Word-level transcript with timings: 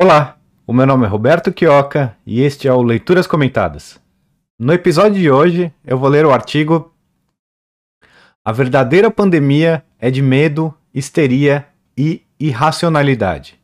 Olá, 0.00 0.38
o 0.64 0.72
meu 0.72 0.86
nome 0.86 1.06
é 1.06 1.08
Roberto 1.08 1.52
Quioca 1.52 2.16
e 2.24 2.40
este 2.40 2.68
é 2.68 2.72
o 2.72 2.82
Leituras 2.82 3.26
Comentadas. 3.26 3.98
No 4.56 4.72
episódio 4.72 5.20
de 5.20 5.28
hoje, 5.28 5.72
eu 5.84 5.98
vou 5.98 6.08
ler 6.08 6.24
o 6.24 6.30
artigo 6.30 6.94
A 8.44 8.52
verdadeira 8.52 9.10
pandemia 9.10 9.82
é 9.98 10.08
de 10.08 10.22
medo, 10.22 10.72
histeria 10.94 11.66
e 11.96 12.22
irracionalidade, 12.38 13.58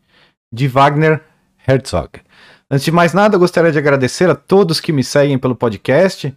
de 0.52 0.66
Wagner 0.66 1.22
Herzog. 1.68 2.20
Antes 2.68 2.84
de 2.84 2.90
mais 2.90 3.14
nada, 3.14 3.36
eu 3.36 3.40
gostaria 3.40 3.70
de 3.70 3.78
agradecer 3.78 4.28
a 4.28 4.34
todos 4.34 4.80
que 4.80 4.92
me 4.92 5.04
seguem 5.04 5.38
pelo 5.38 5.54
podcast 5.54 6.26
uh, 6.26 6.36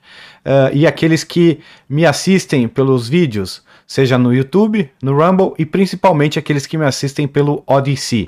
e 0.73 0.85
aqueles 0.85 1.23
que 1.23 1.59
me 1.89 2.05
assistem 2.05 2.67
pelos 2.67 3.09
vídeos, 3.09 3.63
seja 3.87 4.15
no 4.15 4.31
YouTube, 4.31 4.91
no 5.01 5.17
Rumble 5.17 5.55
e 5.57 5.65
principalmente 5.65 6.37
aqueles 6.37 6.67
que 6.67 6.77
me 6.77 6.85
assistem 6.85 7.27
pelo 7.27 7.63
Odyssey. 7.65 8.27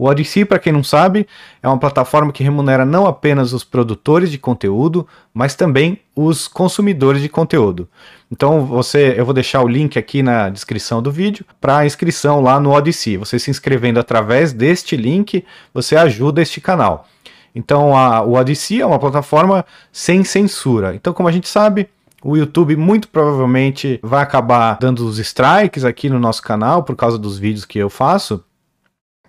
O 0.00 0.06
Odyssey, 0.08 0.46
para 0.46 0.58
quem 0.58 0.72
não 0.72 0.82
sabe, 0.82 1.26
é 1.62 1.68
uma 1.68 1.76
plataforma 1.76 2.32
que 2.32 2.42
remunera 2.42 2.86
não 2.86 3.04
apenas 3.04 3.52
os 3.52 3.62
produtores 3.62 4.30
de 4.30 4.38
conteúdo, 4.38 5.06
mas 5.34 5.54
também 5.54 5.98
os 6.16 6.48
consumidores 6.48 7.20
de 7.20 7.28
conteúdo. 7.28 7.86
Então 8.32 8.64
você, 8.64 9.14
eu 9.14 9.26
vou 9.26 9.34
deixar 9.34 9.60
o 9.60 9.68
link 9.68 9.98
aqui 9.98 10.22
na 10.22 10.48
descrição 10.48 11.02
do 11.02 11.12
vídeo 11.12 11.44
para 11.60 11.84
inscrição 11.84 12.40
lá 12.40 12.58
no 12.58 12.70
Odyssey. 12.70 13.18
Você 13.18 13.38
se 13.38 13.50
inscrevendo 13.50 14.00
através 14.00 14.54
deste 14.54 14.96
link, 14.96 15.44
você 15.74 15.94
ajuda 15.96 16.40
este 16.40 16.62
canal. 16.62 17.06
Então 17.54 17.94
a, 17.94 18.22
o 18.22 18.36
Odyssey 18.36 18.80
é 18.80 18.86
uma 18.86 18.98
plataforma 18.98 19.66
sem 19.92 20.24
censura. 20.24 20.94
Então, 20.94 21.12
como 21.12 21.28
a 21.28 21.32
gente 21.32 21.46
sabe, 21.46 21.90
o 22.24 22.38
YouTube 22.38 22.74
muito 22.74 23.06
provavelmente 23.06 24.00
vai 24.02 24.22
acabar 24.22 24.78
dando 24.80 25.06
os 25.06 25.18
strikes 25.18 25.84
aqui 25.84 26.08
no 26.08 26.18
nosso 26.18 26.40
canal 26.40 26.84
por 26.84 26.96
causa 26.96 27.18
dos 27.18 27.38
vídeos 27.38 27.66
que 27.66 27.78
eu 27.78 27.90
faço. 27.90 28.42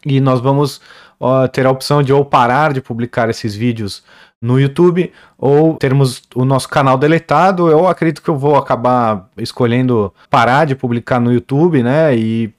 E 0.06 0.20
nós 0.20 0.40
vamos 0.40 0.82
ter 1.52 1.66
a 1.66 1.72
opção 1.72 2.02
de 2.02 2.12
ou 2.12 2.26
parar 2.26 2.74
de 2.74 2.82
publicar 2.82 3.30
esses 3.30 3.56
vídeos 3.56 4.04
no 4.42 4.60
YouTube 4.60 5.12
ou 5.38 5.76
termos 5.76 6.24
o 6.34 6.44
nosso 6.44 6.68
canal 6.68 6.98
deletado. 6.98 7.70
Eu 7.70 7.88
acredito 7.88 8.24
que 8.24 8.30
eu 8.30 8.38
vou 8.38 8.56
acabar 8.56 9.30
escolhendo 9.38 10.12
parar 10.30 10.66
de 10.66 10.76
publicar 10.76 11.20
no 11.20 11.32
YouTube, 11.32 11.84
né? 11.84 12.16
E 12.16 12.52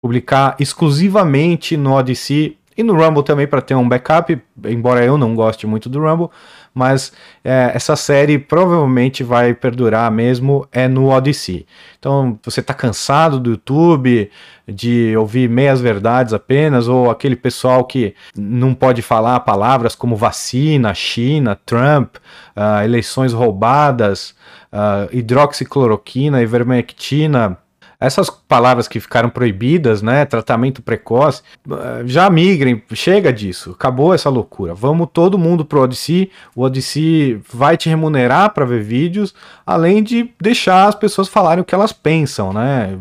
publicar 0.00 0.54
exclusivamente 0.60 1.76
no 1.76 1.92
Odyssey 1.92 2.56
e 2.76 2.82
no 2.82 2.94
Rumble 2.94 3.22
também 3.22 3.46
para 3.46 3.62
ter 3.62 3.74
um 3.74 3.88
backup, 3.88 4.40
embora 4.66 5.04
eu 5.04 5.16
não 5.16 5.34
goste 5.34 5.66
muito 5.66 5.88
do 5.88 6.00
Rumble, 6.00 6.28
mas 6.74 7.12
é, 7.44 7.70
essa 7.72 7.94
série 7.94 8.36
provavelmente 8.36 9.22
vai 9.22 9.54
perdurar 9.54 10.10
mesmo 10.10 10.66
é 10.72 10.88
no 10.88 11.08
Odyssey. 11.08 11.66
Então, 11.98 12.38
você 12.42 12.58
está 12.58 12.74
cansado 12.74 13.38
do 13.38 13.50
YouTube, 13.50 14.28
de 14.66 15.16
ouvir 15.16 15.48
meias 15.48 15.80
verdades 15.80 16.32
apenas, 16.32 16.88
ou 16.88 17.10
aquele 17.10 17.36
pessoal 17.36 17.84
que 17.84 18.14
não 18.36 18.74
pode 18.74 19.02
falar 19.02 19.38
palavras 19.40 19.94
como 19.94 20.16
vacina, 20.16 20.92
China, 20.94 21.58
Trump, 21.64 22.16
uh, 22.56 22.82
eleições 22.82 23.32
roubadas, 23.32 24.34
uh, 24.72 25.08
hidroxicloroquina, 25.16 26.42
ivermectina, 26.42 27.56
essas 28.04 28.28
palavras 28.30 28.86
que 28.86 29.00
ficaram 29.00 29.28
proibidas, 29.28 30.02
né, 30.02 30.24
tratamento 30.24 30.82
precoce, 30.82 31.42
eh, 31.70 32.02
já 32.06 32.28
migrem, 32.28 32.82
chega 32.92 33.32
disso, 33.32 33.72
acabou 33.72 34.14
essa 34.14 34.28
loucura. 34.28 34.74
Vamos 34.74 35.08
todo 35.12 35.38
mundo 35.38 35.64
pro 35.64 35.82
Odyssey, 35.82 36.30
o 36.54 36.62
Odyssey 36.62 37.40
vai 37.52 37.76
te 37.76 37.88
remunerar 37.88 38.52
para 38.52 38.64
ver 38.64 38.82
vídeos, 38.82 39.34
além 39.66 40.02
de 40.02 40.30
deixar 40.40 40.88
as 40.88 40.94
pessoas 40.94 41.28
falarem 41.28 41.62
o 41.62 41.64
que 41.64 41.74
elas 41.74 41.92
pensam, 41.92 42.52
né? 42.52 42.98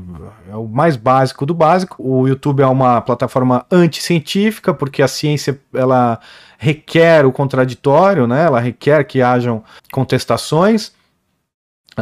É 0.49 0.55
o 0.55 0.67
mais 0.67 0.95
básico 0.95 1.45
do 1.45 1.53
básico. 1.53 1.95
O 1.99 2.27
YouTube 2.27 2.61
é 2.61 2.67
uma 2.67 3.01
plataforma 3.01 3.65
anticientífica, 3.71 4.73
porque 4.73 5.01
a 5.01 5.07
ciência 5.07 5.59
ela 5.73 6.19
requer 6.57 7.25
o 7.25 7.31
contraditório, 7.31 8.25
né? 8.25 8.45
Ela 8.45 8.59
requer 8.59 9.03
que 9.03 9.21
hajam 9.21 9.63
contestações 9.91 10.93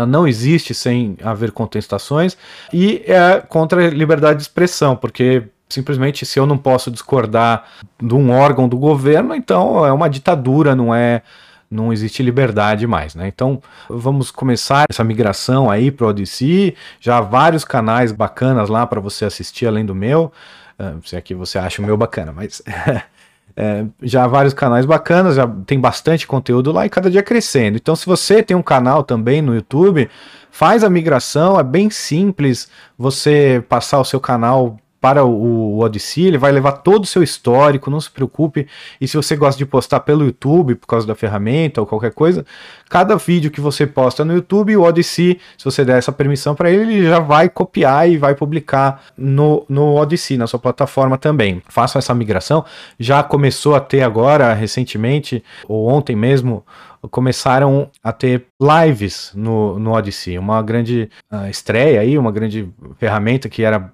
não 0.07 0.27
existe 0.27 0.73
sem 0.73 1.17
haver 1.23 1.51
contestações 1.51 2.37
e 2.71 3.03
é 3.05 3.41
contra 3.41 3.85
a 3.85 3.89
liberdade 3.89 4.37
de 4.37 4.43
expressão, 4.43 4.95
porque 4.95 5.43
simplesmente 5.67 6.25
se 6.25 6.39
eu 6.39 6.45
não 6.45 6.57
posso 6.57 6.91
discordar 6.91 7.65
de 8.01 8.13
um 8.13 8.31
órgão 8.31 8.67
do 8.67 8.77
governo, 8.77 9.33
então 9.33 9.85
é 9.85 9.91
uma 9.91 10.09
ditadura, 10.09 10.75
não 10.75 10.93
é 10.93 11.21
não 11.69 11.93
existe 11.93 12.21
liberdade 12.21 12.85
mais, 12.85 13.15
né? 13.15 13.29
Então 13.29 13.61
vamos 13.89 14.29
começar 14.29 14.85
essa 14.89 15.05
migração 15.05 15.71
aí 15.71 15.89
para 15.89 16.05
o 16.05 16.09
Odyssey, 16.09 16.75
já 16.99 17.17
há 17.17 17.21
vários 17.21 17.63
canais 17.63 18.11
bacanas 18.11 18.67
lá 18.67 18.85
para 18.85 18.99
você 18.99 19.23
assistir 19.23 19.65
além 19.65 19.85
do 19.85 19.95
meu, 19.95 20.33
uh, 20.77 21.07
se 21.07 21.15
é 21.15 21.21
que 21.21 21.33
você 21.33 21.57
acha 21.57 21.81
o 21.81 21.85
meu 21.85 21.95
bacana, 21.95 22.33
mas 22.33 22.61
É, 23.55 23.85
já 24.01 24.27
vários 24.27 24.53
canais 24.53 24.85
bacanas, 24.85 25.35
já 25.35 25.47
tem 25.65 25.79
bastante 25.79 26.25
conteúdo 26.25 26.71
lá 26.71 26.85
e 26.85 26.89
cada 26.89 27.09
dia 27.09 27.23
crescendo. 27.23 27.77
Então, 27.77 27.95
se 27.95 28.05
você 28.05 28.41
tem 28.41 28.55
um 28.55 28.61
canal 28.63 29.03
também 29.03 29.41
no 29.41 29.53
YouTube, 29.53 30.09
faz 30.49 30.83
a 30.83 30.89
migração, 30.89 31.59
é 31.59 31.63
bem 31.63 31.89
simples 31.89 32.69
você 32.97 33.63
passar 33.67 33.99
o 33.99 34.05
seu 34.05 34.19
canal 34.19 34.77
para 35.01 35.25
o, 35.25 35.31
o 35.31 35.79
Odyssey, 35.79 36.27
ele 36.27 36.37
vai 36.37 36.51
levar 36.51 36.73
todo 36.73 37.03
o 37.03 37.07
seu 37.07 37.23
histórico, 37.23 37.89
não 37.89 37.99
se 37.99 38.09
preocupe. 38.09 38.67
E 39.01 39.07
se 39.07 39.17
você 39.17 39.35
gosta 39.35 39.57
de 39.57 39.65
postar 39.65 40.01
pelo 40.01 40.23
YouTube, 40.23 40.75
por 40.75 40.85
causa 40.85 41.07
da 41.07 41.15
ferramenta 41.15 41.81
ou 41.81 41.87
qualquer 41.87 42.13
coisa, 42.13 42.45
cada 42.87 43.15
vídeo 43.15 43.49
que 43.49 43.59
você 43.59 43.87
posta 43.87 44.23
no 44.23 44.33
YouTube, 44.33 44.77
o 44.77 44.83
Odyssey, 44.83 45.41
se 45.57 45.65
você 45.65 45.83
der 45.83 45.97
essa 45.97 46.11
permissão 46.11 46.53
para 46.53 46.69
ele, 46.69 46.93
ele 46.93 47.07
já 47.07 47.19
vai 47.19 47.49
copiar 47.49 48.07
e 48.07 48.15
vai 48.15 48.35
publicar 48.35 49.01
no, 49.17 49.65
no 49.67 49.95
Odyssey, 49.95 50.37
na 50.37 50.45
sua 50.45 50.59
plataforma 50.59 51.17
também. 51.17 51.63
Façam 51.67 51.97
essa 51.97 52.13
migração. 52.13 52.63
Já 52.99 53.23
começou 53.23 53.73
a 53.73 53.79
ter 53.79 54.03
agora, 54.03 54.53
recentemente, 54.53 55.43
ou 55.67 55.87
ontem 55.89 56.15
mesmo, 56.15 56.63
começaram 57.09 57.89
a 58.03 58.11
ter 58.11 58.45
lives 58.61 59.31
no, 59.33 59.79
no 59.79 59.93
Odyssey, 59.93 60.37
uma 60.37 60.61
grande 60.61 61.09
uh, 61.31 61.49
estreia 61.49 62.01
aí, 62.01 62.17
uma 62.17 62.31
grande 62.31 62.69
ferramenta 62.99 63.49
que 63.49 63.63
era 63.63 63.91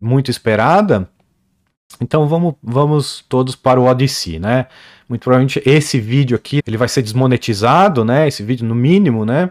muito 0.00 0.30
esperada. 0.30 1.08
Então 2.00 2.28
vamos, 2.28 2.54
vamos 2.62 3.24
todos 3.28 3.56
para 3.56 3.80
o 3.80 3.84
Odyssey, 3.84 4.38
né? 4.38 4.66
Muito 5.08 5.22
provavelmente 5.22 5.60
esse 5.66 5.98
vídeo 5.98 6.36
aqui 6.36 6.60
ele 6.66 6.76
vai 6.76 6.88
ser 6.88 7.02
desmonetizado, 7.02 8.04
né? 8.04 8.28
Esse 8.28 8.42
vídeo 8.42 8.66
no 8.66 8.74
mínimo, 8.74 9.24
né? 9.24 9.50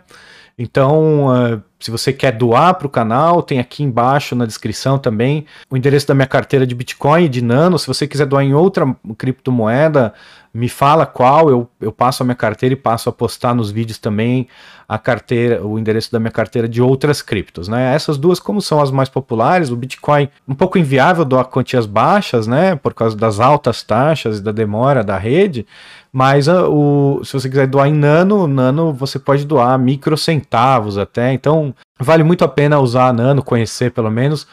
Então, 0.61 1.27
uh, 1.27 1.63
se 1.79 1.89
você 1.89 2.11
quer 2.11 2.33
doar 2.33 2.73
para 2.73 2.85
o 2.85 2.89
canal, 2.89 3.41
tem 3.41 3.59
aqui 3.59 3.81
embaixo 3.81 4.35
na 4.35 4.45
descrição 4.45 4.97
também 4.97 5.45
o 5.69 5.77
endereço 5.77 6.05
da 6.05 6.13
minha 6.13 6.27
carteira 6.27 6.67
de 6.67 6.75
Bitcoin 6.75 7.23
e 7.23 7.29
de 7.29 7.41
Nano. 7.41 7.79
Se 7.79 7.87
você 7.87 8.05
quiser 8.05 8.25
doar 8.25 8.43
em 8.43 8.53
outra 8.53 8.85
criptomoeda, 9.17 10.13
me 10.53 10.67
fala 10.67 11.05
qual, 11.05 11.49
eu, 11.49 11.69
eu 11.79 11.93
passo 11.93 12.23
a 12.23 12.25
minha 12.25 12.35
carteira 12.35 12.73
e 12.73 12.75
passo 12.75 13.07
a 13.07 13.13
postar 13.13 13.55
nos 13.55 13.71
vídeos 13.71 13.97
também 13.97 14.49
a 14.89 14.97
carteira, 14.97 15.63
o 15.63 15.77
endereço 15.77 16.11
da 16.11 16.19
minha 16.19 16.31
carteira 16.31 16.67
de 16.67 16.81
outras 16.81 17.21
criptos, 17.21 17.67
né? 17.67 17.93
Essas 17.93 18.17
duas, 18.17 18.39
como 18.39 18.59
são 18.59 18.81
as 18.81 18.89
mais 18.89 19.07
populares, 19.07 19.69
o 19.69 19.75
Bitcoin 19.75 20.27
um 20.47 20.55
pouco 20.55 20.79
inviável 20.79 21.23
doar 21.23 21.45
quantias 21.45 21.85
baixas, 21.85 22.47
né? 22.47 22.75
Por 22.75 22.95
causa 22.95 23.15
das 23.15 23.39
altas 23.39 23.83
taxas 23.83 24.39
e 24.39 24.41
da 24.41 24.51
demora 24.51 25.03
da 25.03 25.15
rede. 25.15 25.67
Mas 26.11 26.47
uh, 26.47 26.67
o, 26.67 27.23
se 27.23 27.33
você 27.33 27.47
quiser 27.47 27.67
doar 27.67 27.87
em 27.87 27.93
nano, 27.93 28.47
nano 28.47 28.91
você 28.91 29.19
pode 29.19 29.45
doar 29.45 29.77
microcentavos 29.77 30.97
até. 30.97 31.33
Então 31.33 31.71
vale 31.99 32.23
muito 32.23 32.43
a 32.43 32.47
pena 32.47 32.79
usar 32.79 33.09
a 33.09 33.13
nano, 33.13 33.43
conhecer 33.43 33.91
pelo 33.91 34.09
menos, 34.09 34.47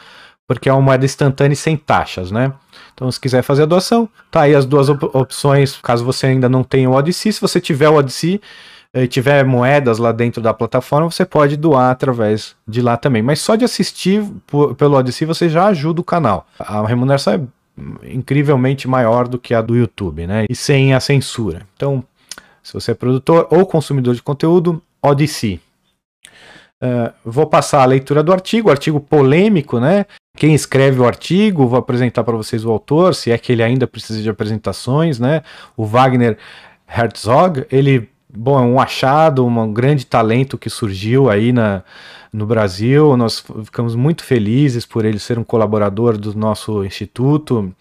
porque 0.47 0.69
é 0.69 0.73
uma 0.73 0.83
moeda 0.83 1.03
instantânea 1.03 1.53
e 1.53 1.57
sem 1.57 1.75
taxas, 1.75 2.29
né? 2.29 2.53
Então, 2.93 3.11
se 3.11 3.19
quiser 3.19 3.43
fazer 3.43 3.63
a 3.63 3.67
doação, 3.67 4.09
tá 4.31 4.41
aí 4.41 4.55
as 4.55 4.65
duas 4.65 4.89
op 4.89 5.03
opções, 5.13 5.77
caso 5.83 6.03
você 6.03 6.27
ainda 6.27 6.49
não 6.49 6.63
tenha 6.63 6.89
o 6.89 6.93
Odyssey. 6.93 7.31
Se 7.31 7.39
você 7.39 7.61
tiver 7.61 7.89
o 7.89 7.95
Odyssey 7.95 8.41
e 8.93 9.07
tiver 9.07 9.45
moedas 9.45 9.97
lá 9.97 10.11
dentro 10.11 10.41
da 10.41 10.53
plataforma, 10.53 11.09
você 11.09 11.25
pode 11.25 11.57
doar 11.57 11.91
através 11.91 12.55
de 12.67 12.81
lá 12.81 12.97
também. 12.97 13.21
Mas 13.21 13.39
só 13.39 13.55
de 13.55 13.65
assistir 13.65 14.23
pelo 14.77 14.95
Odyssey 14.95 15.27
você 15.27 15.49
já 15.49 15.67
ajuda 15.67 16.01
o 16.01 16.03
canal. 16.03 16.47
A 16.59 16.85
remuneração 16.85 17.33
é 17.33 17.41
incrivelmente 18.03 18.87
maior 18.87 19.27
do 19.27 19.37
que 19.37 19.53
a 19.53 19.61
do 19.61 19.75
YouTube, 19.75 20.25
né? 20.25 20.45
E 20.49 20.55
sem 20.55 20.93
a 20.93 20.99
censura. 20.99 21.67
Então, 21.75 22.03
se 22.63 22.73
você 22.73 22.91
é 22.91 22.95
produtor 22.95 23.47
ou 23.51 23.65
consumidor 23.65 24.15
de 24.15 24.21
conteúdo, 24.21 24.81
Odyssey. 25.01 25.61
Uh, 26.83 27.11
vou 27.25 27.47
passar 27.47 27.81
a 27.81 27.85
leitura 27.85 28.21
do 28.21 28.31
artigo, 28.31 28.69
artigo 28.69 28.99
polêmico, 28.99 29.79
né? 29.79 30.05
Quem 30.37 30.53
escreve 30.53 30.99
o 30.99 31.05
artigo, 31.07 31.67
vou 31.67 31.79
apresentar 31.79 32.23
para 32.23 32.37
vocês 32.37 32.63
o 32.63 32.69
autor, 32.69 33.15
se 33.15 33.31
é 33.31 33.37
que 33.37 33.51
ele 33.51 33.63
ainda 33.63 33.87
precisa 33.87 34.21
de 34.21 34.29
apresentações, 34.29 35.17
né? 35.17 35.41
O 35.75 35.85
Wagner 35.85 36.37
Herzog, 36.87 37.65
ele, 37.71 38.07
bom, 38.29 38.59
é 38.59 38.61
um 38.61 38.79
achado, 38.79 39.45
um 39.45 39.73
grande 39.73 40.05
talento 40.05 40.57
que 40.57 40.69
surgiu 40.69 41.29
aí 41.29 41.51
na, 41.51 41.83
no 42.31 42.45
Brasil. 42.45 43.15
Nós 43.17 43.43
ficamos 43.63 43.95
muito 43.95 44.23
felizes 44.23 44.85
por 44.85 45.05
ele 45.05 45.19
ser 45.19 45.39
um 45.39 45.43
colaborador 45.43 46.17
do 46.17 46.33
nosso 46.37 46.83
instituto. 46.83 47.73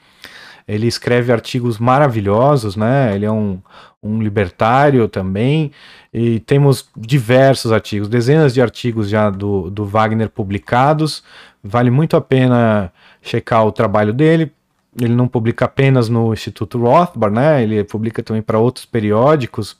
Ele 0.67 0.87
escreve 0.87 1.33
artigos 1.33 1.79
maravilhosos, 1.79 2.75
né? 2.75 3.15
Ele 3.15 3.25
é 3.25 3.31
um, 3.31 3.61
um 4.03 4.21
libertário 4.21 5.09
também. 5.09 5.71
E 6.13 6.41
temos 6.41 6.89
diversos 6.97 7.71
artigos, 7.71 8.09
dezenas 8.09 8.53
de 8.53 8.61
artigos 8.61 9.09
já 9.09 9.31
do, 9.31 9.71
do 9.71 9.85
Wagner 9.85 10.29
publicados. 10.29 11.23
Vale 11.63 11.91
muito 11.91 12.17
a 12.17 12.21
pena 12.21 12.93
checar 13.23 13.65
o 13.65 13.73
trabalho 13.73 14.13
dele. 14.13 14.53
ele 15.01 15.15
não 15.15 15.29
publica 15.29 15.67
apenas 15.67 16.09
no 16.09 16.33
Instituto 16.33 16.79
Rothbard, 16.79 17.35
né? 17.35 17.63
Ele 17.63 17.85
publica 17.85 18.23
também 18.23 18.43
para 18.43 18.59
outros 18.59 18.87
periódicos. 18.87 19.77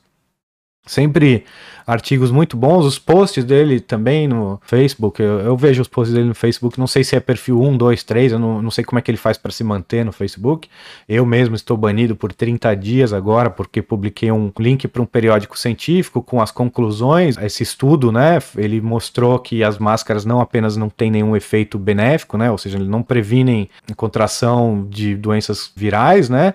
Sempre 0.87 1.45
artigos 1.87 2.33
muito 2.33 2.57
bons, 2.57 2.85
os 2.85 2.99
posts 2.99 3.45
dele 3.45 3.79
também 3.79 4.27
no 4.27 4.61
Facebook. 4.65 5.23
Eu, 5.23 5.39
eu, 5.41 5.57
vejo 5.57 5.81
os 5.81 5.89
posts 5.89 6.15
dele 6.15 6.29
no 6.29 6.35
Facebook. 6.35 6.79
Não 6.79 6.87
sei 6.87 7.05
se 7.05 7.15
é 7.15 7.21
perfil 7.21 7.61
1, 7.61 7.77
2, 7.77 8.03
3. 8.03 8.33
Eu 8.33 8.39
não, 8.39 8.61
não 8.61 8.71
sei 8.71 8.85
como 8.85 8.99
é 8.99 9.03
que 9.03 9.11
ele 9.11 9.19
faz 9.19 9.39
para 9.39 9.53
se 9.53 9.63
manter 9.63 10.05
no 10.05 10.11
Facebook. 10.13 10.69
Eu 11.09 11.25
mesmo 11.25 11.55
estou 11.55 11.77
banido 11.77 12.17
por 12.17 12.33
30 12.33 12.75
dias 12.75 13.13
agora, 13.13 13.51
porque 13.51 13.81
publiquei 13.81 14.33
um 14.33 14.53
link 14.59 14.89
para 14.89 15.01
um 15.01 15.07
periódico 15.07 15.57
científico 15.57 16.23
com 16.23 16.41
as 16.41 16.51
conclusões. 16.51 17.37
Esse 17.37 17.63
estudo, 17.63 18.11
né? 18.11 18.39
Ele 18.57 18.81
mostrou 18.81 19.39
que 19.39 19.63
as 19.63 19.79
máscaras 19.79 20.25
não 20.25 20.41
apenas 20.41 20.77
não 20.77 20.89
têm 20.89 21.11
nenhum 21.11 21.37
efeito 21.37 21.79
benéfico, 21.79 22.37
né? 22.37 22.51
Ou 22.51 22.59
seja, 22.59 22.79
não 22.79 23.03
previnem 23.03 23.69
contração 23.97 24.87
de 24.89 25.15
doenças 25.15 25.71
virais, 25.75 26.29
né? 26.29 26.55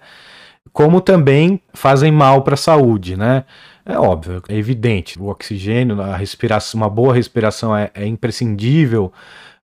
Como 0.74 1.02
também 1.02 1.62
fazem 1.74 2.12
mal 2.12 2.44
para 2.44 2.54
a 2.54 2.58
saúde, 2.58 3.18
né? 3.18 3.46
É 3.86 3.98
óbvio, 3.98 4.42
é 4.48 4.56
evidente. 4.56 5.20
O 5.20 5.28
oxigênio, 5.28 6.02
a 6.02 6.16
respiração, 6.16 6.80
uma 6.80 6.90
boa 6.90 7.14
respiração 7.14 7.76
é, 7.76 7.90
é 7.94 8.06
imprescindível 8.06 9.12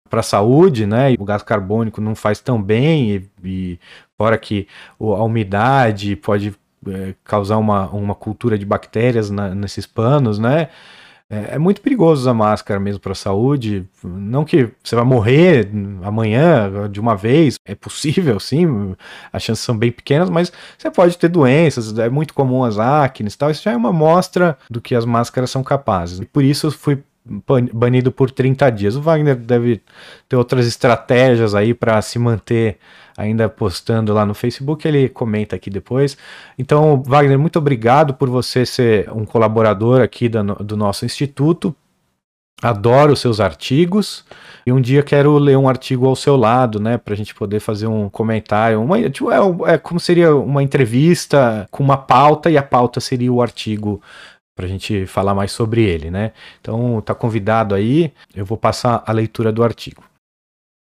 para 0.08 0.20
a 0.20 0.22
saúde, 0.22 0.87
né? 0.87 1.12
E 1.12 1.16
o 1.19 1.25
gás 1.25 1.43
carbônico 1.43 2.00
não 2.00 2.14
faz 2.14 2.40
tão 2.40 2.62
bem, 2.62 3.11
e, 3.11 3.31
e 3.44 3.81
fora 4.16 4.38
que 4.38 4.69
a 5.00 5.25
umidade 5.25 6.14
pode 6.16 6.55
é, 6.88 7.14
causar 7.25 7.58
uma, 7.58 7.88
uma 7.90 8.14
cultura 8.14 8.58
de 8.58 8.64
bactérias 8.64 9.31
na, 9.31 9.55
nesses 9.55 9.87
panos, 9.87 10.38
né? 10.38 10.69
É, 11.31 11.55
é, 11.55 11.59
muito 11.59 11.81
perigoso 11.81 12.23
usar 12.23 12.35
máscara 12.35 12.79
mesmo 12.79 13.00
para 13.00 13.12
a 13.12 13.15
saúde. 13.15 13.88
Não 14.03 14.44
que 14.44 14.71
você 14.82 14.94
vai 14.94 15.05
morrer 15.05 15.71
amanhã 16.03 16.88
de 16.91 17.00
uma 17.00 17.17
vez, 17.17 17.56
é 17.65 17.75
possível 17.75 18.38
sim, 18.38 18.94
as 19.32 19.43
chances 19.43 19.65
são 19.65 19.76
bem 19.76 19.91
pequenas, 19.91 20.29
mas 20.29 20.53
você 20.76 20.91
pode 20.91 21.17
ter 21.17 21.29
doenças, 21.29 21.99
é 21.99 22.11
muito 22.11 22.35
comum 22.35 22.62
as 22.62 22.79
acnes 22.79 23.35
e 23.35 23.38
tal. 23.38 23.50
Isso 23.50 23.62
já 23.62 23.73
é 23.73 23.76
uma 23.76 23.93
mostra 23.93 24.59
do 24.71 24.81
que 24.81 24.94
as 24.94 25.05
máscaras 25.05 25.50
são 25.50 25.62
capazes. 25.62 26.21
E 26.21 26.26
por 26.26 26.44
isso 26.44 26.67
eu 26.67 26.71
fui 26.71 27.03
banido 27.25 28.12
por 28.12 28.31
30 28.31 28.71
dias. 28.71 28.97
O 28.97 29.00
Wagner 29.00 29.37
deve 29.37 29.81
ter 30.29 30.37
outras 30.37 30.67
estratégias 30.67 31.55
aí 31.55 31.73
para 31.73 32.00
se 32.03 32.19
manter 32.19 32.79
ainda 33.17 33.49
postando 33.49 34.12
lá 34.12 34.26
no 34.26 34.35
Facebook, 34.35 34.87
ele 34.87 35.09
comenta 35.09 35.56
aqui 35.56 35.71
depois. 35.71 36.17
Então, 36.59 37.03
Wagner, 37.06 37.38
muito 37.38 37.59
obrigado 37.59 38.15
por 38.15 38.29
você 38.29 38.67
ser 38.67 39.11
um 39.11 39.25
colaborador 39.25 40.00
aqui 40.00 40.29
do, 40.29 40.43
do 40.56 40.76
nosso 40.76 41.05
instituto. 41.05 41.75
Adoro 42.62 43.12
os 43.12 43.21
seus 43.21 43.41
artigos 43.41 44.25
e 44.65 44.73
um 44.73 44.81
dia 44.81 45.03
quero 45.03 45.37
ler 45.37 45.59
um 45.59 45.69
artigo 45.69 46.06
ao 46.06 46.17
seu 46.17 46.37
lado, 46.37 46.81
né, 46.81 46.97
para 46.97 47.12
a 47.12 47.17
gente 47.17 47.35
poder 47.35 47.61
fazer 47.61 47.87
um 47.87 48.09
comentário. 48.09 48.81
Uma, 48.81 49.11
tipo, 49.11 49.31
é, 49.31 49.75
é 49.75 49.79
como 49.79 50.00
seria 50.00 50.35
uma 50.35 50.62
entrevista 50.62 51.69
com 51.70 51.82
uma 51.82 51.97
pauta 51.97 52.50
e 52.50 52.56
a 52.56 52.62
pauta 52.62 53.00
seria 53.00 53.32
o 53.32 53.43
artigo 53.43 54.00
para 54.55 54.67
a 54.67 54.69
gente 54.69 55.06
falar 55.06 55.35
mais 55.35 55.53
sobre 55.53 55.83
ele, 55.83 56.11
né? 56.11 56.33
Então 56.61 57.01
tá 57.01 57.15
convidado 57.15 57.75
aí. 57.75 58.12
Eu 58.35 58.45
vou 58.45 58.56
passar 58.56 59.03
a 59.06 59.12
leitura 59.12 59.53
do 59.53 59.65
artigo. 59.65 60.03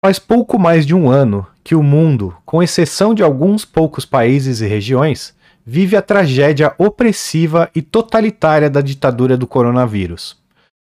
Faz 0.04 0.18
pouco 0.18 0.58
mais 0.58 0.86
de 0.86 0.96
um 0.96 1.10
ano 1.10 1.46
que 1.64 1.76
o 1.76 1.84
mundo, 1.84 2.36
com 2.46 2.64
exceção 2.64 3.14
de 3.14 3.22
alguns 3.22 3.66
poucos 3.66 4.06
países 4.06 4.62
e 4.62 4.66
regiões, 4.66 5.36
vive 5.66 5.98
a 5.98 6.02
tragédia 6.02 6.74
opressiva 6.78 7.70
e 7.76 7.82
totalitária 7.82 8.70
da 8.70 8.82
ditadura 8.82 9.38
do 9.38 9.46
coronavírus. 9.46 10.39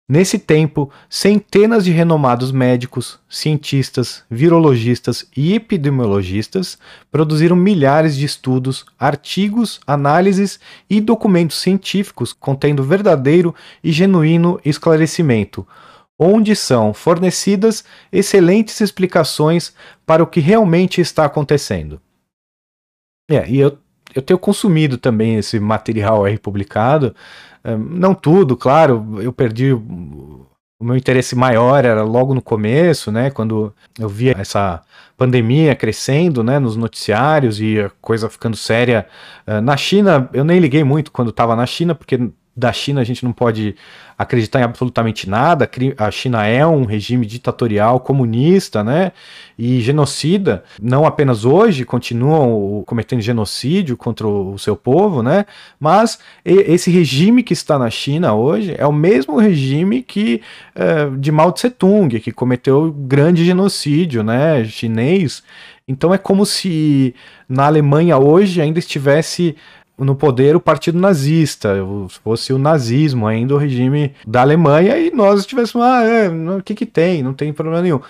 Nesse 0.09 0.37
tempo, 0.37 0.91
centenas 1.09 1.85
de 1.85 1.91
renomados 1.91 2.51
médicos, 2.51 3.17
cientistas, 3.29 4.23
virologistas 4.29 5.25
e 5.35 5.53
epidemiologistas 5.53 6.77
produziram 7.09 7.55
milhares 7.55 8.17
de 8.17 8.25
estudos, 8.25 8.85
artigos, 8.99 9.79
análises 9.87 10.59
e 10.89 10.99
documentos 10.99 11.61
científicos 11.61 12.33
contendo 12.33 12.83
verdadeiro 12.83 13.55
e 13.81 13.91
genuíno 13.91 14.59
esclarecimento 14.65 15.65
onde 16.23 16.55
são 16.55 16.93
fornecidas 16.93 17.83
excelentes 18.11 18.79
explicações 18.79 19.73
para 20.05 20.21
o 20.21 20.27
que 20.27 20.39
realmente 20.39 21.01
está 21.01 21.25
acontecendo. 21.25 21.99
É, 23.27 23.49
e 23.49 23.59
eu, 23.59 23.75
eu 24.13 24.21
tenho 24.21 24.37
consumido 24.37 24.99
também 24.99 25.37
esse 25.37 25.59
material 25.59 26.23
aí 26.23 26.37
publicado, 26.37 27.15
não 27.63 28.13
tudo, 28.13 28.57
claro, 28.57 29.17
eu 29.21 29.31
perdi 29.31 29.73
o 29.73 30.83
meu 30.83 30.97
interesse 30.97 31.35
maior 31.35 31.85
era 31.85 32.01
logo 32.03 32.33
no 32.33 32.41
começo, 32.41 33.11
né, 33.11 33.29
quando 33.29 33.71
eu 33.99 34.09
via 34.09 34.35
essa 34.37 34.81
pandemia 35.15 35.75
crescendo, 35.75 36.43
né, 36.43 36.57
nos 36.57 36.75
noticiários 36.75 37.61
e 37.61 37.79
a 37.79 37.91
coisa 38.01 38.27
ficando 38.29 38.57
séria. 38.57 39.05
Na 39.63 39.77
China, 39.77 40.27
eu 40.33 40.43
nem 40.43 40.59
liguei 40.59 40.83
muito 40.83 41.11
quando 41.11 41.29
estava 41.29 41.55
na 41.55 41.67
China, 41.67 41.93
porque 41.93 42.31
da 42.57 42.73
China 42.73 42.99
a 42.99 43.03
gente 43.03 43.23
não 43.23 43.31
pode 43.31 43.75
acreditar 44.21 44.59
em 44.59 44.63
absolutamente 44.63 45.29
nada. 45.29 45.69
A 45.97 46.11
China 46.11 46.45
é 46.45 46.65
um 46.65 46.85
regime 46.85 47.25
ditatorial 47.25 47.99
comunista, 47.99 48.83
né? 48.83 49.11
E 49.57 49.81
genocida. 49.81 50.63
Não 50.81 51.05
apenas 51.05 51.45
hoje 51.45 51.85
continuam 51.85 52.83
cometendo 52.85 53.21
genocídio 53.21 53.97
contra 53.97 54.27
o 54.27 54.57
seu 54.57 54.75
povo, 54.75 55.21
né? 55.21 55.45
Mas 55.79 56.19
esse 56.43 56.91
regime 56.91 57.43
que 57.43 57.53
está 57.53 57.77
na 57.77 57.89
China 57.89 58.33
hoje 58.33 58.75
é 58.77 58.85
o 58.85 58.93
mesmo 58.93 59.37
regime 59.37 60.01
que 60.01 60.41
é, 60.75 61.09
de 61.17 61.31
Mao 61.31 61.51
Tse 61.51 61.69
Tung, 61.69 62.19
que 62.19 62.31
cometeu 62.31 62.91
grande 62.91 63.45
genocídio, 63.45 64.23
né? 64.23 64.63
Chinês. 64.65 65.43
Então 65.87 66.13
é 66.13 66.17
como 66.17 66.45
se 66.45 67.13
na 67.49 67.65
Alemanha 67.65 68.17
hoje 68.17 68.61
ainda 68.61 68.79
estivesse 68.79 69.55
no 70.03 70.15
poder 70.15 70.55
o 70.55 70.59
partido 70.59 70.99
nazista, 70.99 71.75
fosse 72.23 72.51
o 72.51 72.57
nazismo 72.57 73.27
ainda 73.27 73.53
o 73.53 73.57
regime 73.57 74.13
da 74.25 74.41
Alemanha 74.41 74.97
e 74.97 75.11
nós 75.11 75.41
estivéssemos, 75.41 75.85
ah, 75.85 76.03
é, 76.03 76.29
o 76.29 76.63
que 76.63 76.75
que 76.75 76.85
tem? 76.85 77.21
Não 77.21 77.33
tem 77.33 77.53
problema 77.53 77.81
nenhum. 77.81 78.01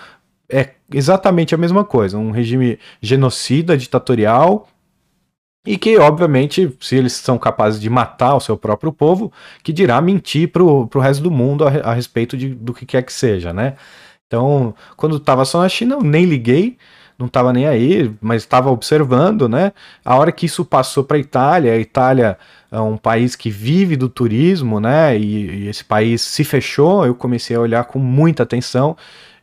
É 0.48 0.70
exatamente 0.92 1.54
a 1.54 1.58
mesma 1.58 1.84
coisa, 1.84 2.18
um 2.18 2.30
regime 2.30 2.78
genocida, 3.00 3.76
ditatorial, 3.76 4.68
e 5.64 5.78
que, 5.78 5.96
obviamente, 5.96 6.76
se 6.80 6.96
eles 6.96 7.12
são 7.12 7.38
capazes 7.38 7.80
de 7.80 7.88
matar 7.88 8.34
o 8.34 8.40
seu 8.40 8.56
próprio 8.56 8.92
povo, 8.92 9.32
que 9.62 9.72
dirá 9.72 10.00
mentir 10.00 10.50
para 10.50 10.62
o 10.62 10.98
resto 10.98 11.22
do 11.22 11.30
mundo 11.30 11.64
a, 11.64 11.68
a 11.68 11.94
respeito 11.94 12.36
de, 12.36 12.48
do 12.48 12.74
que 12.74 12.84
quer 12.84 13.02
que 13.02 13.12
seja, 13.12 13.52
né? 13.52 13.76
Então, 14.26 14.74
quando 14.96 15.18
estava 15.18 15.44
só 15.44 15.60
na 15.60 15.68
China, 15.68 15.96
eu 15.96 16.02
nem 16.02 16.24
liguei, 16.24 16.78
não 17.18 17.26
estava 17.26 17.52
nem 17.52 17.66
aí, 17.66 18.12
mas 18.20 18.42
estava 18.42 18.70
observando, 18.70 19.48
né? 19.48 19.72
A 20.04 20.16
hora 20.16 20.32
que 20.32 20.46
isso 20.46 20.64
passou 20.64 21.04
para 21.04 21.16
a 21.16 21.20
Itália, 21.20 21.72
a 21.72 21.78
Itália 21.78 22.38
é 22.70 22.80
um 22.80 22.96
país 22.96 23.36
que 23.36 23.50
vive 23.50 23.96
do 23.96 24.08
turismo, 24.08 24.80
né? 24.80 25.16
E, 25.18 25.64
e, 25.64 25.68
esse 25.68 25.84
país 25.84 26.22
se 26.22 26.42
fechou, 26.44 27.04
eu 27.04 27.14
comecei 27.14 27.56
a 27.56 27.60
olhar 27.60 27.84
com 27.84 27.98
muita 27.98 28.42
atenção 28.42 28.96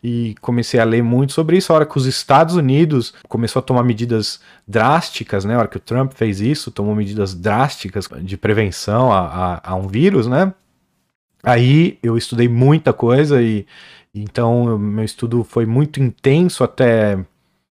e 0.04 0.36
comecei 0.42 0.80
a 0.80 0.84
ler 0.84 1.04
muito 1.04 1.34
sobre 1.34 1.58
isso. 1.58 1.72
A 1.72 1.76
hora 1.76 1.86
que 1.86 1.98
os 1.98 2.06
Estados 2.06 2.56
Unidos 2.56 3.14
começou 3.28 3.60
a 3.60 3.64
tomar 3.64 3.84
medidas 3.84 4.40
drásticas, 4.68 5.46
né? 5.46 5.56
A 5.56 5.60
hora 5.60 5.68
que 5.68 5.78
o 5.78 5.82
Trump 5.82 6.14
fez 6.14 6.42
isso, 6.42 6.72
tomou 6.72 6.96
medidas 6.96 7.34
drásticas 7.34 8.10
de 8.22 8.38
prevenção 8.38 9.12
a, 9.12 9.20
a, 9.64 9.72
a 9.72 9.76
um 9.76 9.88
vírus, 9.88 10.28
né? 10.28 10.54
Aí 11.44 11.98
eu 12.04 12.18
estudei 12.18 12.48
muita 12.48 12.92
coisa 12.92 13.42
e 13.42 13.66
então 14.14 14.78
meu 14.78 15.06
estudo 15.06 15.44
foi 15.44 15.66
muito 15.66 16.02
intenso 16.02 16.64
até 16.64 17.20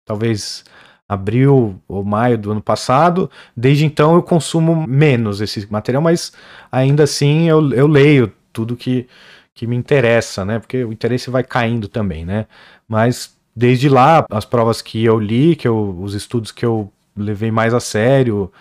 talvez 0.05 0.65
abril 1.09 1.81
ou 1.87 2.05
maio 2.05 2.39
do 2.39 2.51
ano 2.53 2.63
passado. 2.63 3.31
Desde 3.57 3.85
então 3.85 4.15
eu 4.15 4.23
consumo 4.23 4.87
menos 4.87 5.41
esse 5.41 5.71
material, 5.71 6.03
mas 6.03 6.33
ainda 6.71 7.05
assim 7.05 7.49
eu, 7.49 7.73
eu 7.73 7.87
leio 7.87 8.33
tudo 8.53 8.77
que, 8.77 9.07
que 9.55 9.67
me 9.67 9.77
interessa, 9.77 10.45
né? 10.45 10.59
Porque 10.59 10.85
o 10.85 10.93
interesse 10.93 11.31
vai 11.31 11.45
caindo 11.45 11.89
também, 11.89 12.25
né? 12.25 12.47
Mas 12.89 13.37
desde 13.55 13.89
lá, 13.89 14.25
as 14.31 14.45
provas 14.45 14.83
que 14.83 15.05
eu 15.05 15.19
li, 15.19 15.57
que 15.57 15.69
eu, 15.69 15.97
os 16.01 16.15
estudos 16.15 16.51
que 16.51 16.65
eu 16.65 16.93
levei 17.17 17.51
mais 17.51 17.73
a 17.73 17.81
sério, 17.81 18.53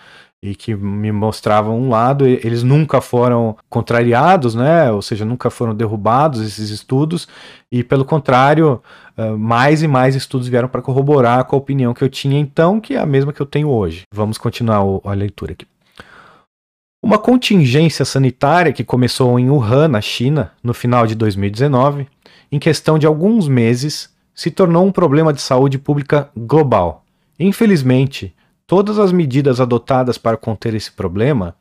e 0.44 0.54
que 0.54 0.74
me 0.74 1.10
mostravam 1.10 1.80
um 1.80 1.88
lado, 1.88 2.26
eles 2.26 2.62
nunca 2.62 3.00
foram 3.00 3.56
contrariados, 3.70 4.54
né? 4.54 4.92
Ou 4.92 5.00
seja, 5.00 5.24
nunca 5.24 5.48
foram 5.48 5.74
derrubados 5.74 6.42
esses 6.42 6.68
estudos, 6.68 7.26
e 7.72 7.82
pelo 7.82 8.04
contrário, 8.04 8.82
mais 9.38 9.82
e 9.82 9.88
mais 9.88 10.14
estudos 10.14 10.46
vieram 10.46 10.68
para 10.68 10.82
corroborar 10.82 11.44
com 11.46 11.56
a 11.56 11.58
opinião 11.58 11.94
que 11.94 12.04
eu 12.04 12.10
tinha 12.10 12.38
então, 12.38 12.78
que 12.78 12.92
é 12.92 12.98
a 12.98 13.06
mesma 13.06 13.32
que 13.32 13.40
eu 13.40 13.46
tenho 13.46 13.70
hoje. 13.70 14.02
Vamos 14.12 14.36
continuar 14.36 14.84
a 15.02 15.12
leitura 15.14 15.52
aqui. 15.52 15.66
Uma 17.02 17.16
contingência 17.16 18.04
sanitária 18.04 18.70
que 18.70 18.84
começou 18.84 19.38
em 19.38 19.48
Wuhan, 19.48 19.88
na 19.88 20.02
China, 20.02 20.52
no 20.62 20.74
final 20.74 21.06
de 21.06 21.14
2019, 21.14 22.06
em 22.52 22.58
questão 22.58 22.98
de 22.98 23.06
alguns 23.06 23.48
meses, 23.48 24.12
se 24.34 24.50
tornou 24.50 24.84
um 24.84 24.92
problema 24.92 25.32
de 25.32 25.40
saúde 25.40 25.78
pública 25.78 26.28
global. 26.36 27.02
Infelizmente, 27.40 28.34
todas 28.66 28.98
as 28.98 29.12
medidas 29.12 29.60
adotadas 29.60 30.18
para 30.18 30.36
conter 30.36 30.74
esse 30.74 30.90
problema 30.90 31.56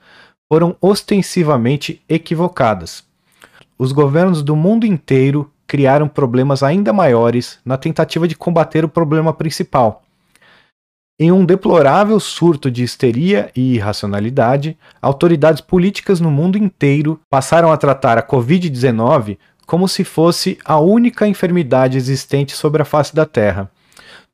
foram 0.51 0.75
ostensivamente 0.79 2.01
equivocadas. 2.07 3.03
Os 3.77 3.91
governos 3.91 4.43
do 4.43 4.55
mundo 4.55 4.86
inteiro 4.86 5.51
criaram 5.65 6.07
problemas 6.07 6.62
ainda 6.62 6.93
maiores 6.93 7.60
na 7.65 7.77
tentativa 7.77 8.27
de 8.27 8.36
combater 8.36 8.86
o 8.86 8.89
problema 8.89 9.33
principal. 9.33 10.03
Em 11.19 11.31
um 11.31 11.45
deplorável 11.45 12.19
surto 12.19 12.69
de 12.69 12.83
histeria 12.83 13.51
e 13.55 13.75
irracionalidade, 13.75 14.77
autoridades 15.01 15.62
políticas 15.62 16.19
no 16.19 16.29
mundo 16.29 16.57
inteiro 16.57 17.19
passaram 17.29 17.72
a 17.72 17.77
tratar 17.77 18.17
a 18.17 18.24
Covid-19 18.24 19.38
como 19.65 19.88
se 19.88 20.03
fosse 20.03 20.57
a 20.65 20.79
única 20.79 21.27
enfermidade 21.27 21.98
existente 21.98 22.55
sobre 22.55 22.81
a 22.81 22.86
face 22.86 23.15
da 23.15 23.25
Terra. 23.25 23.72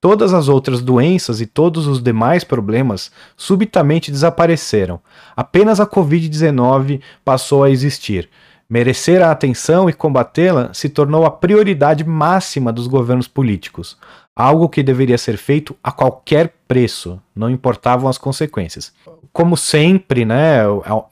Todas 0.01 0.33
as 0.33 0.47
outras 0.47 0.81
doenças 0.81 1.41
e 1.41 1.45
todos 1.45 1.85
os 1.85 2.01
demais 2.01 2.45
problemas 2.45 3.11
subitamente 3.35 4.11
desapareceram. 4.11 5.01
Apenas 5.35 5.81
a 5.81 5.85
Covid-19 5.85 7.01
passou 7.25 7.63
a 7.63 7.69
existir. 7.69 8.29
Merecer 8.69 9.21
a 9.21 9.31
atenção 9.31 9.89
e 9.89 9.93
combatê-la 9.93 10.73
se 10.73 10.87
tornou 10.87 11.25
a 11.25 11.31
prioridade 11.31 12.03
máxima 12.03 12.71
dos 12.71 12.87
governos 12.87 13.27
políticos, 13.27 13.97
algo 14.35 14.69
que 14.69 14.81
deveria 14.81 15.17
ser 15.17 15.37
feito 15.37 15.75
a 15.83 15.91
qualquer 15.91 16.53
preço, 16.65 17.19
não 17.35 17.49
importavam 17.49 18.07
as 18.07 18.17
consequências. 18.17 18.93
Como 19.33 19.57
sempre, 19.57 20.23
né, 20.23 20.59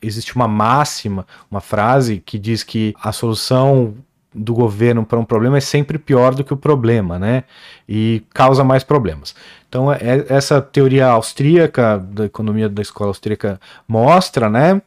existe 0.01 0.35
uma 0.35 0.47
máxima, 0.47 1.25
uma 1.51 1.59
frase 1.59 2.21
que 2.25 2.39
diz 2.39 2.63
que 2.63 2.93
a 3.01 3.11
solução 3.11 3.95
do 4.37 4.53
governo 4.53 5.05
para 5.05 5.19
um 5.19 5.25
problema 5.25 5.57
é 5.57 5.61
sempre 5.61 5.97
pior 5.97 6.35
do 6.35 6.43
que 6.43 6.53
o 6.53 6.57
problema, 6.57 7.17
né? 7.17 7.43
E 7.89 8.23
causa 8.33 8.63
mais 8.63 8.83
problemas. 8.83 9.35
Então, 9.67 9.91
é, 9.91 10.25
essa 10.29 10.61
teoria 10.61 11.07
austríaca, 11.07 11.97
da 11.97 12.25
economia 12.25 12.69
da 12.69 12.81
escola 12.81 13.09
austríaca, 13.09 13.59
mostra, 13.87 14.49
né? 14.49 14.81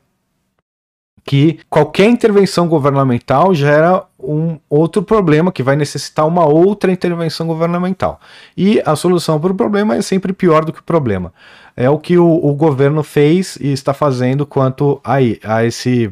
Que 1.24 1.60
qualquer 1.68 2.08
intervenção 2.08 2.66
governamental 2.66 3.54
gera 3.54 4.04
um 4.18 4.58
outro 4.68 5.02
problema 5.02 5.52
que 5.52 5.62
vai 5.62 5.76
necessitar 5.76 6.26
uma 6.26 6.46
outra 6.46 6.90
intervenção 6.90 7.46
governamental. 7.46 8.20
E 8.56 8.80
a 8.86 8.96
solução 8.96 9.38
para 9.38 9.52
o 9.52 9.54
problema 9.54 9.96
é 9.96 10.02
sempre 10.02 10.32
pior 10.32 10.64
do 10.64 10.72
que 10.72 10.80
o 10.80 10.84
problema. 10.84 11.32
É 11.76 11.90
o 11.90 11.98
que 11.98 12.16
o, 12.16 12.26
o 12.26 12.54
governo 12.54 13.02
fez 13.02 13.56
e 13.56 13.72
está 13.72 13.92
fazendo 13.92 14.46
quanto 14.46 15.00
a, 15.04 15.16
a, 15.44 15.64
esse, 15.64 16.10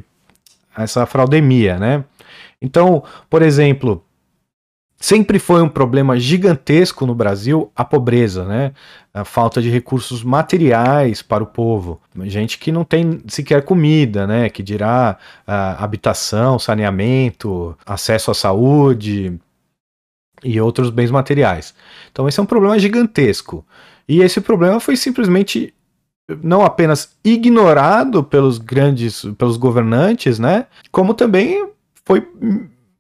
a 0.77 0.83
essa 0.83 1.07
fraudemia, 1.07 1.79
né? 1.79 2.05
Então, 2.61 3.03
por 3.31 3.43
exemplo, 3.43 4.05
sempre 5.01 5.39
foi 5.39 5.63
um 5.63 5.69
problema 5.69 6.19
gigantesco 6.19 7.07
no 7.07 7.15
Brasil 7.15 7.71
a 7.75 7.85
pobreza, 7.85 8.45
né? 8.45 8.73
A 9.15 9.25
falta 9.25 9.63
de 9.63 9.71
recursos 9.71 10.23
materiais 10.23 11.23
para 11.23 11.43
o 11.43 11.47
povo. 11.47 12.01
Gente 12.25 12.59
que 12.59 12.73
não 12.73 12.85
tem 12.85 13.23
sequer 13.29 13.65
comida, 13.65 14.27
né? 14.27 14.49
Que 14.49 14.63
dirá 14.63 15.17
uh, 15.47 15.83
habitação, 15.83 16.59
saneamento, 16.59 17.77
acesso 17.87 18.31
à 18.31 18.35
saúde 18.35 19.39
e 20.43 20.61
outros 20.61 20.91
bens 20.91 21.11
materiais. 21.11 21.75
Então, 22.11 22.29
esse 22.29 22.39
é 22.39 22.43
um 22.43 22.47
problema 22.47 22.79
gigantesco. 22.79 23.65
E 24.09 24.21
esse 24.21 24.41
problema 24.41 24.81
foi 24.81 24.97
simplesmente 24.97 25.75
não 26.43 26.63
apenas 26.63 27.17
ignorado 27.25 28.23
pelos 28.23 28.59
grandes, 28.59 29.25
pelos 29.39 29.57
governantes, 29.57 30.39
né? 30.39 30.67
Como 30.91 31.15
também 31.15 31.71
foi 32.09 32.27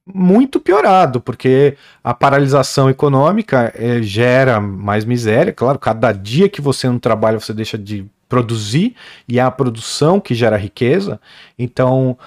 muito 0.05 0.61
piorado, 0.61 1.19
porque 1.19 1.79
a 2.05 2.13
paralisação 2.13 2.91
econômica 2.91 3.73
é, 3.75 4.03
gera 4.03 4.61
mais 4.61 5.07
miséria. 5.07 5.51
Claro, 5.51 5.79
cada 5.79 6.13
dia 6.13 6.47
que 6.47 6.61
você 6.61 6.87
não 6.87 6.99
trabalha, 6.99 7.41
você 7.41 7.55
deixa 7.55 7.79
de 7.79 8.05
produzir, 8.29 8.95
e 9.27 9.39
é 9.39 9.43
a 9.43 9.51
produção 9.51 10.21
que 10.21 10.35
gera 10.35 10.59
riqueza. 10.59 11.19
Então, 11.59 12.19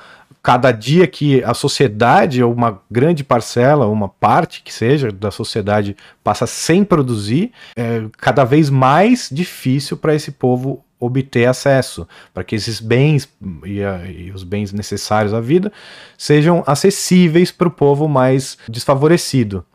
cada 0.41 0.71
dia 0.71 1.05
que 1.05 1.43
a 1.43 1.53
sociedade, 1.53 2.41
ou 2.41 2.51
uma 2.51 2.81
grande 2.89 3.23
parcela, 3.23 3.85
uma 3.85 4.09
parte 4.09 4.63
que 4.63 4.73
seja 4.73 5.11
da 5.11 5.29
sociedade, 5.29 5.95
passa 6.23 6.47
sem 6.47 6.83
produzir, 6.83 7.51
é 7.75 8.05
cada 8.17 8.43
vez 8.43 8.71
mais 8.71 9.29
difícil 9.31 9.97
para 9.97 10.15
esse 10.15 10.31
povo 10.31 10.83
obter 11.01 11.47
acesso, 11.47 12.07
para 12.33 12.43
que 12.43 12.55
esses 12.55 12.79
bens 12.79 13.27
e, 13.65 13.83
a, 13.83 14.05
e, 14.05 14.31
os 14.31 14.43
bens 14.43 14.71
necessários 14.71 15.33
à 15.33 15.41
vida 15.41 15.73
sejam 16.15 16.63
acessíveis 16.67 17.51
para 17.51 17.67
o 17.67 17.71
povo 17.71 18.07
mais 18.07 18.57
desfavorecido. 18.69 19.65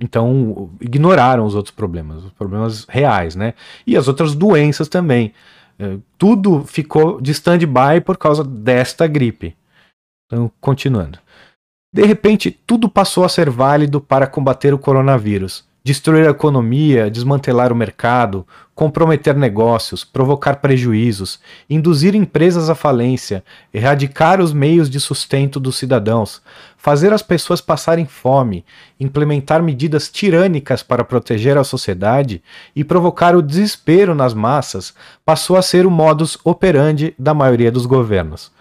Então, 0.00 0.70
ignoraram 0.80 1.44
os 1.44 1.56
outros 1.56 1.74
problemas, 1.74 2.22
os 2.22 2.32
problemas 2.32 2.86
reais, 2.88 3.34
né? 3.34 3.54
E 3.84 3.96
as 3.96 4.06
outras 4.06 4.34
doenças 4.34 4.88
também. 4.88 5.34
É, 5.76 5.98
tudo 6.16 6.64
ficou 6.64 7.20
de 7.20 7.32
stand-by 7.32 8.00
por 8.04 8.16
causa 8.16 8.44
desta 8.44 9.08
gripe. 9.08 9.56
Então, 10.26 10.50
continuando. 10.60 11.18
De 11.92 12.04
repente, 12.04 12.50
tudo 12.50 12.88
passou 12.88 13.24
a 13.24 13.28
ser 13.28 13.50
válido 13.50 14.00
para 14.00 14.26
combater 14.26 14.72
o 14.72 14.78
coronavírus 14.78 15.67
destruir 15.82 16.26
a 16.26 16.30
economia, 16.30 17.10
desmantelar 17.10 17.72
o 17.72 17.76
mercado, 17.76 18.46
comprometer 18.74 19.34
negócios, 19.34 20.04
provocar 20.04 20.56
prejuízos, 20.56 21.40
induzir 21.68 22.14
empresas 22.14 22.68
à 22.70 22.74
falência, 22.74 23.42
erradicar 23.72 24.40
os 24.40 24.52
meios 24.52 24.88
de 24.88 25.00
sustento 25.00 25.58
dos 25.58 25.76
cidadãos, 25.76 26.42
fazer 26.76 27.12
as 27.12 27.22
pessoas 27.22 27.60
passarem 27.60 28.06
fome, 28.06 28.64
implementar 29.00 29.62
medidas 29.62 30.08
tirânicas 30.08 30.82
para 30.82 31.04
proteger 31.04 31.56
a 31.56 31.64
sociedade 31.64 32.42
e 32.76 32.84
provocar 32.84 33.34
o 33.34 33.42
desespero 33.42 34.14
nas 34.14 34.34
massas, 34.34 34.94
passou 35.24 35.56
a 35.56 35.62
ser 35.62 35.86
o 35.86 35.90
modus 35.90 36.38
operandi 36.44 37.14
da 37.18 37.34
maioria 37.34 37.72
dos 37.72 37.86
governos. 37.86 38.52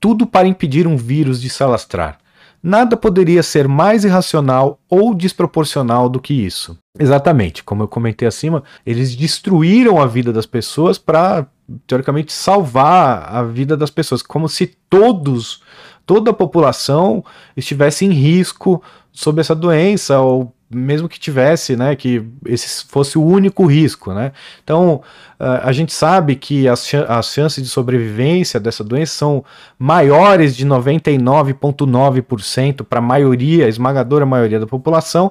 Tudo 0.00 0.26
para 0.26 0.48
impedir 0.48 0.86
um 0.86 0.96
vírus 0.96 1.40
de 1.40 1.50
se 1.50 1.62
alastrar. 1.62 2.18
Nada 2.66 2.96
poderia 2.96 3.44
ser 3.44 3.68
mais 3.68 4.04
irracional 4.04 4.80
ou 4.90 5.14
desproporcional 5.14 6.08
do 6.08 6.18
que 6.18 6.34
isso. 6.34 6.76
Exatamente, 6.98 7.62
como 7.62 7.84
eu 7.84 7.86
comentei 7.86 8.26
acima, 8.26 8.64
eles 8.84 9.14
destruíram 9.14 10.02
a 10.02 10.06
vida 10.06 10.32
das 10.32 10.46
pessoas 10.46 10.98
para, 10.98 11.46
teoricamente, 11.86 12.32
salvar 12.32 13.32
a 13.32 13.44
vida 13.44 13.76
das 13.76 13.88
pessoas, 13.88 14.20
como 14.20 14.48
se 14.48 14.76
todos, 14.90 15.62
toda 16.04 16.32
a 16.32 16.34
população 16.34 17.24
estivesse 17.56 18.04
em 18.04 18.10
risco 18.10 18.82
sob 19.12 19.40
essa 19.40 19.54
doença 19.54 20.18
ou 20.18 20.52
mesmo 20.68 21.08
que 21.08 21.18
tivesse, 21.18 21.76
né, 21.76 21.94
que 21.94 22.24
esse 22.44 22.84
fosse 22.86 23.16
o 23.16 23.24
único 23.24 23.64
risco, 23.66 24.12
né? 24.12 24.32
Então, 24.64 25.00
a 25.38 25.70
gente 25.70 25.92
sabe 25.92 26.34
que 26.34 26.66
as, 26.66 26.92
as 27.08 27.32
chances 27.32 27.62
de 27.62 27.70
sobrevivência 27.70 28.58
dessa 28.58 28.82
doença 28.82 29.14
são 29.14 29.44
maiores 29.78 30.56
de 30.56 30.66
99,9% 30.66 32.84
para 32.84 32.98
a 32.98 33.02
maioria, 33.02 33.68
esmagadora 33.68 34.26
maioria 34.26 34.58
da 34.58 34.66
população, 34.66 35.30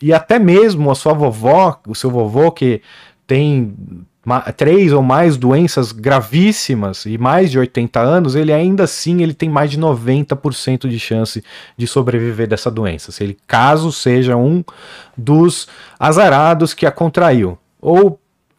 e 0.00 0.12
até 0.12 0.38
mesmo 0.38 0.88
a 0.90 0.94
sua 0.94 1.14
vovó, 1.14 1.80
o 1.86 1.94
seu 1.94 2.10
vovô 2.10 2.52
que 2.52 2.82
tem 3.26 3.74
três 4.56 4.92
ou 4.92 5.02
mais 5.02 5.36
doenças 5.36 5.92
gravíssimas 5.92 7.06
e 7.06 7.16
mais 7.16 7.50
de 7.50 7.58
80 7.58 8.00
anos, 8.00 8.34
ele 8.34 8.52
ainda 8.52 8.84
assim 8.84 9.22
ele 9.22 9.32
tem 9.32 9.48
mais 9.48 9.70
de 9.70 9.78
90% 9.78 10.88
de 10.88 10.98
chance 10.98 11.44
de 11.76 11.86
sobreviver 11.86 12.48
dessa 12.48 12.70
doença, 12.70 13.12
se 13.12 13.22
ele 13.22 13.38
caso 13.46 13.92
seja 13.92 14.36
um 14.36 14.64
dos 15.16 15.68
azarados 15.98 16.74
que 16.74 16.86
a 16.86 16.90
contraiu. 16.90 17.56
Ou 17.80 18.18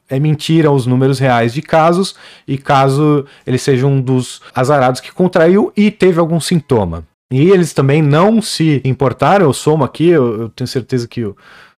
é 0.10 0.20
mentira 0.20 0.72
os 0.72 0.86
números 0.86 1.20
reais 1.20 1.54
de 1.54 1.62
casos, 1.62 2.16
e 2.48 2.58
caso 2.58 3.26
ele 3.46 3.58
seja 3.58 3.86
um 3.86 4.00
dos 4.00 4.42
azarados 4.56 5.02
que 5.02 5.12
contraiu 5.12 5.72
e 5.76 5.92
teve 5.92 6.20
algum 6.20 6.40
sintoma. 6.40 7.06
E 7.30 7.50
eles 7.50 7.74
também 7.74 8.02
não 8.02 8.42
se 8.42 8.82
importaram, 8.86 9.46
eu 9.46 9.54
somo 9.54 9.84
aqui, 9.84 10.08
eu, 10.08 10.44
eu 10.44 10.50
tenho 10.50 10.68
certeza 10.68 11.06
que 11.10 11.26
o, 11.26 11.36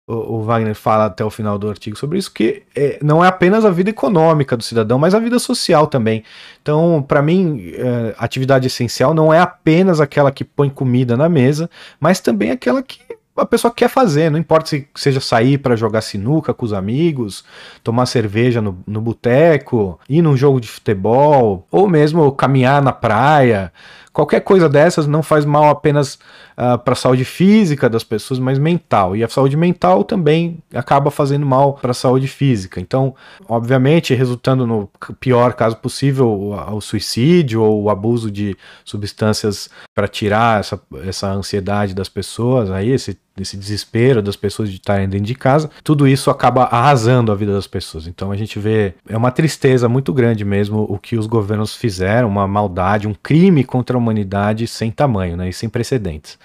o, 0.08 0.42
Wagner 0.42 0.74
fala 0.74 1.04
até 1.04 1.22
o 1.22 1.30
final 1.30 1.58
do 1.58 1.68
artigo 1.68 1.96
sobre 1.96 2.18
isso, 2.18 2.32
que 2.32 2.62
é, 2.74 2.98
não 3.02 3.22
é 3.22 3.28
apenas 3.28 3.64
a 3.64 3.70
vida 3.70 3.90
econômica 3.90 4.56
do 4.56 4.62
cidadão, 4.62 4.98
mas 4.98 5.14
a 5.14 5.18
vida 5.18 5.38
social 5.38 5.86
também. 5.86 6.24
Então, 6.62 7.04
para 7.06 7.20
mim, 7.20 7.72
é, 7.74 8.14
atividade 8.18 8.66
essencial 8.66 9.12
não 9.12 9.32
é 9.32 9.38
apenas 9.38 10.00
aquela 10.00 10.32
que 10.32 10.44
põe 10.44 10.70
comida 10.70 11.16
na 11.16 11.28
mesa, 11.28 11.68
mas 12.00 12.20
também 12.20 12.50
aquela 12.50 12.82
que 12.82 12.98
a 13.36 13.46
pessoa 13.46 13.72
quer 13.72 13.88
fazer, 13.88 14.30
não 14.30 14.38
importa 14.38 14.70
se 14.70 14.88
seja 14.94 15.20
sair 15.20 15.58
para 15.58 15.76
jogar 15.76 16.00
sinuca 16.00 16.52
com 16.52 16.64
os 16.64 16.72
amigos, 16.72 17.44
tomar 17.84 18.06
cerveja 18.06 18.60
no, 18.60 18.78
no 18.86 19.00
boteco, 19.00 19.98
ir 20.08 20.22
num 20.22 20.36
jogo 20.36 20.60
de 20.60 20.68
futebol, 20.68 21.66
ou 21.70 21.88
mesmo 21.88 22.32
caminhar 22.32 22.82
na 22.82 22.92
praia. 22.92 23.72
Qualquer 24.12 24.40
coisa 24.40 24.68
dessas 24.68 25.06
não 25.06 25.22
faz 25.22 25.44
mal 25.44 25.68
apenas 25.68 26.14
uh, 26.14 26.18
ah, 26.56 26.78
para 26.78 26.92
a 26.92 26.96
saúde 26.96 27.24
física 27.24 27.88
das 27.88 28.02
pessoas, 28.02 28.40
mas 28.40 28.58
mental. 28.58 29.14
E 29.14 29.22
a 29.22 29.28
saúde 29.28 29.56
mental 29.56 30.02
também 30.04 30.58
acaba 30.74 31.10
fazendo 31.10 31.46
mal 31.46 31.74
para 31.74 31.92
a 31.92 31.94
saúde 31.94 32.26
física. 32.26 32.80
Então, 32.80 33.14
obviamente, 33.48 34.14
resultando 34.14 34.66
no 34.66 34.90
pior 35.20 35.52
caso 35.52 35.76
possível, 35.76 36.28
o, 36.28 36.76
o 36.76 36.80
suicídio 36.80 37.62
ou 37.62 37.82
o 37.84 37.90
abuso 37.90 38.30
de 38.30 38.56
substâncias 38.84 39.68
para 39.94 40.08
tirar 40.08 40.60
essa, 40.60 40.80
essa 41.04 41.28
ansiedade 41.28 41.94
das 41.94 42.08
pessoas, 42.08 42.70
aí 42.70 42.90
esse 42.90 43.18
desse 43.38 43.56
desespero 43.56 44.20
das 44.20 44.36
pessoas 44.36 44.68
de 44.68 44.76
estarem 44.76 45.08
dentro 45.08 45.26
de 45.26 45.34
casa, 45.34 45.70
tudo 45.82 46.06
isso 46.06 46.30
acaba 46.30 46.64
arrasando 46.64 47.32
a 47.32 47.34
vida 47.34 47.52
das 47.52 47.66
pessoas. 47.66 48.06
Então 48.06 48.30
a 48.30 48.36
gente 48.36 48.58
vê, 48.58 48.94
é 49.08 49.16
uma 49.16 49.30
tristeza 49.30 49.88
muito 49.88 50.12
grande 50.12 50.44
mesmo 50.44 50.86
o 50.88 50.98
que 50.98 51.16
os 51.16 51.26
governos 51.26 51.74
fizeram, 51.74 52.28
uma 52.28 52.46
maldade, 52.46 53.08
um 53.08 53.14
crime 53.14 53.64
contra 53.64 53.96
a 53.96 53.98
humanidade 53.98 54.66
sem 54.66 54.90
tamanho, 54.90 55.36
né, 55.36 55.48
e 55.48 55.52
sem 55.52 55.68
precedentes. 55.68 56.38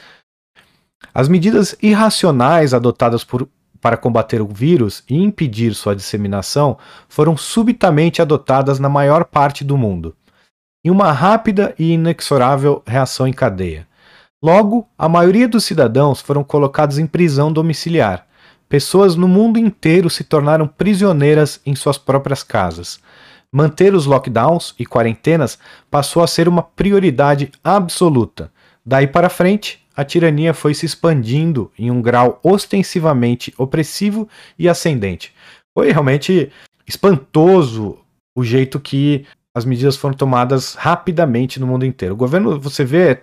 As 1.14 1.28
medidas 1.28 1.76
irracionais 1.82 2.74
adotadas 2.74 3.24
por 3.24 3.48
para 3.82 3.98
combater 3.98 4.42
o 4.42 4.48
vírus 4.48 5.04
e 5.10 5.22
impedir 5.22 5.76
sua 5.76 5.94
disseminação 5.94 6.78
foram 7.10 7.36
subitamente 7.36 8.22
adotadas 8.22 8.80
na 8.80 8.88
maior 8.88 9.26
parte 9.26 9.62
do 9.62 9.78
mundo, 9.78 10.16
em 10.86 10.90
uma 10.90 11.12
rápida 11.12 11.76
e 11.78 11.92
inexorável 11.92 12.82
reação 12.88 13.28
em 13.28 13.34
cadeia. 13.34 13.86
Logo, 14.44 14.86
a 14.98 15.08
maioria 15.08 15.48
dos 15.48 15.64
cidadãos 15.64 16.20
foram 16.20 16.44
colocados 16.44 16.98
em 16.98 17.08
prisão 17.08 17.50
domiciliar. 17.50 18.28
Pessoas 18.68 19.16
no 19.16 19.26
mundo 19.26 19.58
inteiro 19.58 20.10
se 20.10 20.26
tornaram 20.26 20.68
prisioneiras 20.68 21.62
em 21.66 21.74
suas 21.74 21.98
próprias 21.98 22.44
casas. 22.44 23.00
Manter 23.50 23.96
os 23.96 24.06
lockdowns 24.06 24.76
e 24.78 24.86
quarentenas 24.86 25.58
passou 25.90 26.22
a 26.22 26.28
ser 26.28 26.50
uma 26.50 26.62
prioridade 26.62 27.54
absoluta. 27.64 28.52
Daí 28.86 29.08
para 29.08 29.30
frente, 29.30 29.80
a 29.96 30.04
tirania 30.04 30.54
foi 30.54 30.74
se 30.74 30.86
expandindo 30.86 31.72
em 31.80 31.90
um 31.90 32.02
grau 32.02 32.42
ostensivamente 32.44 33.54
opressivo 33.58 34.28
e 34.60 34.68
ascendente. 34.68 35.32
Foi 35.74 35.90
realmente 35.90 36.52
espantoso 36.86 37.98
o 38.36 38.44
jeito 38.44 38.78
que 38.78 39.26
as 39.56 39.64
medidas 39.64 39.96
foram 39.96 40.16
tomadas 40.16 40.74
rapidamente 40.74 41.60
no 41.60 41.68
mundo 41.68 41.86
inteiro. 41.86 42.16
O 42.16 42.18
governo, 42.18 42.60
você 42.60 42.84
vê 42.84 43.22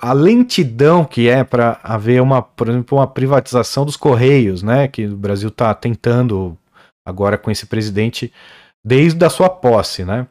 a 0.00 0.12
lentidão 0.12 1.04
que 1.04 1.28
é 1.28 1.44
para 1.44 1.78
haver 1.82 2.22
uma, 2.22 2.40
por 2.40 2.68
exemplo, 2.68 2.98
uma 2.98 3.06
privatização 3.06 3.84
dos 3.84 3.96
correios, 3.96 4.62
né, 4.62 4.88
que 4.88 5.06
o 5.06 5.16
Brasil 5.16 5.48
está 5.48 5.74
tentando 5.74 6.56
agora 7.04 7.36
com 7.36 7.50
esse 7.50 7.66
presidente 7.66 8.32
desde 8.84 9.24
a 9.24 9.30
sua 9.30 9.48
posse, 9.48 10.04
né? 10.04 10.26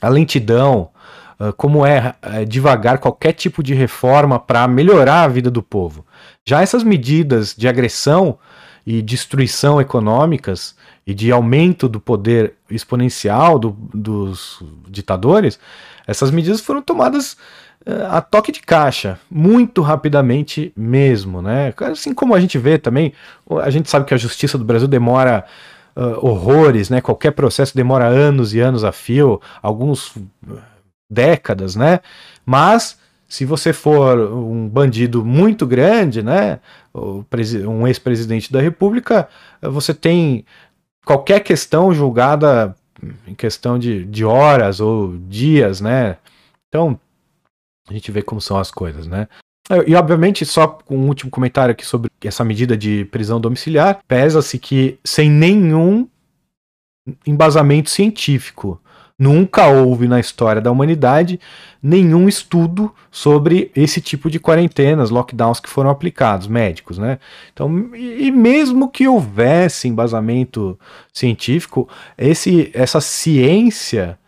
A 0.00 0.08
lentidão, 0.08 0.90
ah, 1.38 1.52
como 1.52 1.84
é, 1.84 2.14
é 2.22 2.44
devagar 2.44 2.98
qualquer 2.98 3.32
tipo 3.32 3.62
de 3.62 3.74
reforma 3.74 4.38
para 4.38 4.66
melhorar 4.66 5.22
a 5.22 5.28
vida 5.28 5.50
do 5.50 5.62
povo. 5.62 6.04
Já 6.46 6.62
essas 6.62 6.82
medidas 6.82 7.54
de 7.56 7.68
agressão 7.68 8.38
e 8.86 9.00
destruição 9.02 9.80
econômicas 9.80 10.76
e 11.06 11.14
de 11.14 11.30
aumento 11.32 11.88
do 11.88 12.00
poder 12.00 12.54
exponencial 12.70 13.58
do, 13.58 13.70
dos 13.92 14.62
ditadores, 14.88 15.58
essas 16.06 16.30
medidas 16.30 16.60
foram 16.60 16.82
tomadas 16.82 17.36
a 18.08 18.20
toque 18.20 18.50
de 18.50 18.60
caixa, 18.60 19.18
muito 19.30 19.82
rapidamente 19.82 20.72
mesmo, 20.76 21.42
né? 21.42 21.72
Assim 21.80 22.14
como 22.14 22.34
a 22.34 22.40
gente 22.40 22.58
vê 22.58 22.78
também, 22.78 23.12
a 23.62 23.68
gente 23.70 23.90
sabe 23.90 24.06
que 24.06 24.14
a 24.14 24.18
justiça 24.18 24.56
do 24.56 24.64
Brasil 24.64 24.88
demora 24.88 25.44
uh, 25.94 26.26
horrores, 26.26 26.88
né? 26.88 27.00
Qualquer 27.00 27.32
processo 27.32 27.76
demora 27.76 28.06
anos 28.06 28.54
e 28.54 28.60
anos 28.60 28.84
a 28.84 28.92
fio, 28.92 29.40
alguns 29.62 30.14
décadas, 31.10 31.76
né? 31.76 32.00
Mas 32.44 32.98
se 33.28 33.44
você 33.44 33.72
for 33.72 34.18
um 34.18 34.68
bandido 34.68 35.24
muito 35.24 35.66
grande, 35.66 36.22
né? 36.22 36.60
Um 36.94 37.86
ex-presidente 37.86 38.52
da 38.52 38.60
República, 38.60 39.28
você 39.60 39.92
tem 39.92 40.44
qualquer 41.04 41.40
questão 41.40 41.92
julgada 41.92 42.74
em 43.26 43.34
questão 43.34 43.78
de, 43.78 44.04
de 44.04 44.24
horas 44.24 44.80
ou 44.80 45.16
dias, 45.18 45.80
né? 45.80 46.16
Então, 46.68 46.98
a 47.88 47.92
gente 47.92 48.10
vê 48.10 48.22
como 48.22 48.40
são 48.40 48.56
as 48.58 48.70
coisas, 48.70 49.06
né? 49.06 49.28
E, 49.86 49.94
obviamente, 49.94 50.44
só 50.44 50.78
um 50.90 51.06
último 51.06 51.30
comentário 51.30 51.72
aqui 51.72 51.86
sobre 51.86 52.10
essa 52.22 52.44
medida 52.44 52.76
de 52.76 53.06
prisão 53.06 53.40
domiciliar, 53.40 53.98
pesa-se 54.06 54.58
que 54.58 54.98
sem 55.02 55.30
nenhum 55.30 56.06
embasamento 57.26 57.88
científico. 57.88 58.80
Nunca 59.18 59.68
houve 59.68 60.08
na 60.08 60.18
história 60.18 60.60
da 60.60 60.72
humanidade 60.72 61.38
nenhum 61.80 62.28
estudo 62.28 62.92
sobre 63.12 63.70
esse 63.74 64.00
tipo 64.00 64.28
de 64.28 64.40
quarentenas, 64.40 65.08
lockdowns 65.08 65.60
que 65.60 65.70
foram 65.70 65.88
aplicados, 65.88 66.48
médicos, 66.48 66.98
né? 66.98 67.18
Então, 67.52 67.94
e 67.94 68.30
mesmo 68.32 68.90
que 68.90 69.06
houvesse 69.06 69.86
embasamento 69.86 70.78
científico, 71.12 71.88
esse, 72.18 72.70
essa 72.74 73.00
ciência, 73.00 74.18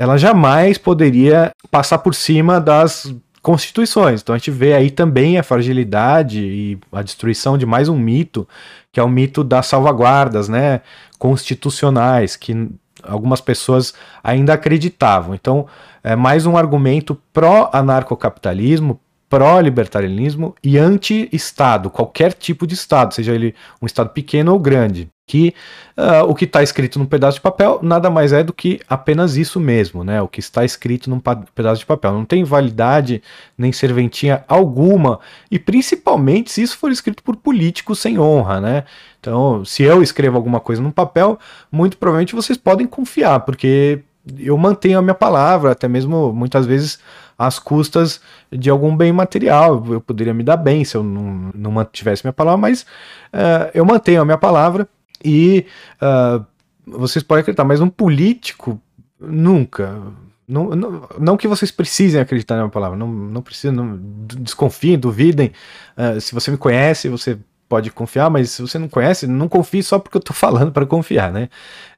ela 0.00 0.16
jamais 0.16 0.78
poderia 0.78 1.52
passar 1.70 1.98
por 1.98 2.14
cima 2.14 2.58
das 2.58 3.14
constituições. 3.42 4.22
Então 4.22 4.34
a 4.34 4.38
gente 4.38 4.50
vê 4.50 4.72
aí 4.72 4.90
também 4.90 5.36
a 5.36 5.42
fragilidade 5.42 6.40
e 6.40 6.78
a 6.90 7.02
destruição 7.02 7.58
de 7.58 7.66
mais 7.66 7.86
um 7.86 7.98
mito, 7.98 8.48
que 8.90 8.98
é 8.98 9.02
o 9.02 9.08
mito 9.10 9.44
das 9.44 9.66
salvaguardas, 9.66 10.48
né, 10.48 10.80
constitucionais, 11.18 12.34
que 12.34 12.70
algumas 13.02 13.42
pessoas 13.42 13.92
ainda 14.24 14.54
acreditavam. 14.54 15.34
Então, 15.34 15.66
é 16.02 16.16
mais 16.16 16.46
um 16.46 16.56
argumento 16.56 17.14
pró-anarcocapitalismo, 17.30 18.98
pró-libertarianismo 19.28 20.54
e 20.64 20.78
anti-Estado, 20.78 21.90
qualquer 21.90 22.32
tipo 22.32 22.66
de 22.66 22.72
Estado, 22.72 23.12
seja 23.12 23.34
ele 23.34 23.54
um 23.82 23.86
Estado 23.86 24.08
pequeno 24.10 24.52
ou 24.52 24.58
grande. 24.58 25.10
Que 25.30 25.54
uh, 25.96 26.24
o 26.28 26.34
que 26.34 26.44
está 26.44 26.60
escrito 26.60 26.98
num 26.98 27.06
pedaço 27.06 27.36
de 27.36 27.40
papel 27.40 27.78
nada 27.84 28.10
mais 28.10 28.32
é 28.32 28.42
do 28.42 28.52
que 28.52 28.80
apenas 28.88 29.36
isso 29.36 29.60
mesmo, 29.60 30.02
né? 30.02 30.20
O 30.20 30.26
que 30.26 30.40
está 30.40 30.64
escrito 30.64 31.08
num 31.08 31.20
pedaço 31.54 31.78
de 31.78 31.86
papel. 31.86 32.12
Não 32.12 32.24
tem 32.24 32.42
validade 32.42 33.22
nem 33.56 33.70
serventia 33.70 34.44
alguma, 34.48 35.20
e 35.48 35.56
principalmente 35.56 36.50
se 36.50 36.62
isso 36.62 36.76
for 36.76 36.90
escrito 36.90 37.22
por 37.22 37.36
políticos 37.36 38.00
sem 38.00 38.18
honra, 38.18 38.60
né? 38.60 38.84
Então, 39.20 39.64
se 39.64 39.84
eu 39.84 40.02
escrevo 40.02 40.36
alguma 40.36 40.58
coisa 40.58 40.82
num 40.82 40.90
papel, 40.90 41.38
muito 41.70 41.96
provavelmente 41.96 42.34
vocês 42.34 42.58
podem 42.58 42.88
confiar, 42.88 43.38
porque 43.40 44.00
eu 44.36 44.58
mantenho 44.58 44.98
a 44.98 45.02
minha 45.02 45.14
palavra, 45.14 45.70
até 45.70 45.86
mesmo 45.86 46.32
muitas 46.32 46.66
vezes 46.66 46.98
às 47.38 47.60
custas 47.60 48.20
de 48.50 48.68
algum 48.68 48.96
bem 48.96 49.12
material. 49.12 49.80
Eu 49.88 50.00
poderia 50.00 50.34
me 50.34 50.42
dar 50.42 50.56
bem 50.56 50.84
se 50.84 50.96
eu 50.96 51.04
não, 51.04 51.52
não 51.54 51.70
mantivesse 51.70 52.24
minha 52.24 52.32
palavra, 52.32 52.60
mas 52.60 52.82
uh, 52.82 53.70
eu 53.72 53.84
mantenho 53.84 54.22
a 54.22 54.24
minha 54.24 54.36
palavra 54.36 54.88
e 55.24 55.66
uh, 56.00 56.44
vocês 56.86 57.22
podem 57.22 57.42
acreditar, 57.42 57.64
mas 57.64 57.80
um 57.80 57.88
político 57.88 58.80
nunca. 59.20 60.00
Não, 60.46 60.70
não, 60.70 61.08
não, 61.18 61.36
que 61.36 61.46
vocês 61.46 61.70
precisem 61.70 62.20
acreditar 62.20 62.56
na 62.56 62.62
minha 62.62 62.72
palavra, 62.72 62.98
não, 62.98 63.06
não 63.06 63.40
precisam, 63.40 63.72
não, 63.72 63.98
desconfiem, 64.40 64.98
duvidem. 64.98 65.52
Uh, 65.96 66.20
se 66.20 66.34
você 66.34 66.50
me 66.50 66.56
conhece, 66.56 67.08
você 67.08 67.38
pode 67.70 67.88
confiar, 67.92 68.28
mas 68.28 68.50
se 68.50 68.60
você 68.60 68.80
não 68.80 68.88
conhece, 68.88 69.28
não 69.28 69.48
confie 69.48 69.80
só 69.80 70.00
porque 70.00 70.16
eu 70.16 70.20
tô 70.20 70.32
falando 70.34 70.72
para 70.72 70.84
confiar, 70.84 71.30
né? 71.30 71.48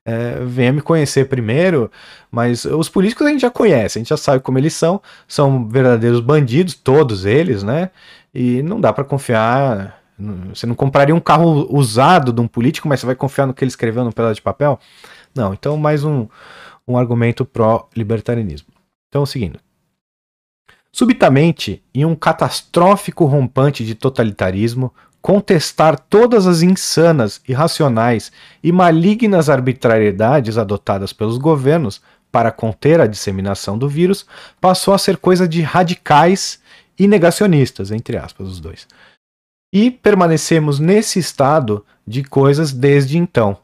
É, 0.04 0.44
venha 0.44 0.72
me 0.72 0.82
conhecer 0.82 1.28
primeiro, 1.28 1.90
mas 2.30 2.64
os 2.66 2.88
políticos 2.90 3.26
a 3.26 3.30
gente 3.30 3.40
já 3.40 3.50
conhece, 3.50 3.98
a 3.98 4.00
gente 4.00 4.08
já 4.08 4.16
sabe 4.16 4.42
como 4.42 4.58
eles 4.58 4.74
são, 4.74 5.00
são 5.26 5.66
verdadeiros 5.66 6.20
bandidos, 6.20 6.74
todos 6.74 7.24
eles, 7.24 7.62
né? 7.62 7.90
E 8.34 8.62
não 8.62 8.80
dá 8.80 8.92
para 8.92 9.04
confiar. 9.04 10.01
Você 10.54 10.66
não 10.66 10.74
compraria 10.74 11.14
um 11.14 11.20
carro 11.20 11.66
usado 11.70 12.32
de 12.32 12.40
um 12.40 12.48
político, 12.48 12.88
mas 12.88 13.00
você 13.00 13.06
vai 13.06 13.14
confiar 13.14 13.46
no 13.46 13.54
que 13.54 13.64
ele 13.64 13.70
escreveu 13.70 14.04
no 14.04 14.12
pedaço 14.12 14.36
de 14.36 14.42
papel? 14.42 14.78
Não, 15.34 15.52
então 15.52 15.76
mais 15.76 16.04
um, 16.04 16.26
um 16.86 16.96
argumento 16.96 17.44
pró-libertarianismo. 17.44 18.68
Então, 19.08 19.26
seguindo. 19.26 19.58
Subitamente, 20.92 21.82
em 21.94 22.04
um 22.04 22.14
catastrófico 22.14 23.24
rompante 23.24 23.84
de 23.84 23.94
totalitarismo, 23.94 24.92
contestar 25.22 25.98
todas 25.98 26.46
as 26.46 26.62
insanas, 26.62 27.40
irracionais 27.48 28.32
e 28.62 28.72
malignas 28.72 29.48
arbitrariedades 29.48 30.58
adotadas 30.58 31.12
pelos 31.12 31.38
governos 31.38 32.02
para 32.30 32.50
conter 32.50 33.00
a 33.00 33.06
disseminação 33.06 33.78
do 33.78 33.88
vírus 33.88 34.26
passou 34.60 34.92
a 34.92 34.98
ser 34.98 35.18
coisa 35.18 35.46
de 35.46 35.62
radicais 35.62 36.60
e 36.98 37.06
negacionistas, 37.06 37.90
entre 37.90 38.16
aspas, 38.16 38.48
os 38.48 38.60
dois. 38.60 38.86
E 39.72 39.90
permanecemos 39.90 40.78
nesse 40.78 41.18
estado 41.18 41.84
de 42.06 42.22
coisas 42.22 42.72
desde 42.72 43.16
então. 43.16 43.56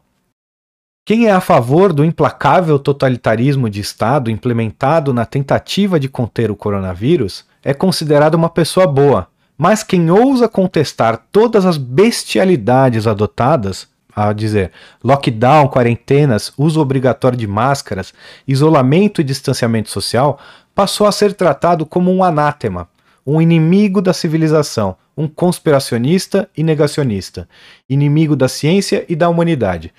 Quem 1.05 1.27
é 1.27 1.31
a 1.31 1.41
favor 1.41 1.93
do 1.93 2.05
implacável 2.05 2.79
totalitarismo 2.79 3.69
de 3.69 3.81
Estado 3.81 4.31
implementado 4.31 5.13
na 5.13 5.27
tentativa 5.27 5.99
de 5.99 6.09
conter 6.09 6.51
o 6.51 6.57
coronavírus 6.57 7.47
é 7.63 7.75
considerado 7.75 8.35
uma 8.35 8.49
pessoa 8.49 8.87
boa, 8.87 9.27
mas 9.57 9.83
quem 9.83 10.11
ousa 10.11 10.49
contestar 10.49 11.27
todas 11.33 11.67
as 11.67 11.77
bestialidades 11.77 13.07
adotadas, 13.07 13.89
a 14.15 14.33
dizer, 14.33 14.71
lockdown, 15.03 15.69
quarentenas, 15.69 16.53
uso 16.57 16.81
obrigatório 16.81 17.37
de 17.37 17.47
máscaras, 17.47 18.15
isolamento 18.47 19.21
e 19.21 19.25
distanciamento 19.25 19.91
social, 19.91 20.39
passou 20.75 21.07
a 21.07 21.13
ser 21.13 21.35
tratado 21.35 21.85
como 21.85 22.11
um 22.11 22.23
anátema, 22.23 22.89
um 23.27 23.43
inimigo 23.43 24.01
da 24.01 24.13
civilização, 24.13 24.97
um 25.19 25.27
conspiracionista 25.27 26.49
e 26.57 26.63
negacionista, 26.63 27.49
inimigo 27.89 28.37
da 28.37 28.47
ciência 28.49 29.05
e 29.09 29.17
da 29.17 29.29
humanidade. 29.29 29.93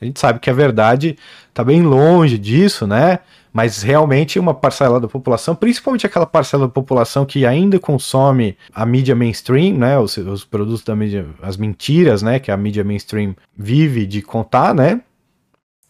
A 0.00 0.04
gente 0.04 0.18
sabe 0.18 0.38
que 0.38 0.48
a 0.48 0.54
verdade 0.54 1.18
está 1.48 1.62
bem 1.62 1.82
longe 1.82 2.38
disso, 2.38 2.86
né? 2.86 3.18
mas 3.52 3.82
realmente 3.82 4.38
uma 4.38 4.54
parcela 4.54 5.00
da 5.00 5.08
população, 5.08 5.54
principalmente 5.54 6.06
aquela 6.06 6.26
parcela 6.26 6.66
da 6.66 6.72
população 6.72 7.26
que 7.26 7.44
ainda 7.44 7.78
consome 7.78 8.56
a 8.72 8.86
mídia 8.86 9.14
mainstream, 9.14 9.76
né, 9.76 9.98
os, 9.98 10.16
os, 10.16 10.44
produtos 10.44 10.84
da 10.84 10.94
mídia, 10.94 11.26
as 11.42 11.56
mentiras, 11.56 12.22
né, 12.22 12.38
que 12.38 12.50
a 12.50 12.56
mídia 12.56 12.84
mainstream 12.84 13.34
vive 13.56 14.06
de 14.06 14.22
contar, 14.22 14.74
né, 14.74 15.00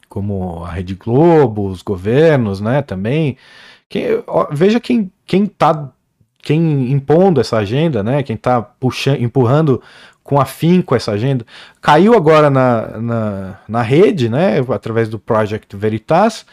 como 0.09 0.65
a 0.65 0.71
Rede 0.71 0.95
Globo, 0.95 1.69
os 1.69 1.83
governos, 1.83 2.61
né, 2.61 2.83
também. 2.83 3.37
Quem, 3.89 4.23
ó, 4.27 4.49
veja 4.51 4.81
quem 4.81 5.11
quem 5.27 5.47
tá 5.47 5.93
quem 6.43 6.91
impondo 6.91 7.41
essa 7.41 7.59
agenda, 7.59 8.03
né, 8.03 8.23
quem 8.23 8.37
está 8.37 8.61
puxando, 8.63 9.21
empurrando 9.21 9.83
com 10.23 10.41
afinco 10.41 10.95
essa 10.95 11.13
agenda. 11.13 11.45
Caiu 11.81 12.15
agora 12.15 12.49
na, 12.51 12.99
na, 12.99 13.59
na 13.69 13.83
rede, 13.83 14.29
né, 14.29 14.59
através 14.69 15.09
do 15.09 15.19
Project 15.19 15.77
Veritas, 15.77 16.47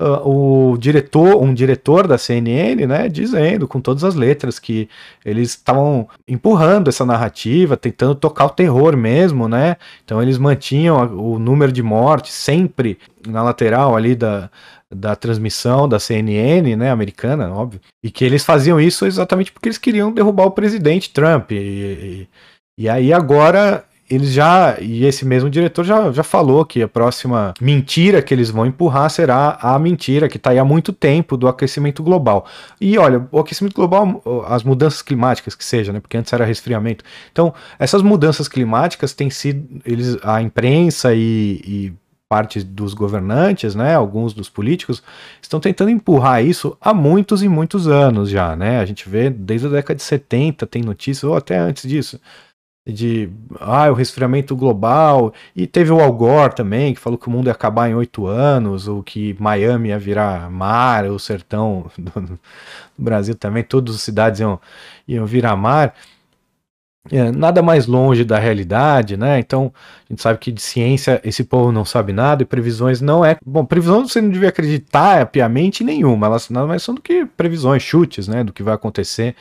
uh, 0.00 0.72
o 0.72 0.78
diretor, 0.78 1.42
um 1.42 1.52
diretor 1.52 2.06
da 2.06 2.16
CNN, 2.16 2.86
né, 2.86 3.08
dizendo 3.08 3.68
com 3.68 3.80
todas 3.80 4.04
as 4.04 4.14
letras 4.14 4.58
que 4.58 4.88
eles 5.24 5.50
estavam 5.50 6.08
empurrando 6.26 6.88
essa 6.88 7.04
narrativa, 7.04 7.76
tentando 7.76 8.14
tocar 8.14 8.46
o 8.46 8.50
terror 8.50 8.96
mesmo, 8.96 9.48
né? 9.48 9.76
Então 10.04 10.22
eles 10.22 10.38
mantinham 10.38 10.96
o 11.18 11.38
número 11.38 11.72
de 11.72 11.82
mortes 11.82 12.32
sempre 12.32 12.98
na 13.26 13.42
lateral 13.42 13.94
ali 13.94 14.14
da, 14.14 14.48
da 14.94 15.14
transmissão 15.14 15.88
da 15.88 15.98
CNN, 15.98 16.74
né, 16.76 16.90
americana, 16.90 17.52
óbvio, 17.52 17.80
e 18.02 18.10
que 18.10 18.24
eles 18.24 18.44
faziam 18.44 18.80
isso 18.80 19.06
exatamente 19.06 19.52
porque 19.52 19.68
eles 19.68 19.78
queriam 19.78 20.12
derrubar 20.12 20.46
o 20.46 20.50
presidente 20.50 21.10
Trump. 21.10 21.52
E, 21.52 21.56
e, 21.56 22.28
e 22.78 22.88
aí 22.88 23.12
agora 23.12 23.84
eles 24.10 24.32
já, 24.32 24.78
e 24.80 25.04
esse 25.04 25.24
mesmo 25.26 25.50
diretor 25.50 25.84
já, 25.84 26.10
já 26.10 26.22
falou 26.22 26.64
que 26.64 26.82
a 26.82 26.88
próxima 26.88 27.52
mentira 27.60 28.22
que 28.22 28.32
eles 28.32 28.48
vão 28.48 28.64
empurrar 28.64 29.10
será 29.10 29.58
a 29.60 29.78
mentira 29.78 30.28
que 30.28 30.38
está 30.38 30.50
aí 30.50 30.58
há 30.58 30.64
muito 30.64 30.92
tempo 30.92 31.36
do 31.36 31.46
aquecimento 31.46 32.02
global. 32.02 32.46
E 32.80 32.96
olha, 32.96 33.28
o 33.30 33.38
aquecimento 33.38 33.74
global, 33.74 34.22
as 34.46 34.62
mudanças 34.62 35.02
climáticas 35.02 35.54
que 35.54 35.64
seja, 35.64 35.92
né, 35.92 36.00
porque 36.00 36.16
antes 36.16 36.32
era 36.32 36.44
resfriamento. 36.44 37.04
Então, 37.30 37.52
essas 37.78 38.00
mudanças 38.00 38.48
climáticas 38.48 39.12
têm 39.12 39.28
sido, 39.28 39.68
eles, 39.84 40.16
a 40.22 40.40
imprensa 40.40 41.14
e, 41.14 41.60
e 41.66 41.92
parte 42.28 42.62
dos 42.62 42.92
governantes, 42.92 43.74
né, 43.74 43.94
alguns 43.94 44.34
dos 44.34 44.50
políticos, 44.50 45.02
estão 45.40 45.58
tentando 45.58 45.90
empurrar 45.90 46.44
isso 46.44 46.76
há 46.80 46.92
muitos 46.92 47.42
e 47.42 47.48
muitos 47.48 47.88
anos 47.88 48.28
já, 48.28 48.54
né? 48.54 48.80
A 48.80 48.84
gente 48.84 49.08
vê 49.08 49.30
desde 49.30 49.66
a 49.66 49.70
década 49.70 49.96
de 49.96 50.02
70 50.02 50.66
tem 50.66 50.82
notícias, 50.82 51.24
ou 51.24 51.34
até 51.34 51.56
antes 51.58 51.88
disso, 51.88 52.20
de 52.86 53.30
ah, 53.60 53.90
o 53.90 53.94
resfriamento 53.94 54.56
global, 54.56 55.32
e 55.54 55.66
teve 55.66 55.90
o 55.90 56.00
Al 56.00 56.12
Gore 56.12 56.54
também, 56.54 56.94
que 56.94 57.00
falou 57.00 57.18
que 57.18 57.28
o 57.28 57.30
mundo 57.30 57.46
ia 57.46 57.52
acabar 57.52 57.88
em 57.88 57.94
oito 57.94 58.26
anos, 58.26 58.88
ou 58.88 59.02
que 59.02 59.36
Miami 59.38 59.88
ia 59.90 59.98
virar 59.98 60.50
mar, 60.50 61.04
o 61.06 61.18
sertão 61.18 61.90
do, 61.98 62.38
Brasil 62.96 63.34
também, 63.34 63.62
todas 63.62 63.94
as 63.94 64.02
cidades 64.02 64.40
iam, 64.40 64.60
iam 65.06 65.26
virar 65.26 65.56
mar. 65.56 65.94
É, 67.10 67.30
nada 67.30 67.62
mais 67.62 67.86
longe 67.86 68.24
da 68.24 68.38
realidade, 68.38 69.16
né? 69.16 69.38
Então, 69.38 69.72
a 70.08 70.12
gente 70.12 70.22
sabe 70.22 70.38
que 70.38 70.52
de 70.52 70.60
ciência 70.60 71.20
esse 71.24 71.44
povo 71.44 71.72
não 71.72 71.84
sabe 71.84 72.12
nada 72.12 72.42
e 72.42 72.46
previsões 72.46 73.00
não 73.00 73.24
é. 73.24 73.36
Bom, 73.44 73.64
previsões 73.64 74.12
você 74.12 74.20
não 74.20 74.30
devia 74.30 74.48
acreditar 74.48 75.26
piamente 75.26 75.84
nenhuma, 75.84 76.26
elas 76.26 76.48
nada 76.50 76.66
mais 76.66 76.82
são 76.82 76.94
do 76.94 77.00
que 77.00 77.24
previsões, 77.24 77.82
chutes, 77.82 78.28
né? 78.28 78.44
Do 78.44 78.52
que 78.52 78.62
vai 78.62 78.74
acontecer 78.74 79.34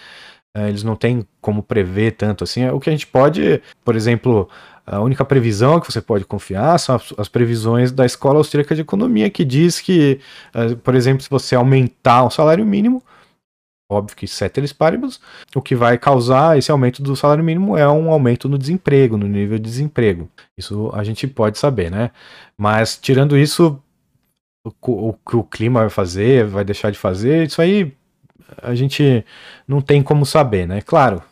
é, 0.57 0.69
eles 0.69 0.81
não 0.81 0.95
têm 0.95 1.23
como 1.39 1.61
prever 1.61 2.13
tanto 2.13 2.43
assim. 2.43 2.67
O 2.69 2.79
que 2.79 2.89
a 2.89 2.91
gente 2.91 3.05
pode, 3.05 3.61
por 3.85 3.95
exemplo, 3.95 4.49
a 4.85 4.99
única 5.01 5.23
previsão 5.23 5.79
que 5.79 5.91
você 5.91 6.01
pode 6.01 6.25
confiar 6.25 6.79
são 6.79 6.99
as, 7.17 7.27
previsões 7.27 7.91
da 7.91 8.05
Escola 8.05 8.39
Austríaca 8.39 8.73
de 8.73 8.81
Economia, 8.81 9.29
que 9.29 9.45
diz 9.45 9.79
que, 9.79 10.19
é, 10.53 10.73
por 10.75 10.95
exemplo, 10.95 11.21
se 11.21 11.29
você 11.29 11.55
aumentar 11.55 12.23
o 12.23 12.31
salário 12.31 12.65
mínimo, 12.65 13.03
óbvio 13.89 14.15
que 14.15 14.27
ceteris 14.27 14.73
paribus, 14.73 15.19
o 15.55 15.61
que 15.61 15.75
vai 15.75 15.97
causar 15.97 16.57
esse 16.57 16.69
aumento 16.71 17.01
do 17.01 17.15
salário 17.15 17.43
mínimo 17.43 17.77
é 17.77 17.87
um 17.89 18.11
aumento 18.11 18.49
no 18.49 18.57
desemprego, 18.57 19.17
no 19.17 19.27
nível 19.27 19.57
de 19.57 19.63
desemprego. 19.63 20.29
Isso 20.57 20.91
a 20.93 21.03
gente 21.03 21.27
pode 21.27 21.57
saber, 21.57 21.89
né? 21.89 22.11
Mas 22.57 22.97
tirando 22.97 23.37
isso, 23.37 23.81
o 24.63 25.13
que 25.13 25.35
o 25.35 25.43
clima 25.43 25.81
vai 25.81 25.89
fazer, 25.89 26.45
vai 26.45 26.65
deixar 26.65 26.91
de 26.91 26.97
fazer, 26.97 27.47
isso 27.47 27.61
aí 27.61 27.95
a 28.61 28.75
gente 28.75 29.25
não 29.67 29.81
tem 29.81 30.03
como 30.03 30.25
saber, 30.25 30.67
né? 30.67 30.81
Claro, 30.81 31.23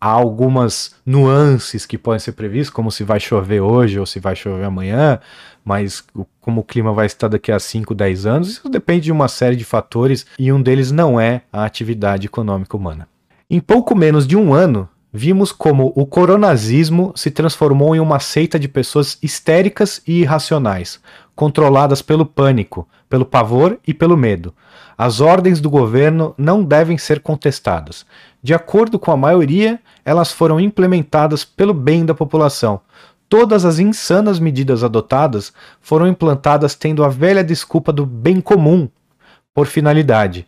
há 0.00 0.08
algumas 0.08 0.94
nuances 1.04 1.84
que 1.84 1.98
podem 1.98 2.18
ser 2.18 2.32
previstas, 2.32 2.70
como 2.70 2.90
se 2.90 3.04
vai 3.04 3.20
chover 3.20 3.60
hoje 3.60 3.98
ou 4.00 4.06
se 4.06 4.18
vai 4.18 4.34
chover 4.34 4.64
amanhã, 4.64 5.20
mas 5.62 6.02
como 6.40 6.62
o 6.62 6.64
clima 6.64 6.92
vai 6.92 7.06
estar 7.06 7.28
daqui 7.28 7.52
a 7.52 7.60
5, 7.60 7.94
10 7.94 8.26
anos, 8.26 8.48
isso 8.48 8.68
depende 8.68 9.04
de 9.04 9.12
uma 9.12 9.28
série 9.28 9.56
de 9.56 9.64
fatores 9.64 10.24
e 10.38 10.50
um 10.50 10.62
deles 10.62 10.90
não 10.90 11.20
é 11.20 11.42
a 11.52 11.64
atividade 11.64 12.26
econômica 12.26 12.76
humana. 12.76 13.06
Em 13.48 13.60
pouco 13.60 13.94
menos 13.94 14.26
de 14.26 14.36
um 14.36 14.54
ano, 14.54 14.88
vimos 15.12 15.52
como 15.52 15.92
o 15.94 16.06
coronazismo 16.06 17.12
se 17.14 17.30
transformou 17.30 17.94
em 17.94 18.00
uma 18.00 18.20
seita 18.20 18.58
de 18.58 18.68
pessoas 18.68 19.18
histéricas 19.22 20.00
e 20.06 20.20
irracionais, 20.20 21.00
controladas 21.34 22.00
pelo 22.00 22.24
pânico, 22.24 22.88
pelo 23.08 23.26
pavor 23.26 23.78
e 23.86 23.92
pelo 23.92 24.16
medo. 24.16 24.54
As 25.02 25.18
ordens 25.18 25.62
do 25.62 25.70
governo 25.70 26.34
não 26.36 26.62
devem 26.62 26.98
ser 26.98 27.20
contestadas. 27.20 28.04
De 28.42 28.52
acordo 28.52 28.98
com 28.98 29.10
a 29.10 29.16
maioria, 29.16 29.80
elas 30.04 30.30
foram 30.30 30.60
implementadas 30.60 31.42
pelo 31.42 31.72
bem 31.72 32.04
da 32.04 32.14
população. 32.14 32.82
Todas 33.26 33.64
as 33.64 33.78
insanas 33.78 34.38
medidas 34.38 34.84
adotadas 34.84 35.54
foram 35.80 36.06
implantadas 36.06 36.74
tendo 36.74 37.02
a 37.02 37.08
velha 37.08 37.42
desculpa 37.42 37.94
do 37.94 38.04
bem 38.04 38.42
comum 38.42 38.90
por 39.54 39.66
finalidade. 39.66 40.46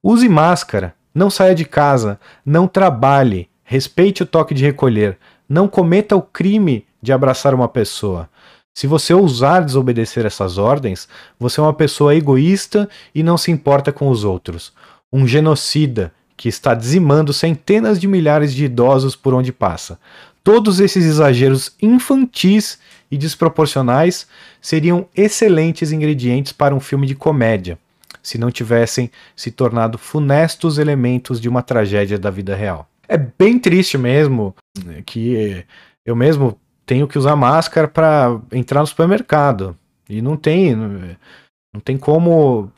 Use 0.00 0.28
máscara, 0.28 0.94
não 1.12 1.28
saia 1.28 1.52
de 1.52 1.64
casa, 1.64 2.20
não 2.46 2.68
trabalhe, 2.68 3.50
respeite 3.64 4.22
o 4.22 4.26
toque 4.26 4.54
de 4.54 4.64
recolher, 4.64 5.18
não 5.48 5.66
cometa 5.66 6.14
o 6.14 6.22
crime 6.22 6.86
de 7.02 7.12
abraçar 7.12 7.52
uma 7.52 7.66
pessoa. 7.66 8.30
Se 8.74 8.88
você 8.88 9.14
ousar 9.14 9.64
desobedecer 9.64 10.26
essas 10.26 10.58
ordens, 10.58 11.08
você 11.38 11.60
é 11.60 11.62
uma 11.62 11.72
pessoa 11.72 12.14
egoísta 12.14 12.88
e 13.14 13.22
não 13.22 13.38
se 13.38 13.52
importa 13.52 13.92
com 13.92 14.08
os 14.08 14.24
outros. 14.24 14.72
Um 15.12 15.28
genocida 15.28 16.12
que 16.36 16.48
está 16.48 16.74
dizimando 16.74 17.32
centenas 17.32 18.00
de 18.00 18.08
milhares 18.08 18.52
de 18.52 18.64
idosos 18.64 19.14
por 19.14 19.32
onde 19.32 19.52
passa. 19.52 19.96
Todos 20.42 20.80
esses 20.80 21.04
exageros 21.04 21.72
infantis 21.80 22.78
e 23.08 23.16
desproporcionais 23.16 24.26
seriam 24.60 25.06
excelentes 25.16 25.92
ingredientes 25.92 26.52
para 26.52 26.74
um 26.74 26.80
filme 26.80 27.06
de 27.06 27.14
comédia, 27.14 27.78
se 28.20 28.38
não 28.38 28.50
tivessem 28.50 29.08
se 29.36 29.52
tornado 29.52 29.96
funestos 29.96 30.78
elementos 30.78 31.40
de 31.40 31.48
uma 31.48 31.62
tragédia 31.62 32.18
da 32.18 32.28
vida 32.28 32.56
real. 32.56 32.88
É 33.08 33.16
bem 33.16 33.56
triste 33.56 33.96
mesmo 33.96 34.54
né, 34.84 35.02
que 35.06 35.64
eu 36.04 36.16
mesmo 36.16 36.58
tenho 36.86 37.08
que 37.08 37.18
usar 37.18 37.36
máscara 37.36 37.88
para 37.88 38.40
entrar 38.52 38.80
no 38.80 38.86
supermercado. 38.86 39.76
E 40.08 40.20
não 40.20 40.36
tem, 40.36 40.74
não 40.74 41.80
tem 41.82 41.96
como 41.96 42.70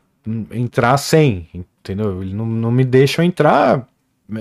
entrar 0.50 0.96
sem, 0.96 1.48
entendeu? 1.54 2.22
Ele 2.22 2.34
não, 2.34 2.46
não 2.46 2.70
me 2.70 2.84
deixam 2.84 3.24
entrar. 3.24 3.86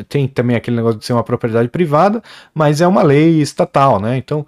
Tem 0.09 0.27
também 0.27 0.55
aquele 0.55 0.75
negócio 0.77 0.99
de 0.99 1.05
ser 1.05 1.13
uma 1.13 1.23
propriedade 1.23 1.69
privada, 1.69 2.21
mas 2.53 2.81
é 2.81 2.87
uma 2.87 3.03
lei 3.03 3.41
estatal, 3.41 3.99
né? 3.99 4.17
Então, 4.17 4.45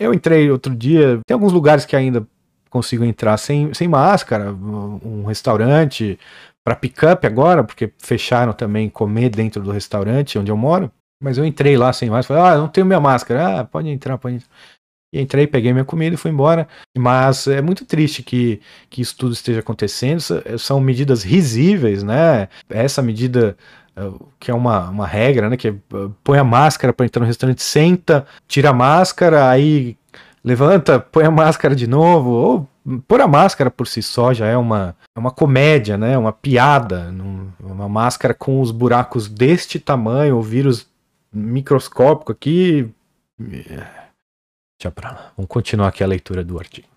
eu 0.00 0.12
entrei 0.12 0.50
outro 0.50 0.74
dia, 0.74 1.20
tem 1.26 1.34
alguns 1.34 1.52
lugares 1.52 1.84
que 1.84 1.94
ainda 1.94 2.26
consigo 2.68 3.04
entrar 3.04 3.36
sem, 3.38 3.72
sem 3.72 3.88
máscara, 3.88 4.52
um 4.52 5.24
restaurante 5.24 6.18
para 6.64 6.76
pick-up 6.76 7.26
agora, 7.26 7.64
porque 7.64 7.92
fecharam 7.98 8.52
também 8.52 8.90
comer 8.90 9.30
dentro 9.30 9.62
do 9.62 9.70
restaurante 9.70 10.38
onde 10.38 10.50
eu 10.50 10.56
moro. 10.56 10.90
Mas 11.22 11.36
eu 11.36 11.44
entrei 11.44 11.76
lá 11.76 11.92
sem 11.92 12.08
máscara. 12.10 12.40
Falei, 12.40 12.54
ah, 12.54 12.60
não 12.60 12.68
tenho 12.68 12.86
minha 12.86 13.00
máscara. 13.00 13.60
Ah, 13.60 13.64
pode 13.64 13.88
entrar, 13.88 14.18
pode 14.18 14.36
entrar. 14.36 14.48
E 15.12 15.20
entrei, 15.20 15.46
peguei 15.46 15.72
minha 15.72 15.84
comida 15.84 16.14
e 16.14 16.18
fui 16.18 16.30
embora. 16.30 16.68
Mas 16.96 17.46
é 17.46 17.62
muito 17.62 17.84
triste 17.84 18.22
que, 18.22 18.60
que 18.90 19.00
isso 19.00 19.16
tudo 19.16 19.32
esteja 19.32 19.60
acontecendo. 19.60 20.20
São 20.58 20.80
medidas 20.80 21.22
risíveis, 21.22 22.02
né? 22.02 22.48
Essa 22.68 23.00
medida 23.00 23.56
eh, 23.96 24.10
que 24.38 24.50
é 24.50 24.54
uma, 24.54 24.90
uma 24.90 25.06
regra, 25.06 25.48
né? 25.48 25.56
Que 25.56 25.68
é, 25.68 25.74
põe 26.22 26.38
a 26.38 26.44
máscara 26.44 26.92
para 26.92 27.06
entrar 27.06 27.20
no 27.20 27.26
restaurante, 27.26 27.62
senta, 27.62 28.26
tira 28.46 28.70
a 28.70 28.74
máscara, 28.74 29.48
aí 29.48 29.96
levanta, 30.44 31.00
põe 31.00 31.24
a 31.24 31.30
máscara 31.30 31.74
de 31.74 31.86
novo. 31.86 32.30
Ou 32.30 32.68
pôr 33.06 33.22
a 33.22 33.26
máscara 33.26 33.70
por 33.70 33.86
si 33.88 34.02
só 34.02 34.34
já 34.34 34.46
é 34.46 34.56
uma, 34.58 34.94
é 35.16 35.18
uma 35.18 35.30
comédia, 35.30 35.96
né? 35.96 36.18
Uma 36.18 36.32
piada. 36.32 37.12
Uma 37.60 37.88
máscara 37.88 38.34
com 38.34 38.60
os 38.60 38.70
buracos 38.70 39.26
deste 39.26 39.78
tamanho, 39.78 40.36
o 40.36 40.42
vírus 40.42 40.86
microscópico 41.32 42.32
aqui. 42.32 42.88
Deixa 43.38 44.90
pra 44.94 45.10
lá. 45.10 45.32
Vamos 45.36 45.48
continuar 45.48 45.88
aqui 45.88 46.02
a 46.02 46.06
leitura 46.06 46.44
do 46.44 46.58
artigo. 46.58 46.88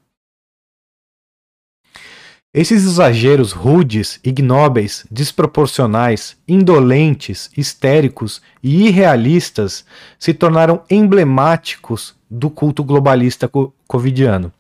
Esses 2.54 2.84
exageros 2.84 3.54
rudes, 3.54 4.20
ignóbeis, 4.26 5.06
desproporcionais, 5.10 6.36
indolentes, 6.46 7.50
histéricos 7.56 8.42
e 8.62 8.88
irrealistas 8.88 9.86
se 10.20 10.34
tornaram 10.34 10.84
emblemáticos 10.90 12.14
do 12.30 12.50
culto 12.50 12.84
globalista 12.84 13.50
covidiano. 13.88 14.52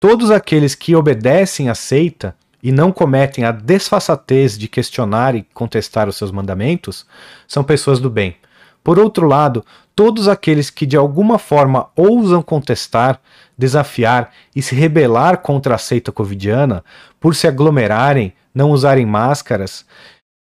Todos 0.00 0.30
aqueles 0.30 0.74
que 0.74 0.96
obedecem 0.96 1.68
à 1.68 1.74
seita 1.74 2.34
e 2.62 2.72
não 2.72 2.90
cometem 2.90 3.44
a 3.44 3.52
desfaçatez 3.52 4.56
de 4.56 4.66
questionar 4.66 5.34
e 5.34 5.42
contestar 5.42 6.08
os 6.08 6.16
seus 6.16 6.30
mandamentos 6.30 7.06
são 7.46 7.62
pessoas 7.62 8.00
do 8.00 8.08
bem 8.08 8.36
por 8.82 8.98
outro 8.98 9.26
lado, 9.26 9.64
todos 9.94 10.28
aqueles 10.28 10.70
que 10.70 10.86
de 10.86 10.96
alguma 10.96 11.38
forma 11.38 11.88
ousam 11.94 12.42
contestar, 12.42 13.20
desafiar 13.56 14.32
e 14.54 14.62
se 14.62 14.74
rebelar 14.74 15.38
contra 15.38 15.74
a 15.74 15.78
seita 15.78 16.10
covidiana, 16.10 16.84
por 17.20 17.34
se 17.34 17.46
aglomerarem, 17.46 18.32
não 18.54 18.70
usarem 18.70 19.06
máscaras 19.06 19.84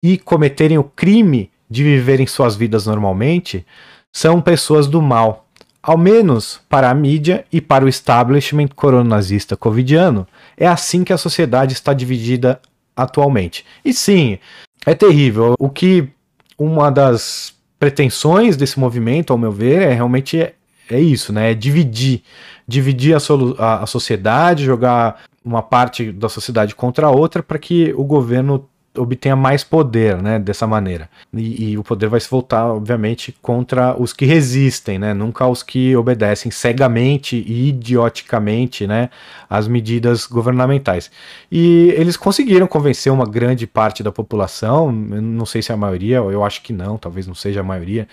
e 0.03 0.17
cometerem 0.17 0.77
o 0.77 0.83
crime 0.83 1.51
de 1.69 1.83
viverem 1.83 2.27
suas 2.27 2.55
vidas 2.55 2.85
normalmente, 2.85 3.65
são 4.11 4.41
pessoas 4.41 4.87
do 4.87 5.01
mal, 5.01 5.47
ao 5.81 5.97
menos 5.97 6.59
para 6.67 6.89
a 6.89 6.93
mídia 6.93 7.45
e 7.51 7.61
para 7.61 7.85
o 7.85 7.89
establishment 7.89 8.67
coronazista 8.75 9.55
covidiano. 9.55 10.27
É 10.57 10.67
assim 10.67 11.03
que 11.03 11.13
a 11.13 11.17
sociedade 11.17 11.73
está 11.73 11.93
dividida 11.93 12.59
atualmente. 12.95 13.65
E 13.85 13.93
sim, 13.93 14.37
é 14.85 14.93
terrível. 14.93 15.55
O 15.57 15.69
que 15.69 16.09
uma 16.57 16.91
das 16.91 17.53
pretensões 17.81 18.55
desse 18.55 18.79
movimento, 18.79 19.33
ao 19.33 19.39
meu 19.39 19.51
ver, 19.51 19.81
é 19.81 19.91
realmente 19.91 20.39
é, 20.39 20.53
é 20.87 20.99
isso, 20.99 21.33
né? 21.33 21.49
É 21.49 21.53
dividir, 21.55 22.21
dividir 22.67 23.15
a, 23.15 23.17
a, 23.57 23.83
a 23.83 23.85
sociedade, 23.87 24.63
jogar 24.63 25.23
uma 25.43 25.63
parte 25.63 26.11
da 26.11 26.29
sociedade 26.29 26.75
contra 26.75 27.07
a 27.07 27.09
outra 27.09 27.41
para 27.41 27.57
que 27.57 27.91
o 27.97 28.03
governo 28.03 28.69
obtenha 28.97 29.35
mais 29.35 29.63
poder, 29.63 30.21
né, 30.21 30.37
dessa 30.37 30.67
maneira. 30.67 31.09
E, 31.33 31.71
e, 31.71 31.77
o 31.77 31.83
poder 31.83 32.07
vai 32.07 32.19
se 32.19 32.29
voltar, 32.29 32.67
obviamente, 32.67 33.33
contra 33.41 33.95
os 33.99 34.11
que 34.11 34.25
resistem, 34.25 34.99
né, 34.99 35.13
nunca 35.13 35.47
os 35.47 35.63
que 35.63 35.95
obedecem 35.95 36.51
cegamente 36.51 37.37
e 37.47 37.69
idioticamente, 37.69 38.85
né, 38.85 39.09
às 39.49 39.67
medidas 39.67 40.25
governamentais. 40.25 41.09
E 41.51 41.93
eles 41.97 42.17
conseguiram 42.17 42.67
convencer 42.67 43.11
uma 43.11 43.25
grande 43.25 43.65
parte 43.65 44.03
da 44.03 44.11
população, 44.11 44.91
não 44.91 45.45
sei 45.45 45.61
se 45.61 45.71
é 45.71 45.75
a 45.75 45.77
maioria, 45.77 46.17
eu 46.17 46.43
acho 46.43 46.61
que 46.61 46.73
não, 46.73 46.97
talvez 46.97 47.25
não 47.25 47.35
seja 47.35 47.61
a 47.61 47.63
maioria, 47.63 48.07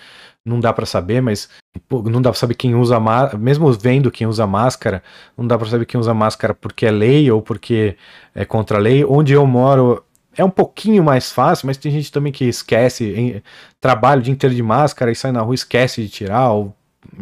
não 0.45 0.59
dá 0.59 0.73
para 0.73 0.85
saber, 0.85 1.21
mas 1.21 1.49
não 1.91 2.21
dá 2.21 2.31
para 2.31 2.39
saber 2.39 2.55
quem 2.55 2.75
usa 2.75 2.99
máscara, 2.99 3.37
mesmo 3.37 3.71
vendo 3.73 4.11
quem 4.11 4.25
usa 4.25 4.47
máscara, 4.47 5.03
não 5.37 5.45
dá 5.45 5.57
para 5.57 5.69
saber 5.69 5.85
quem 5.85 5.99
usa 5.99 6.13
máscara 6.13 6.53
porque 6.53 6.85
é 6.85 6.91
lei 6.91 7.29
ou 7.31 7.41
porque 7.41 7.95
é 8.33 8.45
contra 8.45 8.77
a 8.77 8.81
lei. 8.81 9.05
Onde 9.05 9.33
eu 9.33 9.45
moro, 9.45 10.03
é 10.39 10.45
um 10.45 10.49
pouquinho 10.49 11.03
mais 11.03 11.33
fácil, 11.33 11.67
mas 11.67 11.75
tem 11.75 11.91
gente 11.91 12.09
também 12.13 12.31
que 12.31 12.45
esquece, 12.45 13.13
em, 13.13 13.43
trabalho 13.81 14.21
o 14.21 14.23
dia 14.23 14.31
inteiro 14.31 14.55
de 14.55 14.63
máscara 14.63 15.11
e 15.11 15.15
sai 15.15 15.33
na 15.33 15.41
rua 15.41 15.53
esquece 15.53 16.01
de 16.01 16.07
tirar, 16.07 16.51
ou 16.51 16.73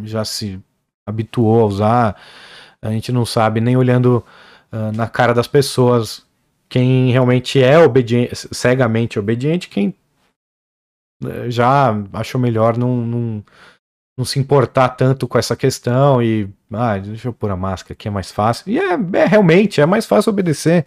já 0.04 0.24
se 0.24 0.62
habituou 1.04 1.62
a 1.62 1.66
usar. 1.66 2.22
A 2.80 2.92
gente 2.92 3.12
não 3.12 3.26
sabe, 3.26 3.60
nem 3.60 3.76
olhando 3.76 4.24
uh, 4.72 4.96
na 4.96 5.08
cara 5.08 5.34
das 5.34 5.48
pessoas, 5.48 6.24
quem 6.70 7.12
realmente 7.12 7.62
é 7.62 7.80
obediente, 7.80 8.36
cegamente 8.52 9.18
obediente, 9.18 9.68
quem 9.68 9.96
uh, 11.24 11.50
já 11.50 11.96
achou 12.14 12.40
melhor 12.40 12.78
não, 12.78 12.98
não, 12.98 13.44
não, 14.16 14.26
se 14.26 14.38
importar 14.38 14.90
tanto 14.90 15.28
com 15.28 15.40
essa 15.40 15.56
questão 15.56 16.22
e, 16.22 16.48
ah, 16.72 17.00
deixa 17.00 17.30
eu 17.30 17.34
pôr 17.34 17.50
a 17.50 17.58
máscara 17.58 17.94
aqui, 17.94 18.08
é 18.08 18.12
mais 18.12 18.32
fácil. 18.32 18.72
E 18.72 18.78
é, 18.78 18.94
é 18.94 19.26
realmente, 19.26 19.82
é 19.82 19.88
mais 19.88 20.06
fácil 20.06 20.30
obedecer, 20.30 20.86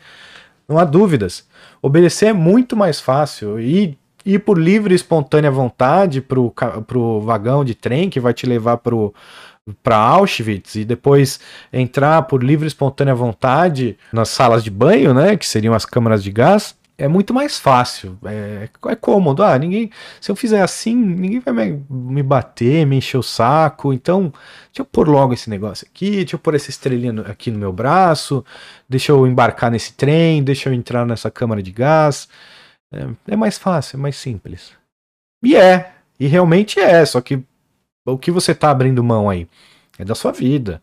não 0.71 0.79
há 0.79 0.85
dúvidas. 0.85 1.45
Obedecer 1.83 2.29
é 2.29 2.33
muito 2.33 2.77
mais 2.77 3.01
fácil 3.01 3.59
e 3.61 3.99
ir 4.25 4.39
por 4.39 4.59
livre 4.59 4.95
e 4.95 4.97
espontânea 4.97 5.51
vontade 5.51 6.21
pro, 6.21 6.55
pro 6.87 7.21
vagão 7.21 7.65
de 7.65 7.75
trem 7.75 8.09
que 8.09 8.21
vai 8.21 8.33
te 8.33 8.47
levar 8.47 8.79
para 9.83 9.97
Auschwitz 9.97 10.77
e 10.77 10.85
depois 10.85 11.41
entrar 11.73 12.23
por 12.23 12.43
livre 12.43 12.67
e 12.67 12.69
espontânea 12.69 13.15
vontade 13.15 13.99
nas 14.13 14.29
salas 14.29 14.63
de 14.63 14.71
banho, 14.71 15.13
né, 15.13 15.37
que 15.37 15.47
seriam 15.47 15.75
as 15.75 15.85
câmaras 15.85 16.23
de 16.23 16.31
gás, 16.31 16.77
é 17.01 17.09
muito 17.09 17.33
mais 17.33 17.59
fácil, 17.59 18.19
é, 18.27 18.69
é 18.89 18.95
cômodo. 18.95 19.43
Ah, 19.43 19.59
ninguém, 19.59 19.91
se 20.21 20.31
eu 20.31 20.37
fizer 20.37 20.61
assim, 20.61 20.95
ninguém 20.95 21.41
vai 21.41 21.55
me, 21.55 21.83
me, 21.89 22.23
bater, 22.23 22.85
me 22.85 22.97
encher 22.97 23.17
o 23.17 23.23
saco. 23.23 23.91
Então, 23.91 24.25
deixa 24.67 24.81
eu 24.81 24.85
pôr 24.85 25.09
logo 25.09 25.33
esse 25.33 25.49
negócio 25.49 25.87
aqui, 25.91 26.17
deixa 26.17 26.37
eu 26.37 26.39
pôr 26.39 26.55
essa 26.55 26.69
estrelinha 26.69 27.23
aqui 27.23 27.51
no 27.51 27.59
meu 27.59 27.73
braço, 27.73 28.45
deixa 28.87 29.13
eu 29.13 29.27
embarcar 29.27 29.71
nesse 29.71 29.95
trem, 29.95 30.45
deixa 30.45 30.69
eu 30.69 30.75
entrar 30.75 31.07
nessa 31.07 31.31
câmara 31.31 31.63
de 31.63 31.73
gás. 31.73 32.29
É, 32.93 33.33
é 33.33 33.37
mais 33.37 33.57
fácil, 33.57 33.97
é 33.97 34.01
mais 34.01 34.17
simples. 34.17 34.73
E 35.43 35.57
é, 35.57 35.95
e 36.19 36.27
realmente 36.27 36.79
é, 36.79 37.03
só 37.07 37.23
que 37.23 37.43
o 38.07 38.19
que 38.19 38.31
você 38.31 38.53
está 38.53 38.71
abrindo 38.71 39.03
mão 39.03 39.31
aí? 39.31 39.49
É 39.99 40.05
da 40.05 40.15
sua 40.15 40.33
vida 40.33 40.83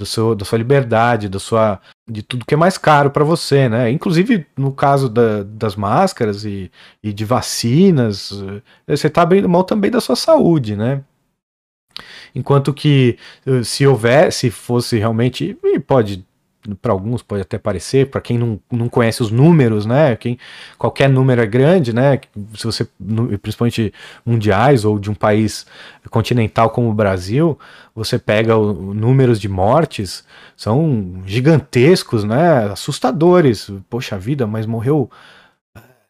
do 0.00 0.06
seu, 0.06 0.34
da 0.34 0.46
sua 0.46 0.56
liberdade, 0.56 1.28
da 1.28 1.38
sua, 1.38 1.78
de 2.10 2.22
tudo 2.22 2.44
que 2.44 2.54
é 2.54 2.56
mais 2.56 2.76
caro 2.76 3.10
para 3.10 3.24
você, 3.24 3.68
né? 3.68 3.90
Inclusive 3.90 4.46
no 4.56 4.72
caso 4.72 5.08
da, 5.08 5.42
das 5.42 5.76
máscaras 5.76 6.44
e, 6.44 6.70
e 7.02 7.12
de 7.12 7.24
vacinas, 7.24 8.32
eh, 8.86 8.96
você 8.96 9.06
está 9.06 9.22
abrindo 9.22 9.48
mão 9.48 9.62
também 9.62 9.90
da 9.90 10.00
sua 10.00 10.16
saúde, 10.16 10.76
né? 10.76 11.02
Enquanto 12.34 12.74
que 12.74 13.18
eh, 13.46 13.62
se 13.62 13.86
houver, 13.86 14.32
se 14.32 14.50
fosse 14.50 14.98
realmente, 14.98 15.56
e 15.62 15.78
pode 15.78 16.24
para 16.80 16.92
alguns 16.92 17.22
pode 17.22 17.42
até 17.42 17.58
parecer, 17.58 18.10
para 18.10 18.20
quem 18.20 18.38
não, 18.38 18.60
não 18.70 18.88
conhece 18.88 19.22
os 19.22 19.30
números, 19.30 19.86
né? 19.86 20.14
Quem, 20.16 20.38
qualquer 20.76 21.08
número 21.08 21.40
é 21.40 21.46
grande, 21.46 21.92
né? 21.92 22.20
Se 22.54 22.64
você, 22.64 22.86
principalmente 23.40 23.92
mundiais 24.24 24.84
ou 24.84 24.98
de 24.98 25.10
um 25.10 25.14
país 25.14 25.66
continental 26.10 26.70
como 26.70 26.90
o 26.90 26.94
Brasil, 26.94 27.58
você 27.94 28.18
pega 28.18 28.56
os 28.56 28.94
números 28.94 29.40
de 29.40 29.48
mortes, 29.48 30.24
são 30.56 31.22
gigantescos, 31.24 32.24
né? 32.24 32.70
Assustadores. 32.70 33.70
Poxa 33.88 34.18
vida, 34.18 34.46
mas 34.46 34.66
morreu 34.66 35.10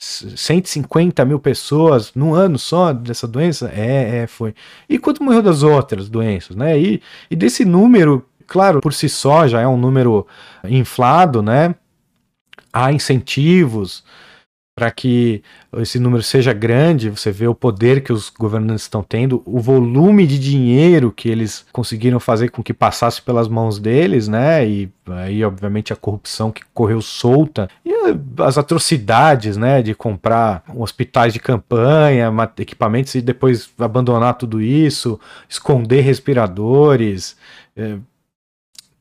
150 0.00 1.24
mil 1.26 1.38
pessoas 1.38 2.12
no 2.14 2.34
ano 2.34 2.58
só 2.58 2.92
dessa 2.92 3.28
doença? 3.28 3.70
É, 3.74 4.22
é, 4.22 4.26
foi. 4.26 4.54
E 4.88 4.98
quanto 4.98 5.22
morreu 5.22 5.42
das 5.42 5.62
outras 5.62 6.08
doenças, 6.08 6.56
né? 6.56 6.78
E, 6.78 7.02
e 7.30 7.36
desse 7.36 7.64
número 7.64 8.24
claro, 8.50 8.80
por 8.80 8.92
si 8.92 9.08
só 9.08 9.46
já 9.46 9.60
é 9.60 9.66
um 9.66 9.76
número 9.76 10.26
inflado, 10.64 11.40
né? 11.40 11.72
Há 12.72 12.92
incentivos 12.92 14.02
para 14.76 14.90
que 14.90 15.42
esse 15.76 15.98
número 15.98 16.22
seja 16.22 16.52
grande, 16.52 17.10
você 17.10 17.30
vê 17.30 17.46
o 17.46 17.54
poder 17.54 18.02
que 18.02 18.12
os 18.12 18.30
governantes 18.30 18.84
estão 18.84 19.02
tendo, 19.02 19.42
o 19.44 19.60
volume 19.60 20.26
de 20.26 20.38
dinheiro 20.38 21.12
que 21.12 21.28
eles 21.28 21.66
conseguiram 21.70 22.18
fazer 22.18 22.48
com 22.48 22.62
que 22.62 22.72
passasse 22.72 23.20
pelas 23.20 23.46
mãos 23.46 23.78
deles, 23.78 24.26
né? 24.26 24.66
E 24.66 24.90
aí, 25.08 25.44
obviamente, 25.44 25.92
a 25.92 25.96
corrupção 25.96 26.50
que 26.50 26.62
correu 26.72 27.02
solta 27.02 27.68
e 27.84 27.92
as 28.42 28.56
atrocidades, 28.58 29.56
né? 29.56 29.82
De 29.82 29.94
comprar 29.94 30.64
hospitais 30.74 31.34
de 31.34 31.40
campanha, 31.40 32.32
equipamentos 32.58 33.14
e 33.14 33.20
depois 33.20 33.70
abandonar 33.78 34.34
tudo 34.34 34.60
isso, 34.60 35.20
esconder 35.48 36.00
respiradores. 36.00 37.36
É, 37.76 37.98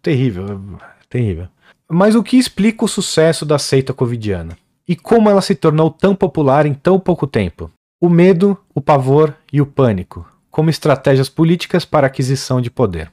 terrível, 0.02 0.78
terrível. 1.10 1.48
Mas 1.90 2.16
o 2.16 2.24
que 2.24 2.38
explica 2.38 2.86
o 2.86 2.88
sucesso 2.88 3.46
da 3.46 3.58
seita 3.58 3.94
covidiana? 3.94 4.58
E 4.88 4.96
como 4.96 5.30
ela 5.30 5.42
se 5.42 5.56
tornou 5.56 5.90
tão 5.90 6.16
popular 6.16 6.66
em 6.66 6.74
tão 6.74 7.00
pouco 7.00 7.26
tempo? 7.28 7.72
O 8.02 8.10
medo, 8.10 8.58
o 8.74 8.82
pavor 8.82 9.36
e 9.52 9.62
o 9.62 9.66
pânico, 9.66 10.26
como 10.50 10.70
estratégias 10.70 11.30
políticas 11.30 11.86
para 11.86 12.08
aquisição 12.08 12.62
de 12.62 12.70
poder. 12.70 13.12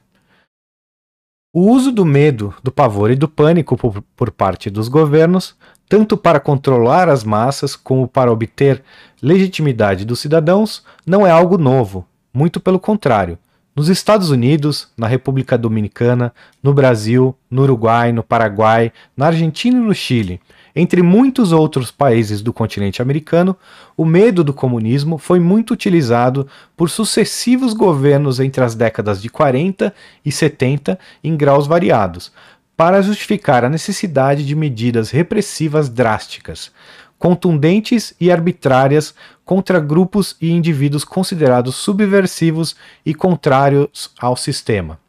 O 1.53 1.71
uso 1.71 1.91
do 1.91 2.05
medo, 2.05 2.53
do 2.63 2.71
pavor 2.71 3.09
e 3.09 3.15
do 3.15 3.27
pânico 3.27 3.75
por, 3.75 4.01
por 4.15 4.31
parte 4.31 4.69
dos 4.69 4.87
governos, 4.87 5.55
tanto 5.89 6.15
para 6.15 6.39
controlar 6.39 7.09
as 7.09 7.23
massas 7.23 7.75
como 7.75 8.07
para 8.07 8.31
obter 8.31 8.83
legitimidade 9.21 10.05
dos 10.05 10.19
cidadãos, 10.19 10.83
não 11.05 11.25
é 11.25 11.31
algo 11.31 11.57
novo, 11.57 12.05
muito 12.33 12.59
pelo 12.59 12.79
contrário 12.79 13.39
nos 13.77 13.89
Estados 13.89 14.31
Unidos, 14.31 14.87
na 14.97 15.05
República 15.05 15.55
Dominicana, 15.55 16.33
no 16.63 16.73
Brasil, 16.73 17.35
no 17.47 17.61
Uruguai, 17.61 18.11
no 18.11 18.23
Paraguai, 18.23 18.91
na 19.15 19.27
Argentina 19.27 19.77
e 19.77 19.79
no 19.79 19.93
Chile, 19.93 20.41
entre 20.75 21.03
muitos 21.03 21.51
outros 21.51 21.91
países 21.91 22.41
do 22.41 22.51
continente 22.51 23.03
americano, 23.03 23.55
o 23.95 24.03
medo 24.03 24.43
do 24.43 24.51
comunismo 24.51 25.19
foi 25.19 25.39
muito 25.39 25.75
utilizado 25.75 26.47
por 26.75 26.89
sucessivos 26.89 27.75
governos 27.75 28.39
entre 28.39 28.63
as 28.63 28.73
décadas 28.73 29.21
de 29.21 29.29
40 29.29 29.93
e 30.25 30.31
70 30.31 30.97
em 31.23 31.37
graus 31.37 31.67
variados, 31.67 32.31
para 32.75 32.99
justificar 33.03 33.63
a 33.63 33.69
necessidade 33.69 34.43
de 34.43 34.55
medidas 34.55 35.11
repressivas 35.11 35.87
drásticas, 35.87 36.71
contundentes 37.17 38.13
e 38.19 38.31
arbitrárias 38.31 39.13
contra 39.43 39.79
grupos 39.79 40.35
e 40.41 40.51
indivíduos 40.51 41.03
considerados 41.03 41.75
subversivos 41.75 42.75
e 43.05 43.13
contrários 43.13 44.11
ao 44.19 44.35
sistema. 44.35 44.99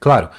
Claro, 0.00 0.30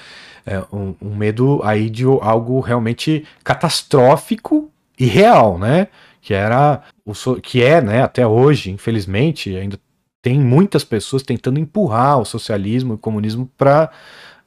é 0.46 0.60
um, 0.74 0.96
um, 1.02 1.16
medo 1.16 1.62
aí 1.64 1.90
de 1.90 2.04
algo 2.06 2.60
realmente 2.60 3.26
catastrófico 3.44 4.70
e 5.00 5.06
real, 5.06 5.58
né? 5.58 5.88
Que 6.20 6.34
era 6.34 6.82
o 7.06 7.14
que 7.40 7.64
é, 7.64 7.82
né? 7.82 8.02
Até 8.02 8.26
hoje, 8.26 8.72
infelizmente, 8.72 9.56
ainda 9.56 9.80
tem 10.22 10.40
muitas 10.40 10.84
pessoas 10.84 11.24
tentando 11.24 11.60
empurrar 11.60 12.20
o 12.20 12.26
socialismo 12.26 12.94
e 12.94 12.96
o 12.96 13.00
comunismo 13.00 13.50
para 13.58 13.92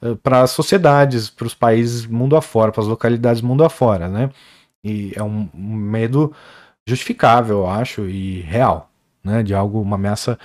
eh, 0.01 0.15
para 0.21 0.41
as 0.41 0.51
sociedades, 0.51 1.29
para 1.29 1.47
os 1.47 1.55
países 1.55 2.05
mundo 2.05 2.35
afora, 2.35 2.71
para 2.71 2.81
as 2.81 2.87
localidades 2.87 3.41
mundo 3.41 3.63
afora, 3.63 4.07
né? 4.07 4.29
E 4.85 5.11
é 5.15 5.23
um, 5.23 5.49
medo 5.55 6.31
justificável, 6.87 7.59
eu 7.59 7.67
acho, 7.67 8.07
e 8.07 8.41
real, 8.41 8.91
né? 9.23 9.41
De 9.41 9.55
algo, 9.55 9.81
uma 9.81 9.95
ameaça 9.95 10.37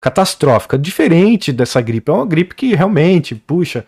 catastrófica, 0.00 0.76
diferente 0.76 1.52
dessa 1.52 1.80
gripe. 1.80 2.10
É 2.10 2.14
uma 2.14 2.26
gripe 2.26 2.54
que 2.54 2.74
realmente, 2.74 3.34
puxa, 3.34 3.84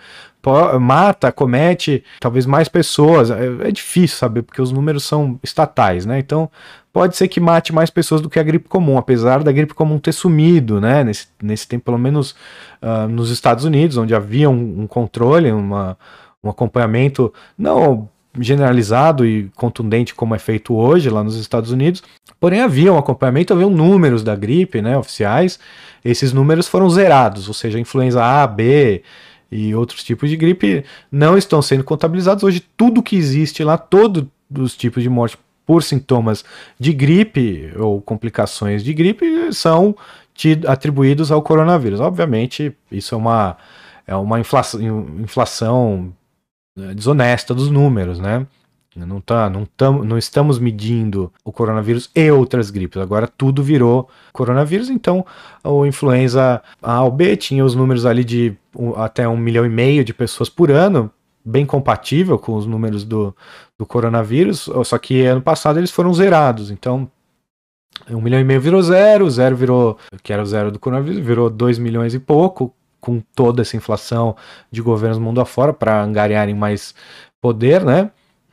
mata, 0.80 1.30
comete 1.30 2.02
talvez 2.20 2.46
mais 2.46 2.68
pessoas. 2.68 3.30
É, 3.30 3.68
é, 3.68 3.72
difícil 3.72 4.16
saber, 4.16 4.42
porque 4.42 4.62
os 4.62 4.72
números 4.72 5.04
são 5.04 5.38
estatais, 5.42 6.06
né? 6.06 6.18
Então, 6.18 6.50
pode 6.92 7.16
ser 7.16 7.28
que 7.28 7.40
mate 7.40 7.72
mais 7.72 7.90
pessoas 7.90 8.20
do 8.20 8.30
que 8.30 8.38
a 8.38 8.42
gripe 8.42 8.68
comum, 8.68 8.96
apesar 8.96 9.42
da 9.42 9.52
gripe 9.52 9.74
comum 9.74 9.98
ter 9.98 10.12
sumido, 10.12 10.80
né? 10.80 11.04
Nesse, 11.04 11.26
nesse 11.42 11.66
tempo, 11.68 11.84
pelo 11.86 11.98
menos 11.98 12.34
uh, 12.82 13.08
nos 13.08 13.30
Estados 13.30 13.64
Unidos, 13.64 13.96
onde 13.96 14.14
havia 14.14 14.48
um, 14.48 14.82
um 14.82 14.86
controle, 14.86 15.52
uma, 15.52 15.96
um 16.42 16.48
acompanhamento, 16.48 17.32
não 17.56 18.08
generalizado 18.38 19.26
e 19.26 19.50
contundente 19.56 20.14
como 20.14 20.34
é 20.34 20.38
feito 20.38 20.74
hoje 20.74 21.10
lá 21.10 21.24
nos 21.24 21.36
Estados 21.36 21.70
Unidos. 21.70 22.02
Porém, 22.38 22.60
havia 22.60 22.92
um 22.92 22.98
acompanhamento, 22.98 23.52
havia 23.52 23.68
números 23.68 24.22
da 24.22 24.36
gripe, 24.36 24.80
né, 24.80 24.96
oficiais. 24.96 25.58
Esses 26.04 26.32
números 26.32 26.68
foram 26.68 26.88
zerados, 26.88 27.48
ou 27.48 27.54
seja, 27.54 27.78
influenza 27.78 28.24
A, 28.24 28.46
B 28.46 29.02
e 29.50 29.74
outros 29.74 30.04
tipos 30.04 30.30
de 30.30 30.36
gripe 30.36 30.84
não 31.10 31.36
estão 31.36 31.60
sendo 31.60 31.82
contabilizados. 31.82 32.44
Hoje, 32.44 32.64
tudo 32.76 33.02
que 33.02 33.16
existe 33.16 33.64
lá, 33.64 33.76
todos 33.76 34.24
os 34.56 34.76
tipos 34.76 35.02
de 35.02 35.08
morte 35.08 35.36
por 35.66 35.82
sintomas 35.82 36.44
de 36.78 36.92
gripe 36.92 37.72
ou 37.76 38.00
complicações 38.00 38.82
de 38.82 38.92
gripe 38.92 39.52
são 39.52 39.96
atribuídos 40.66 41.30
ao 41.30 41.42
coronavírus. 41.42 42.00
Obviamente, 42.00 42.74
isso 42.90 43.14
é 43.14 43.18
uma, 43.18 43.56
é 44.06 44.16
uma 44.16 44.40
inflação, 44.40 44.80
inflação 45.20 46.12
desonesta 46.94 47.54
dos 47.54 47.70
números, 47.70 48.18
né? 48.18 48.46
Não, 48.96 49.20
tá, 49.20 49.48
não, 49.48 49.64
tam, 49.76 50.02
não 50.04 50.18
estamos 50.18 50.58
medindo 50.58 51.32
o 51.44 51.52
coronavírus 51.52 52.10
e 52.14 52.28
outras 52.30 52.70
gripes. 52.70 53.00
Agora 53.00 53.28
tudo 53.28 53.62
virou 53.62 54.08
coronavírus, 54.32 54.90
então 54.90 55.24
o 55.62 55.86
influenza 55.86 56.60
A 56.82 57.02
ou 57.04 57.10
B 57.10 57.36
tinha 57.36 57.64
os 57.64 57.74
números 57.74 58.04
ali 58.04 58.24
de 58.24 58.56
até 58.96 59.28
um 59.28 59.36
milhão 59.36 59.64
e 59.64 59.68
meio 59.68 60.04
de 60.04 60.12
pessoas 60.12 60.48
por 60.48 60.72
ano, 60.72 61.10
bem 61.44 61.64
compatível 61.64 62.36
com 62.36 62.56
os 62.56 62.66
números 62.66 63.04
do, 63.04 63.34
do 63.78 63.86
coronavírus, 63.86 64.68
só 64.84 64.98
que 64.98 65.24
ano 65.24 65.40
passado 65.40 65.78
eles 65.78 65.92
foram 65.92 66.12
zerados. 66.12 66.70
Então 66.70 67.08
um 68.08 68.20
milhão 68.20 68.40
e 68.40 68.44
meio 68.44 68.60
virou 68.60 68.82
zero, 68.82 69.30
zero 69.30 69.54
virou, 69.54 69.98
que 70.22 70.32
era 70.32 70.42
o 70.42 70.46
zero 70.46 70.72
do 70.72 70.80
coronavírus, 70.80 71.24
virou 71.24 71.48
dois 71.48 71.78
milhões 71.78 72.12
e 72.12 72.18
pouco, 72.18 72.74
com 73.00 73.22
toda 73.34 73.62
essa 73.62 73.76
inflação 73.76 74.36
de 74.70 74.82
governos 74.82 75.18
mundo 75.18 75.40
afora 75.40 75.72
para 75.72 76.02
angariarem 76.02 76.54
mais 76.54 76.94
poder, 77.40 77.84
né? 77.84 78.10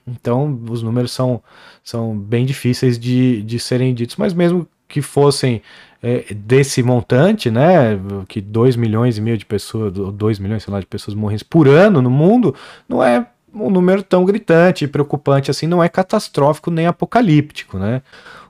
Então 0.07 0.59
os 0.69 0.81
números 0.81 1.11
são, 1.11 1.41
são 1.83 2.17
bem 2.17 2.45
difíceis 2.45 2.97
de, 2.97 3.41
de 3.43 3.59
serem 3.59 3.93
ditos, 3.93 4.15
mas 4.15 4.33
mesmo 4.33 4.67
que 4.87 5.01
fossem 5.01 5.61
é, 6.01 6.33
desse 6.33 6.81
montante, 6.81 7.51
né, 7.51 7.99
que 8.27 8.39
2 8.39 8.77
milhões 8.77 9.17
e 9.17 9.21
meio 9.21 9.37
de 9.37 9.45
pessoas, 9.45 9.91
2 9.91 10.39
milhões, 10.39 10.63
sei 10.63 10.73
lá, 10.73 10.79
de 10.79 10.85
pessoas 10.85 11.13
morrem 11.13 11.37
por 11.49 11.67
ano 11.67 12.01
no 12.01 12.09
mundo, 12.09 12.55
não 12.87 13.03
é 13.03 13.27
um 13.53 13.69
número 13.69 14.03
tão 14.03 14.23
gritante 14.23 14.85
e 14.85 14.87
preocupante 14.87 15.51
assim, 15.51 15.67
não 15.67 15.83
é 15.83 15.89
catastrófico 15.89 16.71
nem 16.71 16.85
apocalíptico, 16.85 17.77
né? 17.77 18.01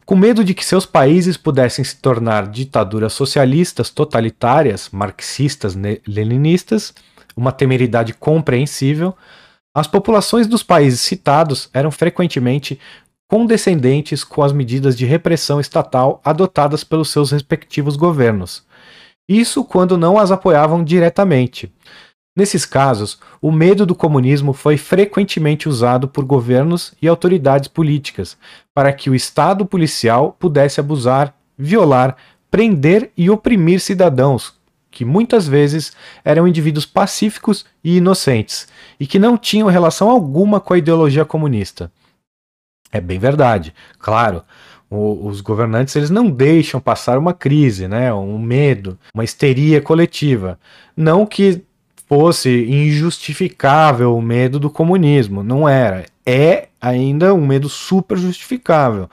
Com 0.08 0.16
medo 0.16 0.42
de 0.42 0.54
que 0.54 0.64
seus 0.64 0.86
países 0.86 1.36
pudessem 1.36 1.84
se 1.84 1.98
tornar 1.98 2.48
ditaduras 2.48 3.12
socialistas 3.12 3.90
totalitárias, 3.90 4.88
marxistas, 4.90 5.76
leninistas, 6.08 6.94
uma 7.36 7.52
temeridade 7.52 8.14
compreensível, 8.14 9.14
as 9.76 9.86
populações 9.86 10.48
dos 10.48 10.64
países 10.64 11.02
citados 11.02 11.70
eram 11.74 11.92
frequentemente 11.92 12.80
condescendentes 13.30 14.24
com 14.24 14.42
as 14.42 14.54
medidas 14.54 14.98
de 14.98 15.06
repressão 15.06 15.60
estatal 15.60 16.22
adotadas 16.24 16.86
pelos 16.86 17.10
seus 17.10 17.32
respectivos 17.32 17.98
governos. 17.98 18.66
Isso 19.28 19.62
quando 19.62 19.98
não 19.98 20.18
as 20.18 20.32
apoiavam 20.32 20.86
diretamente, 20.86 21.70
Nesses 22.38 22.68
casos, 22.68 23.18
o 23.42 23.52
medo 23.52 23.84
do 23.84 23.96
comunismo 23.96 24.54
foi 24.54 24.78
frequentemente 24.78 25.68
usado 25.68 26.08
por 26.08 26.24
governos 26.24 26.94
e 27.02 27.08
autoridades 27.08 27.68
políticas 27.68 28.38
para 28.76 28.94
que 28.94 29.10
o 29.10 29.16
Estado 29.16 29.66
policial 29.66 30.38
pudesse 30.38 30.80
abusar, 30.80 31.34
violar, 31.58 32.16
prender 32.52 33.10
e 33.18 33.28
oprimir 33.28 33.80
cidadãos, 33.80 34.54
que 34.92 35.04
muitas 35.04 35.48
vezes 35.48 35.94
eram 36.24 36.48
indivíduos 36.48 36.86
pacíficos 36.86 37.66
e 37.84 37.98
inocentes, 37.98 38.68
e 39.00 39.08
que 39.08 39.18
não 39.18 39.36
tinham 39.36 39.68
relação 39.68 40.08
alguma 40.08 40.60
com 40.60 40.76
a 40.76 40.78
ideologia 40.78 41.26
comunista. 41.26 41.92
É 42.92 43.02
bem 43.02 43.18
verdade, 43.18 43.74
claro. 43.98 44.44
os 44.92 45.42
governantes 45.42 45.96
eles 45.96 46.12
não 46.12 46.30
deixam 46.30 46.80
passar 46.80 47.18
uma 47.18 47.34
crise, 47.34 47.88
né, 47.88 48.14
um 48.14 48.38
medo, 48.38 48.96
uma 49.12 49.24
histeria 49.24 49.82
coletiva. 49.82 50.60
Não 50.96 51.26
que 51.26 51.66
fosse 52.08 52.66
injustificável 52.66 54.16
o 54.16 54.22
medo 54.22 54.60
do 54.60 54.70
comunismo. 54.70 55.44
Não 55.44 55.68
era. 55.68 56.06
É 56.26 56.70
ainda 56.82 57.34
um 57.34 57.46
medo 57.46 57.70
super 57.70 58.18
justificável. 58.18 59.10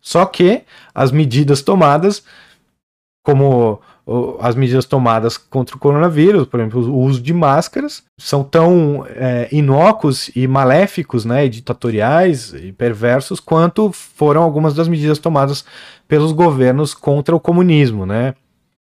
Só 0.00 0.24
que 0.24 0.62
as 0.94 1.12
medidas 1.12 1.62
tomadas, 1.62 2.24
como 3.22 3.80
as 4.40 4.56
medidas 4.56 4.86
tomadas 4.86 5.36
contra 5.36 5.76
o 5.76 5.78
coronavírus, 5.78 6.46
por 6.46 6.58
exemplo, 6.58 6.80
o 6.90 6.98
uso 6.98 7.22
de 7.22 7.32
máscaras, 7.32 8.02
são 8.18 8.42
tão 8.42 9.06
é, 9.08 9.48
inócuos 9.52 10.30
e 10.34 10.48
maléficos, 10.48 11.24
né, 11.24 11.44
e 11.44 11.48
ditatoriais 11.48 12.52
e 12.54 12.72
perversos 12.72 13.38
quanto 13.38 13.92
foram 13.92 14.42
algumas 14.42 14.74
das 14.74 14.88
medidas 14.88 15.18
tomadas 15.18 15.64
pelos 16.08 16.32
governos 16.32 16.92
contra 16.92 17.36
o 17.36 17.40
comunismo, 17.40 18.04
né, 18.04 18.34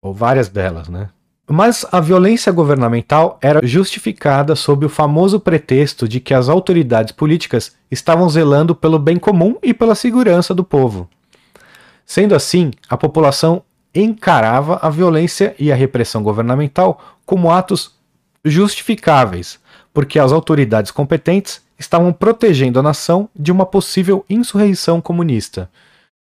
ou 0.01 0.13
várias 0.13 0.47
delas, 0.47 0.87
né. 0.87 1.09
Mas 1.49 1.85
a 1.93 2.01
violência 2.01 2.51
governamental 2.51 3.37
era 3.41 3.65
justificada 3.65 4.53
sob 4.53 4.85
o 4.85 4.89
famoso 4.89 5.39
pretexto 5.39 6.05
de 6.05 6.19
que 6.19 6.33
as 6.33 6.49
autoridades 6.49 7.13
políticas 7.13 7.73
estavam 7.89 8.29
zelando 8.29 8.75
pelo 8.75 8.99
bem 8.99 9.17
comum 9.17 9.55
e 9.63 9.73
pela 9.73 9.95
segurança 9.95 10.53
do 10.53 10.63
povo. 10.63 11.09
Sendo 12.05 12.35
assim, 12.35 12.71
a 12.89 12.97
população 12.97 13.63
encarava 13.95 14.77
a 14.81 14.89
violência 14.89 15.55
e 15.57 15.71
a 15.71 15.75
repressão 15.75 16.21
governamental 16.21 17.01
como 17.25 17.49
atos 17.49 17.95
justificáveis, 18.43 19.57
porque 19.93 20.19
as 20.19 20.33
autoridades 20.33 20.91
competentes 20.91 21.61
estavam 21.79 22.11
protegendo 22.11 22.77
a 22.79 22.83
nação 22.83 23.29
de 23.33 23.53
uma 23.53 23.65
possível 23.65 24.25
insurreição 24.29 24.99
comunista. 24.99 25.69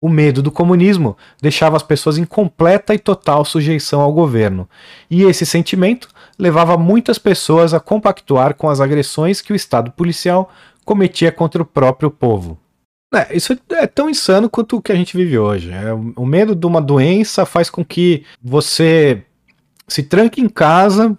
O 0.00 0.08
medo 0.08 0.40
do 0.40 0.52
comunismo 0.52 1.16
deixava 1.42 1.76
as 1.76 1.82
pessoas 1.82 2.18
em 2.18 2.24
completa 2.24 2.94
e 2.94 2.98
total 2.98 3.44
sujeição 3.44 4.00
ao 4.00 4.12
governo, 4.12 4.68
e 5.10 5.24
esse 5.24 5.44
sentimento 5.44 6.08
levava 6.38 6.78
muitas 6.78 7.18
pessoas 7.18 7.74
a 7.74 7.80
compactuar 7.80 8.54
com 8.54 8.68
as 8.68 8.80
agressões 8.80 9.40
que 9.40 9.52
o 9.52 9.56
Estado 9.56 9.90
policial 9.90 10.52
cometia 10.84 11.32
contra 11.32 11.60
o 11.60 11.66
próprio 11.66 12.10
povo. 12.12 12.56
É, 13.12 13.36
isso 13.36 13.58
é 13.70 13.86
tão 13.86 14.08
insano 14.08 14.48
quanto 14.48 14.76
o 14.76 14.82
que 14.82 14.92
a 14.92 14.94
gente 14.94 15.16
vive 15.16 15.38
hoje. 15.38 15.72
É, 15.72 15.92
o 15.92 16.26
medo 16.26 16.54
de 16.54 16.66
uma 16.66 16.80
doença 16.80 17.44
faz 17.44 17.68
com 17.68 17.84
que 17.84 18.24
você 18.40 19.22
se 19.88 20.02
tranque 20.02 20.40
em 20.40 20.48
casa, 20.48 21.16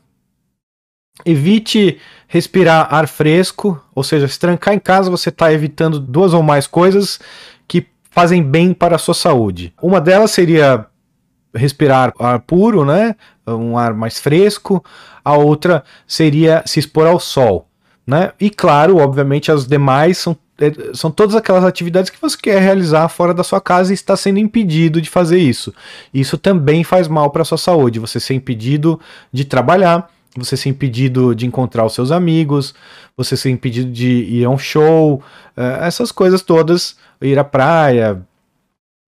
evite 1.25 1.99
respirar 2.27 2.93
ar 2.93 3.07
fresco, 3.07 3.83
ou 3.93 4.03
seja, 4.03 4.27
se 4.27 4.39
trancar 4.39 4.73
em 4.73 4.79
casa 4.79 5.09
você 5.09 5.29
está 5.29 5.51
evitando 5.51 5.99
duas 5.99 6.33
ou 6.33 6.43
mais 6.43 6.67
coisas 6.67 7.19
fazem 8.09 8.43
bem 8.43 8.73
para 8.73 8.95
a 8.95 8.99
sua 8.99 9.13
saúde. 9.13 9.73
Uma 9.81 10.01
delas 10.01 10.31
seria 10.31 10.85
respirar 11.53 12.13
ar 12.19 12.39
puro, 12.39 12.85
né? 12.85 13.15
Um 13.47 13.77
ar 13.77 13.93
mais 13.93 14.19
fresco. 14.19 14.83
A 15.23 15.35
outra 15.35 15.83
seria 16.07 16.63
se 16.65 16.79
expor 16.79 17.07
ao 17.07 17.19
sol, 17.19 17.67
né? 18.05 18.31
E 18.39 18.49
claro, 18.49 18.97
obviamente, 18.97 19.51
as 19.51 19.67
demais 19.67 20.17
são 20.17 20.37
é, 20.61 20.93
são 20.93 21.09
todas 21.09 21.35
aquelas 21.35 21.63
atividades 21.63 22.09
que 22.09 22.21
você 22.21 22.37
quer 22.37 22.61
realizar 22.61 23.07
fora 23.07 23.33
da 23.33 23.43
sua 23.43 23.61
casa 23.61 23.91
e 23.91 23.93
está 23.93 24.17
sendo 24.17 24.39
impedido 24.39 25.01
de 25.01 25.09
fazer 25.09 25.39
isso. 25.39 25.73
Isso 26.13 26.37
também 26.37 26.83
faz 26.83 27.07
mal 27.07 27.31
para 27.31 27.43
a 27.43 27.45
sua 27.45 27.57
saúde. 27.57 27.99
Você 27.99 28.19
ser 28.19 28.33
impedido 28.33 28.99
de 29.31 29.45
trabalhar, 29.45 30.09
você 30.35 30.55
ser 30.55 30.69
impedido 30.69 31.33
de 31.33 31.45
encontrar 31.45 31.85
os 31.85 31.93
seus 31.93 32.11
amigos, 32.11 32.73
você 33.17 33.35
ser 33.35 33.49
impedido 33.49 33.91
de 33.91 34.23
ir 34.23 34.45
a 34.45 34.49
um 34.49 34.57
show, 34.57 35.23
é, 35.55 35.87
essas 35.87 36.11
coisas 36.11 36.41
todas 36.41 36.97
ir 37.21 37.37
à 37.37 37.43
praia, 37.43 38.21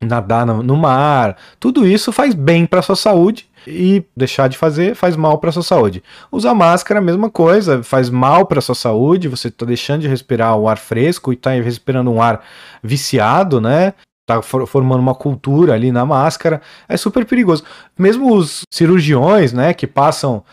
nadar 0.04 0.46
no, 0.46 0.76
mar, 0.76 1.38
tudo 1.60 1.88
isso 1.88 2.12
faz 2.12 2.34
bem 2.34 2.66
para 2.66 2.82
sua 2.82 2.96
saúde 2.96 3.48
e 3.68 4.04
deixar 4.18 4.50
de 4.50 4.58
fazer 4.58 4.96
faz 4.96 5.16
mal 5.16 5.38
para 5.38 5.52
sua 5.52 5.62
saúde. 5.62 6.04
Usar 6.32 6.56
máscara, 6.56 7.00
a 7.00 7.04
mesma 7.04 7.30
coisa, 7.30 7.84
faz 7.84 8.10
mal 8.10 8.46
para 8.48 8.62
sua 8.62 8.74
saúde, 8.74 9.28
você 9.28 9.50
está 9.50 9.66
deixando 9.66 10.02
de 10.02 10.08
respirar 10.08 10.58
o 10.58 10.68
ar 10.68 10.78
fresco 10.78 11.32
e 11.32 11.36
está 11.36 11.52
respirando 11.52 12.12
um 12.12 12.22
ar 12.22 12.44
viciado, 12.82 13.62
né? 13.62 13.94
Tá 14.26 14.42
formando 14.42 15.02
uma 15.02 15.16
cultura 15.16 15.74
ali 15.74 15.92
na 15.92 16.06
máscara, 16.06 16.62
é 16.88 16.98
super 16.98 17.26
perigoso. 17.26 17.64
Mesmo 17.98 18.34
os 18.36 18.62
cirurgiões, 18.74 19.52
né, 19.52 19.74
que 19.74 19.86
passam 19.86 20.44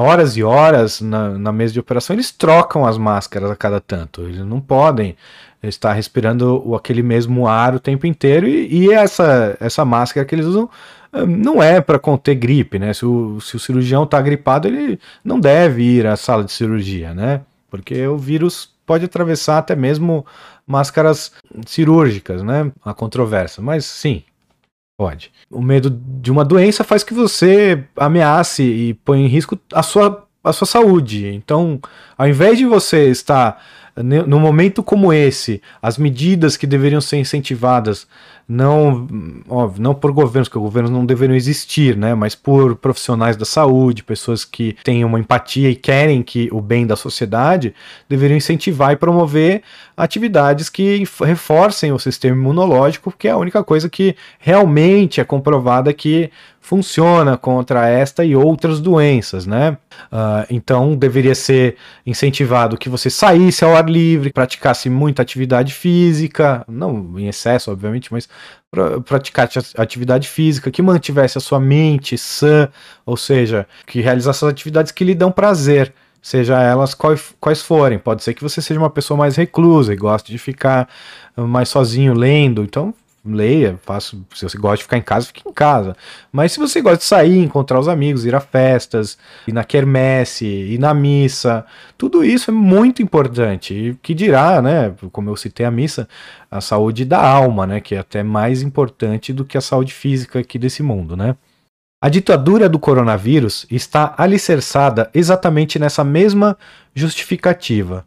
horas 0.00 0.36
e 0.36 0.42
horas 0.42 1.00
na, 1.00 1.30
na 1.30 1.52
mesa 1.52 1.72
de 1.72 1.80
operação, 1.80 2.14
eles 2.14 2.30
trocam 2.30 2.86
as 2.86 2.96
máscaras 2.96 3.50
a 3.50 3.56
cada 3.56 3.80
tanto. 3.80 4.22
Eles 4.22 4.38
não 4.38 4.60
podem 4.60 5.16
estar 5.62 5.92
respirando 5.92 6.74
aquele 6.74 7.02
mesmo 7.02 7.48
ar 7.48 7.74
o 7.74 7.80
tempo 7.80 8.06
inteiro 8.06 8.46
e, 8.46 8.84
e 8.84 8.92
essa, 8.92 9.56
essa 9.60 9.84
máscara 9.84 10.24
que 10.24 10.34
eles 10.34 10.46
usam 10.46 10.70
hum, 11.12 11.26
não 11.26 11.62
é 11.62 11.80
para 11.80 11.98
conter 11.98 12.36
gripe, 12.36 12.78
né? 12.78 12.92
Se 12.92 13.04
o, 13.04 13.40
se 13.40 13.56
o 13.56 13.58
cirurgião 13.58 14.04
está 14.04 14.20
gripado, 14.22 14.68
ele 14.68 15.00
não 15.24 15.40
deve 15.40 15.82
ir 15.82 16.06
à 16.06 16.16
sala 16.16 16.44
de 16.44 16.52
cirurgia, 16.52 17.12
né? 17.12 17.40
Porque 17.70 18.06
o 18.06 18.16
vírus 18.16 18.70
pode 18.86 19.04
atravessar 19.04 19.58
até 19.58 19.74
mesmo 19.74 20.24
máscaras 20.66 21.32
cirúrgicas, 21.66 22.42
né? 22.42 22.70
A 22.84 22.94
controvérsia, 22.94 23.62
mas 23.62 23.84
sim, 23.84 24.22
pode. 24.98 25.30
O 25.48 25.62
medo 25.62 25.88
de 25.88 26.30
uma 26.30 26.44
doença 26.44 26.82
faz 26.82 27.04
que 27.04 27.14
você 27.14 27.84
ameace 27.96 28.64
e 28.64 28.94
põe 28.94 29.24
em 29.24 29.28
risco 29.28 29.56
a 29.72 29.80
sua, 29.80 30.26
a 30.42 30.52
sua 30.52 30.66
saúde. 30.66 31.24
Então, 31.28 31.80
ao 32.16 32.26
invés 32.26 32.58
de 32.58 32.66
você 32.66 33.08
estar 33.08 33.62
no 34.02 34.38
momento 34.38 34.82
como 34.82 35.12
esse, 35.12 35.62
as 35.80 35.98
medidas 35.98 36.56
que 36.56 36.66
deveriam 36.66 37.00
ser 37.00 37.16
incentivadas 37.16 38.06
não, 38.48 39.06
óbvio, 39.46 39.82
não 39.82 39.94
por 39.94 40.10
governos, 40.10 40.48
porque 40.48 40.58
governos 40.58 40.90
não 40.90 41.04
deveriam 41.04 41.36
existir, 41.36 41.94
né, 41.94 42.14
mas 42.14 42.34
por 42.34 42.76
profissionais 42.76 43.36
da 43.36 43.44
saúde, 43.44 44.02
pessoas 44.02 44.42
que 44.42 44.74
têm 44.82 45.04
uma 45.04 45.20
empatia 45.20 45.68
e 45.68 45.76
querem 45.76 46.22
que 46.22 46.48
o 46.50 46.60
bem 46.62 46.86
da 46.86 46.96
sociedade, 46.96 47.74
deveriam 48.08 48.38
incentivar 48.38 48.92
e 48.92 48.96
promover 48.96 49.62
atividades 49.94 50.70
que 50.70 51.04
reforcem 51.22 51.92
o 51.92 51.98
sistema 51.98 52.36
imunológico, 52.36 53.12
que 53.12 53.28
é 53.28 53.32
a 53.32 53.36
única 53.36 53.62
coisa 53.62 53.90
que 53.90 54.16
realmente 54.38 55.20
é 55.20 55.24
comprovada 55.24 55.92
que 55.92 56.30
funciona 56.68 57.34
contra 57.36 57.88
esta 57.88 58.22
e 58.22 58.36
outras 58.36 58.78
doenças, 58.78 59.46
né? 59.46 59.78
Uh, 60.12 60.44
então 60.50 60.94
deveria 60.94 61.34
ser 61.34 61.76
incentivado 62.04 62.76
que 62.76 62.90
você 62.90 63.08
saísse 63.08 63.64
ao 63.64 63.74
ar 63.74 63.88
livre, 63.88 64.30
praticasse 64.30 64.90
muita 64.90 65.22
atividade 65.22 65.72
física, 65.72 66.66
não 66.68 67.18
em 67.18 67.26
excesso, 67.26 67.70
obviamente, 67.70 68.12
mas 68.12 68.28
praticar 69.04 69.48
atividade 69.76 70.28
física, 70.28 70.70
que 70.70 70.82
mantivesse 70.82 71.38
a 71.38 71.40
sua 71.40 71.58
mente 71.58 72.18
sã, 72.18 72.68
ou 73.06 73.16
seja, 73.16 73.66
que 73.86 74.00
realizasse 74.00 74.44
as 74.44 74.50
atividades 74.50 74.92
que 74.92 75.04
lhe 75.04 75.14
dão 75.14 75.32
prazer 75.32 75.92
seja 76.20 76.60
elas 76.60 76.94
quais, 76.94 77.34
quais 77.40 77.62
forem. 77.62 77.98
Pode 77.98 78.22
ser 78.22 78.34
que 78.34 78.42
você 78.42 78.60
seja 78.60 78.78
uma 78.78 78.90
pessoa 78.90 79.16
mais 79.16 79.36
reclusa 79.36 79.92
e 79.92 79.96
goste 79.96 80.30
de 80.30 80.38
ficar 80.38 80.88
mais 81.36 81.68
sozinho 81.68 82.12
lendo, 82.12 82.62
então 82.62 82.92
leia, 83.34 83.78
faça, 83.84 84.16
se 84.34 84.42
você 84.48 84.58
gosta 84.58 84.78
de 84.78 84.82
ficar 84.84 84.98
em 84.98 85.02
casa, 85.02 85.26
fique 85.26 85.48
em 85.48 85.52
casa. 85.52 85.96
Mas 86.32 86.52
se 86.52 86.58
você 86.58 86.80
gosta 86.80 86.98
de 86.98 87.04
sair, 87.04 87.38
encontrar 87.38 87.78
os 87.78 87.88
amigos, 87.88 88.24
ir 88.24 88.34
a 88.34 88.40
festas, 88.40 89.18
ir 89.46 89.52
na 89.52 89.64
quermesse, 89.64 90.46
ir 90.46 90.78
na 90.78 90.94
missa, 90.94 91.64
tudo 91.96 92.24
isso 92.24 92.50
é 92.50 92.54
muito 92.54 93.02
importante. 93.02 93.74
E 93.74 93.94
que 93.96 94.14
dirá, 94.14 94.60
né, 94.62 94.94
como 95.12 95.30
eu 95.30 95.36
citei 95.36 95.66
a 95.66 95.70
missa, 95.70 96.08
a 96.50 96.60
saúde 96.60 97.04
da 97.04 97.20
alma, 97.20 97.66
né, 97.66 97.80
que 97.80 97.94
é 97.94 97.98
até 97.98 98.22
mais 98.22 98.62
importante 98.62 99.32
do 99.32 99.44
que 99.44 99.58
a 99.58 99.60
saúde 99.60 99.92
física 99.92 100.38
aqui 100.38 100.58
desse 100.58 100.82
mundo, 100.82 101.16
né? 101.16 101.36
A 102.00 102.08
ditadura 102.08 102.68
do 102.68 102.78
coronavírus 102.78 103.66
está 103.68 104.14
alicerçada 104.16 105.10
exatamente 105.12 105.80
nessa 105.80 106.04
mesma 106.04 106.56
justificativa. 106.94 108.06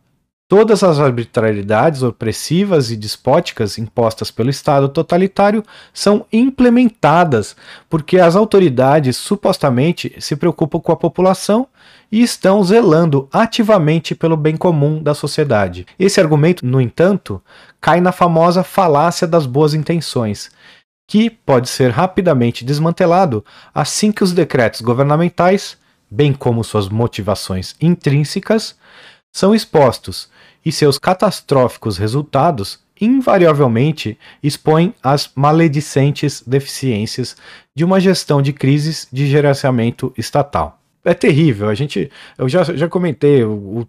Todas 0.52 0.84
as 0.84 0.99
arbitrariedades 0.99 2.04
opressivas 2.04 2.91
e 2.91 2.97
despóticas 2.97 3.78
impostas 3.78 4.30
pelo 4.30 4.49
Estado 4.49 4.89
totalitário 4.89 5.64
são 5.93 6.26
implementadas 6.30 7.56
porque 7.89 8.20
as 8.20 8.36
autoridades 8.36 9.16
supostamente 9.16 10.14
se 10.20 10.36
preocupam 10.36 10.82
com 10.82 10.91
a 10.91 10.97
população 10.97 11.70
e 12.12 12.22
estão 12.22 12.62
zelando 12.66 13.30
ativamente 13.32 14.14
pelo 14.14 14.36
bem 14.36 14.58
comum 14.58 15.02
da 15.02 15.14
sociedade. 15.14 15.86
Esse 15.97 16.20
argumento, 16.20 16.66
no 16.66 16.82
entanto, 16.82 17.41
cai 17.80 18.02
na 18.02 18.12
famosa 18.12 18.62
falácia 18.62 19.26
das 19.26 19.45
boas 19.45 19.74
intenções, 19.74 20.52
que 21.08 21.30
pode 21.30 21.70
ser 21.70 21.91
rapidamente 21.91 22.66
desmantelado 22.66 23.41
assim 23.74 24.12
que 24.12 24.22
os 24.22 24.34
decretos 24.34 24.82
governamentais, 24.82 25.78
bem 26.10 26.34
como 26.34 26.62
suas 26.62 26.89
motivações 26.89 27.74
intrínsecas, 27.80 28.76
são 29.32 29.56
expostos 29.56 30.30
e 30.66 30.72
seus 30.72 30.97
catastróficos 30.97 31.97
resultados 31.97 32.80
invariavelmente 32.99 34.18
expõem 34.43 34.93
as 35.01 35.32
maledicentes 35.36 36.43
deficiências 36.45 37.36
de 37.76 37.84
uma 37.84 37.99
gestão 37.99 38.41
de 38.41 38.53
crises 38.53 39.07
de 39.12 39.28
gerenciamento 39.28 40.14
estatal. 40.16 40.80
É 41.03 41.16
terrível, 41.16 41.68
a 41.68 41.74
gente, 41.74 42.12
eu 42.38 42.47
já, 42.47 42.64
já 42.64 42.88
comentei 42.88 43.43
o, 43.43 43.51
o 43.80 43.88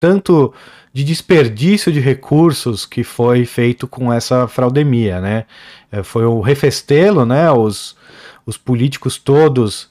tanto 0.00 0.52
de 0.92 1.04
desperdício 1.04 1.92
de 1.92 2.00
recursos 2.00 2.86
que 2.86 3.04
foi 3.04 3.44
feito 3.44 3.86
com 3.86 4.10
essa 4.10 4.48
fraudemia, 4.48 5.20
né? 5.20 5.44
É, 5.92 6.02
foi 6.02 6.24
o 6.24 6.40
refestelo, 6.40 7.26
né? 7.26 7.50
Os, 7.50 7.96
os 8.46 8.56
políticos 8.56 9.18
todos 9.18 9.90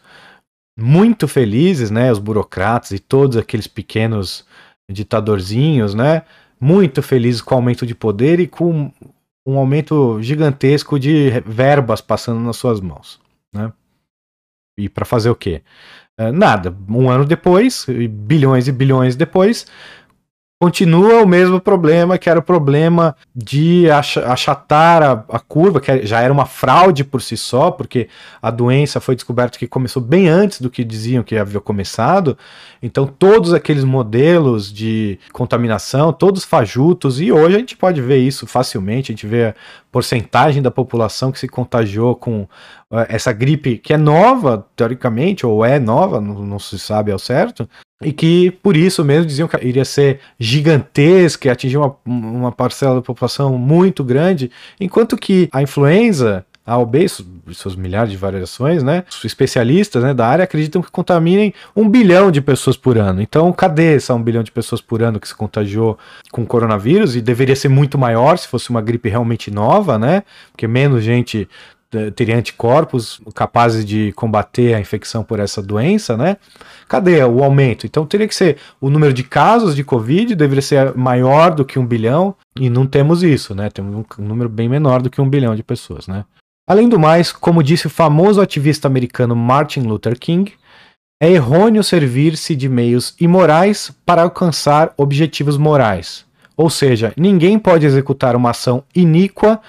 muito 0.78 1.28
felizes, 1.28 1.92
né? 1.92 2.12
Os 2.12 2.20
burocratas 2.20 2.92
e 2.92 3.00
todos 3.00 3.38
aqueles 3.38 3.68
pequenos 3.68 4.46
ditadorzinhos, 4.90 5.94
né? 5.94 6.24
Muito 6.60 7.02
felizes 7.02 7.42
com 7.42 7.56
o 7.56 7.58
aumento 7.58 7.86
de 7.86 7.96
poder 7.96 8.40
e 8.40 8.48
com 8.48 8.92
um 9.46 9.58
aumento 9.58 10.22
gigantesco 10.22 11.00
de 11.00 11.30
verbas 11.46 12.02
passando 12.02 12.40
nas 12.40 12.58
suas 12.58 12.80
mãos, 12.80 13.20
né? 13.54 13.72
E 14.78 14.90
para 14.90 15.06
fazer 15.06 15.30
o 15.30 15.36
quê? 15.36 15.62
É, 16.18 16.32
nada. 16.32 16.76
Um 16.90 17.10
ano 17.10 17.26
depois, 17.26 17.86
bilhões 18.10 18.68
e 18.68 18.72
bilhões 18.72 19.16
depois, 19.16 19.68
continua 20.60 21.22
o 21.22 21.28
mesmo 21.28 21.60
problema, 21.60 22.18
que 22.18 22.30
era 22.30 22.40
o 22.40 22.44
problema 22.44 23.16
de 23.36 23.90
achatar 23.90 25.04
a, 25.04 25.12
a, 25.30 25.40
curva, 25.40 25.82
que 25.82 26.06
já 26.06 26.22
era 26.22 26.32
uma 26.32 26.46
fraude 26.46 27.04
por 27.04 27.22
si 27.22 27.36
só, 27.36 27.70
porque 27.72 28.08
a 28.42 28.50
doença 28.50 29.02
foi 29.02 29.16
descoberta 29.16 29.60
que 29.60 29.68
começou 29.68 30.02
bem 30.02 30.30
antes 30.30 30.62
do 30.62 30.70
que 30.70 30.84
diziam 30.84 31.24
que 31.24 31.38
havia 31.38 31.60
começado. 31.60 32.38
Então, 32.82 33.06
todos 33.06 33.54
aqueles 33.54 33.84
modelos 33.84 34.72
de 34.72 35.20
contaminação, 35.34 36.14
todos 36.14 36.46
fajutos, 36.46 37.20
e 37.20 37.32
hoje 37.32 37.56
a 37.56 37.60
gente 37.60 37.76
pode 37.76 38.02
ver 38.02 38.20
isso 38.20 38.48
facilmente, 38.48 39.12
a 39.12 39.14
gente 39.14 39.28
vê 39.28 39.54
porcentagem 39.96 40.62
da 40.62 40.70
população 40.70 41.32
que 41.32 41.40
se 41.40 41.48
contagiou 41.48 42.18
com 42.18 42.46
eh, 42.92 43.06
essa 43.08 43.32
gripe 43.32 43.78
que 43.78 43.94
é 43.94 43.98
nova, 43.98 44.68
teoricamente, 44.76 45.46
ou 45.46 45.64
é 45.64 45.80
nova, 45.80 46.20
não, 46.20 46.34
não 46.44 46.60
se 46.60 46.78
sabe 46.78 47.14
ao 47.14 47.18
certo, 47.18 47.66
e 48.04 48.12
que 48.12 48.52
por 48.62 48.76
isso 48.76 49.06
mesmo 49.06 49.26
diziam 49.26 49.48
que 49.48 49.56
iria 49.66 49.86
ser 49.86 50.20
gigantesca, 50.38 51.50
atingir 51.50 51.78
uma, 51.78 51.96
uma 52.06 52.52
parcela 52.52 52.96
da 52.96 53.02
população 53.02 53.58
muito 53.58 54.04
grande, 54.04 54.52
enquanto 54.82 55.16
que 55.16 55.48
a 55.50 55.62
influenza 55.62 56.46
a 56.66 56.78
OB, 56.78 57.08
suas 57.52 57.76
milhares 57.76 58.12
de 58.12 58.18
variações, 58.18 58.82
né? 58.82 59.04
Os 59.10 59.24
especialistas 59.24 60.04
né, 60.04 60.14
da 60.14 60.26
área 60.26 60.44
acreditam 60.44 60.82
que 60.82 60.90
contaminem 60.90 61.54
um 61.76 61.88
bilhão 61.88 62.32
de 62.32 62.42
pessoas 62.42 62.76
por 62.76 62.98
ano. 62.98 63.22
Então, 63.22 63.54
cadê 63.54 63.96
essa 63.96 64.16
um 64.16 64.24
bilhão 64.24 64.42
de 64.42 64.52
pessoas 64.52 64.82
por 64.82 65.04
ano 65.04 65.20
que 65.20 65.28
se 65.28 65.36
contagiou 65.36 65.98
com 66.32 66.46
coronavírus? 66.46 67.16
E 67.16 67.22
deveria 67.22 67.56
ser 67.56 67.70
muito 67.70 67.98
maior 67.98 68.38
se 68.38 68.48
fosse 68.48 68.72
uma 68.72 68.82
gripe 68.82 69.10
realmente 69.10 69.52
nova, 69.52 70.00
né? 70.00 70.24
Porque 70.52 70.68
menos 70.68 71.04
gente 71.04 71.48
teria 72.16 72.38
anticorpos 72.38 73.22
capazes 73.34 73.86
de 73.86 74.12
combater 74.14 74.74
a 74.74 74.80
infecção 74.80 75.24
por 75.24 75.40
essa 75.40 75.62
doença, 75.62 76.18
né? 76.18 76.38
Cadê 76.88 77.24
o 77.24 77.44
aumento? 77.44 77.86
Então 77.86 78.06
teria 78.06 78.28
que 78.28 78.36
ser 78.36 78.58
o 78.82 78.90
número 78.90 79.14
de 79.14 79.24
casos 79.24 79.76
de 79.76 79.84
Covid 79.84 80.36
deveria 80.36 80.62
ser 80.62 80.96
maior 80.96 81.54
do 81.54 81.64
que 81.64 81.80
um 81.80 81.86
bilhão 81.86 82.36
e 82.60 82.70
não 82.70 82.86
temos 82.86 83.24
isso, 83.24 83.56
né? 83.56 83.70
Temos 83.70 84.06
um 84.20 84.24
número 84.24 84.50
bem 84.50 84.68
menor 84.68 85.02
do 85.02 85.10
que 85.10 85.22
um 85.22 85.30
bilhão 85.30 85.56
de 85.56 85.64
pessoas, 85.64 86.08
né? 86.08 86.26
Além 86.68 86.90
do 86.90 87.00
mais, 87.00 87.32
como 87.32 87.62
disse 87.62 87.86
o 87.86 87.92
famoso 87.92 88.42
ativista 88.42 88.88
americano 88.88 89.36
Martin 89.36 89.82
Luther 89.82 90.18
King, 90.18 90.52
é 91.22 91.30
errôneo 91.30 91.84
servir-se 91.84 92.56
de 92.56 92.68
meios 92.68 93.16
imorais 93.20 93.92
para 94.04 94.24
alcançar 94.24 94.92
objetivos 94.98 95.58
morais. 95.58 96.26
Ou 96.58 96.70
seja, 96.70 97.14
ninguém 97.16 97.60
pode 97.60 97.86
executar 97.86 98.36
uma 98.36 98.50
ação 98.50 98.84
iníqua 98.96 99.62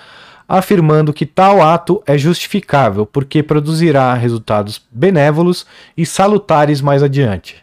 afirmando 0.48 1.12
que 1.12 1.26
tal 1.26 1.60
ato 1.60 2.02
é 2.06 2.16
justificável 2.16 3.04
porque 3.04 3.42
produzirá 3.42 4.14
resultados 4.14 4.80
benévolos 4.90 5.66
e 5.96 6.06
salutares 6.06 6.80
mais 6.80 7.02
adiante. 7.02 7.56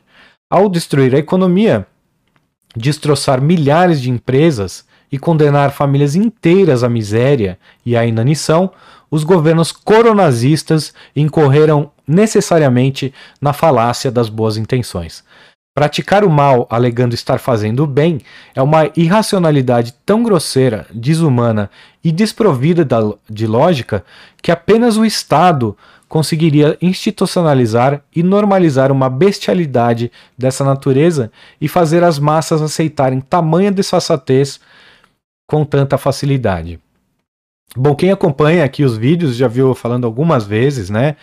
Ao 0.50 0.70
destruir 0.70 1.16
a 1.16 1.20
economia, 1.20 1.88
destroçar 2.76 3.42
milhares 3.42 4.00
de 4.00 4.12
empresas 4.12 4.86
e 5.12 5.18
condenar 5.18 5.72
famílias 5.72 6.16
inteiras 6.16 6.84
à 6.84 6.90
miséria 6.90 7.58
e 7.86 7.96
à 7.96 8.06
inanição, 8.06 8.72
os 9.14 9.24
governos 9.24 9.72
coronazistas 9.72 10.92
incorreram 11.16 11.92
necessariamente 12.08 13.14
na 13.40 13.54
falácia 13.54 14.10
das 14.12 14.28
boas 14.28 14.58
intenções. 14.58 15.24
Praticar 15.76 16.24
o 16.24 16.32
mal 16.32 16.66
alegando 16.68 17.14
estar 17.14 17.38
fazendo 17.38 17.84
o 17.84 17.88
bem 17.88 18.22
é 18.56 18.62
uma 18.62 18.90
irracionalidade 18.98 19.94
tão 20.04 20.24
grosseira, 20.24 20.88
desumana 20.92 21.70
e 22.04 22.12
desprovida 22.12 22.84
de 23.30 23.46
lógica 23.46 24.04
que 24.42 24.52
apenas 24.52 24.98
o 24.98 25.06
Estado 25.06 25.78
conseguiria 26.10 26.76
institucionalizar 26.82 28.02
e 28.16 28.24
normalizar 28.24 28.92
uma 28.92 29.12
bestialidade 29.12 30.12
dessa 30.36 30.64
natureza 30.64 31.32
e 31.62 31.68
fazer 31.68 32.04
as 32.04 32.18
massas 32.18 32.64
aceitarem 32.64 33.22
tamanha 33.22 33.72
desfaçatez 33.72 34.60
com 35.48 35.64
tanta 35.64 36.00
facilidade. 36.00 36.83
Bom, 37.76 37.96
quem 37.96 38.12
acompanha 38.12 38.64
aqui 38.64 38.84
os 38.84 38.98
vídeos 38.98 39.36
já 39.36 39.48
viu 39.48 39.74
falando 39.74 40.06
algumas 40.06 40.46
vezes, 40.46 40.90
né? 40.90 41.16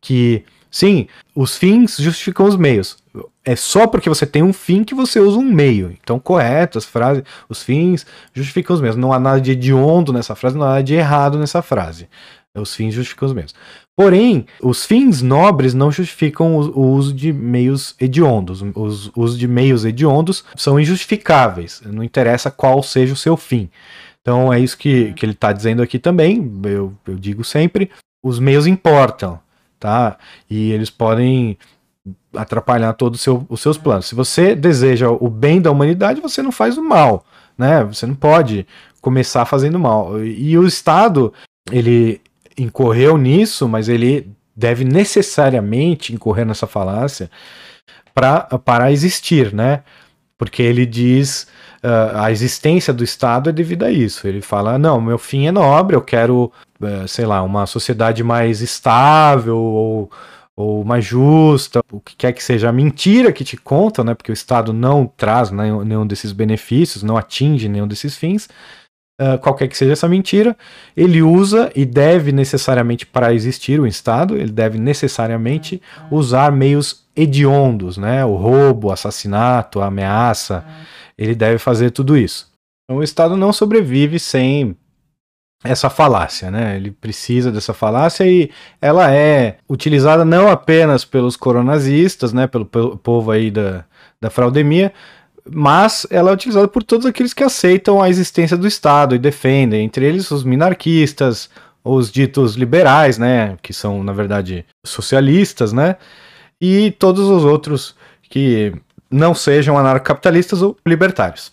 Que 0.00 0.44
sim, 0.70 1.06
os 1.34 1.56
fins 1.56 1.96
justificam 1.98 2.46
os 2.46 2.56
meios. 2.56 2.96
É 3.44 3.56
só 3.56 3.86
porque 3.86 4.08
você 4.08 4.24
tem 4.26 4.42
um 4.42 4.52
fim 4.52 4.84
que 4.84 4.94
você 4.94 5.20
usa 5.20 5.38
um 5.38 5.42
meio. 5.42 5.94
Então, 6.02 6.18
correto, 6.18 6.78
as 6.78 6.84
frases, 6.84 7.22
os 7.48 7.62
fins 7.62 8.06
justificam 8.32 8.74
os 8.74 8.80
meios. 8.80 8.96
Não 8.96 9.12
há 9.12 9.18
nada 9.18 9.40
de 9.40 9.52
hediondo 9.52 10.12
nessa 10.12 10.34
frase, 10.34 10.56
não 10.56 10.64
há 10.64 10.70
nada 10.70 10.82
de 10.82 10.94
errado 10.94 11.38
nessa 11.38 11.60
frase. 11.60 12.08
Os 12.54 12.74
fins 12.74 12.94
justificam 12.94 13.28
os 13.28 13.34
meios. 13.34 13.54
Porém, 13.96 14.46
os 14.62 14.84
fins 14.84 15.22
nobres 15.22 15.74
não 15.74 15.92
justificam 15.92 16.56
o, 16.56 16.92
uso 16.92 17.12
de 17.12 17.32
meios 17.32 17.94
hediondos. 18.00 18.62
Os 18.74 19.10
usos 19.14 19.38
de 19.38 19.46
meios 19.46 19.84
hediondos 19.84 20.42
são 20.56 20.80
injustificáveis. 20.80 21.82
Não 21.84 22.02
interessa 22.02 22.50
qual 22.50 22.82
seja 22.82 23.12
o 23.12 23.16
seu 23.16 23.36
fim. 23.36 23.70
Então 24.20 24.52
é 24.52 24.60
isso 24.60 24.76
que, 24.76 25.12
que 25.14 25.24
ele 25.24 25.32
está 25.32 25.52
dizendo 25.52 25.82
aqui 25.82 25.98
também. 25.98 26.60
Eu, 26.64 26.94
eu 27.06 27.16
digo 27.16 27.44
sempre: 27.44 27.90
os 28.22 28.38
meios 28.38 28.66
importam, 28.66 29.40
tá? 29.78 30.18
E 30.48 30.72
eles 30.72 30.90
podem 30.90 31.58
atrapalhar 32.34 32.92
todos 32.94 33.20
seu, 33.20 33.44
os 33.48 33.60
seus 33.60 33.76
planos. 33.76 34.06
Se 34.06 34.14
você 34.14 34.54
deseja 34.54 35.10
o 35.10 35.28
bem 35.28 35.60
da 35.60 35.70
humanidade, 35.70 36.20
você 36.20 36.42
não 36.42 36.52
faz 36.52 36.78
o 36.78 36.82
mal, 36.82 37.24
né? 37.56 37.84
Você 37.84 38.06
não 38.06 38.14
pode 38.14 38.66
começar 39.00 39.44
fazendo 39.44 39.78
mal. 39.78 40.22
E 40.22 40.56
o 40.56 40.66
Estado, 40.66 41.32
ele 41.70 42.20
incorreu 42.56 43.16
nisso, 43.16 43.68
mas 43.68 43.88
ele 43.88 44.30
deve 44.54 44.84
necessariamente 44.84 46.12
incorrer 46.12 46.44
nessa 46.44 46.66
falácia 46.66 47.30
para 48.14 48.42
para 48.42 48.92
existir, 48.92 49.52
né? 49.54 49.82
Porque 50.40 50.62
ele 50.62 50.86
diz 50.86 51.46
uh, 51.84 52.16
a 52.16 52.32
existência 52.32 52.94
do 52.94 53.04
Estado 53.04 53.50
é 53.50 53.52
devido 53.52 53.82
a 53.82 53.90
isso. 53.90 54.26
Ele 54.26 54.40
fala: 54.40 54.78
não, 54.78 54.98
meu 54.98 55.18
fim 55.18 55.46
é 55.46 55.52
nobre, 55.52 55.94
eu 55.94 56.00
quero, 56.00 56.50
uh, 56.80 57.06
sei 57.06 57.26
lá, 57.26 57.42
uma 57.42 57.66
sociedade 57.66 58.24
mais 58.24 58.62
estável 58.62 59.58
ou, 59.58 60.10
ou 60.56 60.82
mais 60.82 61.04
justa, 61.04 61.82
o 61.92 62.00
que 62.00 62.16
quer 62.16 62.32
que 62.32 62.42
seja. 62.42 62.70
A 62.70 62.72
mentira 62.72 63.32
que 63.32 63.44
te 63.44 63.54
conta, 63.54 64.02
né? 64.02 64.14
Porque 64.14 64.32
o 64.32 64.32
Estado 64.32 64.72
não 64.72 65.06
traz 65.06 65.50
nenhum 65.50 66.06
desses 66.06 66.32
benefícios, 66.32 67.02
não 67.02 67.18
atinge 67.18 67.68
nenhum 67.68 67.86
desses 67.86 68.16
fins. 68.16 68.48
Uh, 69.20 69.38
qualquer 69.38 69.68
que 69.68 69.76
seja 69.76 69.92
essa 69.92 70.08
mentira, 70.08 70.56
ele 70.96 71.20
usa 71.20 71.70
e 71.76 71.84
deve 71.84 72.32
necessariamente, 72.32 73.04
para 73.04 73.34
existir 73.34 73.78
o 73.78 73.86
Estado, 73.86 74.34
ele 74.34 74.50
deve 74.50 74.78
necessariamente 74.78 75.82
usar 76.10 76.50
meios 76.50 77.04
hediondos, 77.14 77.98
né? 77.98 78.24
O 78.24 78.34
roubo, 78.34 78.90
assassinato, 78.90 79.82
ameaça, 79.82 80.64
ele 81.18 81.34
deve 81.34 81.58
fazer 81.58 81.90
tudo 81.90 82.16
isso. 82.16 82.50
Então, 82.84 82.98
o 82.98 83.02
Estado 83.02 83.36
não 83.36 83.52
sobrevive 83.52 84.18
sem 84.18 84.74
essa 85.62 85.90
falácia, 85.90 86.50
né? 86.50 86.76
Ele 86.76 86.90
precisa 86.90 87.52
dessa 87.52 87.74
falácia 87.74 88.24
e 88.26 88.50
ela 88.80 89.12
é 89.12 89.58
utilizada 89.68 90.24
não 90.24 90.48
apenas 90.48 91.04
pelos 91.04 91.36
coronazistas, 91.36 92.32
né? 92.32 92.46
Pelo, 92.46 92.64
pelo 92.64 92.96
povo 92.96 93.30
aí 93.30 93.50
da, 93.50 93.84
da 94.20 94.30
fraudemia, 94.30 94.92
mas 95.48 96.06
ela 96.10 96.30
é 96.30 96.34
utilizada 96.34 96.68
por 96.68 96.82
todos 96.82 97.06
aqueles 97.06 97.32
que 97.32 97.44
aceitam 97.44 98.02
a 98.02 98.08
existência 98.08 98.56
do 98.56 98.66
Estado 98.66 99.14
e 99.14 99.18
defendem, 99.18 99.84
entre 99.84 100.04
eles 100.04 100.30
os 100.30 100.44
minarquistas, 100.44 101.48
os 101.84 102.10
ditos 102.10 102.54
liberais, 102.54 103.18
né? 103.18 103.56
Que 103.62 103.72
são, 103.72 104.02
na 104.02 104.12
verdade, 104.12 104.64
socialistas, 104.84 105.72
né? 105.72 105.96
E 106.60 106.90
todos 106.92 107.28
os 107.28 107.44
outros 107.44 107.94
que 108.22 108.72
não 109.10 109.34
sejam 109.34 109.76
anarcocapitalistas 109.76 110.62
ou 110.62 110.76
libertários. 110.86 111.52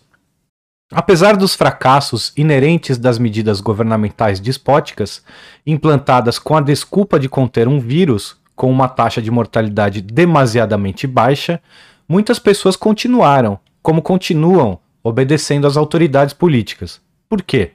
Apesar 0.91 1.35
dos 1.35 1.53
fracassos 1.53 2.31
inerentes 2.37 2.97
das 2.97 3.19
medidas 3.19 3.59
governamentais 3.59 4.39
despóticas, 4.39 5.21
implantadas 5.65 6.39
com 6.39 6.55
a 6.55 6.61
desculpa 6.61 7.19
de 7.19 7.27
conter 7.27 7.67
um 7.67 7.79
vírus 7.79 8.37
com 8.55 8.71
uma 8.71 8.87
taxa 8.87 9.21
de 9.21 9.29
mortalidade 9.29 10.01
demasiadamente 10.01 11.05
baixa, 11.05 11.61
muitas 12.07 12.39
pessoas 12.39 12.75
continuaram, 12.75 13.59
como 13.87 14.01
continuam, 14.01 14.77
obedecendo 15.01 15.65
às 15.65 15.77
autoridades 15.77 16.33
políticas. 16.33 16.99
Por 17.29 17.41
quê? 17.41 17.71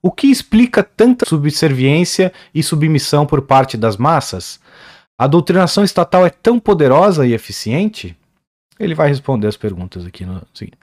O 0.00 0.10
que 0.10 0.28
explica 0.28 0.82
tanta 0.82 1.26
subserviência 1.26 2.32
e 2.54 2.62
submissão 2.62 3.26
por 3.26 3.42
parte 3.42 3.76
das 3.76 3.98
massas? 3.98 4.58
A 5.18 5.26
doutrinação 5.26 5.84
estatal 5.84 6.24
é 6.24 6.30
tão 6.30 6.58
poderosa 6.58 7.26
e 7.26 7.34
eficiente? 7.34 8.16
Ele 8.80 8.94
vai 8.94 9.08
responder 9.08 9.46
as 9.46 9.58
perguntas 9.58 10.06
aqui 10.06 10.24
no 10.24 10.40
seguinte. 10.54 10.78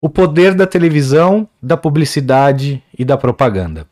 O 0.00 0.08
poder 0.08 0.54
da 0.54 0.68
televisão, 0.68 1.48
da 1.60 1.76
publicidade 1.76 2.80
e 2.96 3.04
da 3.04 3.16
propaganda. 3.16 3.88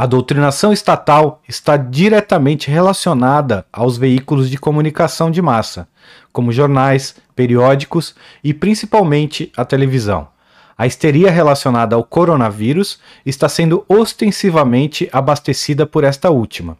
A 0.00 0.06
doutrinação 0.06 0.72
estatal 0.72 1.42
está 1.46 1.76
diretamente 1.76 2.70
relacionada 2.70 3.66
aos 3.70 3.98
veículos 3.98 4.48
de 4.48 4.56
comunicação 4.56 5.30
de 5.30 5.42
massa, 5.42 5.86
como 6.32 6.50
jornais, 6.50 7.16
periódicos 7.36 8.14
e 8.42 8.54
principalmente 8.54 9.52
a 9.54 9.62
televisão. 9.62 10.28
A 10.78 10.86
histeria 10.86 11.30
relacionada 11.30 11.96
ao 11.96 12.02
coronavírus 12.02 12.98
está 13.26 13.46
sendo 13.46 13.84
ostensivamente 13.86 15.06
abastecida 15.12 15.84
por 15.84 16.02
esta 16.02 16.30
última 16.30 16.78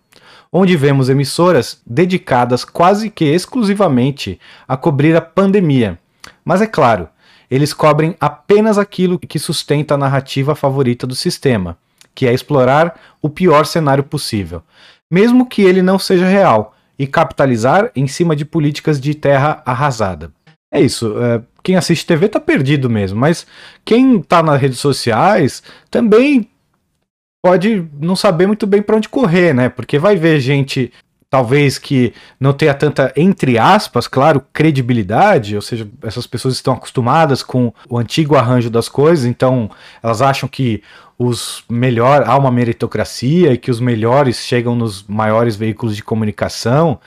onde 0.51 0.75
vemos 0.75 1.11
emissoras 1.11 1.83
dedicadas 1.87 2.65
quase 2.65 3.11
que 3.11 3.27
exclusivamente 3.27 4.41
a 4.67 4.79
cobrir 4.79 5.15
a 5.15 5.21
pandemia. 5.21 5.99
Mas 6.43 6.63
é 6.63 6.67
claro, 6.67 7.07
eles 7.51 7.75
cobrem 7.75 8.17
apenas 8.19 8.79
aquilo 8.79 9.19
que 9.19 9.39
sustenta 9.39 9.95
a 9.95 9.99
narrativa 9.99 10.55
favorita 10.55 11.07
do 11.07 11.15
sistema, 11.15 11.77
que 12.15 12.27
é 12.27 12.33
explorar 12.33 12.99
o 13.23 13.29
pior 13.29 13.65
cenário 13.65 14.05
possível, 14.05 14.63
mesmo 15.11 15.47
que 15.47 15.63
ele 15.63 15.83
não 15.83 15.99
seja 15.99 16.27
real, 16.27 16.75
e 16.99 17.07
capitalizar 17.07 17.91
em 17.97 18.07
cima 18.07 18.37
de 18.37 18.45
políticas 18.45 19.01
de 19.01 19.15
terra 19.15 19.63
arrasada. 19.65 20.31
É 20.73 20.81
isso. 20.81 21.15
É, 21.19 21.43
quem 21.63 21.77
assiste 21.77 22.07
TV 22.07 22.29
tá 22.29 22.39
perdido 22.39 22.89
mesmo, 22.89 23.19
mas 23.19 23.47
quem 23.85 24.21
tá 24.21 24.43
nas 24.43 24.61
redes 24.61 24.79
sociais 24.79 25.63
também 25.91 26.49
pode 27.43 27.89
não 27.99 28.15
saber 28.15 28.47
muito 28.47 28.67
bem 28.67 28.83
para 28.83 28.97
onde 28.97 29.09
correr, 29.09 29.55
né? 29.55 29.69
Porque 29.69 29.99
vai 29.99 30.17
ver 30.17 30.41
gente 30.41 30.93
talvez 31.31 31.79
que 31.79 32.13
não 32.41 32.53
tenha 32.53 32.75
tanta, 32.75 33.13
entre 33.17 33.57
aspas, 33.57 34.09
claro, 34.09 34.45
credibilidade, 34.53 35.55
ou 35.55 35.63
seja, 35.63 35.89
essas 36.03 36.27
pessoas 36.27 36.55
estão 36.55 36.75
acostumadas 36.75 37.41
com 37.43 37.73
o 37.89 37.97
antigo 37.97 38.35
arranjo 38.35 38.69
das 38.69 38.89
coisas, 38.89 39.25
então 39.25 39.71
elas 40.03 40.21
acham 40.21 40.49
que 40.49 40.83
os 41.23 41.63
melhor 41.69 42.25
há 42.27 42.35
uma 42.35 42.51
meritocracia 42.51 43.53
e 43.53 43.59
que 43.59 43.71
os 43.71 43.79
melhores 43.79 44.39
chegam 44.39 44.75
nos 44.75 45.05
maiores 45.07 45.55
veículos 45.55 45.95
de 45.95 46.03
comunicação 46.03 46.99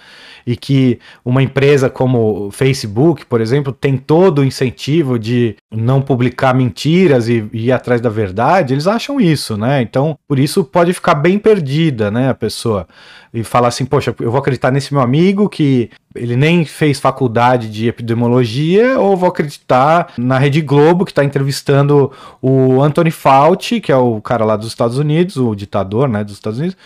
e 0.45 0.55
que 0.55 0.99
uma 1.25 1.41
empresa 1.41 1.89
como 1.89 2.45
o 2.45 2.51
Facebook, 2.51 3.25
por 3.25 3.41
exemplo, 3.41 3.73
tem 3.73 3.97
todo 3.97 4.39
o 4.39 4.45
incentivo 4.45 5.17
de 5.17 5.55
não 5.71 5.99
publicar 5.99 6.53
mentiras 6.53 7.27
e, 7.27 7.49
e 7.51 7.67
ir 7.67 7.71
atrás 7.71 7.99
da 8.01 8.09
verdade, 8.09 8.75
eles 8.75 8.85
acham 8.85 9.19
isso, 9.19 9.57
né? 9.57 9.81
Então, 9.81 10.15
por 10.27 10.37
isso 10.37 10.63
pode 10.63 10.93
ficar 10.93 11.15
bem 11.15 11.39
perdida, 11.39 12.11
né, 12.11 12.29
a 12.29 12.35
pessoa. 12.35 12.87
E 13.33 13.43
falar 13.43 13.69
assim, 13.69 13.83
poxa, 13.83 14.15
eu 14.19 14.29
vou 14.29 14.39
acreditar 14.39 14.69
nesse 14.69 14.93
meu 14.93 15.01
amigo 15.01 15.49
que 15.49 15.89
ele 16.13 16.35
nem 16.35 16.63
fez 16.65 16.99
faculdade 16.99 17.67
de 17.69 17.87
epidemiologia, 17.87 18.99
ou 18.99 19.17
vou 19.17 19.29
acreditar 19.29 20.13
na 20.17 20.37
Rede 20.37 20.61
Globo, 20.61 21.03
que 21.03 21.11
está 21.11 21.23
entrevistando 21.23 22.11
o 22.41 22.81
Anthony 22.81 23.09
Fauci, 23.09 23.81
que 23.81 23.91
é 23.91 23.95
o 23.95 24.21
cara 24.21 24.45
lá 24.45 24.55
dos 24.55 24.67
Estados 24.67 24.99
Unidos, 24.99 25.37
o 25.37 25.55
ditador, 25.55 26.07
né, 26.07 26.23
dos 26.23 26.33
Estados 26.33 26.59
Unidos, 26.59 26.77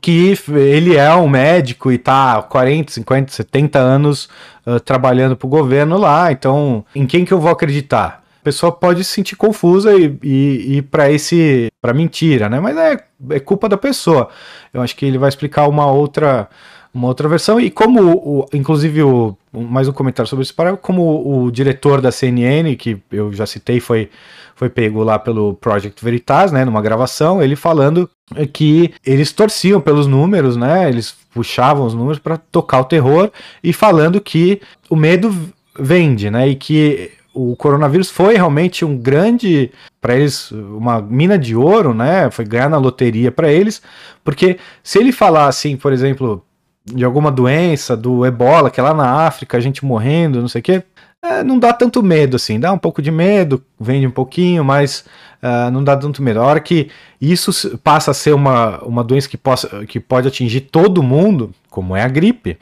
que 0.00 0.34
ele 0.50 0.96
é 0.96 1.14
um 1.14 1.28
médico 1.28 1.90
e 1.92 1.98
tá 1.98 2.42
40, 2.42 2.92
50, 2.92 3.32
70 3.32 3.78
anos 3.78 4.28
uh, 4.66 4.80
trabalhando 4.80 5.36
para 5.36 5.46
o 5.46 5.50
governo 5.50 5.96
lá, 5.96 6.32
então 6.32 6.84
em 6.94 7.06
quem 7.06 7.24
que 7.24 7.32
eu 7.32 7.40
vou 7.40 7.50
acreditar? 7.50 8.25
Pessoa 8.46 8.70
pode 8.70 9.02
se 9.02 9.10
sentir 9.10 9.34
confusa 9.34 9.92
e, 9.92 10.16
e, 10.22 10.76
e 10.76 10.82
para 10.82 11.10
esse 11.10 11.66
para 11.82 11.92
mentira, 11.92 12.48
né? 12.48 12.60
Mas 12.60 12.76
é, 12.76 13.04
é 13.30 13.40
culpa 13.40 13.68
da 13.68 13.76
pessoa. 13.76 14.28
Eu 14.72 14.82
acho 14.82 14.94
que 14.94 15.04
ele 15.04 15.18
vai 15.18 15.28
explicar 15.28 15.66
uma 15.66 15.90
outra 15.90 16.48
uma 16.94 17.08
outra 17.08 17.28
versão 17.28 17.60
e 17.60 17.72
como 17.72 18.00
o, 18.14 18.46
inclusive 18.54 19.02
o 19.02 19.36
mais 19.52 19.88
um 19.88 19.92
comentário 19.92 20.28
sobre 20.30 20.44
isso 20.44 20.54
para 20.54 20.76
como 20.76 21.02
o, 21.02 21.42
o 21.42 21.50
diretor 21.50 22.00
da 22.00 22.12
CNN 22.12 22.76
que 22.76 23.02
eu 23.10 23.32
já 23.32 23.46
citei 23.46 23.80
foi 23.80 24.10
foi 24.54 24.70
pego 24.70 25.02
lá 25.02 25.18
pelo 25.18 25.54
Project 25.54 26.02
Veritas, 26.02 26.52
né, 26.52 26.64
numa 26.64 26.80
gravação, 26.80 27.42
ele 27.42 27.56
falando 27.56 28.08
que 28.52 28.94
eles 29.04 29.32
torciam 29.32 29.80
pelos 29.80 30.06
números, 30.06 30.56
né, 30.56 30.88
eles 30.88 31.16
puxavam 31.34 31.84
os 31.84 31.94
números 31.94 32.20
para 32.20 32.36
tocar 32.38 32.80
o 32.80 32.84
terror 32.84 33.30
e 33.62 33.72
falando 33.72 34.20
que 34.20 34.62
o 34.88 34.94
medo 34.94 35.34
vende, 35.78 36.30
né, 36.30 36.48
e 36.48 36.54
que 36.54 37.10
o 37.36 37.54
coronavírus 37.54 38.10
foi 38.10 38.34
realmente 38.34 38.84
um 38.84 38.96
grande 38.96 39.70
para 40.00 40.16
eles 40.16 40.50
uma 40.50 41.02
mina 41.02 41.38
de 41.38 41.54
ouro, 41.54 41.92
né? 41.92 42.30
Foi 42.30 42.44
ganhar 42.44 42.70
na 42.70 42.78
loteria 42.78 43.30
para 43.30 43.52
eles, 43.52 43.82
porque 44.24 44.58
se 44.82 44.98
ele 44.98 45.12
falar 45.12 45.46
assim, 45.46 45.76
por 45.76 45.92
exemplo, 45.92 46.42
de 46.84 47.04
alguma 47.04 47.30
doença, 47.30 47.94
do 47.94 48.24
ebola, 48.24 48.70
que 48.70 48.80
é 48.80 48.82
lá 48.82 48.94
na 48.94 49.26
África, 49.26 49.58
a 49.58 49.60
gente 49.60 49.84
morrendo, 49.84 50.40
não 50.40 50.48
sei 50.48 50.60
o 50.60 50.64
quê, 50.64 50.82
é, 51.22 51.42
não 51.42 51.58
dá 51.58 51.72
tanto 51.72 52.02
medo 52.02 52.36
assim, 52.36 52.58
dá 52.58 52.72
um 52.72 52.78
pouco 52.78 53.02
de 53.02 53.10
medo, 53.10 53.62
vende 53.78 54.06
um 54.06 54.10
pouquinho, 54.10 54.64
mas 54.64 55.04
uh, 55.42 55.70
não 55.70 55.84
dá 55.84 55.96
tanto 55.96 56.22
medo. 56.22 56.40
A 56.40 56.46
hora 56.46 56.60
que 56.60 56.88
isso 57.20 57.78
passa 57.78 58.12
a 58.12 58.14
ser 58.14 58.34
uma, 58.34 58.78
uma 58.82 59.04
doença 59.04 59.28
que, 59.28 59.36
possa, 59.36 59.84
que 59.86 60.00
pode 60.00 60.28
atingir 60.28 60.60
todo 60.62 61.02
mundo, 61.02 61.52
como 61.68 61.94
é 61.94 62.02
a 62.02 62.08
gripe, 62.08 62.56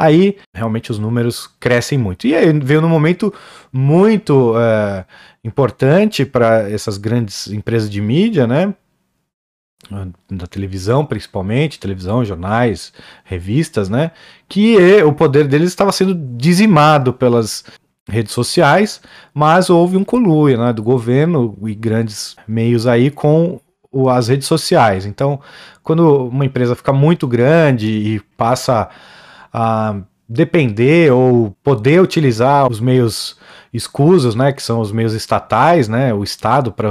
aí 0.00 0.38
realmente 0.54 0.90
os 0.90 0.98
números 0.98 1.46
crescem 1.60 1.98
muito. 1.98 2.26
E 2.26 2.34
aí 2.34 2.50
veio 2.60 2.80
num 2.80 2.88
momento 2.88 3.32
muito 3.70 4.52
uh, 4.52 5.04
importante 5.44 6.24
para 6.24 6.70
essas 6.70 6.96
grandes 6.96 7.48
empresas 7.48 7.90
de 7.90 8.00
mídia, 8.00 8.46
né? 8.46 8.74
da 10.30 10.46
televisão 10.46 11.04
principalmente, 11.04 11.80
televisão, 11.80 12.24
jornais, 12.24 12.92
revistas, 13.24 13.88
né? 13.88 14.12
Que 14.48 14.76
o 15.02 15.12
poder 15.12 15.48
deles 15.48 15.70
estava 15.70 15.90
sendo 15.90 16.14
dizimado 16.36 17.12
pelas 17.12 17.64
redes 18.08 18.32
sociais, 18.32 19.00
mas 19.32 19.70
houve 19.70 19.96
um 19.96 20.04
colúrio 20.04 20.58
né, 20.58 20.72
do 20.72 20.82
governo 20.82 21.56
e 21.66 21.74
grandes 21.74 22.36
meios 22.46 22.86
aí 22.86 23.10
com 23.10 23.60
as 24.10 24.28
redes 24.28 24.46
sociais. 24.46 25.06
Então, 25.06 25.40
quando 25.82 26.28
uma 26.28 26.44
empresa 26.44 26.76
fica 26.76 26.92
muito 26.92 27.26
grande 27.26 27.88
e 27.88 28.20
passa 28.36 28.88
a 29.52 29.96
depender 30.28 31.12
ou 31.12 31.56
poder 31.62 32.00
utilizar 32.00 32.70
os 32.70 32.78
meios 32.78 33.36
escusos, 33.72 34.34
né, 34.36 34.52
que 34.52 34.62
são 34.62 34.80
os 34.80 34.92
meios 34.92 35.12
estatais, 35.12 35.88
né, 35.88 36.14
o 36.14 36.22
Estado 36.22 36.70
para 36.72 36.90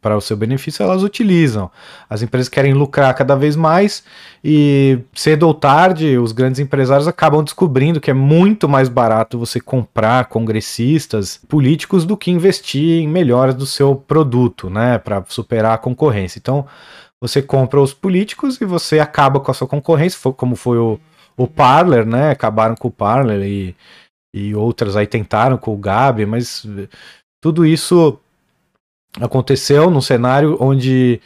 para 0.00 0.16
o 0.16 0.20
seu 0.20 0.36
benefício, 0.36 0.82
elas 0.82 1.02
utilizam. 1.02 1.70
As 2.08 2.22
empresas 2.22 2.48
querem 2.48 2.72
lucrar 2.72 3.14
cada 3.14 3.34
vez 3.34 3.54
mais 3.54 4.02
e 4.42 4.98
cedo 5.14 5.46
ou 5.46 5.52
tarde 5.52 6.16
os 6.18 6.32
grandes 6.32 6.58
empresários 6.58 7.06
acabam 7.06 7.44
descobrindo 7.44 8.00
que 8.00 8.10
é 8.10 8.14
muito 8.14 8.66
mais 8.66 8.88
barato 8.88 9.38
você 9.38 9.60
comprar 9.60 10.26
congressistas 10.26 11.38
políticos 11.48 12.06
do 12.06 12.16
que 12.16 12.30
investir 12.30 13.02
em 13.02 13.08
melhoras 13.08 13.54
do 13.54 13.66
seu 13.66 13.94
produto, 13.94 14.70
né, 14.70 14.98
para 14.98 15.22
superar 15.28 15.74
a 15.74 15.78
concorrência. 15.78 16.38
Então, 16.38 16.66
você 17.20 17.42
compra 17.42 17.80
os 17.80 17.92
políticos 17.92 18.58
e 18.58 18.64
você 18.64 18.98
acaba 18.98 19.38
com 19.40 19.50
a 19.50 19.54
sua 19.54 19.68
concorrência, 19.68 20.18
como 20.32 20.56
foi 20.56 20.78
o 20.78 20.98
o 21.42 21.46
Parler, 21.46 22.04
né? 22.04 22.30
Acabaram 22.30 22.74
com 22.74 22.88
o 22.88 22.90
Parler 22.90 23.42
e, 23.42 23.74
e 24.34 24.54
outras 24.54 24.94
aí 24.94 25.06
tentaram 25.06 25.56
com 25.56 25.72
o 25.72 25.78
Gabi, 25.78 26.26
mas 26.26 26.66
tudo 27.42 27.64
isso 27.64 28.18
aconteceu 29.18 29.90
num 29.90 30.02
cenário 30.02 30.58
onde 30.60 31.18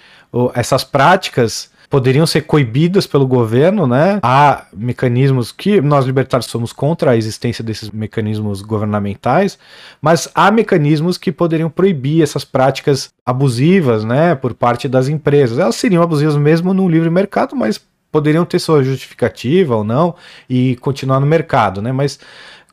essas 0.54 0.84
práticas 0.84 1.68
poderiam 1.90 2.26
ser 2.26 2.42
coibidas 2.42 3.08
pelo 3.08 3.26
governo, 3.26 3.88
né? 3.88 4.20
Há 4.22 4.66
mecanismos 4.72 5.50
que 5.50 5.80
nós 5.80 6.04
libertários 6.04 6.50
somos 6.50 6.72
contra 6.72 7.10
a 7.10 7.16
existência 7.16 7.64
desses 7.64 7.90
mecanismos 7.90 8.62
governamentais, 8.62 9.58
mas 10.00 10.28
há 10.32 10.48
mecanismos 10.50 11.18
que 11.18 11.32
poderiam 11.32 11.68
proibir 11.68 12.22
essas 12.22 12.44
práticas 12.44 13.10
abusivas, 13.26 14.04
né, 14.04 14.34
por 14.34 14.54
parte 14.54 14.88
das 14.88 15.08
empresas. 15.08 15.58
Elas 15.58 15.76
seriam 15.76 16.02
abusivas 16.02 16.36
mesmo 16.36 16.72
no 16.72 16.88
livre 16.88 17.10
mercado, 17.10 17.54
mas 17.56 17.80
poderiam 18.14 18.44
ter 18.44 18.60
sua 18.60 18.84
justificativa 18.84 19.74
ou 19.74 19.82
não 19.82 20.14
e 20.48 20.76
continuar 20.76 21.18
no 21.18 21.26
mercado, 21.26 21.82
né? 21.82 21.90
Mas 21.90 22.20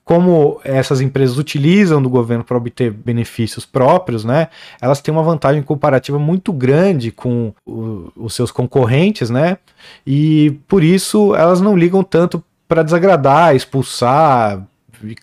como 0.05 0.61
essas 0.63 1.01
empresas 1.01 1.39
utilizam 1.39 1.99
do 1.99 2.07
governo 2.07 2.43
para 2.43 2.55
obter 2.55 2.91
benefícios 2.91 3.65
próprios, 3.65 4.23
né? 4.23 4.49
Elas 4.79 5.01
têm 5.01 5.11
uma 5.11 5.23
vantagem 5.23 5.63
comparativa 5.63 6.19
muito 6.19 6.53
grande 6.53 7.11
com 7.11 7.55
o, 7.65 8.11
os 8.15 8.35
seus 8.35 8.51
concorrentes, 8.51 9.31
né? 9.31 9.57
E 10.05 10.59
por 10.67 10.83
isso 10.83 11.33
elas 11.33 11.59
não 11.59 11.75
ligam 11.75 12.03
tanto 12.03 12.43
para 12.67 12.83
desagradar, 12.83 13.55
expulsar 13.55 14.61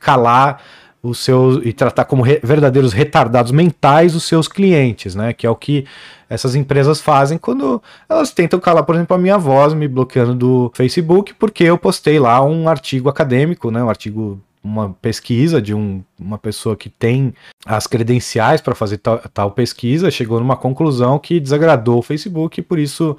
calar 0.00 0.60
os 1.08 1.18
seus 1.18 1.64
e 1.64 1.72
tratar 1.72 2.04
como 2.04 2.22
re, 2.22 2.40
verdadeiros 2.42 2.92
retardados 2.92 3.52
mentais 3.52 4.14
os 4.14 4.24
seus 4.24 4.48
clientes, 4.48 5.14
né? 5.14 5.32
Que 5.32 5.46
é 5.46 5.50
o 5.50 5.56
que 5.56 5.86
essas 6.28 6.54
empresas 6.54 7.00
fazem 7.00 7.38
quando 7.38 7.82
elas 8.08 8.30
tentam 8.30 8.60
calar, 8.60 8.84
por 8.84 8.94
exemplo, 8.94 9.16
a 9.16 9.18
minha 9.18 9.38
voz 9.38 9.74
me 9.74 9.88
bloqueando 9.88 10.34
do 10.34 10.72
Facebook 10.74 11.34
porque 11.34 11.64
eu 11.64 11.78
postei 11.78 12.18
lá 12.18 12.42
um 12.44 12.68
artigo 12.68 13.08
acadêmico, 13.08 13.70
né? 13.70 13.82
Um 13.82 13.88
artigo 13.88 14.40
uma 14.62 14.90
pesquisa 15.00 15.62
de 15.62 15.74
um, 15.74 16.02
uma 16.18 16.36
pessoa 16.36 16.76
que 16.76 16.90
tem 16.90 17.32
as 17.64 17.86
credenciais 17.86 18.60
para 18.60 18.74
fazer 18.74 18.98
tal, 18.98 19.18
tal, 19.32 19.50
pesquisa, 19.52 20.10
chegou 20.10 20.38
numa 20.38 20.56
conclusão 20.56 21.18
que 21.18 21.40
desagradou 21.40 21.98
o 21.98 22.02
Facebook 22.02 22.60
e 22.60 22.62
por 22.62 22.78
isso 22.78 23.16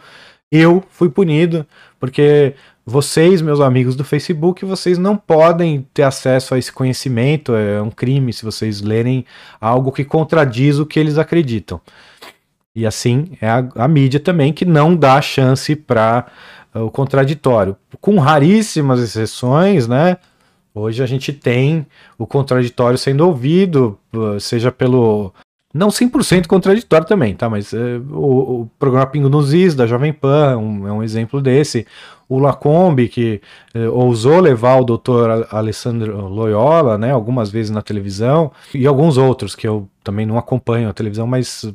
eu 0.51 0.83
fui 0.89 1.09
punido, 1.09 1.65
porque 1.99 2.55
vocês, 2.89 3.39
meus 3.39 3.59
amigos 3.59 3.95
do 3.95 4.03
Facebook, 4.03 4.65
vocês 4.65 4.97
não 4.97 5.15
podem 5.15 5.87
ter 5.93 6.01
acesso 6.01 6.55
a 6.55 6.57
esse 6.57 6.71
conhecimento, 6.71 7.53
é 7.55 7.79
um 7.79 7.91
crime 7.91 8.33
se 8.33 8.43
vocês 8.43 8.81
lerem 8.81 9.23
algo 9.61 9.91
que 9.91 10.03
contradiz 10.03 10.79
o 10.79 10.85
que 10.87 10.99
eles 10.99 11.19
acreditam. 11.19 11.79
E 12.75 12.87
assim 12.87 13.37
é 13.39 13.47
a, 13.47 13.67
a 13.75 13.87
mídia 13.87 14.19
também 14.19 14.51
que 14.51 14.65
não 14.65 14.95
dá 14.95 15.21
chance 15.21 15.75
para 15.75 16.25
uh, 16.73 16.79
o 16.79 16.91
contraditório. 16.91 17.75
Com 18.01 18.17
raríssimas 18.17 18.99
exceções, 18.99 19.87
né? 19.87 20.17
Hoje 20.73 21.03
a 21.03 21.05
gente 21.05 21.31
tem 21.31 21.85
o 22.17 22.25
contraditório 22.25 22.97
sendo 22.97 23.25
ouvido, 23.25 23.99
uh, 24.15 24.39
seja 24.39 24.71
pelo 24.71 25.31
não 25.74 25.89
100% 25.89 26.47
contraditório 26.47 27.05
também, 27.05 27.36
tá? 27.36 27.47
Mas 27.49 27.74
é, 27.74 27.97
o, 28.11 28.61
o, 28.61 28.72
programa 28.80 29.05
Pingo 29.05 29.30
nos 29.30 29.53
Is, 29.53 29.76
da 29.76 29.86
Jovem 29.86 30.11
Pan, 30.11 30.57
um, 30.57 30.88
é 30.88 30.91
um 30.91 31.03
exemplo 31.03 31.41
desse. 31.41 31.86
O 32.28 32.39
Lacombe, 32.39 33.07
que 33.07 33.41
é, 33.74 33.88
ousou 33.88 34.39
levar 34.39 34.80
o 34.80 34.84
doutor 34.84 35.47
Alessandro 35.51 36.28
Loyola, 36.28 36.97
né, 36.97 37.11
algumas 37.11 37.51
vezes 37.51 37.70
na 37.70 37.82
televisão, 37.82 38.51
e 38.74 38.88
alguns 38.88 39.17
outros 39.17 39.55
que 39.55 39.67
eu 39.67 39.88
também 40.03 40.26
não 40.26 40.38
acompanho 40.38 40.89
a 40.89 40.93
televisão, 40.93 41.28
mas 41.28 41.72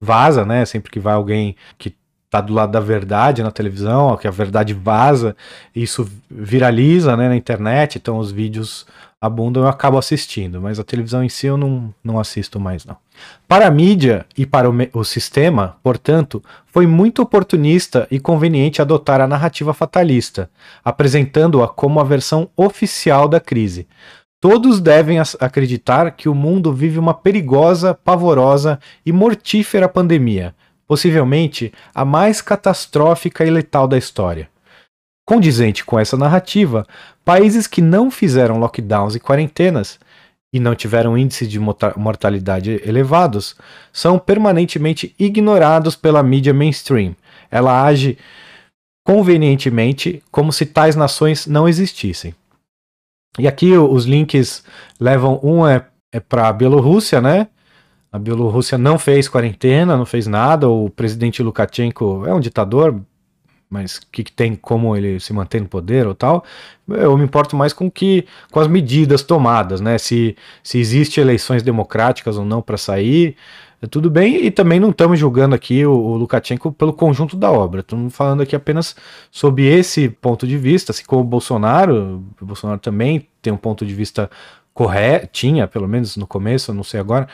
vaza, 0.00 0.44
né? 0.44 0.64
Sempre 0.64 0.90
que 0.90 1.00
vai 1.00 1.14
alguém 1.14 1.56
que 1.78 1.96
tá 2.30 2.40
do 2.40 2.52
lado 2.52 2.72
da 2.72 2.80
verdade 2.80 3.42
na 3.42 3.50
televisão, 3.50 4.16
que 4.16 4.28
a 4.28 4.32
verdade 4.32 4.74
vaza, 4.74 5.36
isso 5.74 6.08
viraliza 6.30 7.16
né, 7.16 7.28
na 7.28 7.36
internet, 7.36 7.96
então 7.98 8.18
os 8.18 8.30
vídeos 8.30 8.86
abundam, 9.20 9.62
eu 9.62 9.68
acabo 9.68 9.98
assistindo, 9.98 10.60
mas 10.60 10.78
a 10.78 10.84
televisão 10.84 11.24
em 11.24 11.28
si 11.28 11.46
eu 11.46 11.56
não, 11.56 11.92
não 12.04 12.18
assisto 12.18 12.60
mais 12.60 12.84
não. 12.84 12.96
Para 13.48 13.66
a 13.66 13.70
mídia 13.70 14.26
e 14.36 14.44
para 14.44 14.70
o, 14.70 14.74
o 14.92 15.04
sistema, 15.04 15.76
portanto, 15.82 16.42
foi 16.66 16.86
muito 16.86 17.22
oportunista 17.22 18.06
e 18.10 18.20
conveniente 18.20 18.82
adotar 18.82 19.20
a 19.20 19.26
narrativa 19.26 19.72
fatalista, 19.72 20.50
apresentando-a 20.84 21.68
como 21.68 21.98
a 21.98 22.04
versão 22.04 22.50
oficial 22.56 23.26
da 23.28 23.40
crise. 23.40 23.86
Todos 24.38 24.80
devem 24.80 25.18
acreditar 25.18 26.10
que 26.10 26.28
o 26.28 26.34
mundo 26.34 26.72
vive 26.72 26.98
uma 26.98 27.14
perigosa, 27.14 27.94
pavorosa 27.94 28.78
e 29.04 29.10
mortífera 29.10 29.88
pandemia, 29.88 30.54
possivelmente 30.86 31.72
a 31.94 32.04
mais 32.04 32.42
catastrófica 32.42 33.44
e 33.44 33.50
letal 33.50 33.88
da 33.88 33.96
história. 33.96 34.48
Condizente 35.26 35.84
com 35.84 35.98
essa 35.98 36.16
narrativa, 36.16 36.86
países 37.24 37.66
que 37.66 37.82
não 37.82 38.12
fizeram 38.12 38.58
lockdowns 38.58 39.16
e 39.16 39.20
quarentenas 39.20 39.98
e 40.52 40.60
não 40.60 40.74
tiveram 40.74 41.18
índices 41.18 41.48
de 41.48 41.58
mortalidade 41.58 42.80
elevados 42.86 43.56
são 43.92 44.20
permanentemente 44.20 45.12
ignorados 45.18 45.96
pela 45.96 46.22
mídia 46.22 46.54
mainstream. 46.54 47.16
Ela 47.50 47.84
age 47.84 48.16
convenientemente 49.04 50.22
como 50.30 50.52
se 50.52 50.64
tais 50.64 50.94
nações 50.94 51.46
não 51.46 51.68
existissem. 51.68 52.32
E 53.36 53.48
aqui 53.48 53.76
os 53.76 54.04
links 54.04 54.64
levam 54.98 55.40
um 55.42 55.66
é, 55.66 55.84
é 56.12 56.20
para 56.20 56.48
a 56.48 56.52
Bielorrússia, 56.52 57.20
né? 57.20 57.48
A 58.10 58.18
Bielorrússia 58.18 58.78
não 58.78 58.98
fez 58.98 59.28
quarentena, 59.28 59.96
não 59.96 60.06
fez 60.06 60.26
nada. 60.26 60.68
O 60.68 60.88
presidente 60.88 61.42
Lukashenko 61.42 62.24
é 62.26 62.32
um 62.32 62.40
ditador, 62.40 62.98
mas 63.68 63.96
o 63.96 64.00
que, 64.12 64.24
que, 64.24 64.32
tem 64.32 64.54
como 64.54 64.96
ele 64.96 65.18
se 65.18 65.32
manter 65.32 65.60
no 65.60 65.68
poder 65.68 66.06
ou 66.06 66.14
tal. 66.14 66.44
Eu 66.88 67.16
me 67.18 67.24
importo 67.24 67.56
mais 67.56 67.72
com 67.72 67.90
que 67.90 68.24
com 68.50 68.60
as 68.60 68.68
medidas 68.68 69.22
tomadas, 69.22 69.80
né? 69.80 69.98
Se, 69.98 70.36
se 70.62 70.78
existe 70.78 71.20
eleições 71.20 71.62
democráticas 71.62 72.38
ou 72.38 72.44
não 72.44 72.62
para 72.62 72.76
sair, 72.76 73.36
tudo 73.90 74.08
bem. 74.08 74.44
E 74.44 74.50
também 74.50 74.78
não 74.78 74.90
estamos 74.90 75.18
julgando 75.18 75.54
aqui 75.54 75.84
o, 75.84 75.92
o 75.92 76.16
Lukashenko 76.16 76.72
pelo 76.72 76.92
conjunto 76.92 77.36
da 77.36 77.50
obra. 77.50 77.80
Estamos 77.80 78.14
falando 78.14 78.42
aqui 78.42 78.54
apenas 78.54 78.94
sobre 79.30 79.66
esse 79.66 80.08
ponto 80.08 80.46
de 80.46 80.56
vista. 80.56 80.92
Assim 80.92 81.04
como 81.04 81.22
o 81.22 81.24
Bolsonaro, 81.24 82.24
o 82.40 82.46
Bolsonaro 82.46 82.80
também 82.80 83.28
tem 83.42 83.52
um 83.52 83.56
ponto 83.58 83.84
de 83.84 83.94
vista 83.94 84.30
correto, 84.76 85.28
tinha 85.32 85.66
pelo 85.66 85.88
menos 85.88 86.18
no 86.18 86.26
começo, 86.26 86.72
não 86.74 86.84
sei 86.84 87.00
agora, 87.00 87.26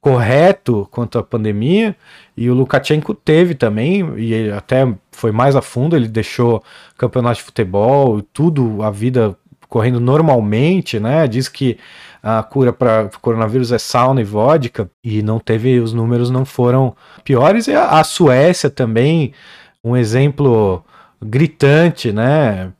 correto 0.00 0.88
quanto 0.90 1.18
à 1.18 1.22
pandemia, 1.22 1.96
e 2.36 2.48
o 2.48 2.54
Lukashenko 2.54 3.14
teve 3.14 3.54
também, 3.54 4.14
e 4.16 4.32
ele 4.32 4.52
até 4.52 4.86
foi 5.10 5.32
mais 5.32 5.56
a 5.56 5.62
fundo, 5.62 5.96
ele 5.96 6.08
deixou 6.08 6.62
campeonato 6.96 7.36
de 7.36 7.42
futebol, 7.42 8.22
tudo, 8.32 8.82
a 8.82 8.90
vida 8.90 9.36
correndo 9.68 10.00
normalmente, 10.00 10.98
né? 10.98 11.26
Diz 11.26 11.48
que 11.48 11.78
a 12.22 12.42
cura 12.42 12.72
para 12.72 13.10
coronavírus 13.20 13.70
é 13.72 13.78
sauna 13.78 14.20
e 14.20 14.24
vodka, 14.24 14.90
e 15.04 15.22
não 15.22 15.38
teve, 15.38 15.78
os 15.80 15.92
números 15.92 16.30
não 16.30 16.44
foram 16.44 16.96
piores, 17.24 17.66
e 17.66 17.74
a, 17.74 17.98
a 17.98 18.04
Suécia 18.04 18.70
também, 18.70 19.32
um 19.82 19.96
exemplo 19.96 20.84
gritante, 21.20 22.12
né? 22.12 22.72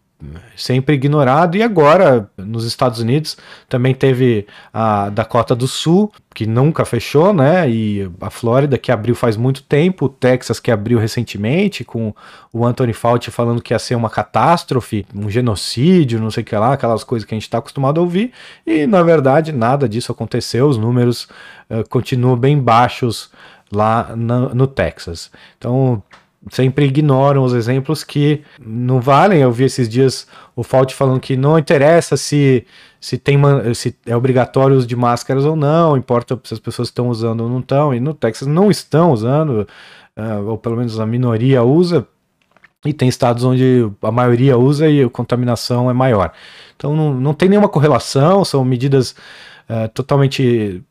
Sempre 0.56 0.96
ignorado. 0.96 1.56
E 1.56 1.62
agora, 1.62 2.28
nos 2.36 2.64
Estados 2.64 2.98
Unidos, 2.98 3.36
também 3.68 3.94
teve 3.94 4.46
a 4.72 5.08
Dakota 5.10 5.54
do 5.54 5.68
Sul, 5.68 6.12
que 6.34 6.46
nunca 6.46 6.84
fechou, 6.84 7.32
né? 7.32 7.68
E 7.70 8.10
a 8.20 8.28
Flórida, 8.28 8.76
que 8.76 8.90
abriu 8.90 9.14
faz 9.14 9.36
muito 9.36 9.62
tempo, 9.62 10.06
o 10.06 10.08
Texas, 10.08 10.58
que 10.58 10.70
abriu 10.70 10.98
recentemente, 10.98 11.84
com 11.84 12.12
o 12.52 12.66
Anthony 12.66 12.92
Fauci 12.92 13.30
falando 13.30 13.62
que 13.62 13.72
ia 13.72 13.78
ser 13.78 13.94
uma 13.94 14.10
catástrofe, 14.10 15.06
um 15.14 15.30
genocídio, 15.30 16.20
não 16.20 16.30
sei 16.30 16.42
o 16.42 16.46
que 16.46 16.56
lá, 16.56 16.72
aquelas 16.72 17.04
coisas 17.04 17.26
que 17.26 17.34
a 17.34 17.36
gente 17.36 17.44
está 17.44 17.58
acostumado 17.58 18.00
a 18.00 18.02
ouvir. 18.02 18.32
E, 18.66 18.86
na 18.86 19.02
verdade, 19.02 19.52
nada 19.52 19.88
disso 19.88 20.10
aconteceu, 20.10 20.68
os 20.68 20.76
números 20.76 21.28
uh, 21.70 21.88
continuam 21.88 22.36
bem 22.36 22.58
baixos 22.58 23.30
lá 23.70 24.16
no, 24.16 24.54
no 24.54 24.66
Texas. 24.66 25.30
Então, 25.58 26.02
sempre 26.50 26.86
ignoram 26.86 27.42
os 27.42 27.52
exemplos 27.52 28.04
que 28.04 28.42
não 28.60 29.00
valem. 29.00 29.40
Eu 29.40 29.52
vi 29.52 29.64
esses 29.64 29.88
dias 29.88 30.26
o 30.54 30.62
Fault 30.62 30.94
falando 30.94 31.20
que 31.20 31.36
não 31.36 31.58
interessa 31.58 32.16
se, 32.16 32.64
se, 33.00 33.18
tem, 33.18 33.38
se 33.74 33.96
é 34.06 34.16
obrigatório 34.16 34.74
o 34.74 34.78
uso 34.78 34.86
de 34.86 34.96
máscaras 34.96 35.44
ou 35.44 35.56
não, 35.56 35.96
importa 35.96 36.38
se 36.44 36.54
as 36.54 36.60
pessoas 36.60 36.88
estão 36.88 37.08
usando 37.08 37.42
ou 37.42 37.48
não 37.48 37.60
estão, 37.60 37.94
e 37.94 38.00
no 38.00 38.14
Texas 38.14 38.46
não 38.46 38.70
estão 38.70 39.12
usando, 39.12 39.66
uh, 40.16 40.48
ou 40.48 40.58
pelo 40.58 40.76
menos 40.76 40.98
a 40.98 41.06
minoria 41.06 41.62
usa, 41.62 42.06
e 42.84 42.92
tem 42.92 43.08
estados 43.08 43.42
onde 43.44 43.90
a 44.00 44.12
maioria 44.12 44.56
usa 44.56 44.88
e 44.88 45.02
a 45.02 45.10
contaminação 45.10 45.90
é 45.90 45.92
maior. 45.92 46.32
Então 46.76 46.96
não, 46.96 47.12
não 47.12 47.34
tem 47.34 47.48
nenhuma 47.48 47.68
correlação, 47.68 48.44
são 48.44 48.64
medidas 48.64 49.16
uh, 49.68 49.88
totalmente 49.92 50.82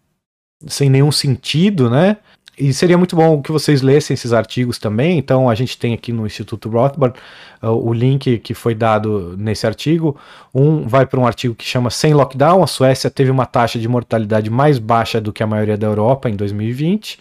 sem 0.66 0.90
nenhum 0.90 1.12
sentido, 1.12 1.90
né? 1.90 2.18
E 2.60 2.74
seria 2.74 2.98
muito 2.98 3.16
bom 3.16 3.40
que 3.40 3.52
vocês 3.52 3.84
lessem 3.84 4.16
esses 4.16 4.34
artigos 4.34 4.80
também. 4.80 5.20
Então, 5.20 5.48
a 5.48 5.54
gente 5.54 5.78
tem 5.78 5.94
aqui 5.94 6.12
no 6.12 6.26
Instituto 6.26 6.68
Rothbard 6.68 7.16
uh, 7.62 7.68
o 7.68 7.94
link 7.94 8.40
que 8.40 8.56
foi 8.56 8.74
dado 8.74 9.36
nesse 9.38 9.68
artigo. 9.68 10.18
Um 10.52 10.88
vai 10.88 11.06
para 11.06 11.20
um 11.20 11.28
artigo 11.28 11.54
que 11.54 11.64
chama 11.64 11.92
Sem 11.92 12.16
Lockdown. 12.16 12.64
A 12.64 12.68
Suécia 12.68 13.12
teve 13.12 13.30
uma 13.30 13.46
taxa 13.46 13.78
de 13.78 13.88
mortalidade 13.88 14.50
mais 14.50 14.80
baixa 14.80 15.22
do 15.22 15.32
que 15.32 15.44
a 15.44 15.48
maioria 15.48 15.78
da 15.78 15.86
Europa 15.86 16.32
em 16.32 16.36
2020. 16.36 17.20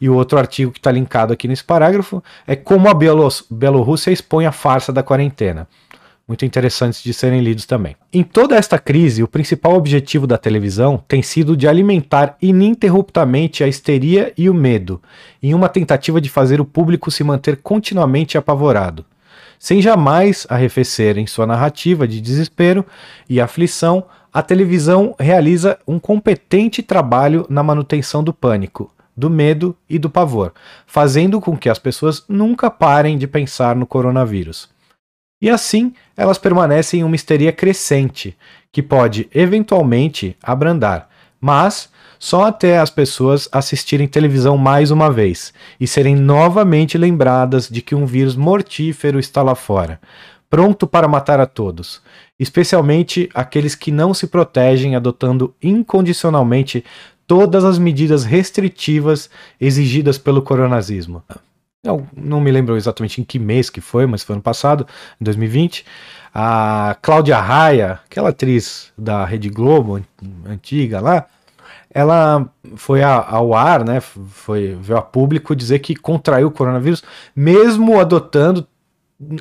E 0.00 0.08
o 0.08 0.14
outro 0.14 0.38
artigo 0.38 0.72
que 0.72 0.78
está 0.78 0.90
linkado 0.90 1.30
aqui 1.30 1.46
nesse 1.46 1.62
parágrafo 1.62 2.24
é 2.46 2.56
Como 2.56 2.88
a 2.88 2.94
Bielorrússia 2.94 4.10
expõe 4.10 4.46
a 4.46 4.52
farsa 4.52 4.90
da 4.90 5.02
quarentena 5.02 5.68
muito 6.30 6.44
interessantes 6.44 7.02
de 7.02 7.12
serem 7.12 7.40
lidos 7.40 7.66
também. 7.66 7.96
Em 8.12 8.22
toda 8.22 8.54
esta 8.54 8.78
crise, 8.78 9.20
o 9.20 9.26
principal 9.26 9.74
objetivo 9.74 10.28
da 10.28 10.38
televisão 10.38 11.02
tem 11.08 11.22
sido 11.22 11.56
de 11.56 11.66
alimentar 11.66 12.36
ininterruptamente 12.40 13.64
a 13.64 13.66
histeria 13.66 14.32
e 14.38 14.48
o 14.48 14.54
medo, 14.54 15.02
em 15.42 15.54
uma 15.54 15.68
tentativa 15.68 16.20
de 16.20 16.30
fazer 16.30 16.60
o 16.60 16.64
público 16.64 17.10
se 17.10 17.24
manter 17.24 17.56
continuamente 17.56 18.38
apavorado. 18.38 19.04
Sem 19.58 19.82
jamais 19.82 20.46
arrefecer 20.48 21.18
em 21.18 21.26
sua 21.26 21.48
narrativa 21.48 22.06
de 22.06 22.20
desespero 22.20 22.86
e 23.28 23.40
aflição, 23.40 24.04
a 24.32 24.40
televisão 24.40 25.16
realiza 25.18 25.80
um 25.84 25.98
competente 25.98 26.80
trabalho 26.80 27.44
na 27.50 27.64
manutenção 27.64 28.22
do 28.22 28.32
pânico, 28.32 28.94
do 29.16 29.28
medo 29.28 29.76
e 29.88 29.98
do 29.98 30.08
pavor, 30.08 30.52
fazendo 30.86 31.40
com 31.40 31.56
que 31.56 31.68
as 31.68 31.80
pessoas 31.80 32.22
nunca 32.28 32.70
parem 32.70 33.18
de 33.18 33.26
pensar 33.26 33.74
no 33.74 33.84
coronavírus. 33.84 34.68
E 35.40 35.48
assim, 35.48 35.94
elas 36.16 36.36
permanecem 36.36 37.00
em 37.00 37.04
uma 37.04 37.16
histeria 37.16 37.52
crescente, 37.52 38.36
que 38.70 38.82
pode 38.82 39.28
eventualmente 39.34 40.36
abrandar, 40.42 41.08
mas 41.40 41.88
só 42.18 42.44
até 42.44 42.78
as 42.78 42.90
pessoas 42.90 43.48
assistirem 43.50 44.06
televisão 44.06 44.58
mais 44.58 44.90
uma 44.90 45.10
vez 45.10 45.54
e 45.80 45.86
serem 45.86 46.14
novamente 46.14 46.98
lembradas 46.98 47.66
de 47.66 47.80
que 47.80 47.94
um 47.94 48.04
vírus 48.04 48.36
mortífero 48.36 49.18
está 49.18 49.42
lá 49.42 49.54
fora, 49.54 49.98
pronto 50.50 50.86
para 50.86 51.08
matar 51.08 51.40
a 51.40 51.46
todos, 51.46 52.02
especialmente 52.38 53.30
aqueles 53.32 53.74
que 53.74 53.90
não 53.90 54.12
se 54.12 54.26
protegem 54.26 54.94
adotando 54.94 55.54
incondicionalmente 55.62 56.84
todas 57.26 57.64
as 57.64 57.78
medidas 57.78 58.24
restritivas 58.24 59.30
exigidas 59.58 60.18
pelo 60.18 60.42
coronazismo. 60.42 61.22
Eu 61.82 62.06
não 62.14 62.42
me 62.42 62.50
lembro 62.50 62.76
exatamente 62.76 63.22
em 63.22 63.24
que 63.24 63.38
mês 63.38 63.70
que 63.70 63.80
foi, 63.80 64.04
mas 64.04 64.22
foi 64.22 64.34
ano 64.34 64.42
passado, 64.42 64.86
em 65.18 65.24
2020. 65.24 65.86
A 66.34 66.94
Cláudia 67.00 67.40
Raia, 67.40 68.00
aquela 68.04 68.28
atriz 68.28 68.92
da 68.98 69.24
Rede 69.24 69.48
Globo, 69.48 70.04
antiga 70.46 71.00
lá, 71.00 71.26
ela 71.92 72.52
foi 72.76 73.02
ao 73.02 73.54
ar, 73.54 73.82
né? 73.82 73.98
Foi 74.00 74.78
veio 74.80 74.98
a 74.98 75.02
público 75.02 75.56
dizer 75.56 75.78
que 75.78 75.96
contraiu 75.96 76.48
o 76.48 76.50
coronavírus, 76.50 77.02
mesmo 77.34 77.98
adotando 77.98 78.66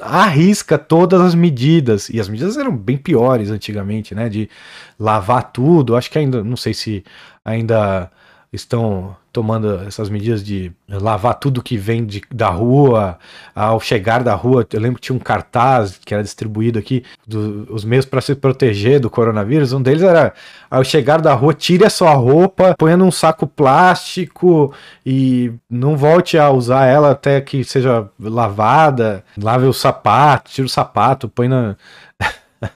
à 0.01 0.25
risca 0.25 0.77
todas 0.77 1.19
as 1.19 1.35
medidas. 1.35 2.09
E 2.09 2.21
as 2.21 2.29
medidas 2.29 2.55
eram 2.55 2.75
bem 2.75 2.97
piores 2.97 3.51
antigamente, 3.51 4.15
né? 4.15 4.29
De 4.29 4.49
lavar 4.97 5.51
tudo. 5.51 5.95
Acho 5.95 6.09
que 6.09 6.17
ainda, 6.17 6.41
não 6.41 6.55
sei 6.55 6.73
se 6.73 7.03
ainda 7.43 8.09
estão 8.51 9.15
tomando 9.31 9.81
essas 9.87 10.09
medidas 10.09 10.43
de 10.43 10.71
lavar 10.87 11.35
tudo 11.35 11.61
que 11.61 11.77
vem 11.77 12.03
de, 12.03 12.21
da 12.33 12.49
rua, 12.49 13.19
ao 13.53 13.79
chegar 13.79 14.23
da 14.23 14.33
rua. 14.33 14.65
Eu 14.73 14.79
lembro 14.79 14.95
que 14.95 15.05
tinha 15.05 15.15
um 15.15 15.19
cartaz 15.19 15.99
que 16.03 16.13
era 16.13 16.23
distribuído 16.23 16.79
aqui, 16.79 17.03
do, 17.27 17.67
os 17.71 17.85
meios 17.85 18.05
para 18.05 18.21
se 18.21 18.33
proteger 18.33 18.99
do 18.99 19.09
coronavírus. 19.09 19.71
Um 19.71 19.81
deles 19.81 20.01
era: 20.01 20.33
ao 20.69 20.83
chegar 20.83 21.21
da 21.21 21.33
rua, 21.33 21.53
tire 21.53 21.85
a 21.85 21.89
sua 21.89 22.13
roupa, 22.13 22.75
ponha 22.77 22.97
num 22.97 23.11
saco 23.11 23.45
plástico 23.45 24.73
e 25.05 25.53
não 25.69 25.95
volte 25.95 26.37
a 26.37 26.49
usar 26.49 26.87
ela 26.87 27.11
até 27.11 27.39
que 27.41 27.63
seja 27.63 28.09
lavada. 28.19 29.23
Lave 29.37 29.67
o 29.67 29.73
sapato, 29.73 30.51
tire 30.51 30.65
o 30.65 30.69
sapato, 30.69 31.29
põe 31.29 31.47
na. 31.47 31.75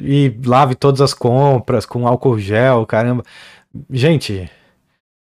e 0.00 0.32
lave 0.44 0.76
todas 0.76 1.00
as 1.00 1.12
compras 1.12 1.84
com 1.84 2.06
álcool 2.06 2.38
gel, 2.38 2.86
caramba. 2.86 3.24
Gente, 3.90 4.50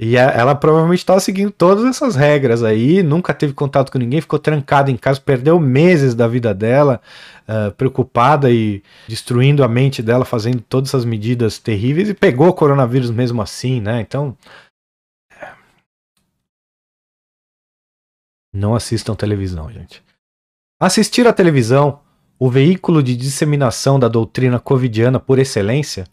e 0.04 0.16
ela 0.16 0.54
provavelmente 0.56 0.98
estava 0.98 1.20
seguindo 1.20 1.52
todas 1.52 1.84
essas 1.84 2.16
regras 2.16 2.64
aí, 2.64 3.04
nunca 3.04 3.32
teve 3.32 3.52
contato 3.52 3.92
com 3.92 3.98
ninguém, 3.98 4.20
ficou 4.20 4.36
trancada 4.36 4.90
em 4.90 4.96
casa, 4.96 5.20
perdeu 5.20 5.60
meses 5.60 6.12
da 6.12 6.26
vida 6.26 6.52
dela, 6.52 7.00
uh, 7.46 7.70
preocupada 7.74 8.50
e 8.50 8.82
destruindo 9.06 9.62
a 9.62 9.68
mente 9.68 10.02
dela, 10.02 10.24
fazendo 10.24 10.60
todas 10.60 10.90
essas 10.90 11.04
medidas 11.04 11.58
terríveis 11.58 12.08
e 12.08 12.14
pegou 12.14 12.48
o 12.48 12.52
coronavírus 12.52 13.12
mesmo 13.12 13.40
assim, 13.40 13.80
né? 13.80 14.00
Então. 14.00 14.36
Não 18.52 18.74
assistam 18.74 19.14
televisão, 19.14 19.70
gente. 19.70 20.02
Assistir 20.80 21.28
à 21.28 21.32
televisão, 21.32 22.00
o 22.40 22.50
veículo 22.50 23.04
de 23.04 23.14
disseminação 23.14 24.00
da 24.00 24.08
doutrina 24.08 24.58
covidiana 24.58 25.20
por 25.20 25.38
excelência, 25.38 26.08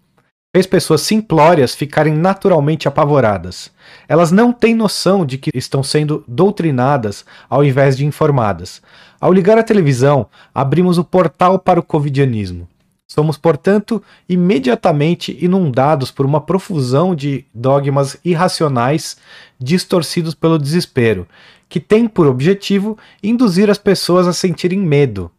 fez 0.51 0.65
pessoas 0.65 1.01
simplórias 1.01 1.75
ficarem 1.75 2.13
naturalmente 2.13 2.87
apavoradas. 2.87 3.71
Elas 4.07 4.31
não 4.31 4.51
têm 4.51 4.73
noção 4.73 5.23
de 5.23 5.37
que 5.37 5.51
estão 5.53 5.83
sendo 5.83 6.23
doutrinadas 6.27 7.23
ao 7.47 7.63
invés 7.63 7.95
de 7.95 8.03
informadas. 8.03 8.81
Ao 9.21 9.31
ligar 9.31 9.59
a 9.59 9.63
televisão, 9.63 10.25
abrimos 10.53 10.97
o 10.97 11.03
portal 11.03 11.59
para 11.59 11.79
o 11.79 11.83
covidianismo. 11.83 12.67
Somos, 13.07 13.37
portanto, 13.37 14.01
imediatamente 14.27 15.37
inundados 15.39 16.09
por 16.09 16.25
uma 16.25 16.41
profusão 16.41 17.13
de 17.13 17.45
dogmas 17.53 18.17
irracionais 18.25 19.17
distorcidos 19.59 20.33
pelo 20.33 20.57
desespero, 20.57 21.27
que 21.67 21.79
tem 21.79 22.07
por 22.07 22.25
objetivo 22.25 22.97
induzir 23.21 23.69
as 23.69 23.77
pessoas 23.77 24.27
a 24.27 24.33
sentirem 24.33 24.79
medo, 24.79 25.29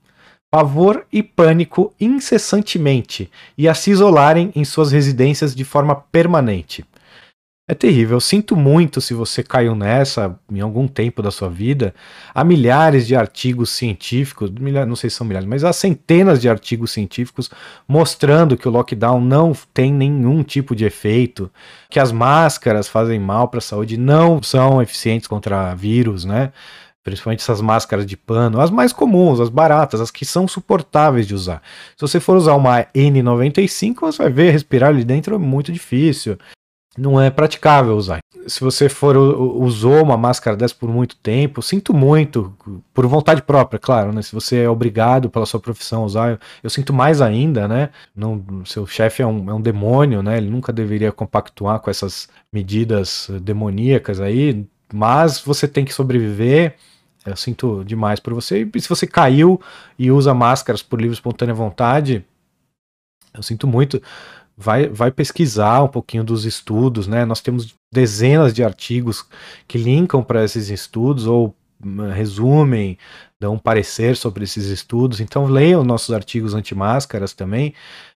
pavor 0.51 1.07
e 1.12 1.22
pânico 1.22 1.94
incessantemente 2.01 3.30
e 3.57 3.68
a 3.68 3.74
se 3.74 3.90
isolarem 3.90 4.51
em 4.55 4.64
suas 4.64 4.90
residências 4.90 5.55
de 5.55 5.64
forma 5.64 5.94
permanente. 5.94 6.84
É 7.68 7.74
terrível, 7.74 8.16
eu 8.16 8.20
sinto 8.20 8.57
muito 8.57 9.01
se 9.01 9.14
você 9.14 9.44
caiu 9.44 9.76
nessa 9.76 10.36
em 10.51 10.59
algum 10.59 10.88
tempo 10.88 11.22
da 11.22 11.30
sua 11.30 11.48
vida. 11.48 11.94
Há 12.34 12.42
milhares 12.42 13.07
de 13.07 13.14
artigos 13.14 13.70
científicos, 13.70 14.51
não 14.88 14.96
sei 14.96 15.09
se 15.09 15.14
são 15.14 15.24
milhares, 15.24 15.48
mas 15.48 15.62
há 15.62 15.72
centenas 15.72 16.40
de 16.40 16.48
artigos 16.48 16.90
científicos 16.90 17.48
mostrando 17.86 18.57
que 18.57 18.66
o 18.66 18.72
lockdown 18.72 19.20
não 19.20 19.53
tem 19.72 19.92
nenhum 19.92 20.42
tipo 20.42 20.74
de 20.74 20.84
efeito, 20.84 21.48
que 21.88 22.01
as 22.01 22.11
máscaras 22.11 22.88
fazem 22.88 23.20
mal 23.20 23.46
para 23.46 23.59
a 23.59 23.62
saúde, 23.62 23.96
não 23.96 24.42
são 24.42 24.82
eficientes 24.82 25.28
contra 25.28 25.72
vírus, 25.72 26.24
né? 26.24 26.51
Principalmente 27.03 27.40
essas 27.40 27.61
máscaras 27.61 28.05
de 28.05 28.16
pano, 28.16 28.61
as 28.61 28.70
mais 28.70 28.92
comuns, 28.92 29.40
as 29.40 29.48
baratas, 29.48 30.01
as 30.01 30.11
que 30.11 30.26
são 30.26 30.46
suportáveis 30.46 31.26
de 31.26 31.34
usar. 31.34 31.62
Se 31.96 32.03
você 32.03 32.20
for 32.20 32.36
usar 32.36 32.55
uma 32.55 32.84
N95, 32.94 34.01
você 34.01 34.22
vai 34.22 34.32
ver 34.32 34.51
respirar 34.51 34.90
ali 34.90 35.05
dentro 35.05 35.34
é 35.34 35.38
muito 35.38 35.72
difícil. 35.72 36.36
Não 36.98 37.20
é 37.20 37.30
praticável 37.30 37.96
usar. 37.96 38.18
Se 38.46 38.61
você 38.61 38.88
for 38.88 39.16
usou 39.16 40.03
uma 40.03 40.16
máscara 40.16 40.57
dessa 40.57 40.74
por 40.74 40.90
muito 40.90 41.16
tempo, 41.16 41.62
sinto 41.62 41.94
muito, 41.94 42.53
por 42.92 43.07
vontade 43.07 43.42
própria, 43.42 43.78
claro, 43.78 44.12
né? 44.12 44.22
Se 44.22 44.32
você 44.34 44.59
é 44.59 44.68
obrigado 44.68 45.30
pela 45.30 45.46
sua 45.46 45.61
profissão 45.61 46.03
a 46.03 46.07
usar, 46.07 46.30
eu, 46.32 46.38
eu 46.64 46.68
sinto 46.70 46.92
mais 46.92 47.22
ainda, 47.22 47.68
né? 47.68 47.90
Não, 48.14 48.44
seu 48.66 48.86
chefe 48.86 49.22
é 49.22 49.26
um, 49.26 49.48
é 49.48 49.55
um 49.55 49.61
demônio, 49.61 50.22
né? 50.22 50.36
Ele 50.36 50.51
nunca 50.51 50.72
deveria 50.72 51.12
compactuar 51.12 51.80
com 51.80 51.90
essas 51.90 52.28
medidas 52.53 53.30
demoníacas 53.40 54.20
aí, 54.20 54.66
mas 54.93 55.41
você 55.41 55.68
tem 55.68 55.84
que 55.84 55.93
sobreviver 55.93 56.76
Eu 57.24 57.36
sinto 57.36 57.84
demais 57.84 58.18
por 58.18 58.32
você. 58.32 58.68
E 58.74 58.80
se 58.80 58.88
você 58.88 59.07
caiu 59.07 59.61
e 59.99 60.11
usa 60.11 60.32
máscaras 60.32 60.82
por 60.82 61.01
livre 61.01 61.14
espontânea 61.14 61.55
vontade, 61.55 62.24
eu 63.34 63.43
sinto 63.43 63.66
muito. 63.66 64.03
Vai, 64.57 64.88
vai 64.88 65.11
pesquisar 65.11 65.82
um 65.82 65.88
pouquinho 65.88 66.24
dos 66.24 66.45
estudos, 66.45 67.07
né? 67.07 67.24
Nós 67.24 67.41
temos 67.41 67.74
dezenas 67.93 68.53
de 68.53 68.62
artigos 68.62 69.24
que 69.66 69.78
linkam 69.78 70.22
para 70.22 70.45
esses 70.45 70.68
estudos 70.68 71.26
ou 71.26 71.55
hum, 71.82 72.11
resumem, 72.11 72.99
dão 73.41 73.55
um 73.55 73.59
parecer 73.59 74.16
sobre 74.16 74.45
esses 74.45 74.66
estudos. 74.66 75.20
Então 75.20 75.47
leiam 75.47 75.82
nossos 75.84 76.14
artigos 76.14 76.55
anti-máscaras 76.55 77.32
também, 77.32 77.74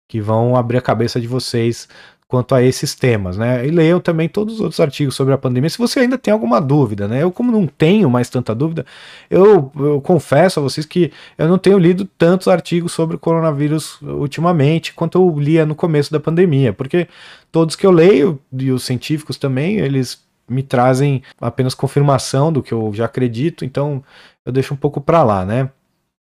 que 0.09 0.21
vão 0.21 0.57
abrir 0.57 0.79
a 0.79 0.83
cabeça 0.83 1.21
de 1.21 1.27
vocês 1.27 1.89
quanto 2.33 2.55
a 2.55 2.63
esses 2.63 2.95
temas, 2.95 3.37
né? 3.37 3.67
E 3.67 3.71
leiam 3.71 4.01
também 4.01 4.27
todos 4.27 4.55
os 4.55 4.61
outros 4.63 4.81
artigos 4.81 5.15
sobre 5.15 5.35
a 5.35 5.39
pandemia, 5.39 5.69
se 5.69 5.77
você 5.77 6.01
ainda 6.01 6.17
tem 6.17 6.33
alguma 6.33 6.63
dúvida, 6.63 7.07
né? 7.07 7.23
Eu, 7.23 7.31
como 7.31 7.53
não 7.53 7.67
tenho 7.67 8.09
mais 8.09 8.31
tanta 8.31 8.55
dúvida, 8.55 8.87
eu, 9.29 9.71
eu 9.77 10.01
confesso 10.01 10.59
a 10.59 10.63
vocês 10.63 10.87
que 10.87 11.13
eu 11.37 11.47
não 11.47 11.59
tenho 11.59 11.77
lido 11.77 12.07
tantos 12.17 12.49
artigos 12.49 12.93
sobre 12.93 13.17
o 13.17 13.19
coronavírus 13.19 14.01
ultimamente 14.01 14.95
quanto 14.95 15.19
eu 15.19 15.39
lia 15.39 15.67
no 15.67 15.75
começo 15.75 16.11
da 16.11 16.19
pandemia, 16.19 16.73
porque 16.73 17.07
todos 17.51 17.77
que 17.77 17.87
eu 17.87 17.91
leio, 17.91 18.41
e 18.51 18.73
os 18.73 18.83
científicos 18.83 19.37
também, 19.37 19.77
eles 19.77 20.25
me 20.49 20.63
trazem 20.63 21.23
apenas 21.39 21.75
confirmação 21.75 22.51
do 22.51 22.63
que 22.63 22.73
eu 22.73 22.95
já 22.95 23.05
acredito, 23.05 23.63
então 23.63 24.03
eu 24.47 24.53
deixo 24.53 24.73
um 24.73 24.79
pouco 24.79 25.03
para 25.03 25.23
lá, 25.23 25.45
né? 25.45 25.69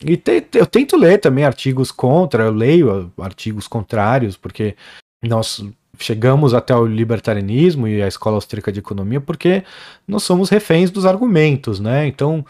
E 0.05 0.15
te, 0.15 0.47
eu 0.53 0.65
tento 0.65 0.95
ler 0.95 1.17
também 1.17 1.43
artigos 1.43 1.91
contra, 1.91 2.45
eu 2.45 2.53
leio 2.53 3.11
artigos 3.17 3.67
contrários, 3.67 4.37
porque 4.37 4.77
nós 5.21 5.61
chegamos 5.99 6.53
até 6.53 6.75
o 6.75 6.85
libertarianismo 6.85 7.87
e 7.87 8.01
a 8.01 8.07
escola 8.07 8.35
austríaca 8.35 8.71
de 8.71 8.79
economia 8.79 9.21
porque 9.21 9.63
nós 10.07 10.23
somos 10.23 10.49
reféns 10.49 10.89
dos 10.89 11.05
argumentos, 11.05 11.79
né? 11.79 12.07
Então 12.07 12.45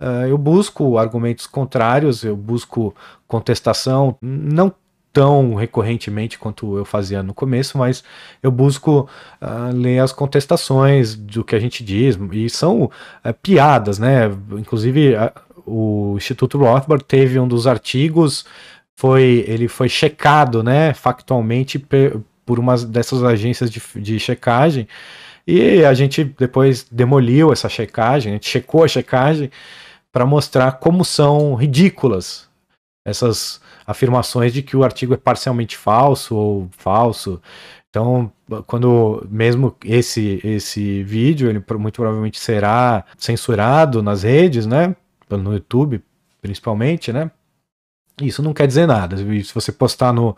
uh, 0.00 0.26
eu 0.28 0.38
busco 0.38 0.98
argumentos 0.98 1.46
contrários, 1.46 2.24
eu 2.24 2.36
busco 2.36 2.94
contestação, 3.26 4.16
não 4.20 4.72
tão 5.12 5.54
recorrentemente 5.54 6.36
quanto 6.36 6.76
eu 6.76 6.84
fazia 6.84 7.22
no 7.22 7.32
começo, 7.32 7.78
mas 7.78 8.02
eu 8.42 8.50
busco 8.50 9.08
uh, 9.40 9.72
ler 9.72 10.00
as 10.00 10.12
contestações 10.12 11.14
do 11.14 11.44
que 11.44 11.54
a 11.54 11.60
gente 11.60 11.84
diz, 11.84 12.18
e 12.32 12.50
são 12.50 12.84
uh, 12.84 12.90
piadas, 13.40 14.00
né? 14.00 14.28
Inclusive, 14.58 15.14
uh, 15.14 15.30
o 15.64 16.14
Instituto 16.16 16.58
Rothbard 16.58 17.04
teve 17.04 17.38
um 17.38 17.46
dos 17.46 17.68
artigos, 17.68 18.44
foi 18.96 19.44
ele 19.46 19.68
foi 19.68 19.88
checado, 19.88 20.62
né, 20.62 20.92
factualmente 20.94 21.78
por 22.44 22.58
uma 22.58 22.76
dessas 22.76 23.22
agências 23.22 23.70
de, 23.70 23.82
de 23.96 24.18
checagem. 24.18 24.88
E 25.46 25.84
a 25.84 25.92
gente 25.92 26.24
depois 26.24 26.86
demoliu 26.90 27.52
essa 27.52 27.68
checagem, 27.68 28.32
a 28.32 28.34
gente 28.34 28.48
checou 28.48 28.84
a 28.84 28.88
checagem 28.88 29.50
para 30.10 30.24
mostrar 30.24 30.72
como 30.72 31.04
são 31.04 31.54
ridículas 31.54 32.48
essas 33.06 33.60
afirmações 33.86 34.52
de 34.52 34.62
que 34.62 34.76
o 34.76 34.84
artigo 34.84 35.12
é 35.12 35.16
parcialmente 35.16 35.76
falso 35.76 36.34
ou 36.34 36.68
falso. 36.72 37.40
Então, 37.90 38.32
quando 38.66 39.26
mesmo 39.30 39.76
esse 39.84 40.40
esse 40.42 41.02
vídeo, 41.02 41.48
ele 41.48 41.62
muito 41.78 41.96
provavelmente 41.96 42.40
será 42.40 43.04
censurado 43.16 44.02
nas 44.02 44.22
redes, 44.22 44.66
né, 44.66 44.96
no 45.30 45.52
YouTube, 45.52 46.02
principalmente, 46.40 47.12
né? 47.12 47.30
Isso 48.22 48.42
não 48.42 48.54
quer 48.54 48.68
dizer 48.68 48.86
nada. 48.86 49.16
Se 49.16 49.52
você 49.52 49.72
postar 49.72 50.12
no, 50.12 50.36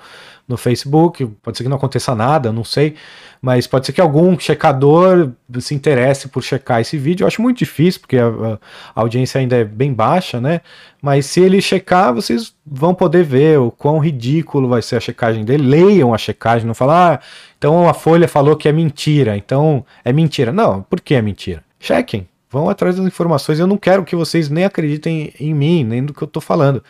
no 0.48 0.56
Facebook, 0.56 1.26
pode 1.42 1.58
ser 1.58 1.62
que 1.62 1.68
não 1.68 1.76
aconteça 1.76 2.14
nada, 2.14 2.50
não 2.50 2.64
sei. 2.64 2.94
Mas 3.42 3.66
pode 3.66 3.84
ser 3.84 3.92
que 3.92 4.00
algum 4.00 4.38
checador 4.38 5.32
se 5.60 5.74
interesse 5.74 6.26
por 6.28 6.42
checar 6.42 6.80
esse 6.80 6.96
vídeo. 6.96 7.24
Eu 7.24 7.28
acho 7.28 7.42
muito 7.42 7.58
difícil, 7.58 8.00
porque 8.00 8.16
a, 8.16 8.58
a 8.94 9.00
audiência 9.02 9.38
ainda 9.38 9.56
é 9.56 9.64
bem 9.64 9.92
baixa, 9.92 10.40
né? 10.40 10.62
Mas 11.02 11.26
se 11.26 11.40
ele 11.40 11.60
checar, 11.60 12.14
vocês 12.14 12.54
vão 12.64 12.94
poder 12.94 13.24
ver 13.24 13.58
o 13.58 13.70
quão 13.70 13.98
ridículo 13.98 14.68
vai 14.68 14.80
ser 14.80 14.96
a 14.96 15.00
checagem 15.00 15.44
dele. 15.44 15.66
Leiam 15.68 16.14
a 16.14 16.18
checagem, 16.18 16.66
não 16.66 16.74
falar, 16.74 17.16
ah, 17.16 17.20
então 17.58 17.86
a 17.86 17.92
Folha 17.92 18.26
falou 18.26 18.56
que 18.56 18.68
é 18.68 18.72
mentira, 18.72 19.36
então 19.36 19.84
é 20.02 20.14
mentira. 20.14 20.50
Não, 20.50 20.80
por 20.82 20.98
que 20.98 21.14
é 21.14 21.20
mentira? 21.20 21.62
Chequem, 21.78 22.26
vão 22.50 22.70
atrás 22.70 22.96
das 22.96 23.04
informações. 23.04 23.58
Eu 23.58 23.66
não 23.66 23.76
quero 23.76 24.02
que 24.02 24.16
vocês 24.16 24.48
nem 24.48 24.64
acreditem 24.64 25.34
em 25.38 25.52
mim, 25.52 25.84
nem 25.84 26.02
do 26.02 26.14
que 26.14 26.22
eu 26.22 26.28
tô 26.28 26.40
falando 26.40 26.82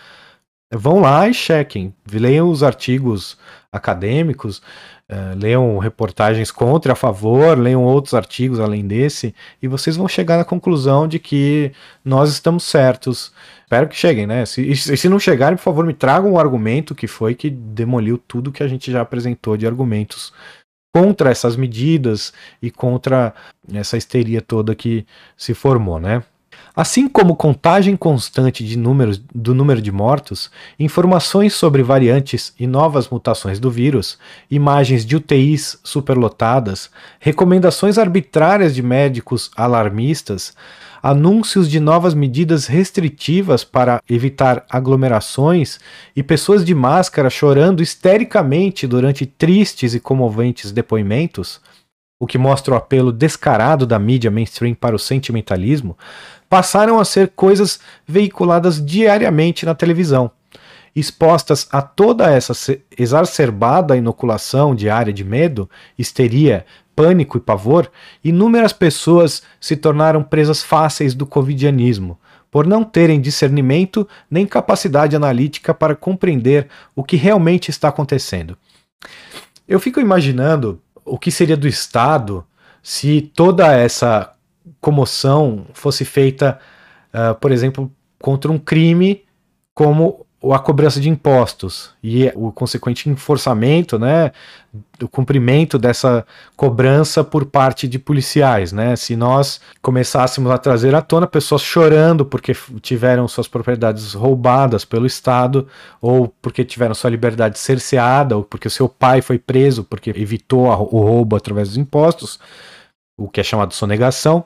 vão 0.72 1.00
lá 1.00 1.28
e 1.28 1.34
chequem, 1.34 1.94
leiam 2.10 2.48
os 2.48 2.62
artigos 2.62 3.38
acadêmicos, 3.72 4.58
uh, 5.10 5.36
leiam 5.36 5.78
reportagens 5.78 6.50
contra 6.50 6.92
e 6.92 6.94
a 6.94 6.96
favor, 6.96 7.58
leiam 7.58 7.84
outros 7.84 8.14
artigos 8.14 8.58
além 8.58 8.86
desse, 8.86 9.34
e 9.62 9.68
vocês 9.68 9.96
vão 9.96 10.08
chegar 10.08 10.36
na 10.36 10.44
conclusão 10.44 11.06
de 11.06 11.18
que 11.18 11.72
nós 12.04 12.30
estamos 12.30 12.64
certos. 12.64 13.32
Espero 13.62 13.88
que 13.88 13.96
cheguem, 13.96 14.26
né? 14.26 14.44
Se, 14.46 14.74
se 14.74 15.08
não 15.08 15.18
chegarem, 15.18 15.56
por 15.56 15.62
favor, 15.62 15.86
me 15.86 15.94
tragam 15.94 16.32
um 16.32 16.38
argumento 16.38 16.94
que 16.94 17.06
foi 17.06 17.34
que 17.34 17.50
demoliu 17.50 18.18
tudo 18.18 18.52
que 18.52 18.62
a 18.62 18.68
gente 18.68 18.90
já 18.90 19.00
apresentou 19.00 19.56
de 19.56 19.66
argumentos 19.66 20.32
contra 20.94 21.30
essas 21.30 21.56
medidas 21.56 22.32
e 22.62 22.70
contra 22.70 23.34
essa 23.74 23.98
histeria 23.98 24.40
toda 24.40 24.74
que 24.74 25.06
se 25.36 25.52
formou, 25.52 26.00
né? 26.00 26.22
Assim 26.78 27.08
como 27.08 27.34
contagem 27.34 27.96
constante 27.96 28.62
de 28.62 28.76
números, 28.76 29.18
do 29.34 29.54
número 29.54 29.80
de 29.80 29.90
mortos, 29.90 30.50
informações 30.78 31.54
sobre 31.54 31.82
variantes 31.82 32.52
e 32.60 32.66
novas 32.66 33.08
mutações 33.08 33.58
do 33.58 33.70
vírus, 33.70 34.18
imagens 34.50 35.06
de 35.06 35.16
UTIs 35.16 35.78
superlotadas, 35.82 36.90
recomendações 37.18 37.96
arbitrárias 37.96 38.74
de 38.74 38.82
médicos 38.82 39.50
alarmistas, 39.56 40.54
anúncios 41.02 41.70
de 41.70 41.80
novas 41.80 42.12
medidas 42.12 42.66
restritivas 42.66 43.64
para 43.64 44.02
evitar 44.06 44.66
aglomerações 44.68 45.80
e 46.14 46.22
pessoas 46.22 46.62
de 46.62 46.74
máscara 46.74 47.30
chorando 47.30 47.82
histericamente 47.82 48.86
durante 48.86 49.24
tristes 49.24 49.94
e 49.94 50.00
comoventes 50.00 50.72
depoimentos, 50.72 51.58
o 52.18 52.26
que 52.26 52.38
mostra 52.38 52.74
o 52.74 52.76
apelo 52.76 53.12
descarado 53.12 53.86
da 53.86 53.98
mídia 53.98 54.30
mainstream 54.30 54.74
para 54.74 54.96
o 54.96 54.98
sentimentalismo, 54.98 55.96
passaram 56.49 56.99
a 56.99 57.05
ser 57.05 57.32
coisas 57.34 57.80
veiculadas 58.07 58.84
diariamente 58.84 59.66
na 59.66 59.74
televisão. 59.74 60.30
Expostas 60.94 61.68
a 61.70 61.82
toda 61.82 62.30
essa 62.30 62.55
exacerbada 62.97 63.97
inoculação 63.97 64.74
diária 64.74 65.12
de 65.12 65.24
medo, 65.24 65.68
histeria, 65.99 66.64
pânico 66.94 67.36
e 67.36 67.40
pavor, 67.40 67.90
inúmeras 68.24 68.72
pessoas 68.72 69.42
se 69.61 69.76
tornaram 69.76 70.22
presas 70.22 70.62
fáceis 70.62 71.14
do 71.14 71.26
covidianismo, 71.26 72.18
por 72.51 72.66
não 72.66 72.82
terem 72.82 73.20
discernimento 73.20 74.09
nem 74.30 74.47
capacidade 74.47 75.14
analítica 75.14 75.74
para 75.74 75.94
compreender 75.94 76.68
o 76.94 77.05
que 77.05 77.16
realmente 77.16 77.70
está 77.70 77.88
acontecendo. 77.88 78.57
Eu 79.68 79.78
fico 79.78 80.01
imaginando 80.01 80.80
o 81.05 81.18
que 81.18 81.30
seria 81.30 81.57
do 81.57 81.68
Estado 81.68 82.42
se 82.82 83.20
toda 83.34 83.70
essa 83.74 84.32
comoção 84.80 85.66
fosse 85.72 86.04
feita, 86.04 86.58
uh, 87.12 87.34
por 87.36 87.52
exemplo, 87.52 87.90
contra 88.18 88.50
um 88.50 88.58
crime 88.58 89.24
como 89.74 90.26
a 90.52 90.58
cobrança 90.58 91.00
de 91.00 91.08
impostos 91.08 91.90
e 92.02 92.30
o 92.34 92.52
consequente 92.52 93.08
enforçamento, 93.08 93.98
né, 93.98 94.32
o 95.02 95.08
cumprimento 95.08 95.78
dessa 95.78 96.26
cobrança 96.54 97.24
por 97.24 97.46
parte 97.46 97.88
de 97.88 97.98
policiais, 97.98 98.70
né? 98.72 98.94
Se 98.96 99.16
nós 99.16 99.60
começássemos 99.80 100.50
a 100.50 100.58
trazer 100.58 100.94
à 100.94 101.00
tona 101.00 101.26
pessoas 101.26 101.62
chorando 101.62 102.24
porque 102.24 102.54
tiveram 102.80 103.26
suas 103.26 103.48
propriedades 103.48 104.12
roubadas 104.12 104.84
pelo 104.84 105.06
Estado 105.06 105.66
ou 106.00 106.28
porque 106.40 106.64
tiveram 106.64 106.94
sua 106.94 107.10
liberdade 107.10 107.58
cerceada 107.58 108.36
ou 108.36 108.44
porque 108.44 108.68
o 108.68 108.70
seu 108.70 108.88
pai 108.88 109.22
foi 109.22 109.38
preso 109.38 109.84
porque 109.84 110.10
evitou 110.10 110.66
o 110.66 111.00
roubo 111.00 111.36
através 111.36 111.68
dos 111.68 111.78
impostos, 111.78 112.38
o 113.18 113.28
que 113.28 113.40
é 113.40 113.44
chamado 113.44 113.72
sonegação, 113.72 114.44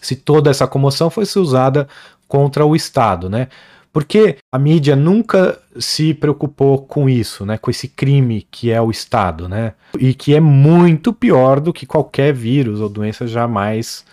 se 0.00 0.16
toda 0.16 0.50
essa 0.50 0.66
comoção 0.66 1.10
fosse 1.10 1.38
usada 1.38 1.88
contra 2.26 2.64
o 2.64 2.74
Estado, 2.74 3.28
né? 3.28 3.48
Porque 3.92 4.38
a 4.50 4.58
mídia 4.58 4.96
nunca 4.96 5.60
se 5.78 6.14
preocupou 6.14 6.78
com 6.78 7.08
isso, 7.08 7.44
né? 7.44 7.58
Com 7.58 7.70
esse 7.70 7.86
crime 7.88 8.46
que 8.50 8.70
é 8.70 8.80
o 8.80 8.90
Estado, 8.90 9.48
né? 9.48 9.74
E 9.98 10.14
que 10.14 10.34
é 10.34 10.40
muito 10.40 11.12
pior 11.12 11.60
do 11.60 11.72
que 11.72 11.84
qualquer 11.84 12.32
vírus 12.32 12.80
ou 12.80 12.88
doença 12.88 13.26
jamais 13.26 14.04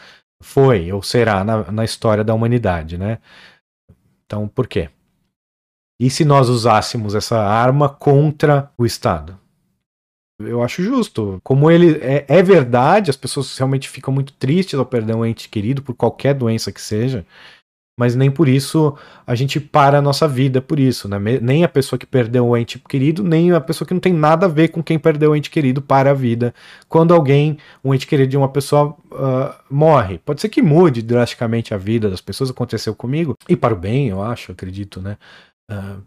foi 0.43 0.91
ou 0.91 1.01
será 1.01 1.43
na, 1.43 1.71
na 1.71 1.85
história 1.85 2.23
da 2.23 2.33
humanidade, 2.33 2.97
né? 2.97 3.19
Então, 4.25 4.47
por 4.47 4.67
quê? 4.67 4.89
E 5.99 6.09
se 6.09 6.23
nós 6.23 6.49
usássemos 6.49 7.15
essa 7.15 7.39
arma 7.39 7.89
contra 7.89 8.71
o 8.77 8.85
Estado? 8.85 9.39
Eu 10.39 10.63
acho 10.63 10.83
justo. 10.83 11.39
Como 11.43 11.69
ele 11.69 11.97
é, 12.01 12.25
é, 12.27 12.41
verdade, 12.43 13.09
as 13.09 13.17
pessoas 13.17 13.57
realmente 13.57 13.89
ficam 13.89 14.13
muito 14.13 14.33
tristes 14.33 14.79
ao 14.79 14.85
perder 14.85 15.15
um 15.15 15.25
ente 15.25 15.49
querido 15.49 15.81
por 15.81 15.95
qualquer 15.95 16.33
doença 16.33 16.71
que 16.71 16.81
seja. 16.81 17.25
mas 17.99 18.15
nem 18.15 18.31
por 18.31 18.47
isso 18.47 18.97
a 19.27 19.35
gente 19.35 19.59
para 19.59 19.97
a 19.99 20.01
nossa 20.01 20.25
vida 20.25 20.61
por 20.61 20.79
isso, 20.79 21.09
né? 21.09 21.19
Nem 21.41 21.65
a 21.65 21.67
pessoa 21.67 21.99
que 21.99 22.05
perdeu 22.05 22.47
o 22.47 22.55
ente 22.57 22.79
querido, 22.79 23.21
nem 23.23 23.51
a 23.51 23.59
pessoa 23.59 23.85
que 23.85 23.93
não 23.93 23.99
tem 23.99 24.13
nada 24.13 24.45
a 24.45 24.49
ver 24.49 24.69
com 24.69 24.81
quem 24.81 24.97
perdeu 24.97 25.31
o 25.31 25.35
ente 25.35 25.49
querido 25.49 25.81
para 25.81 26.11
a 26.11 26.13
vida. 26.13 26.53
Quando 26.87 27.13
alguém, 27.13 27.57
um 27.83 27.93
ente 27.93 28.07
querido 28.07 28.29
de 28.29 28.37
uma 28.37 28.47
pessoa 28.49 28.95
uh, 29.11 29.53
morre, 29.69 30.17
pode 30.19 30.39
ser 30.39 30.47
que 30.47 30.61
mude 30.61 31.01
drasticamente 31.01 31.73
a 31.73 31.77
vida 31.77 32.09
das 32.09 32.21
pessoas, 32.21 32.49
aconteceu 32.49 32.95
comigo, 32.95 33.35
e 33.49 33.55
para 33.57 33.73
o 33.73 33.77
bem, 33.77 34.07
eu 34.09 34.21
acho, 34.21 34.53
acredito, 34.53 35.01
né? 35.01 35.17
Uh, 35.69 36.01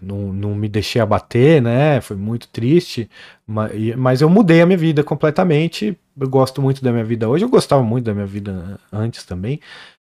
não, 0.00 0.32
não 0.32 0.54
me 0.54 0.68
deixei 0.68 1.02
abater, 1.02 1.60
né? 1.60 2.00
Foi 2.00 2.16
muito 2.16 2.48
triste, 2.48 3.10
mas, 3.46 3.96
mas 3.96 4.20
eu 4.20 4.30
mudei 4.30 4.62
a 4.62 4.66
minha 4.66 4.78
vida 4.78 5.02
completamente. 5.02 5.98
Eu 6.18 6.28
gosto 6.28 6.62
muito 6.62 6.82
da 6.82 6.92
minha 6.92 7.04
vida 7.04 7.28
hoje, 7.28 7.44
eu 7.44 7.48
gostava 7.48 7.82
muito 7.82 8.04
da 8.04 8.14
minha 8.14 8.26
vida 8.26 8.78
antes 8.92 9.24
também, 9.24 9.60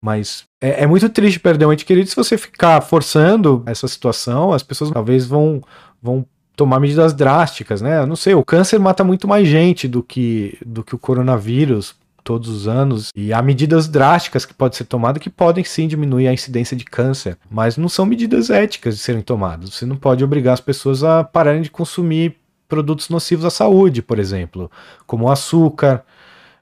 mas 0.05 0.45
é, 0.61 0.83
é, 0.83 0.87
muito 0.87 1.09
triste 1.09 1.41
perder 1.41 1.64
um 1.64 1.72
ente 1.72 1.85
querido 1.85 2.09
se 2.09 2.16
você 2.16 2.37
ficar 2.37 2.80
forçando 2.80 3.62
essa 3.66 3.87
situação, 3.87 4.53
as 4.53 4.62
pessoas 4.62 4.91
talvez 4.91 5.24
vão, 5.24 5.62
vão 6.03 6.26
tomar 6.57 6.80
medidas 6.80 7.14
drásticas, 7.14 7.80
né? 7.80 8.01
Eu 8.01 8.07
não 8.07 8.16
sei, 8.16 8.35
o 8.35 8.45
câncer 8.45 8.78
mata 8.78 9.05
muito 9.05 9.28
mais 9.28 9.47
gente 9.49 9.89
do 9.89 10.03
que, 10.03 10.59
do 10.66 10.83
que 10.83 10.95
o 10.95 10.99
coronavírus 10.99 11.95
todos 12.22 12.48
os 12.48 12.68
anos 12.68 13.10
e 13.14 13.32
há 13.32 13.42
medidas 13.42 13.88
drásticas 13.88 14.44
que 14.44 14.54
podem 14.54 14.76
ser 14.76 14.84
tomadas 14.84 15.22
que 15.22 15.30
podem 15.30 15.64
sim 15.64 15.88
diminuir 15.88 16.28
a 16.28 16.32
incidência 16.32 16.76
de 16.76 16.84
câncer, 16.84 17.36
mas 17.50 17.76
não 17.76 17.88
são 17.88 18.06
medidas 18.06 18.50
éticas 18.50 18.96
de 18.96 19.00
serem 19.00 19.22
tomadas. 19.22 19.74
Você 19.74 19.86
não 19.86 19.96
pode 19.96 20.24
obrigar 20.24 20.54
as 20.54 20.60
pessoas 20.60 21.02
a 21.02 21.24
pararem 21.24 21.62
de 21.62 21.70
consumir 21.70 22.36
produtos 22.68 23.10
nocivos 23.10 23.44
à 23.44 23.50
saúde, 23.50 24.00
por 24.00 24.18
exemplo, 24.18 24.70
como 25.06 25.30
açúcar, 25.30 26.04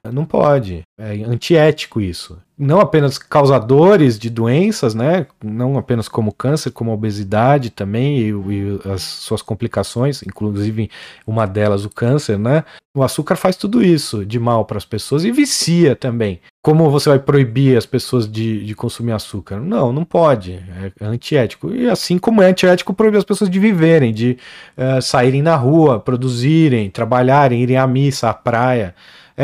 não 0.09 0.25
pode. 0.25 0.81
É 0.97 1.11
antiético 1.23 2.01
isso. 2.01 2.39
Não 2.57 2.79
apenas 2.79 3.17
causadores 3.17 4.17
de 4.17 4.29
doenças, 4.29 4.95
né? 4.95 5.27
Não 5.43 5.77
apenas 5.77 6.07
como 6.07 6.31
câncer, 6.31 6.71
como 6.71 6.91
obesidade 6.91 7.69
também 7.69 8.17
e, 8.17 8.29
e 8.29 8.79
as 8.91 9.01
suas 9.01 9.41
complicações, 9.41 10.23
inclusive 10.23 10.89
uma 11.25 11.45
delas 11.45 11.85
o 11.85 11.89
câncer, 11.89 12.39
né? 12.39 12.63
O 12.95 13.03
açúcar 13.03 13.35
faz 13.35 13.55
tudo 13.55 13.83
isso 13.83 14.25
de 14.25 14.39
mal 14.39 14.65
para 14.65 14.77
as 14.77 14.85
pessoas 14.85 15.23
e 15.23 15.31
vicia 15.31 15.95
também. 15.95 16.41
Como 16.63 16.89
você 16.89 17.09
vai 17.09 17.19
proibir 17.19 17.77
as 17.77 17.85
pessoas 17.85 18.29
de, 18.29 18.65
de 18.65 18.75
consumir 18.75 19.13
açúcar? 19.13 19.59
Não, 19.59 19.93
não 19.93 20.03
pode. 20.03 20.53
É 20.99 21.05
antiético. 21.05 21.73
E 21.73 21.89
assim 21.89 22.19
como 22.19 22.41
é 22.41 22.47
antiético 22.47 22.93
proibir 22.93 23.17
as 23.17 23.23
pessoas 23.23 23.49
de 23.49 23.59
viverem, 23.59 24.13
de 24.13 24.37
uh, 24.77 25.01
saírem 25.01 25.41
na 25.41 25.55
rua, 25.55 25.99
produzirem, 25.99 26.89
trabalharem, 26.89 27.61
irem 27.61 27.77
à 27.77 27.87
missa, 27.87 28.29
à 28.29 28.33
praia 28.33 28.93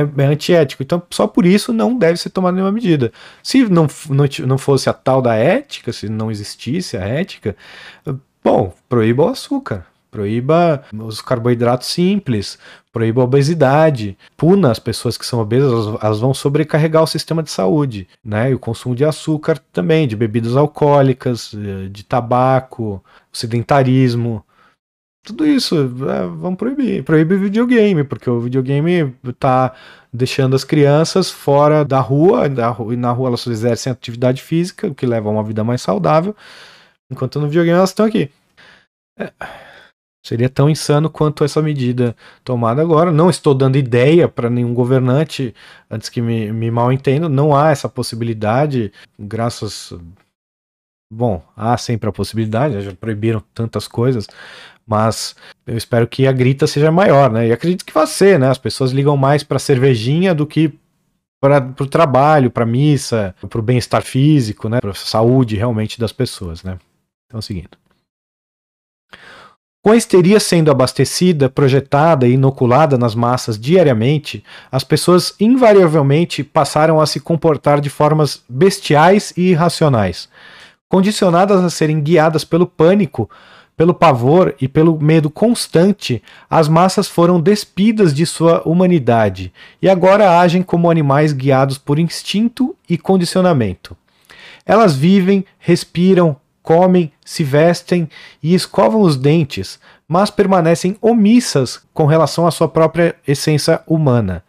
é, 0.02 0.24
é 0.24 0.26
antiético. 0.26 0.84
Então, 0.84 1.02
só 1.10 1.28
por 1.28 1.46
isso 1.46 1.74
não 1.74 1.98
deve 1.98 2.18
ser 2.18 2.30
tomada 2.30 2.56
nenhuma 2.56 2.72
medida. 2.72 3.12
Se 3.42 3.64
não, 3.64 3.88
não, 4.10 4.26
não 4.46 4.58
fosse 4.58 4.90
a 4.90 4.94
tal 4.94 5.22
da 5.22 5.36
ética, 5.36 5.92
se 5.92 6.10
não 6.10 6.30
existisse 6.30 6.98
a 6.98 7.02
ética, 7.02 7.56
bom, 8.44 8.74
proíba 8.88 9.26
o 9.26 9.30
açúcar, 9.30 9.86
proíba 10.12 10.84
os 10.94 11.22
carboidratos 11.22 11.88
simples, 11.88 12.58
proíba 12.92 13.22
a 13.22 13.26
obesidade, 13.26 14.18
puna 14.36 14.72
as 14.72 14.80
pessoas 14.80 15.18
que 15.18 15.26
são 15.26 15.40
obesas, 15.40 15.72
elas, 15.72 16.04
elas, 16.04 16.20
vão 16.20 16.34
sobrecarregar 16.34 17.04
o 17.04 17.08
sistema 17.08 17.44
de 17.44 17.52
saúde, 17.52 18.08
né? 18.24 18.52
E 18.52 18.56
o 18.56 18.60
consumo 18.60 18.96
de 18.96 19.06
açúcar 19.06 19.60
também, 19.72 20.08
de 20.08 20.16
bebidas 20.16 20.56
alcoólicas, 20.56 21.54
eh, 21.54 21.90
de 21.90 22.04
tabaco, 22.04 23.04
sedentarismo. 23.32 24.44
Tudo 25.28 25.46
isso, 25.46 25.76
é, 25.76 26.26
vamos 26.26 26.56
proibir. 26.58 27.04
Proíbe 27.04 27.36
videogame, 27.36 28.02
porque 28.06 28.30
o 28.30 28.40
videogame 28.40 29.14
tá 29.38 29.74
deixando 30.12 30.56
as 30.56 30.64
crianças 30.64 31.30
fora 31.30 31.84
da 31.84 32.00
rua, 32.00 32.48
e 32.48 32.96
na 32.96 33.12
rua 33.12 33.28
elas 33.28 33.46
exercem 33.46 33.92
atividade 33.92 34.42
física, 34.42 34.88
o 34.88 34.96
que 34.96 35.06
leva 35.06 35.28
a 35.28 35.32
uma 35.34 35.44
vida 35.44 35.66
mais 35.66 35.82
saudável, 35.82 36.34
enquanto 37.12 37.42
no 37.42 37.48
videogame 37.48 37.78
elas 37.78 37.90
estão 37.90 38.06
aqui. 38.06 38.32
É, 39.20 39.34
seria 40.26 40.48
tão 40.48 40.70
insano 40.70 41.10
quanto 41.10 41.44
essa 41.44 41.62
medida 41.62 42.16
tomada 42.42 42.82
agora. 42.82 43.12
Não 43.12 43.30
estou 43.30 43.54
dando 43.54 43.78
ideia 43.78 44.30
para 44.30 44.50
nenhum 44.50 44.74
governante, 44.74 45.54
antes 45.92 46.08
que 46.08 46.22
me, 46.22 46.54
me 46.54 46.72
mal 46.72 46.90
entendo, 46.90 47.28
não 47.28 47.54
há 47.54 47.72
essa 47.72 47.90
possibilidade, 47.90 48.94
graças. 49.20 49.94
Bom, 51.10 51.42
há 51.56 51.78
sempre 51.78 52.10
a 52.10 52.12
possibilidade, 52.14 52.82
já 52.82 52.94
proibiram 52.94 53.42
tantas 53.54 53.88
coisas, 53.88 54.28
mas 54.86 55.36
eu 55.66 55.78
espero 55.78 56.08
que 56.08 56.28
a 56.28 56.32
grita 56.32 56.68
seja 56.68 56.92
maior, 56.92 57.32
né? 57.32 57.48
E 57.48 57.52
acredito 57.52 57.86
que 57.86 57.94
vai 57.94 58.06
ser, 58.06 58.38
né? 58.38 58.50
As 58.50 58.58
pessoas 58.58 58.92
ligam 58.92 59.16
mais 59.16 59.44
para 59.44 59.60
cervejinha 59.60 60.36
do 60.36 60.46
que 60.46 60.74
para 61.40 61.74
o 61.80 61.88
trabalho, 61.88 62.52
para 62.52 62.66
missa, 62.66 63.34
para 63.48 63.60
o 63.60 63.64
bem-estar 63.64 64.02
físico, 64.02 64.68
né? 64.68 64.80
Para 64.82 64.92
a 64.92 64.96
saúde 64.96 65.56
realmente 65.56 66.00
das 66.00 66.12
pessoas, 66.12 66.64
né? 66.64 66.78
Então 67.26 67.38
é 67.38 67.40
o 67.40 67.42
seguinte. 67.42 67.70
Com 69.84 69.92
a 69.92 69.96
histeria 69.96 70.40
sendo 70.40 70.70
abastecida, 70.70 71.50
projetada 71.50 72.28
e 72.28 72.34
inoculada 72.34 72.98
nas 72.98 73.16
massas 73.16 73.58
diariamente, 73.58 74.44
as 74.70 74.84
pessoas 74.84 75.34
invariavelmente 75.40 76.44
passaram 76.44 77.00
a 77.00 77.06
se 77.06 77.22
comportar 77.22 77.80
de 77.80 77.90
formas 77.90 78.44
bestiais 78.50 79.32
e 79.38 79.52
irracionais. 79.52 80.28
Condicionadas 80.90 81.62
a 81.62 81.70
serem 81.70 82.00
guiadas 82.00 82.46
pelo 82.46 82.66
pânico, 82.66 83.30
pelo 83.76 83.94
pavor 83.94 84.56
e 84.60 84.68
pelo 84.68 84.98
medo 85.00 85.30
constante, 85.30 86.24
as 86.50 86.70
massas 86.70 87.08
foram 87.08 87.42
despidas 87.42 88.14
de 88.14 88.26
sua 88.26 88.62
humanidade 88.68 89.54
e 89.82 89.90
agora 89.90 90.40
agem 90.40 90.64
como 90.64 90.90
animais 90.90 91.34
guiados 91.34 91.78
por 91.78 92.00
instinto 92.00 92.76
e 92.90 92.98
condicionamento. 92.98 93.98
Elas 94.66 94.96
vivem, 94.96 95.46
respiram, 95.60 96.38
comem, 96.64 97.12
se 97.24 97.44
vestem 97.44 98.10
e 98.42 98.56
escovam 98.56 99.02
os 99.02 99.16
dentes, 99.16 99.80
mas 100.08 100.32
permanecem 100.32 100.98
omissas 101.02 101.82
com 101.94 102.06
relação 102.06 102.48
à 102.48 102.52
sua 102.52 102.68
própria 102.68 103.16
essência 103.28 103.82
humana. 103.86 104.44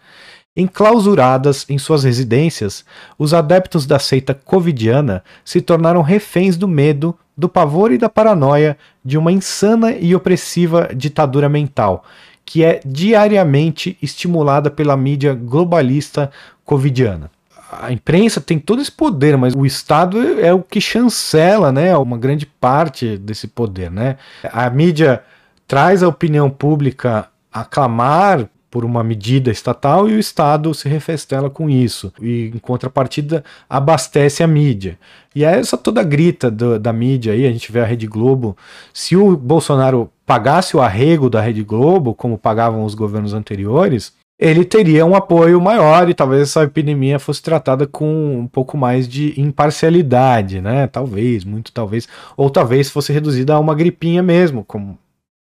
Enclausuradas 0.59 1.65
em 1.69 1.79
suas 1.79 2.03
residências, 2.03 2.85
os 3.17 3.33
adeptos 3.33 3.87
da 3.87 4.01
seita 4.01 4.35
covidiana 4.35 5.23
se 5.45 5.61
tornaram 5.61 6.03
reféns 6.03 6.57
do 6.57 6.67
medo, 6.67 7.17
do 7.37 7.49
pavor 7.49 7.93
e 7.93 7.97
da 7.97 8.09
paranoia 8.09 8.77
de 9.05 9.17
uma 9.17 9.31
insana 9.31 9.93
e 9.93 10.17
opressiva 10.17 10.91
ditadura 10.93 11.49
mental, 11.49 12.05
que 12.45 12.65
é 12.65 12.81
diariamente 12.85 13.97
estimulada 14.03 14.69
pela 14.69 14.97
mídia 14.97 15.33
globalista 15.33 16.29
covidiana. 16.65 17.31
A 17.71 17.93
imprensa 17.93 18.41
tem 18.41 18.59
todo 18.59 18.83
esse 18.83 18.91
poder, 18.91 19.37
mas 19.37 19.55
o 19.55 19.65
Estado 19.65 20.41
é 20.41 20.53
o 20.53 20.61
que 20.61 20.81
chancela, 20.81 21.71
né, 21.71 21.97
uma 21.97 22.19
grande 22.19 22.47
parte 22.47 23.17
desse 23.17 23.47
poder, 23.47 23.93
né? 23.93 24.17
A 24.43 24.69
mídia 24.69 25.23
traz 25.69 26.03
a 26.03 26.09
opinião 26.09 26.51
pública 26.51 27.29
a 27.53 27.65
clamar 27.65 28.49
por 28.71 28.85
uma 28.85 29.03
medida 29.03 29.51
estatal 29.51 30.09
e 30.09 30.15
o 30.15 30.19
Estado 30.19 30.73
se 30.75 30.89
refestela 30.89 31.49
com 31.49 31.69
isso. 31.69 32.13
E 32.21 32.53
em 32.55 32.59
contrapartida 32.59 33.45
abastece 33.69 34.43
a 34.43 34.47
mídia. 34.47 34.99
E 35.35 35.45
é 35.45 35.59
essa 35.59 35.77
toda 35.77 36.03
grita 36.03 36.51
do, 36.51 36.79
da 36.79 36.93
mídia 36.93 37.33
aí, 37.33 37.47
a 37.47 37.53
gente 37.53 37.71
vê 37.73 37.81
a 37.81 37.85
Rede 37.85 38.07
Globo. 38.07 38.57
Se 38.93 39.17
o 39.17 39.37
Bolsonaro 39.37 40.11
pagasse 40.27 40.77
o 40.77 40.81
arrego 40.81 41.31
da 41.31 41.41
Rede 41.41 41.63
Globo, 41.63 42.15
como 42.15 42.37
pagavam 42.37 42.85
os 42.85 42.95
governos 42.95 43.33
anteriores, 43.33 44.13
ele 44.39 44.65
teria 44.65 45.05
um 45.05 45.17
apoio 45.17 45.61
maior 45.61 46.09
e 46.09 46.15
talvez 46.15 46.43
essa 46.43 46.63
epidemia 46.63 47.19
fosse 47.19 47.43
tratada 47.43 47.87
com 47.87 48.39
um 48.39 48.47
pouco 48.47 48.77
mais 48.77 49.09
de 49.09 49.39
imparcialidade, 49.41 50.61
né? 50.61 50.87
Talvez, 50.87 51.45
muito 51.45 51.73
talvez. 51.73 52.07
Ou 52.37 52.49
talvez 52.49 52.89
fosse 52.89 53.13
reduzida 53.13 53.55
a 53.55 53.59
uma 53.59 53.75
gripinha 53.75 54.23
mesmo, 54.23 54.65
como 54.65 54.97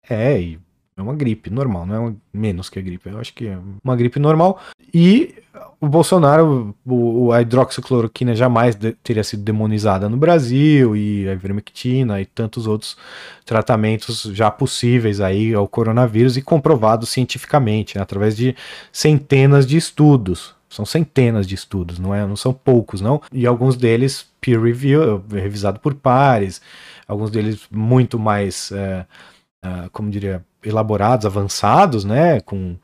é, 0.09 0.41
e 0.41 0.59
é 1.01 1.03
uma 1.03 1.15
gripe 1.15 1.51
normal, 1.51 1.87
não 1.87 1.95
é 1.95 1.99
uma, 1.99 2.17
menos 2.33 2.69
que 2.69 2.79
a 2.79 2.83
gripe. 2.83 3.09
Eu 3.09 3.19
acho 3.19 3.35
que 3.35 3.49
é 3.49 3.59
uma 3.83 3.97
gripe 3.97 4.19
normal. 4.19 4.61
E 4.93 5.35
o 5.81 5.89
Bolsonaro, 5.89 6.75
o, 6.85 7.33
a 7.33 7.41
hidroxicloroquina 7.41 8.35
jamais 8.35 8.75
de, 8.75 8.93
teria 8.93 9.25
sido 9.25 9.43
demonizada 9.43 10.09
no 10.09 10.17
Brasil, 10.17 10.95
e 10.95 11.29
a 11.29 11.33
ivermectina 11.33 12.21
e 12.21 12.27
tantos 12.27 12.67
outros 12.67 12.97
tratamentos 13.45 14.23
já 14.33 14.51
possíveis 14.51 15.21
aí 15.21 15.55
ao 15.55 15.67
coronavírus 15.67 16.37
e 16.37 16.43
comprovados 16.43 17.09
cientificamente, 17.09 17.97
né, 17.97 18.03
através 18.03 18.37
de 18.37 18.55
centenas 18.93 19.67
de 19.67 19.77
estudos. 19.77 20.55
São 20.69 20.85
centenas 20.85 21.49
de 21.49 21.57
estudos, 21.57 21.99
não, 21.99 22.15
é, 22.15 22.25
não 22.25 22.37
são 22.37 22.53
poucos, 22.53 23.01
não. 23.01 23.21
E 23.33 23.45
alguns 23.45 23.77
deles 23.77 24.29
peer 24.41 24.63
review, 24.63 25.23
revisado 25.29 25.81
por 25.81 25.95
pares, 25.95 26.61
alguns 27.09 27.31
deles 27.31 27.67
muito 27.71 28.19
mais, 28.19 28.71
é, 28.71 29.05
é, 29.65 29.89
como 29.91 30.11
diria, 30.11 30.45
elaborados, 30.65 31.27
avançados, 31.27 32.05
né, 32.05 32.41
com 32.41 32.77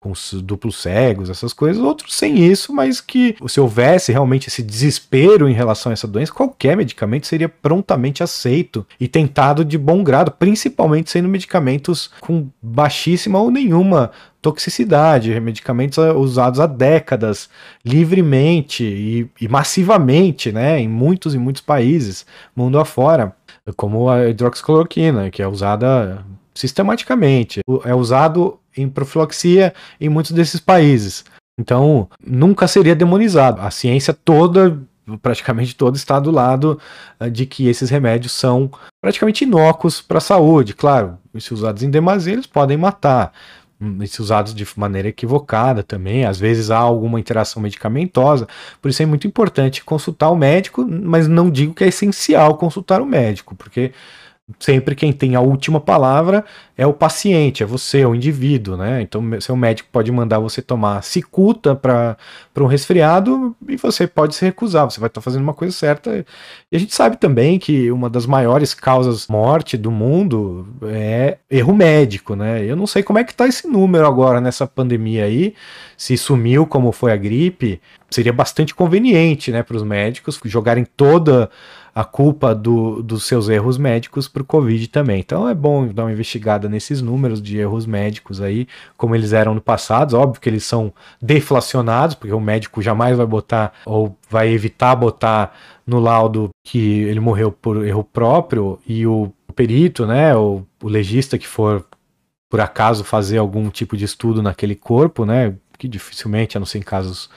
com 0.00 0.12
os 0.12 0.32
duplos 0.42 0.80
cegos, 0.80 1.28
essas 1.28 1.52
coisas, 1.52 1.82
outros 1.82 2.14
sem 2.14 2.38
isso, 2.38 2.72
mas 2.72 3.02
que 3.02 3.36
se 3.46 3.60
houvesse 3.60 4.10
realmente 4.10 4.48
esse 4.48 4.62
desespero 4.62 5.46
em 5.46 5.52
relação 5.52 5.90
a 5.90 5.92
essa 5.92 6.08
doença, 6.08 6.32
qualquer 6.32 6.74
medicamento 6.74 7.26
seria 7.26 7.50
prontamente 7.50 8.22
aceito 8.22 8.86
e 8.98 9.06
tentado 9.06 9.62
de 9.62 9.76
bom 9.76 10.02
grado, 10.02 10.30
principalmente 10.30 11.10
sendo 11.10 11.28
medicamentos 11.28 12.10
com 12.18 12.48
baixíssima 12.62 13.38
ou 13.38 13.50
nenhuma 13.50 14.10
toxicidade, 14.40 15.38
medicamentos 15.38 15.98
usados 16.16 16.60
há 16.60 16.66
décadas, 16.66 17.50
livremente 17.84 18.82
e, 18.82 19.30
e 19.38 19.48
massivamente, 19.48 20.50
né, 20.50 20.80
em 20.80 20.88
muitos 20.88 21.34
e 21.34 21.38
muitos 21.38 21.60
países, 21.60 22.24
mundo 22.56 22.80
afora, 22.80 23.36
como 23.76 24.08
a 24.08 24.30
hidroxicloroquina, 24.30 25.30
que 25.30 25.42
é 25.42 25.46
usada 25.46 26.24
sistematicamente. 26.60 27.60
É 27.84 27.94
usado 27.94 28.58
em 28.76 28.88
profilaxia 28.88 29.74
em 30.00 30.08
muitos 30.08 30.32
desses 30.32 30.60
países. 30.60 31.24
Então, 31.58 32.08
nunca 32.24 32.68
seria 32.68 32.94
demonizado. 32.94 33.60
A 33.60 33.70
ciência 33.70 34.14
toda, 34.14 34.78
praticamente 35.20 35.74
toda, 35.74 35.96
está 35.96 36.20
do 36.20 36.30
lado 36.30 36.78
eh, 37.18 37.28
de 37.28 37.46
que 37.46 37.68
esses 37.68 37.90
remédios 37.90 38.32
são 38.32 38.70
praticamente 39.00 39.44
inócuos 39.44 40.00
para 40.00 40.18
a 40.18 40.22
saúde. 40.22 40.74
Claro, 40.74 41.18
se 41.38 41.52
usados 41.52 41.82
em 41.82 41.90
demasia, 41.90 42.34
eles 42.34 42.46
podem 42.46 42.76
matar. 42.76 43.32
Hum, 43.80 43.98
se 44.06 44.20
usados 44.20 44.54
de 44.54 44.66
maneira 44.76 45.08
equivocada 45.08 45.82
também, 45.82 46.26
às 46.26 46.38
vezes 46.38 46.70
há 46.70 46.76
alguma 46.76 47.18
interação 47.18 47.62
medicamentosa, 47.62 48.46
por 48.80 48.90
isso 48.90 49.02
é 49.02 49.06
muito 49.06 49.26
importante 49.26 49.82
consultar 49.82 50.28
o 50.30 50.36
médico, 50.36 50.86
mas 50.86 51.26
não 51.26 51.50
digo 51.50 51.72
que 51.74 51.84
é 51.84 51.88
essencial 51.88 52.58
consultar 52.58 53.00
o 53.00 53.06
médico, 53.06 53.54
porque 53.56 53.92
sempre 54.58 54.94
quem 54.94 55.12
tem 55.12 55.34
a 55.34 55.40
última 55.40 55.80
palavra 55.80 56.44
é 56.76 56.86
o 56.86 56.92
paciente, 56.92 57.62
é 57.62 57.66
você, 57.66 58.00
é 58.00 58.06
o 58.06 58.14
indivíduo, 58.14 58.76
né? 58.76 59.02
Então, 59.02 59.22
seu 59.40 59.54
médico 59.54 59.88
pode 59.92 60.10
mandar 60.10 60.38
você 60.38 60.62
tomar 60.62 61.02
cicuta 61.02 61.76
para 61.76 62.16
um 62.58 62.66
resfriado 62.66 63.54
e 63.68 63.76
você 63.76 64.06
pode 64.06 64.34
se 64.34 64.44
recusar, 64.44 64.90
você 64.90 64.98
vai 64.98 65.08
estar 65.08 65.20
tá 65.20 65.24
fazendo 65.24 65.42
uma 65.42 65.52
coisa 65.52 65.76
certa. 65.76 66.24
E 66.72 66.76
a 66.76 66.80
gente 66.80 66.94
sabe 66.94 67.18
também 67.18 67.58
que 67.58 67.90
uma 67.90 68.08
das 68.08 68.24
maiores 68.24 68.72
causas 68.72 69.26
morte 69.28 69.76
do 69.76 69.90
mundo 69.90 70.66
é 70.84 71.36
erro 71.50 71.74
médico, 71.74 72.34
né? 72.34 72.64
Eu 72.64 72.76
não 72.76 72.86
sei 72.86 73.02
como 73.02 73.18
é 73.18 73.24
que 73.24 73.34
tá 73.34 73.46
esse 73.46 73.68
número 73.68 74.06
agora 74.06 74.40
nessa 74.40 74.66
pandemia 74.66 75.24
aí, 75.24 75.54
se 75.96 76.16
sumiu 76.16 76.66
como 76.66 76.92
foi 76.92 77.12
a 77.12 77.16
gripe, 77.16 77.78
seria 78.10 78.32
bastante 78.32 78.74
conveniente, 78.74 79.52
né, 79.52 79.62
para 79.62 79.76
os 79.76 79.82
médicos 79.82 80.40
jogarem 80.44 80.84
toda 80.96 81.50
a 82.00 82.04
culpa 82.04 82.54
do, 82.54 83.02
dos 83.02 83.24
seus 83.24 83.50
erros 83.50 83.76
médicos 83.76 84.26
para 84.26 84.40
o 84.40 84.44
Covid 84.44 84.88
também. 84.88 85.20
Então 85.20 85.46
é 85.46 85.52
bom 85.52 85.86
dar 85.88 86.04
uma 86.04 86.12
investigada 86.12 86.66
nesses 86.66 87.02
números 87.02 87.42
de 87.42 87.58
erros 87.58 87.84
médicos 87.84 88.40
aí, 88.40 88.66
como 88.96 89.14
eles 89.14 89.34
eram 89.34 89.54
no 89.54 89.60
passado. 89.60 90.16
Óbvio 90.16 90.40
que 90.40 90.48
eles 90.48 90.64
são 90.64 90.94
deflacionados, 91.20 92.14
porque 92.14 92.32
o 92.32 92.40
médico 92.40 92.80
jamais 92.80 93.18
vai 93.18 93.26
botar 93.26 93.74
ou 93.84 94.16
vai 94.30 94.48
evitar 94.48 94.96
botar 94.96 95.54
no 95.86 96.00
laudo 96.00 96.48
que 96.64 97.02
ele 97.02 97.20
morreu 97.20 97.52
por 97.52 97.84
erro 97.86 98.02
próprio 98.02 98.78
e 98.88 99.06
o 99.06 99.30
perito, 99.54 100.06
né, 100.06 100.34
o, 100.34 100.64
o 100.82 100.88
legista 100.88 101.36
que 101.36 101.46
for 101.46 101.84
por 102.48 102.62
acaso 102.62 103.04
fazer 103.04 103.36
algum 103.36 103.68
tipo 103.68 103.94
de 103.94 104.06
estudo 104.06 104.42
naquele 104.42 104.74
corpo, 104.74 105.26
né, 105.26 105.54
que 105.78 105.86
dificilmente, 105.86 106.56
a 106.56 106.60
não 106.60 106.66
ser 106.66 106.78
em 106.78 106.82
casos 106.82 107.28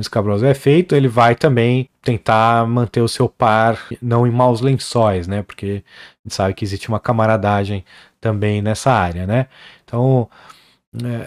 escabroso 0.00 0.44
é 0.44 0.54
feito, 0.54 0.94
ele 0.94 1.06
vai 1.06 1.34
também 1.34 1.88
tentar 2.02 2.66
manter 2.66 3.00
o 3.00 3.08
seu 3.08 3.28
par 3.28 3.78
não 4.02 4.26
em 4.26 4.30
maus 4.30 4.60
lençóis, 4.60 5.28
né? 5.28 5.42
Porque 5.42 5.84
a 5.86 6.28
gente 6.28 6.34
sabe 6.34 6.54
que 6.54 6.64
existe 6.64 6.88
uma 6.88 6.98
camaradagem 6.98 7.84
também 8.20 8.60
nessa 8.60 8.90
área, 8.90 9.26
né? 9.26 9.46
Então 9.84 10.28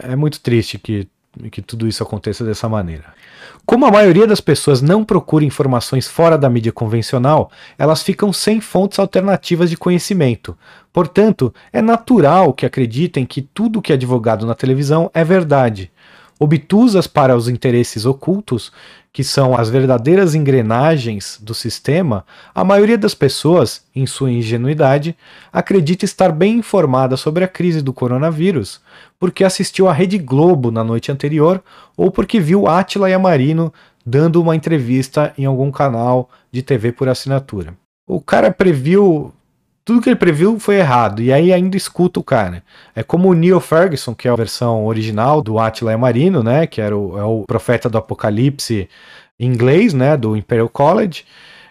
é, 0.04 0.14
é 0.14 0.16
muito 0.16 0.42
triste 0.42 0.78
que, 0.78 1.08
que 1.50 1.62
tudo 1.62 1.88
isso 1.88 2.04
aconteça 2.04 2.44
dessa 2.44 2.68
maneira. 2.68 3.06
Como 3.66 3.86
a 3.86 3.92
maioria 3.92 4.28
das 4.28 4.42
pessoas 4.42 4.82
não 4.82 5.04
procura 5.04 5.44
informações 5.44 6.08
fora 6.08 6.38
da 6.38 6.50
mídia 6.50 6.72
convencional, 6.72 7.52
elas 7.78 8.02
ficam 8.02 8.32
sem 8.32 8.62
fontes 8.62 9.00
alternativas 9.00 9.70
de 9.70 9.78
conhecimento. 9.78 10.58
Portanto, 10.92 11.54
é 11.72 11.82
natural 11.82 12.54
que 12.54 12.66
acreditem 12.66 13.26
que 13.26 13.42
tudo 13.42 13.82
que 13.82 13.92
é 13.92 13.98
divulgado 13.98 14.46
na 14.46 14.56
televisão 14.56 15.12
é 15.14 15.24
verdade 15.24 15.92
obtusas 16.40 17.08
para 17.08 17.36
os 17.36 17.48
interesses 17.48 18.06
ocultos, 18.06 18.72
que 19.12 19.24
são 19.24 19.58
as 19.58 19.70
verdadeiras 19.70 20.36
engrenagens 20.36 21.40
do 21.42 21.54
sistema, 21.54 22.24
a 22.54 22.64
maioria 22.64 22.98
das 22.98 23.16
pessoas, 23.16 23.84
em 23.96 24.06
sua 24.06 24.32
ingenuidade, 24.32 25.18
acredita 25.52 26.06
estar 26.06 26.32
bem 26.32 26.58
informada 26.58 27.18
sobre 27.18 27.44
a 27.44 27.48
crise 27.48 27.82
do 27.82 27.92
coronavírus, 27.92 28.80
porque 29.20 29.44
assistiu 29.44 29.88
à 29.88 29.94
Rede 29.94 30.20
Globo 30.20 30.70
na 30.70 30.84
noite 30.84 31.12
anterior 31.12 31.64
ou 31.96 32.12
porque 32.12 32.40
viu 32.40 32.68
Átila 32.68 33.10
Yamarino 33.10 33.74
dando 34.06 34.42
uma 34.42 34.56
entrevista 34.56 35.34
em 35.38 35.46
algum 35.46 35.72
canal 35.72 36.30
de 36.52 36.62
TV 36.62 36.92
por 36.92 37.10
assinatura. 37.10 37.74
O 38.08 38.22
cara 38.22 38.52
previu 38.52 39.34
tudo 39.88 40.02
que 40.02 40.10
ele 40.10 40.18
previu 40.18 40.60
foi 40.60 40.76
errado, 40.76 41.22
e 41.22 41.32
aí 41.32 41.54
ainda 41.54 41.78
escuta 41.78 42.20
o 42.20 42.24
cara. 42.24 42.62
É 42.94 43.02
como 43.02 43.30
o 43.30 43.34
Neil 43.34 43.62
Ferguson, 43.62 44.14
que 44.14 44.28
é 44.28 44.32
a 44.32 44.36
versão 44.36 44.86
original 44.86 45.42
do 45.42 45.58
Attila 45.58 45.98
Marino, 45.98 46.44
né, 46.44 46.68
que 46.68 46.82
era 46.82 46.96
o, 46.96 47.18
é 47.18 47.24
o 47.24 47.46
profeta 47.48 47.90
do 47.90 47.98
apocalipse 47.98 48.90
inglês, 49.40 49.94
né, 49.94 50.18
do 50.18 50.36
Imperial 50.36 50.68
College. 50.68 51.24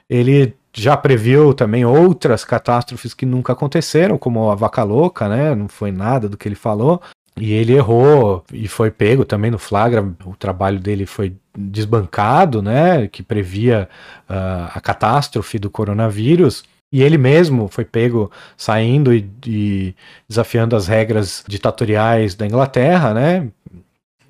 Ele 0.08 0.56
já 0.72 0.96
previu 0.96 1.52
também 1.52 1.84
outras 1.84 2.42
catástrofes 2.42 3.12
que 3.12 3.26
nunca 3.26 3.52
aconteceram, 3.52 4.16
como 4.16 4.50
a 4.50 4.54
vaca 4.54 4.82
louca, 4.82 5.28
né, 5.28 5.54
não 5.54 5.68
foi 5.68 5.92
nada 5.92 6.26
do 6.26 6.38
que 6.38 6.48
ele 6.48 6.54
falou. 6.54 7.02
E 7.38 7.52
ele 7.52 7.74
errou 7.74 8.42
e 8.50 8.66
foi 8.66 8.90
pego 8.90 9.26
também 9.26 9.50
no 9.50 9.58
flagra. 9.58 10.02
O 10.24 10.34
trabalho 10.34 10.80
dele 10.80 11.04
foi 11.04 11.36
desbancado, 11.54 12.62
né? 12.62 13.08
Que 13.08 13.22
previa 13.22 13.90
uh, 14.26 14.70
a 14.72 14.80
catástrofe 14.80 15.58
do 15.58 15.68
coronavírus. 15.68 16.64
E 16.92 17.02
ele 17.02 17.18
mesmo 17.18 17.68
foi 17.68 17.84
pego 17.84 18.30
saindo 18.56 19.12
e, 19.12 19.28
e 19.46 19.94
desafiando 20.28 20.76
as 20.76 20.86
regras 20.86 21.44
ditatoriais 21.46 22.34
da 22.34 22.46
Inglaterra, 22.46 23.12
né? 23.12 23.50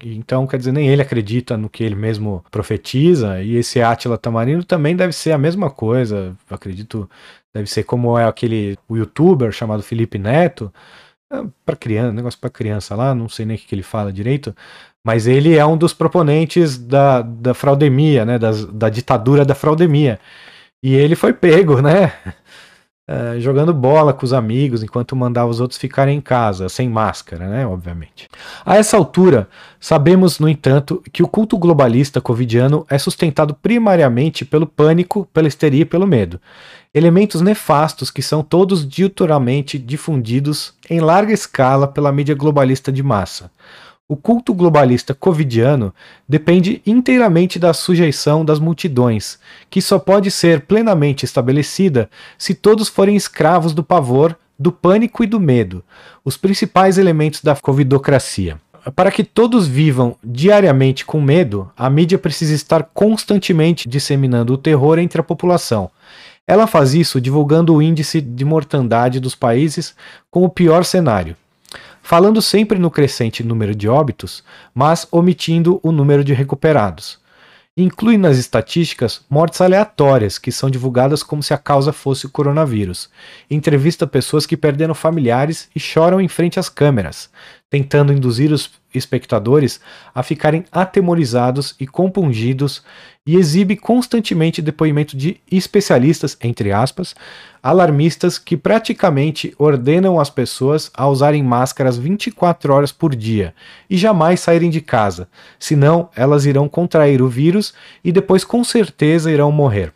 Então, 0.05 0.47
quer 0.47 0.59
dizer, 0.59 0.73
nem 0.73 0.89
ele 0.89 1.03
acredita 1.03 1.57
no 1.57 1.71
que 1.71 1.83
ele 1.83 1.95
mesmo 1.95 2.45
profetiza, 2.51 3.43
e 3.43 3.57
esse 3.57 3.81
Átila 3.81 4.19
Tamarino 4.19 4.63
também 4.63 4.95
deve 4.95 5.13
ser 5.13 5.33
a 5.33 5.39
mesma 5.39 5.71
coisa, 5.71 6.37
acredito, 6.51 7.09
deve 7.55 7.69
ser 7.69 7.85
como 7.85 8.19
é 8.19 8.27
aquele 8.27 8.77
o 8.89 8.97
youtuber 8.97 9.51
chamado 9.53 9.83
Felipe 9.83 10.19
Neto, 10.19 10.73
é, 11.33 11.43
para 11.65 11.77
criança, 11.77 12.13
negócio 12.13 12.39
para 12.39 12.51
criança 12.51 12.95
lá, 12.95 13.15
não 13.15 13.29
sei 13.29 13.47
nem 13.47 13.57
o 13.57 13.59
que, 13.59 13.75
ele 13.75 13.83
fala 13.83 14.13
direito, 14.13 14.55
mas 15.05 15.27
ele 15.27 15.57
é 15.57 15.65
um 15.65 15.77
dos 15.77 15.95
proponentes 15.95 16.77
da, 16.79 17.23
da 17.23 17.55
fraudemia, 17.55 18.25
né, 18.25 18.39
da 18.39 18.89
ditadura 18.91 19.45
da 19.45 19.55
fraudemia. 19.55 20.21
E 20.83 20.95
ele 20.95 21.17
foi 21.17 21.33
pego, 21.33 21.81
né? 21.81 22.13
Uh, 23.09 23.41
jogando 23.41 23.73
bola 23.73 24.13
com 24.13 24.25
os 24.25 24.33
amigos 24.33 24.83
enquanto 24.83 25.15
mandava 25.15 25.49
os 25.49 25.61
outros 25.61 25.79
ficarem 25.79 26.19
em 26.19 26.21
casa, 26.21 26.69
sem 26.69 26.89
máscara, 26.89 27.47
né? 27.47 27.65
Obviamente. 27.65 28.29
A 28.65 28.77
essa 28.77 28.97
altura, 28.97 29.49
sabemos, 29.79 30.41
no 30.41 30.49
entanto, 30.49 31.01
que 31.13 31.23
o 31.23 31.29
culto 31.29 31.57
globalista 31.57 32.21
covidiano 32.21 32.85
é 32.91 32.99
sustentado 32.99 33.55
primariamente 33.55 34.45
pelo 34.45 34.67
pânico, 34.67 35.29
pela 35.33 35.47
histeria 35.47 35.83
e 35.83 35.85
pelo 35.85 36.05
medo. 36.05 36.41
Elementos 36.93 37.41
nefastos 37.41 38.11
que 38.11 38.23
são 38.23 38.43
todos 38.43 38.85
diuturamente 38.85 39.79
difundidos 39.79 40.75
em 40.91 40.99
larga 40.99 41.33
escala 41.33 41.87
pela 41.87 42.11
mídia 42.11 42.35
globalista 42.35 42.91
de 42.91 43.05
massa. 43.05 43.53
O 44.09 44.15
culto 44.15 44.55
globalista 44.55 45.13
covidiano 45.13 45.93
depende 46.29 46.81
inteiramente 46.87 47.59
da 47.59 47.75
sujeição 47.75 48.45
das 48.45 48.61
multidões, 48.61 49.37
que 49.69 49.83
só 49.83 49.99
pode 49.99 50.31
ser 50.31 50.61
plenamente 50.61 51.25
estabelecida 51.25 52.09
se 52.39 52.55
todos 52.55 52.89
forem 52.89 53.17
escravos 53.17 53.75
do 53.75 53.83
pavor, 53.83 54.39
do 54.57 54.71
pânico 54.71 55.25
e 55.25 55.27
do 55.27 55.41
medo, 55.41 55.83
os 56.25 56.37
principais 56.37 56.99
elementos 56.99 57.43
da 57.43 57.57
covidocracia. 57.57 58.61
Para 58.95 59.11
que 59.11 59.25
todos 59.25 59.67
vivam 59.67 60.15
diariamente 60.23 61.05
com 61.05 61.21
medo, 61.21 61.69
a 61.77 61.91
mídia 61.91 62.17
precisa 62.17 62.55
estar 62.55 62.85
constantemente 62.95 63.89
disseminando 63.89 64.53
o 64.53 64.59
terror 64.59 65.01
entre 65.01 65.21
a 65.21 65.25
população. 65.25 65.91
Ela 66.47 66.69
faz 66.69 66.95
isso 66.95 67.21
divulgando 67.21 67.75
o 67.75 67.83
índice 67.83 68.21
de 68.21 68.45
mortandade 68.45 69.19
dos 69.19 69.35
países 69.35 69.97
com 70.31 70.45
o 70.45 70.49
pior 70.49 70.85
cenário 70.85 71.37
falando 72.07 72.41
sempre 72.41 72.79
no 72.79 72.89
crescente 72.89 73.43
número 73.43 73.75
de 73.75 73.89
óbitos, 73.89 74.45
mas 74.73 75.09
omitindo 75.11 75.81
o 75.83 75.91
número 75.91 76.23
de 76.23 76.33
recuperados. 76.33 77.19
Inclui 77.77 78.17
nas 78.17 78.39
estatísticas 78.39 79.23
mortes 79.29 79.61
aleatórias, 79.61 80.39
que 80.39 80.53
são 80.53 80.71
divulgadas 80.71 81.25
como 81.25 81.43
se 81.43 81.53
a 81.53 81.59
causa 81.59 81.93
fosse 81.93 82.25
o 82.25 82.31
coronavírus. 82.31 83.11
Entrevista 83.51 84.07
pessoas 84.07 84.47
que 84.47 84.57
perderam 84.57 84.95
familiares 84.95 85.69
e 85.75 85.81
choram 85.81 86.21
em 86.21 86.29
frente 86.29 86.61
às 86.61 86.69
câmeras. 86.69 87.29
Tentando 87.69 88.13
induzir 88.13 88.53
os 88.53 88.71
espectadores 88.95 89.81
a 90.15 90.23
ficarem 90.23 90.65
atemorizados 90.71 91.75
e 91.81 91.87
compungidos 91.87 92.83
e 93.27 93.37
exibe 93.37 93.77
constantemente 93.77 94.63
depoimento 94.63 95.17
de 95.17 95.41
especialistas, 95.51 96.37
entre 96.41 96.71
aspas, 96.73 97.15
alarmistas 97.61 98.39
que 98.39 98.57
praticamente 98.57 99.53
ordenam 99.59 100.21
as 100.21 100.31
pessoas 100.31 100.91
a 100.95 101.09
usarem 101.09 101.43
máscaras 101.43 101.99
24 101.99 102.73
horas 102.73 102.93
por 102.93 103.15
dia 103.17 103.53
e 103.91 103.97
jamais 103.97 104.39
saírem 104.39 104.71
de 104.71 104.81
casa, 104.81 105.29
senão 105.59 106.09
elas 106.15 106.47
irão 106.47 106.69
contrair 106.69 107.21
o 107.21 107.29
vírus 107.29 107.75
e 108.05 108.13
depois 108.13 108.45
com 108.45 108.63
certeza 108.63 109.31
irão 109.31 109.51
morrer. 109.51 109.93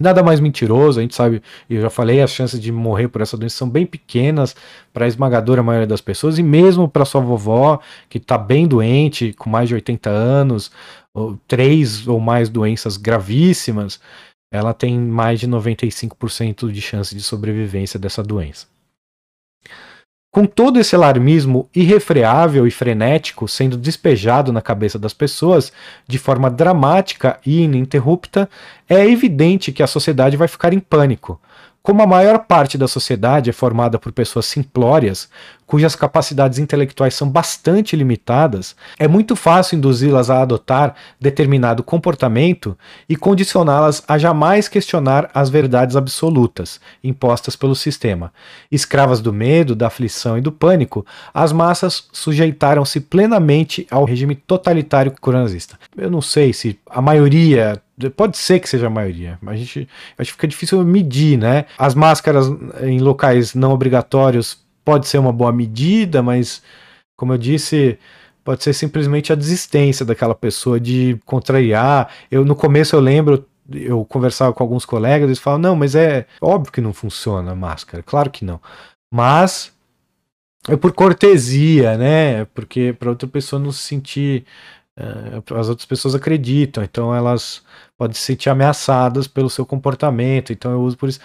Nada 0.00 0.22
mais 0.22 0.38
mentiroso, 0.38 1.00
a 1.00 1.02
gente 1.02 1.14
sabe, 1.14 1.42
eu 1.68 1.80
já 1.80 1.90
falei, 1.90 2.20
as 2.22 2.30
chances 2.30 2.60
de 2.60 2.70
morrer 2.70 3.08
por 3.08 3.20
essa 3.20 3.36
doença 3.36 3.56
são 3.56 3.68
bem 3.68 3.84
pequenas 3.84 4.54
para 4.92 5.04
a 5.04 5.08
esmagadora 5.08 5.60
maioria 5.60 5.88
das 5.88 6.00
pessoas, 6.00 6.38
e 6.38 6.42
mesmo 6.42 6.88
para 6.88 7.04
sua 7.04 7.20
vovó, 7.20 7.80
que 8.08 8.18
está 8.18 8.38
bem 8.38 8.68
doente, 8.68 9.32
com 9.32 9.50
mais 9.50 9.68
de 9.68 9.74
80 9.74 10.08
anos, 10.08 10.70
ou 11.12 11.36
três 11.48 12.06
ou 12.06 12.20
mais 12.20 12.48
doenças 12.48 12.96
gravíssimas, 12.96 14.00
ela 14.52 14.72
tem 14.72 14.98
mais 14.98 15.40
de 15.40 15.48
95% 15.48 16.70
de 16.70 16.80
chance 16.80 17.14
de 17.14 17.22
sobrevivência 17.22 17.98
dessa 17.98 18.22
doença. 18.22 18.66
Com 20.30 20.44
todo 20.44 20.78
esse 20.78 20.94
alarmismo 20.94 21.70
irrefreável 21.74 22.66
e 22.66 22.70
frenético 22.70 23.48
sendo 23.48 23.78
despejado 23.78 24.52
na 24.52 24.60
cabeça 24.60 24.98
das 24.98 25.14
pessoas 25.14 25.72
de 26.06 26.18
forma 26.18 26.50
dramática 26.50 27.40
e 27.46 27.62
ininterrupta, 27.62 28.48
é 28.86 29.06
evidente 29.06 29.72
que 29.72 29.82
a 29.82 29.86
sociedade 29.86 30.36
vai 30.36 30.46
ficar 30.46 30.74
em 30.74 30.80
pânico. 30.80 31.40
Como 31.88 32.02
a 32.02 32.06
maior 32.06 32.40
parte 32.40 32.76
da 32.76 32.86
sociedade 32.86 33.48
é 33.48 33.52
formada 33.54 33.98
por 33.98 34.12
pessoas 34.12 34.44
simplórias, 34.44 35.26
cujas 35.66 35.96
capacidades 35.96 36.58
intelectuais 36.58 37.14
são 37.14 37.26
bastante 37.26 37.96
limitadas, 37.96 38.76
é 38.98 39.08
muito 39.08 39.34
fácil 39.34 39.78
induzi-las 39.78 40.28
a 40.28 40.42
adotar 40.42 40.94
determinado 41.18 41.82
comportamento 41.82 42.76
e 43.08 43.16
condicioná-las 43.16 44.02
a 44.06 44.18
jamais 44.18 44.68
questionar 44.68 45.30
as 45.32 45.48
verdades 45.48 45.96
absolutas 45.96 46.78
impostas 47.02 47.56
pelo 47.56 47.74
sistema. 47.74 48.34
Escravas 48.70 49.22
do 49.22 49.32
medo, 49.32 49.74
da 49.74 49.86
aflição 49.86 50.36
e 50.36 50.42
do 50.42 50.52
pânico, 50.52 51.06
as 51.32 51.54
massas 51.54 52.06
sujeitaram-se 52.12 53.00
plenamente 53.00 53.86
ao 53.90 54.04
regime 54.04 54.34
totalitário 54.34 55.14
coronazista. 55.18 55.78
Eu 55.96 56.10
não 56.10 56.20
sei 56.20 56.52
se 56.52 56.78
a 56.90 57.00
maioria 57.00 57.80
Pode 58.16 58.38
ser 58.38 58.60
que 58.60 58.68
seja 58.68 58.86
a 58.86 58.90
maioria, 58.90 59.38
mas 59.42 59.54
a 59.54 59.58
gente 59.58 59.88
acho 60.16 60.30
que 60.30 60.36
fica 60.36 60.48
difícil 60.48 60.84
medir, 60.84 61.38
né? 61.38 61.66
As 61.76 61.94
máscaras 61.94 62.46
em 62.82 63.00
locais 63.00 63.54
não 63.54 63.72
obrigatórios 63.72 64.58
pode 64.84 65.08
ser 65.08 65.18
uma 65.18 65.32
boa 65.32 65.52
medida, 65.52 66.22
mas, 66.22 66.62
como 67.16 67.32
eu 67.32 67.38
disse, 67.38 67.98
pode 68.44 68.62
ser 68.64 68.72
simplesmente 68.72 69.32
a 69.32 69.36
desistência 69.36 70.06
daquela 70.06 70.34
pessoa 70.34 70.80
de 70.80 71.18
contrariar. 71.26 72.10
Eu 72.30 72.44
no 72.44 72.56
começo 72.56 72.96
eu 72.96 73.00
lembro, 73.00 73.44
eu 73.70 74.04
conversava 74.04 74.52
com 74.52 74.62
alguns 74.62 74.84
colegas, 74.86 75.28
eles 75.28 75.38
falavam: 75.38 75.62
"Não, 75.62 75.76
mas 75.76 75.94
é 75.94 76.26
óbvio 76.40 76.72
que 76.72 76.80
não 76.80 76.92
funciona 76.92 77.52
a 77.52 77.54
máscara, 77.54 78.02
claro 78.02 78.30
que 78.30 78.44
não". 78.44 78.60
Mas 79.12 79.72
é 80.68 80.76
por 80.76 80.92
cortesia, 80.92 81.96
né? 81.96 82.44
Porque 82.46 82.94
para 82.98 83.10
outra 83.10 83.28
pessoa 83.28 83.60
não 83.60 83.72
se 83.72 83.82
sentir 83.82 84.44
as 85.56 85.68
outras 85.68 85.86
pessoas 85.86 86.14
acreditam, 86.14 86.82
então 86.82 87.14
elas 87.14 87.62
podem 87.96 88.14
se 88.14 88.22
sentir 88.22 88.50
ameaçadas 88.50 89.28
pelo 89.28 89.48
seu 89.48 89.64
comportamento, 89.64 90.52
então 90.52 90.72
eu 90.72 90.80
uso 90.80 90.96
por 90.96 91.08
isso. 91.08 91.20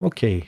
Ok. 0.00 0.44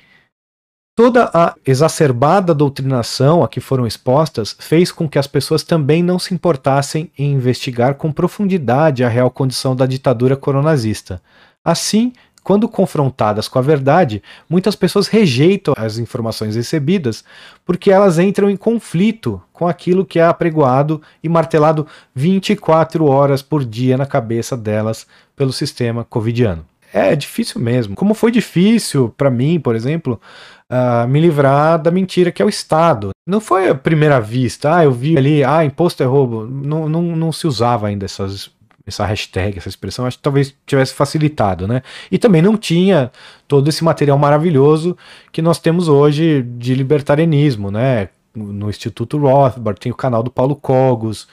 Toda 0.96 1.30
a 1.32 1.54
exacerbada 1.66 2.54
doutrinação 2.54 3.42
a 3.42 3.48
que 3.48 3.60
foram 3.60 3.86
expostas 3.86 4.54
fez 4.58 4.92
com 4.92 5.08
que 5.08 5.18
as 5.18 5.26
pessoas 5.26 5.64
também 5.64 6.02
não 6.02 6.18
se 6.18 6.34
importassem 6.34 7.10
em 7.16 7.32
investigar 7.32 7.94
com 7.94 8.12
profundidade 8.12 9.02
a 9.02 9.08
real 9.08 9.30
condição 9.30 9.74
da 9.74 9.86
ditadura 9.86 10.36
coronazista. 10.36 11.22
Assim, 11.64 12.12
quando 12.42 12.68
confrontadas 12.68 13.48
com 13.48 13.58
a 13.58 13.62
verdade, 13.62 14.22
muitas 14.48 14.74
pessoas 14.74 15.08
rejeitam 15.08 15.74
as 15.76 15.98
informações 15.98 16.56
recebidas 16.56 17.24
porque 17.64 17.90
elas 17.90 18.18
entram 18.18 18.50
em 18.50 18.56
conflito 18.56 19.40
com 19.52 19.68
aquilo 19.68 20.04
que 20.04 20.18
é 20.18 20.24
apregoado 20.24 21.00
e 21.22 21.28
martelado 21.28 21.86
24 22.14 23.04
horas 23.04 23.42
por 23.42 23.64
dia 23.64 23.96
na 23.96 24.06
cabeça 24.06 24.56
delas 24.56 25.06
pelo 25.36 25.52
sistema 25.52 26.04
covidiano. 26.04 26.64
É 26.92 27.14
difícil 27.14 27.60
mesmo. 27.60 27.94
Como 27.94 28.14
foi 28.14 28.30
difícil 28.32 29.14
para 29.16 29.30
mim, 29.30 29.60
por 29.60 29.76
exemplo, 29.76 30.20
uh, 30.68 31.06
me 31.06 31.20
livrar 31.20 31.80
da 31.80 31.90
mentira 31.90 32.32
que 32.32 32.42
é 32.42 32.44
o 32.44 32.48
Estado. 32.48 33.10
Não 33.26 33.40
foi 33.40 33.68
a 33.68 33.74
primeira 33.74 34.20
vista, 34.20 34.76
ah, 34.76 34.84
eu 34.84 34.92
vi 34.92 35.16
ali, 35.16 35.44
ah, 35.44 35.64
imposto 35.64 36.02
é 36.02 36.06
roubo. 36.06 36.46
Não, 36.46 36.88
não, 36.88 37.02
não 37.02 37.30
se 37.30 37.46
usava 37.46 37.86
ainda 37.86 38.06
essas, 38.06 38.50
essa 38.90 39.06
hashtag, 39.06 39.58
essa 39.58 39.68
expressão, 39.68 40.06
acho 40.06 40.18
que 40.18 40.22
talvez 40.22 40.54
tivesse 40.66 40.92
facilitado, 40.92 41.66
né? 41.66 41.82
E 42.10 42.18
também 42.18 42.42
não 42.42 42.56
tinha 42.56 43.10
todo 43.48 43.68
esse 43.68 43.82
material 43.82 44.18
maravilhoso 44.18 44.96
que 45.32 45.40
nós 45.40 45.58
temos 45.58 45.88
hoje 45.88 46.42
de 46.42 46.74
libertarianismo, 46.74 47.70
né? 47.70 48.08
No 48.34 48.68
Instituto 48.68 49.18
Rothbard, 49.18 49.80
tem 49.80 49.90
o 49.90 49.94
canal 49.94 50.22
do 50.22 50.30
Paulo 50.30 50.54
Cogos, 50.54 51.26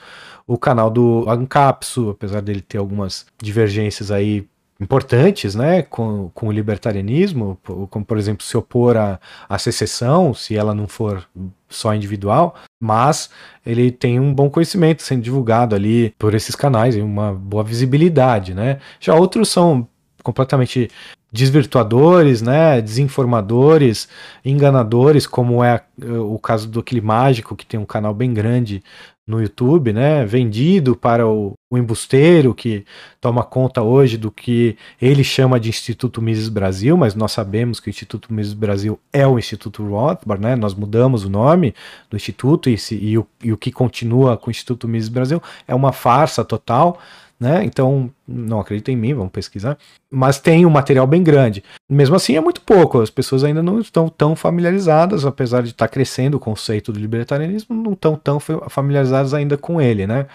o 0.46 0.58
canal 0.58 0.90
do 0.90 1.24
Ancapsu, 1.28 2.10
apesar 2.10 2.40
dele 2.40 2.60
ter 2.60 2.78
algumas 2.78 3.26
divergências 3.40 4.10
aí 4.10 4.48
importantes 4.80 5.54
né, 5.54 5.82
com, 5.82 6.30
com 6.32 6.48
o 6.48 6.52
libertarianismo, 6.52 7.58
como 7.90 8.04
por 8.04 8.16
exemplo 8.16 8.44
se 8.44 8.56
opor 8.56 8.96
à, 8.96 9.20
à 9.48 9.58
secessão, 9.58 10.32
se 10.32 10.56
ela 10.56 10.74
não 10.74 10.86
for 10.86 11.26
só 11.68 11.94
individual, 11.94 12.54
mas 12.80 13.28
ele 13.66 13.90
tem 13.90 14.20
um 14.20 14.32
bom 14.32 14.48
conhecimento 14.48 15.02
sendo 15.02 15.22
divulgado 15.22 15.74
ali 15.74 16.14
por 16.18 16.32
esses 16.34 16.54
canais 16.54 16.96
e 16.96 17.00
uma 17.00 17.32
boa 17.32 17.64
visibilidade. 17.64 18.54
Né? 18.54 18.78
Já 19.00 19.14
outros 19.14 19.48
são 19.48 19.86
completamente 20.22 20.88
desvirtuadores, 21.30 22.40
né, 22.40 22.80
desinformadores, 22.80 24.08
enganadores, 24.44 25.26
como 25.26 25.62
é 25.62 25.82
o 26.00 26.38
caso 26.38 26.66
do 26.68 26.80
aquele 26.80 27.02
mágico 27.02 27.54
que 27.54 27.66
tem 27.66 27.78
um 27.78 27.84
canal 27.84 28.14
bem 28.14 28.32
grande 28.32 28.82
no 29.28 29.42
YouTube, 29.42 29.92
né, 29.92 30.24
vendido 30.24 30.96
para 30.96 31.28
o, 31.28 31.52
o, 31.70 31.76
embusteiro 31.76 32.54
que 32.54 32.86
toma 33.20 33.44
conta 33.44 33.82
hoje 33.82 34.16
do 34.16 34.30
que 34.30 34.74
ele 35.00 35.22
chama 35.22 35.60
de 35.60 35.68
Instituto 35.68 36.22
Mises 36.22 36.48
Brasil, 36.48 36.96
mas 36.96 37.14
nós 37.14 37.32
sabemos 37.32 37.78
que 37.78 37.88
o 37.88 37.90
Instituto 37.90 38.32
Mises 38.32 38.54
Brasil 38.54 38.98
é 39.12 39.26
o 39.26 39.38
Instituto 39.38 39.86
Rothbard, 39.86 40.42
né, 40.42 40.56
nós 40.56 40.72
mudamos 40.72 41.26
o 41.26 41.28
nome 41.28 41.74
do 42.08 42.16
Instituto 42.16 42.70
e, 42.70 42.78
se, 42.78 42.94
e, 42.96 43.18
o, 43.18 43.26
e 43.44 43.52
o 43.52 43.58
que 43.58 43.70
continua 43.70 44.38
com 44.38 44.48
o 44.48 44.50
Instituto 44.50 44.88
Mises 44.88 45.10
Brasil 45.10 45.42
é 45.66 45.74
uma 45.74 45.92
farsa 45.92 46.42
total, 46.42 46.98
né? 47.38 47.64
Então, 47.64 48.10
não 48.26 48.60
acredita 48.60 48.90
em 48.90 48.96
mim, 48.96 49.14
vamos 49.14 49.32
pesquisar. 49.32 49.78
Mas 50.10 50.40
tem 50.40 50.66
um 50.66 50.70
material 50.70 51.06
bem 51.06 51.22
grande. 51.22 51.62
Mesmo 51.88 52.16
assim, 52.16 52.36
é 52.36 52.40
muito 52.40 52.60
pouco. 52.60 53.00
As 53.00 53.10
pessoas 53.10 53.44
ainda 53.44 53.62
não 53.62 53.78
estão 53.78 54.08
tão 54.08 54.34
familiarizadas, 54.34 55.24
apesar 55.24 55.62
de 55.62 55.70
estar 55.70 55.88
crescendo 55.88 56.36
o 56.36 56.40
conceito 56.40 56.92
do 56.92 56.98
libertarianismo, 56.98 57.74
não 57.74 57.92
estão 57.92 58.16
tão 58.16 58.40
familiarizadas 58.40 59.34
ainda 59.34 59.56
com 59.56 59.80
ele, 59.80 60.06
né? 60.06 60.26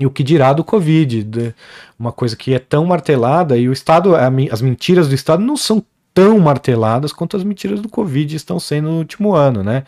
E 0.00 0.06
o 0.06 0.10
que 0.10 0.22
dirá 0.22 0.52
do 0.52 0.62
Covid, 0.62 1.54
uma 1.98 2.12
coisa 2.12 2.36
que 2.36 2.54
é 2.54 2.58
tão 2.58 2.84
martelada, 2.84 3.56
e 3.56 3.68
o 3.68 3.72
Estado, 3.72 4.14
as 4.14 4.62
mentiras 4.62 5.08
do 5.08 5.14
Estado 5.14 5.42
não 5.42 5.56
são 5.56 5.84
tão 6.14 6.38
marteladas 6.38 7.12
quanto 7.12 7.36
as 7.36 7.42
mentiras 7.42 7.80
do 7.80 7.88
Covid 7.88 8.36
estão 8.36 8.60
sendo 8.60 8.90
no 8.90 8.98
último 8.98 9.34
ano, 9.34 9.64
né? 9.64 9.84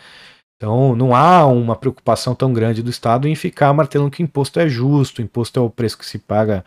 Então, 0.60 0.94
não 0.94 1.14
há 1.16 1.46
uma 1.46 1.74
preocupação 1.74 2.34
tão 2.34 2.52
grande 2.52 2.82
do 2.82 2.90
Estado 2.90 3.26
em 3.26 3.34
ficar 3.34 3.72
martelando 3.72 4.10
que 4.10 4.22
imposto 4.22 4.60
é 4.60 4.68
justo, 4.68 5.22
imposto 5.22 5.58
é 5.58 5.62
o 5.62 5.70
preço 5.70 5.96
que 5.96 6.04
se 6.04 6.18
paga 6.18 6.62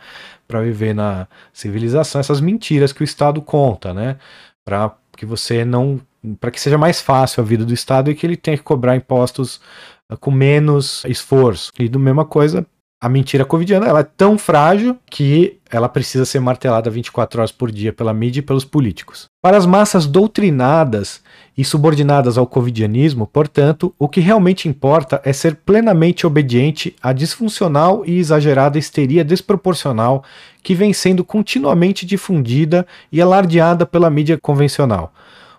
para 0.48 0.60
viver 0.62 0.92
na 0.92 1.28
civilização, 1.52 2.20
essas 2.20 2.40
mentiras 2.40 2.92
que 2.92 3.02
o 3.02 3.04
Estado 3.04 3.40
conta, 3.40 3.94
né? 3.94 4.16
Para 4.64 4.96
que 5.16 5.24
você 5.24 5.64
não. 5.64 6.00
para 6.40 6.50
que 6.50 6.60
seja 6.60 6.76
mais 6.76 7.00
fácil 7.00 7.40
a 7.40 7.46
vida 7.46 7.64
do 7.64 7.72
Estado 7.72 8.10
e 8.10 8.16
que 8.16 8.26
ele 8.26 8.36
tenha 8.36 8.56
que 8.56 8.64
cobrar 8.64 8.96
impostos 8.96 9.60
ah, 10.08 10.16
com 10.16 10.32
menos 10.32 11.04
esforço. 11.04 11.70
E 11.78 11.88
do 11.88 12.00
mesma 12.00 12.24
coisa 12.24 12.66
a 13.04 13.08
mentira 13.10 13.44
covidiana 13.44 13.86
ela 13.86 14.00
é 14.00 14.02
tão 14.02 14.38
frágil 14.38 14.96
que 15.10 15.58
ela 15.70 15.90
precisa 15.90 16.24
ser 16.24 16.40
martelada 16.40 16.88
24 16.88 17.38
horas 17.38 17.52
por 17.52 17.70
dia 17.70 17.92
pela 17.92 18.14
mídia 18.14 18.40
e 18.40 18.42
pelos 18.42 18.64
políticos. 18.64 19.26
Para 19.42 19.58
as 19.58 19.66
massas 19.66 20.06
doutrinadas 20.06 21.20
e 21.54 21.62
subordinadas 21.62 22.38
ao 22.38 22.46
covidianismo, 22.46 23.26
portanto, 23.26 23.94
o 23.98 24.08
que 24.08 24.20
realmente 24.20 24.70
importa 24.70 25.20
é 25.22 25.34
ser 25.34 25.56
plenamente 25.56 26.26
obediente 26.26 26.96
à 27.02 27.12
disfuncional 27.12 28.04
e 28.06 28.16
exagerada 28.16 28.78
histeria 28.78 29.22
desproporcional 29.22 30.24
que 30.62 30.74
vem 30.74 30.94
sendo 30.94 31.22
continuamente 31.22 32.06
difundida 32.06 32.86
e 33.12 33.20
alardeada 33.20 33.84
pela 33.84 34.08
mídia 34.08 34.38
convencional. 34.40 35.12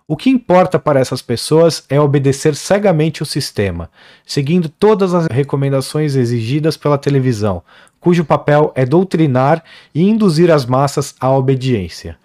O 0.07 0.15
que 0.15 0.29
importa 0.29 0.77
para 0.77 0.99
essas 0.99 1.23
pessoas 1.23 1.83
é 1.89 1.99
obedecer 1.99 2.55
cegamente 2.55 3.23
o 3.23 3.25
sistema, 3.25 3.89
seguindo 4.23 4.69
todas 4.69 5.15
as 5.15 5.25
recomendações 5.25 6.15
exigidas 6.15 6.77
pela 6.77 6.95
televisão, 6.95 7.63
cujo 7.99 8.23
papel 8.23 8.71
é 8.75 8.85
doutrinar 8.85 9.63
e 9.95 10.03
induzir 10.03 10.51
as 10.51 10.63
massas 10.63 11.15
à 11.19 11.31
obediência. 11.31 12.19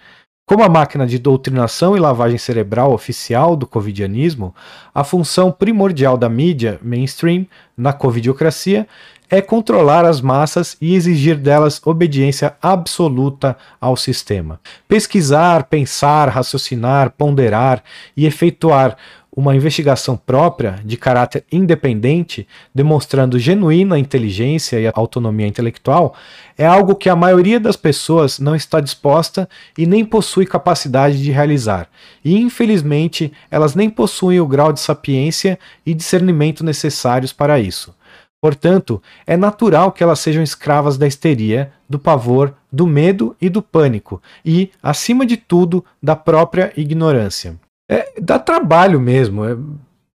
Como 0.47 0.63
a 0.63 0.69
máquina 0.69 1.07
de 1.07 1.19
doutrinação 1.19 1.97
e 1.97 2.01
lavagem 2.01 2.37
cerebral 2.37 2.93
oficial 2.93 3.57
do 3.57 3.67
covidianismo, 3.67 4.55
a 4.95 5.03
função 5.03 5.51
primordial 5.51 6.19
da 6.19 6.29
mídia 6.29 6.79
mainstream 6.83 7.47
na 7.75 7.95
covidiocracia 7.95 8.87
é 9.31 9.41
controlar 9.41 10.05
as 10.05 10.21
massas 10.21 10.77
e 10.81 10.95
exigir 10.95 11.37
delas 11.37 11.81
obediência 11.85 12.57
absoluta 12.61 13.57
ao 13.81 13.97
sistema. 13.97 14.59
Pesquisar, 14.89 15.65
pensar, 15.65 16.29
raciocinar, 16.29 17.11
ponderar 17.17 17.83
e 18.17 18.27
efetuar 18.27 18.97
uma 19.35 19.55
investigação 19.55 20.17
própria, 20.17 20.81
de 20.85 20.97
caráter 20.97 21.45
independente, 21.53 22.49
demonstrando 22.75 23.39
genuína 23.39 23.97
inteligência 23.97 24.81
e 24.81 24.91
autonomia 24.93 25.47
intelectual, 25.47 26.15
é 26.59 26.67
algo 26.67 26.97
que 26.97 27.09
a 27.09 27.15
maioria 27.15 27.61
das 27.61 27.77
pessoas 27.77 28.41
não 28.41 28.57
está 28.57 28.81
disposta 28.81 29.49
e 29.79 29.87
nem 29.87 30.05
possui 30.05 30.45
capacidade 30.45 31.23
de 31.23 31.31
realizar. 31.31 31.89
E, 32.25 32.37
infelizmente, 32.37 33.33
elas 33.51 33.77
nem 33.77 33.89
possuem 33.89 34.41
o 34.41 34.47
grau 34.47 34.73
de 34.73 34.81
sapiência 34.81 35.59
e 35.87 35.95
discernimento 35.95 36.65
necessários 36.65 37.33
para 37.33 37.61
isso. 37.61 37.95
Portanto, 38.41 39.03
é 39.27 39.37
natural 39.37 39.93
que 39.93 40.03
elas 40.03 40.19
sejam 40.19 40.43
escravas 40.43 40.97
da 40.97 41.07
histeria, 41.07 41.73
do 41.89 41.99
pavor, 41.99 42.55
do 42.73 42.87
medo 42.87 43.37
e 43.41 43.49
do 43.49 43.61
pânico, 43.61 44.23
e, 44.45 44.71
acima 44.83 45.27
de 45.27 45.37
tudo, 45.37 45.85
da 46.03 46.17
própria 46.17 46.73
ignorância. 46.77 47.57
É, 47.91 48.13
dá 48.21 48.39
trabalho 48.39 49.01
mesmo. 49.01 49.45
É, 49.45 49.57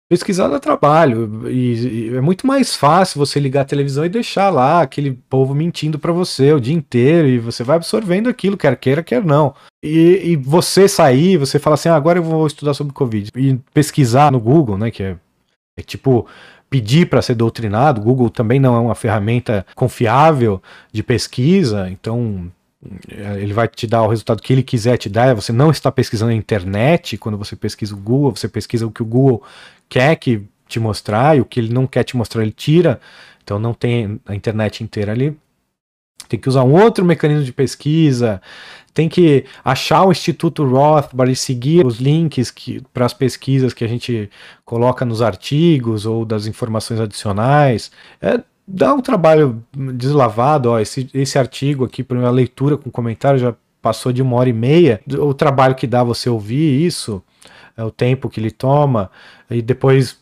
pesquisar 0.09 0.47
dá 0.47 0.59
trabalho. 0.59 1.49
E, 1.49 2.11
e, 2.11 2.15
é 2.15 2.21
muito 2.21 2.45
mais 2.45 2.75
fácil 2.75 3.17
você 3.17 3.39
ligar 3.39 3.61
a 3.61 3.65
televisão 3.65 4.05
e 4.05 4.09
deixar 4.09 4.49
lá 4.49 4.81
aquele 4.81 5.19
povo 5.29 5.53
mentindo 5.53 5.97
para 5.97 6.13
você 6.13 6.53
o 6.53 6.61
dia 6.61 6.73
inteiro, 6.73 7.27
e 7.27 7.39
você 7.39 7.63
vai 7.63 7.75
absorvendo 7.75 8.29
aquilo, 8.29 8.55
quer 8.55 8.77
queira, 8.77 9.03
quer 9.03 9.23
não. 9.23 9.55
E, 9.83 10.21
e 10.23 10.35
você 10.37 10.87
sair, 10.87 11.37
você 11.37 11.59
fala 11.59 11.73
assim: 11.73 11.89
ah, 11.89 11.95
agora 11.95 12.19
eu 12.19 12.23
vou 12.23 12.45
estudar 12.47 12.73
sobre 12.73 12.93
Covid. 12.93 13.31
E 13.35 13.59
pesquisar 13.73 14.31
no 14.31 14.39
Google, 14.39 14.77
né? 14.77 14.91
Que 14.91 15.03
é, 15.03 15.17
é 15.77 15.81
tipo 15.81 16.27
pedir 16.73 17.07
para 17.07 17.21
ser 17.21 17.35
doutrinado. 17.35 18.01
Google 18.01 18.31
também 18.31 18.59
não 18.59 18.75
é 18.75 18.79
uma 18.79 18.95
ferramenta 18.95 19.63
confiável 19.75 20.59
de 20.91 21.03
pesquisa, 21.03 21.87
então 21.87 22.51
ele 23.37 23.53
vai 23.53 23.67
te 23.67 23.85
dar 23.85 24.01
o 24.01 24.07
resultado 24.07 24.41
que 24.41 24.51
ele 24.51 24.63
quiser 24.63 24.97
te 24.97 25.07
dar. 25.07 25.35
Você 25.35 25.53
não 25.53 25.69
está 25.69 25.91
pesquisando 25.91 26.31
na 26.31 26.35
internet 26.35 27.15
quando 27.15 27.37
você 27.37 27.55
pesquisa 27.55 27.93
o 27.93 27.97
Google, 27.97 28.35
você 28.35 28.47
pesquisa 28.47 28.87
o 28.87 28.91
que 28.91 29.03
o 29.03 29.05
Google 29.05 29.43
quer 29.87 30.15
que 30.15 30.41
te 30.67 30.79
mostrar 30.79 31.37
e 31.37 31.41
o 31.41 31.45
que 31.45 31.59
ele 31.59 31.71
não 31.71 31.85
quer 31.85 32.03
te 32.03 32.17
mostrar 32.17 32.41
ele 32.41 32.51
tira. 32.51 32.99
Então 33.43 33.59
não 33.59 33.75
tem 33.75 34.19
a 34.25 34.33
internet 34.33 34.83
inteira 34.83 35.11
ali. 35.11 35.37
Tem 36.27 36.39
que 36.39 36.49
usar 36.49 36.63
um 36.63 36.73
outro 36.73 37.03
mecanismo 37.03 37.43
de 37.43 37.53
pesquisa, 37.53 38.41
tem 38.93 39.09
que 39.09 39.45
achar 39.65 40.05
o 40.05 40.11
Instituto 40.11 40.63
Rothbard 40.63 41.31
e 41.31 41.35
seguir 41.35 41.85
os 41.85 41.99
links 41.99 42.53
para 42.93 43.05
as 43.05 43.13
pesquisas 43.13 43.73
que 43.73 43.83
a 43.83 43.87
gente 43.87 44.29
coloca 44.63 45.03
nos 45.03 45.21
artigos 45.21 46.05
ou 46.05 46.23
das 46.23 46.45
informações 46.45 46.99
adicionais. 46.99 47.91
É, 48.21 48.39
dá 48.67 48.93
um 48.93 49.01
trabalho 49.01 49.63
deslavado, 49.95 50.69
ó, 50.69 50.79
esse, 50.79 51.09
esse 51.13 51.39
artigo 51.39 51.83
aqui 51.83 52.03
para 52.03 52.17
minha 52.17 52.29
leitura 52.29 52.77
com 52.77 52.91
comentário 52.91 53.39
já 53.39 53.55
passou 53.81 54.13
de 54.13 54.21
uma 54.21 54.35
hora 54.37 54.49
e 54.49 54.53
meia. 54.53 55.01
O 55.19 55.33
trabalho 55.33 55.75
que 55.75 55.87
dá 55.87 56.03
você 56.03 56.29
ouvir 56.29 56.85
isso, 56.85 57.21
é 57.75 57.83
o 57.83 57.91
tempo 57.91 58.29
que 58.29 58.39
ele 58.39 58.51
toma, 58.51 59.09
e 59.49 59.61
depois, 59.61 60.19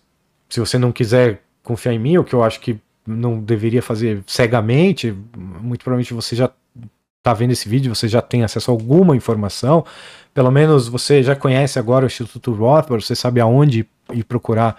se 0.49 0.59
você 0.59 0.77
não 0.77 0.91
quiser 0.91 1.41
confiar 1.61 1.93
em 1.93 1.99
mim, 1.99 2.17
o 2.17 2.23
que 2.23 2.33
eu 2.33 2.43
acho 2.43 2.59
que 2.59 2.79
não 3.05 3.39
deveria 3.39 3.81
fazer 3.81 4.23
cegamente, 4.27 5.15
muito 5.35 5.83
provavelmente 5.83 6.13
você 6.13 6.35
já 6.35 6.49
está 7.17 7.33
vendo 7.33 7.51
esse 7.51 7.69
vídeo, 7.69 7.93
você 7.93 8.07
já 8.07 8.21
tem 8.21 8.43
acesso 8.43 8.71
a 8.71 8.73
alguma 8.73 9.15
informação, 9.15 9.85
pelo 10.33 10.49
menos 10.51 10.87
você 10.87 11.21
já 11.21 11.35
conhece 11.35 11.77
agora 11.77 12.05
o 12.05 12.07
Instituto 12.07 12.51
Rothbard, 12.51 13.05
você 13.05 13.15
sabe 13.15 13.39
aonde 13.39 13.85
ir 14.11 14.23
procurar 14.23 14.77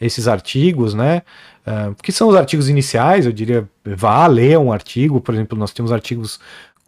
esses 0.00 0.28
artigos, 0.28 0.94
né? 0.94 1.22
Uh, 1.66 1.94
que 2.02 2.12
são 2.12 2.28
os 2.28 2.36
artigos 2.36 2.68
iniciais, 2.68 3.26
eu 3.26 3.32
diria, 3.32 3.68
vá 3.84 4.26
ler 4.26 4.58
um 4.58 4.72
artigo, 4.72 5.20
por 5.20 5.34
exemplo, 5.34 5.58
nós 5.58 5.72
temos 5.72 5.90
artigos 5.90 6.38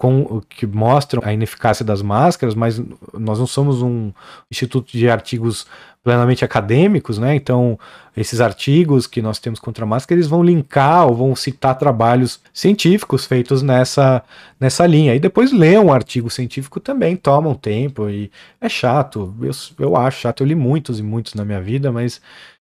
com, 0.00 0.40
que 0.48 0.66
mostram 0.66 1.22
a 1.24 1.32
ineficácia 1.32 1.84
das 1.84 2.00
máscaras, 2.00 2.54
mas 2.54 2.80
nós 3.12 3.38
não 3.38 3.46
somos 3.46 3.82
um 3.82 4.10
instituto 4.50 4.90
de 4.96 5.10
artigos 5.10 5.66
plenamente 6.02 6.44
acadêmicos, 6.44 7.18
né? 7.18 7.34
Então, 7.34 7.78
esses 8.16 8.40
artigos 8.40 9.06
que 9.06 9.20
nós 9.20 9.38
temos 9.38 9.60
contra 9.60 9.84
a 9.84 9.88
máscara, 9.88 10.18
eles 10.18 10.26
vão 10.28 10.42
linkar 10.42 11.06
ou 11.06 11.14
vão 11.14 11.36
citar 11.36 11.76
trabalhos 11.76 12.40
científicos 12.52 13.26
feitos 13.26 13.62
nessa, 13.62 14.22
nessa 14.58 14.86
linha. 14.86 15.14
E 15.14 15.20
depois 15.20 15.52
ler 15.52 15.78
um 15.78 15.92
artigo 15.92 16.30
científico 16.30 16.80
também 16.80 17.16
toma 17.16 17.50
um 17.50 17.54
tempo 17.54 18.08
e 18.08 18.30
é 18.60 18.68
chato. 18.68 19.34
Eu, 19.42 19.52
eu 19.78 19.96
acho 19.96 20.20
chato. 20.20 20.42
Eu 20.42 20.46
li 20.46 20.54
muitos 20.54 20.98
e 20.98 21.02
muitos 21.02 21.34
na 21.34 21.44
minha 21.44 21.60
vida, 21.60 21.92
mas 21.92 22.20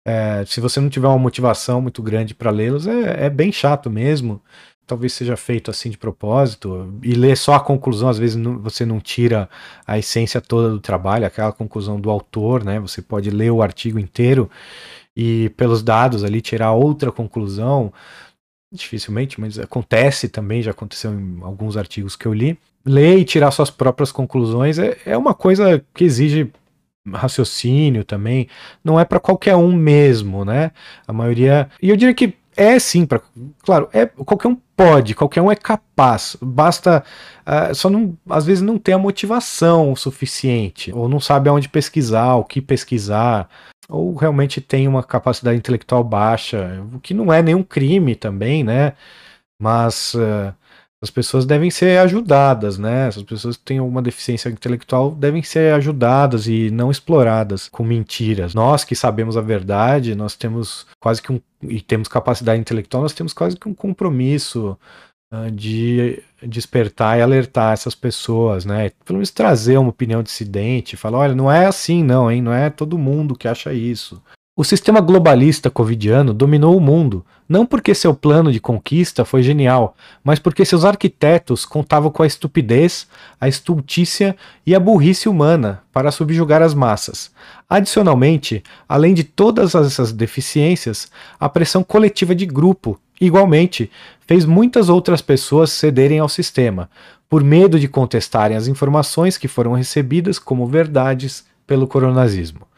é, 0.07 0.44
se 0.47 0.61
você 0.61 0.81
não 0.81 0.89
tiver 0.89 1.07
uma 1.09 1.19
motivação 1.19 1.81
muito 1.81 2.03
grande 2.03 2.35
para 2.35 2.51
lê-los, 2.51 2.86
é, 2.86 3.27
é 3.27 3.31
bem 3.31 3.53
chato 3.53 3.89
mesmo 3.89 4.43
talvez 4.86 5.12
seja 5.12 5.36
feito 5.36 5.70
assim 5.70 5.90
de 5.90 5.98
propósito, 5.98 6.92
e 7.02 7.14
ler 7.14 7.36
só 7.36 7.54
a 7.54 7.60
conclusão, 7.60 8.09
às 8.09 8.18
vezes 8.18 8.36
não, 8.36 8.59
você 8.59 8.84
não 8.84 9.00
tira 9.00 9.48
a 9.86 9.98
essência 9.98 10.40
toda 10.40 10.70
do 10.70 10.80
trabalho, 10.80 11.26
aquela 11.26 11.52
conclusão 11.52 12.00
do 12.00 12.10
autor, 12.10 12.64
né? 12.64 12.78
Você 12.80 13.00
pode 13.00 13.30
ler 13.30 13.50
o 13.50 13.62
artigo 13.62 13.98
inteiro 13.98 14.50
e 15.16 15.50
pelos 15.56 15.82
dados 15.82 16.24
ali 16.24 16.40
tirar 16.40 16.72
outra 16.72 17.12
conclusão, 17.12 17.92
dificilmente, 18.72 19.40
mas 19.40 19.59
acontece 19.59 20.28
também, 20.28 20.62
já 20.62 20.70
aconteceu 20.70 21.12
em 21.12 21.38
alguns 21.42 21.76
artigos 21.76 22.16
que 22.16 22.26
eu 22.26 22.32
li. 22.32 22.59
Ler 22.84 23.18
e 23.18 23.24
tirar 23.24 23.50
suas 23.50 23.70
próprias 23.70 24.10
conclusões 24.10 24.78
é, 24.78 24.98
é 25.06 25.16
uma 25.16 25.34
coisa 25.34 25.84
que 25.94 26.04
exige 26.04 26.50
raciocínio 27.06 28.04
também, 28.04 28.48
não 28.82 28.98
é 28.98 29.04
para 29.04 29.18
qualquer 29.18 29.56
um 29.56 29.72
mesmo, 29.72 30.44
né? 30.44 30.70
A 31.06 31.12
maioria, 31.12 31.68
e 31.80 31.90
eu 31.90 31.96
diria 31.96 32.14
que 32.14 32.34
é 32.57 32.79
sim, 32.79 33.07
pra, 33.07 33.20
claro, 33.62 33.89
é, 33.93 34.07
qualquer 34.07 34.49
um 34.49 34.57
pode, 34.77 35.15
qualquer 35.15 35.41
um 35.41 35.51
é 35.51 35.57
capaz, 35.57 36.37
basta, 36.41 37.05
uh, 37.47 37.74
só 37.74 37.89
não, 37.89 38.16
às 38.29 38.45
vezes 38.45 38.62
não 38.62 38.79
tem 38.79 38.95
a 38.95 38.99
motivação 38.99 39.95
suficiente, 39.97 40.93
ou 40.93 41.09
não 41.09 41.20
sabe 41.20 41.49
aonde 41.49 41.69
pesquisar, 41.69 42.37
o 42.37 42.45
que 42.45 42.61
pesquisar, 42.61 43.49
ou 43.89 44.15
realmente 44.15 44.61
tem 44.61 44.89
uma 44.89 45.03
capacidade 45.03 45.57
intelectual 45.59 46.03
baixa, 46.03 46.85
o 46.93 47.01
que 47.01 47.15
não 47.15 47.33
é 47.33 47.43
nenhum 47.43 47.62
crime 47.62 48.15
também, 48.15 48.65
né? 48.65 48.95
Mas 49.61 50.15
uh, 50.15 50.55
as 51.03 51.11
pessoas 51.11 51.45
devem 51.45 51.69
ser 51.69 51.99
ajudadas, 51.99 52.79
né? 52.79 53.09
As 53.09 53.20
pessoas 53.24 53.57
que 53.57 53.65
têm 53.65 53.79
alguma 53.79 54.01
deficiência 54.01 54.49
intelectual 54.49 55.11
devem 55.11 55.43
ser 55.43 55.74
ajudadas 55.74 56.47
e 56.47 56.70
não 56.70 56.93
exploradas 56.93 57.69
com 57.69 57.83
mentiras. 57.83 58.55
Nós 58.55 58.85
que 58.85 58.95
sabemos 58.95 59.37
a 59.37 59.41
verdade, 59.41 60.15
nós 60.15 60.37
temos 60.37 60.87
quase 61.01 61.20
que 61.20 61.33
um 61.33 61.41
e 61.65 61.81
temos 61.81 62.09
capacidade 62.09 62.61
intelectual, 62.61 63.03
nós 63.03 63.12
temos 63.12 63.33
quase 63.33 63.57
que 63.57 63.69
um 63.69 63.74
compromisso 63.74 64.77
uh, 65.33 65.51
de 65.51 66.23
despertar 66.43 67.19
e 67.19 67.23
alertar 67.23 67.73
essas 67.73 67.95
pessoas, 67.95 68.65
né? 68.65 68.91
Pelo 69.05 69.19
menos 69.19 69.31
trazer 69.31 69.79
uma 69.79 69.91
opinião 69.91 70.23
dissidente, 70.23 70.97
falar, 70.97 71.19
olha, 71.19 71.35
não 71.35 71.51
é 71.51 71.66
assim 71.66 72.05
não, 72.05 72.31
hein? 72.31 72.41
Não 72.41 72.53
é 72.53 72.70
todo 72.70 72.99
mundo 72.99 73.37
que 73.37 73.49
acha 73.49 73.73
isso. 73.73 74.23
O 74.55 74.65
sistema 74.65 75.01
globalista 75.01 75.70
covidiano 75.70 76.35
dominou 76.35 76.77
o 76.77 76.81
mundo, 76.81 77.24
não 77.49 77.65
porque 77.65 77.95
seu 77.95 78.12
plano 78.12 78.53
de 78.53 78.61
conquista 78.61 79.24
foi 79.24 79.43
genial, 79.43 79.97
mas 80.23 80.39
porque 80.39 80.62
seus 80.62 80.85
arquitetos 80.85 81.65
contavam 81.65 82.11
com 82.11 82.23
a 82.23 82.27
estupidez, 82.27 83.09
a 83.41 83.49
estultícia 83.49 84.37
e 84.66 84.74
a 84.74 84.81
burrice 84.81 85.27
humana 85.27 85.83
para 85.91 86.11
subjugar 86.11 86.61
as 86.61 86.74
massas. 86.74 87.31
Adicionalmente, 87.66 88.62
além 88.87 89.15
de 89.15 89.24
todas 89.24 89.74
essas 89.74 90.12
deficiências, 90.12 91.11
a 91.41 91.49
pressão 91.49 91.83
coletiva 91.83 92.35
de 92.35 92.45
grupo, 92.45 93.01
igualmente, 93.19 93.91
fez 94.27 94.45
muitas 94.45 94.91
outras 94.91 95.23
pessoas 95.23 95.73
cederem 95.73 96.19
ao 96.19 96.29
sistema, 96.29 96.91
por 97.27 97.43
medo 97.43 97.81
de 97.81 97.89
contestarem 97.89 98.55
as 98.55 98.69
informações 98.69 99.39
que 99.39 99.49
foram 99.49 99.73
recebidas 99.73 100.39
como 100.39 100.66
verdades 100.66 101.43
pelo 101.66 101.87
coronazismo. 101.87 102.70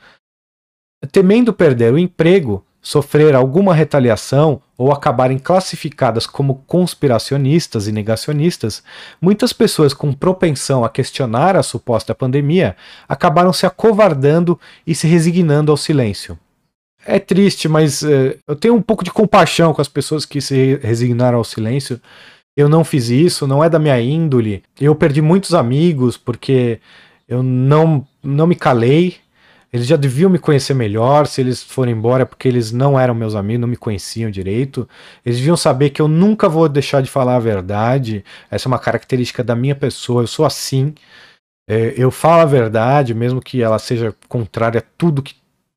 Temendo 1.11 1.53
perder 1.53 1.93
o 1.93 1.99
emprego, 1.99 2.65
sofrer 2.85 3.35
alguma 3.35 3.75
retaliação 3.75 4.61
ou 4.77 4.93
acabarem 4.93 5.39
classificadas 5.39 6.27
como 6.27 6.63
conspiracionistas 6.67 7.89
e 7.89 7.93
negacionistas, 7.93 8.83
muitas 9.21 9.55
pessoas 9.55 9.95
com 9.95 10.13
propensão 10.13 10.85
a 10.85 10.91
questionar 10.91 11.57
a 11.57 11.63
suposta 11.63 12.15
pandemia 12.15 12.77
acabaram 13.09 13.53
se 13.55 13.65
acovardando 13.65 14.61
e 14.87 14.95
se 14.95 15.07
resignando 15.07 15.73
ao 15.73 15.79
silêncio. 15.79 16.39
É 17.07 17.19
triste, 17.19 17.69
mas 17.69 18.03
uh, 18.03 18.37
eu 18.47 18.57
tenho 18.57 18.75
um 18.75 18.83
pouco 18.83 19.03
de 19.03 19.11
compaixão 19.11 19.73
com 19.73 19.81
as 19.81 19.89
pessoas 19.89 20.27
que 20.27 20.41
se 20.41 20.79
resignaram 20.83 21.39
ao 21.39 21.45
silêncio. 21.45 22.01
Eu 22.57 22.69
não 22.69 22.85
fiz 22.85 23.09
isso, 23.09 23.47
não 23.47 23.65
é 23.65 23.69
da 23.69 23.79
minha 23.79 24.01
índole. 24.01 24.63
Eu 24.81 24.95
perdi 24.95 25.21
muitos 25.21 25.55
amigos 25.55 26.17
porque 26.17 26.81
eu 27.27 27.43
não, 27.43 28.07
não 28.23 28.47
me 28.47 28.55
calei, 28.55 29.17
eles 29.75 29.89
já 29.89 29.97
deviam 29.97 30.31
me 30.31 30.39
conhecer 30.39 30.73
melhor. 30.73 31.27
Se 31.27 31.41
eles 31.41 31.61
forem 31.61 31.93
embora 31.93 32.23
é 32.23 32.25
porque 32.25 32.47
eles 32.47 32.71
não 32.71 32.99
eram 32.99 33.13
meus 33.13 33.35
amigos, 33.35 33.61
não 33.61 33.67
me 33.69 33.77
conheciam 33.77 34.31
direito. 34.31 34.89
Eles 35.27 35.39
deviam 35.39 35.57
saber 35.57 35.91
que 35.91 36.01
eu 36.01 36.07
nunca 36.07 36.49
vou 36.49 36.69
deixar 36.69 37.03
de 37.03 37.11
falar 37.11 37.35
a 37.35 37.41
verdade. 37.41 38.25
Essa 38.49 38.69
é 38.69 38.71
uma 38.71 38.79
característica 38.79 39.43
da 39.43 39.57
minha 39.57 39.75
pessoa. 39.75 40.23
Eu 40.23 40.29
sou 40.29 40.47
assim. 40.47 40.95
é, 41.69 41.93
eu 41.97 42.11
falo 42.13 42.43
a 42.43 42.47
verdade, 42.47 43.15
mesmo 43.15 43.41
que 43.43 43.63
ela 43.63 43.79
seja 43.81 44.15
contrária 44.29 44.79
a 44.79 44.85
tudo 44.97 45.23
que 45.23 45.35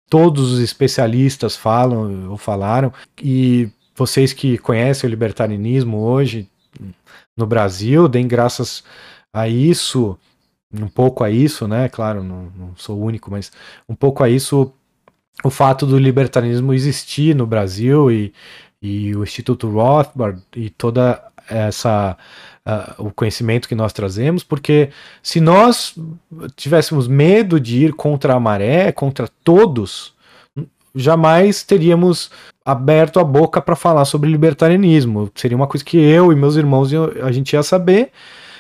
todos 0.10 0.52
os 0.54 0.60
especialistas 0.60 1.56
falam 1.56 2.30
ou 2.30 2.38
falaram, 2.38 2.94
e 3.22 3.70
vocês 3.96 4.32
que 4.32 4.58
conhecem 4.60 5.08
o 5.08 5.12
libertarianismo 5.12 5.98
hoje 5.98 6.48
no 7.36 7.48
Brasil, 7.48 8.08
deem 8.08 8.28
graças 8.28 8.84
a 9.34 9.48
isso, 9.48 10.18
um 10.74 10.88
pouco 10.88 11.24
a 11.24 11.30
isso, 11.30 11.68
né? 11.68 11.90
Claro, 11.90 12.24
não, 12.24 12.52
não 12.56 12.76
sou 12.76 12.98
o 12.98 13.04
único, 13.04 13.32
mas 13.32 13.52
um 13.88 13.96
pouco 13.96 14.24
a 14.24 14.30
isso 14.30 14.74
o 15.44 15.50
fato 15.50 15.86
do 15.86 15.98
libertarianismo 15.98 16.74
existir 16.74 17.36
no 17.36 17.46
Brasil 17.46 18.12
e, 18.12 18.34
e 18.82 19.16
o 19.16 19.24
Instituto 19.24 19.70
Rothbard 19.70 20.42
e 20.56 20.70
toda 20.70 21.24
essa 21.50 22.18
uh, 22.66 23.06
o 23.06 23.12
conhecimento 23.12 23.70
que 23.70 23.76
nós 23.76 23.94
trazemos, 23.94 24.44
porque 24.44 24.90
se 25.24 25.40
nós 25.40 25.96
tivéssemos 26.56 27.08
medo 27.08 27.60
de 27.60 27.86
ir 27.86 27.94
contra 27.94 28.34
a 28.34 28.40
maré, 28.40 28.92
contra 28.92 29.30
todos, 29.44 30.14
jamais 30.94 31.64
teríamos 31.64 32.30
aberto 32.66 33.20
a 33.20 33.24
boca 33.24 33.62
para 33.62 33.76
falar 33.76 34.04
sobre 34.04 34.30
libertarianismo. 34.30 35.32
Seria 35.36 35.56
uma 35.56 35.68
coisa 35.68 35.86
que 35.86 35.98
eu 35.98 36.34
e 36.34 36.36
meus 36.36 36.58
irmãos 36.58 36.92
a 37.24 37.32
gente 37.32 37.54
ia 37.54 37.64
saber 37.64 38.12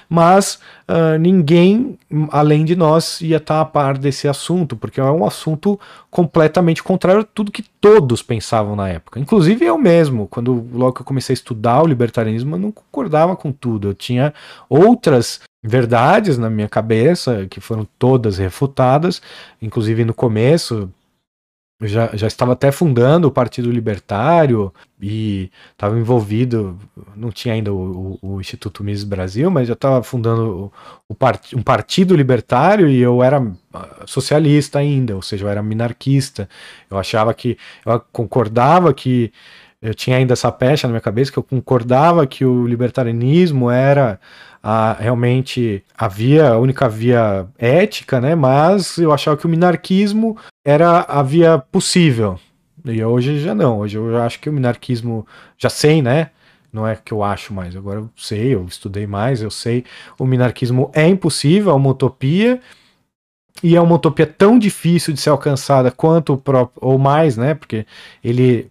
mas 0.09 0.59
uh, 0.87 1.17
ninguém 1.19 1.97
além 2.31 2.63
de 2.63 2.75
nós 2.75 3.19
ia 3.21 3.37
estar 3.37 3.59
a 3.59 3.65
par 3.65 3.97
desse 3.97 4.27
assunto, 4.27 4.75
porque 4.75 4.99
é 4.99 5.03
um 5.03 5.25
assunto 5.25 5.79
completamente 6.09 6.81
contrário 6.81 7.21
a 7.21 7.25
tudo 7.25 7.51
que 7.51 7.63
todos 7.81 8.23
pensavam 8.23 8.75
na 8.75 8.87
época. 8.87 9.19
Inclusive 9.19 9.65
eu 9.65 9.77
mesmo, 9.77 10.27
quando 10.27 10.65
logo 10.71 10.93
que 10.93 11.01
eu 11.01 11.05
comecei 11.05 11.33
a 11.33 11.35
estudar 11.35 11.83
o 11.83 11.87
libertarianismo, 11.87 12.55
eu 12.55 12.59
não 12.59 12.71
concordava 12.71 13.35
com 13.35 13.51
tudo. 13.51 13.89
Eu 13.89 13.93
tinha 13.93 14.33
outras 14.69 15.41
verdades 15.63 16.37
na 16.37 16.49
minha 16.49 16.69
cabeça 16.69 17.45
que 17.49 17.59
foram 17.59 17.85
todas 17.99 18.37
refutadas, 18.37 19.21
inclusive 19.61 20.05
no 20.05 20.13
começo 20.13 20.89
já, 21.81 22.09
já 22.15 22.25
estava 22.25 22.53
até 22.53 22.71
fundando 22.71 23.27
o 23.27 23.31
Partido 23.31 23.69
Libertário 23.69 24.73
e 24.99 25.51
estava 25.71 25.97
envolvido, 25.99 26.77
não 27.15 27.31
tinha 27.31 27.53
ainda 27.53 27.71
o, 27.71 28.17
o, 28.21 28.35
o 28.35 28.41
Instituto 28.41 28.83
Mises 28.83 29.03
Brasil, 29.03 29.51
mas 29.51 29.67
já 29.67 29.75
estava 29.75 30.01
fundando 30.01 30.71
o, 31.07 31.13
part, 31.13 31.55
um 31.55 31.61
Partido 31.61 32.15
Libertário 32.15 32.89
e 32.89 32.99
eu 32.99 33.21
era 33.21 33.45
ah, 33.73 34.03
socialista 34.07 34.79
ainda, 34.79 35.15
ou 35.15 35.21
seja, 35.21 35.45
eu 35.45 35.49
era 35.49 35.61
minarquista. 35.61 36.49
Eu 36.89 36.97
achava 36.97 37.33
que, 37.33 37.57
eu 37.85 38.01
concordava 38.11 38.91
que, 38.93 39.31
eu 39.81 39.93
tinha 39.93 40.17
ainda 40.17 40.33
essa 40.33 40.51
pecha 40.51 40.87
na 40.87 40.93
minha 40.93 41.01
cabeça, 41.01 41.31
que 41.31 41.37
eu 41.37 41.43
concordava 41.43 42.25
que 42.25 42.43
o 42.43 42.65
libertarianismo 42.65 43.69
era 43.69 44.19
a, 44.61 44.93
realmente 44.93 45.83
havia 45.97 46.49
a 46.49 46.57
única 46.57 46.89
via 46.89 47.47
ética, 47.57 48.19
né? 48.19 48.35
Mas 48.35 48.97
eu 48.97 49.11
achava 49.11 49.37
que 49.37 49.45
o 49.45 49.49
minarquismo 49.49 50.37
era 50.65 51.01
a 51.01 51.21
via 51.23 51.57
possível. 51.57 52.39
E 52.85 53.03
hoje 53.03 53.39
já 53.39 53.53
não. 53.53 53.79
Hoje 53.79 53.97
eu 53.97 54.11
já 54.11 54.25
acho 54.25 54.39
que 54.39 54.49
o 54.49 54.53
minarquismo 54.53 55.25
já 55.57 55.69
sei, 55.69 56.01
né? 56.01 56.31
Não 56.71 56.87
é 56.87 56.95
que 56.95 57.11
eu 57.11 57.23
acho 57.23 57.53
mais, 57.53 57.75
agora 57.75 58.01
eu 58.01 58.09
sei, 58.15 58.53
eu 58.53 58.65
estudei 58.65 59.07
mais, 59.07 59.41
eu 59.41 59.49
sei. 59.49 59.85
O 60.19 60.25
minarquismo 60.25 60.91
é 60.93 61.07
impossível, 61.07 61.71
é 61.71 61.75
uma 61.75 61.89
utopia. 61.89 62.59
E 63.63 63.75
é 63.75 63.81
uma 63.81 63.95
utopia 63.95 64.27
tão 64.27 64.59
difícil 64.59 65.13
de 65.13 65.19
ser 65.19 65.31
alcançada 65.31 65.89
quanto 65.89 66.33
o 66.33 66.37
próprio, 66.37 66.77
ou 66.79 66.99
mais, 66.99 67.35
né? 67.35 67.55
Porque 67.55 67.87
ele 68.23 68.69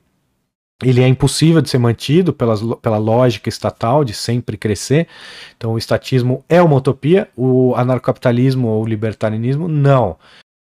ele 0.83 1.03
é 1.03 1.09
impossível 1.09 1.63
de 1.63 1.71
ser 1.71 1.79
mantido 1.79 2.33
pelas, 2.33 2.61
pela 2.83 2.99
lógica 2.99 3.49
estatal 3.49 4.05
de 4.05 4.13
sempre 4.13 4.57
crescer. 4.57 5.09
Então, 5.57 5.73
o 5.73 5.79
estatismo 5.79 6.45
é 6.49 6.61
uma 6.61 6.77
utopia, 6.77 7.29
o 7.37 7.75
anarcocapitalismo 7.75 8.69
ou 8.69 8.87
libertarianismo, 8.87 9.69
não. 9.69 10.19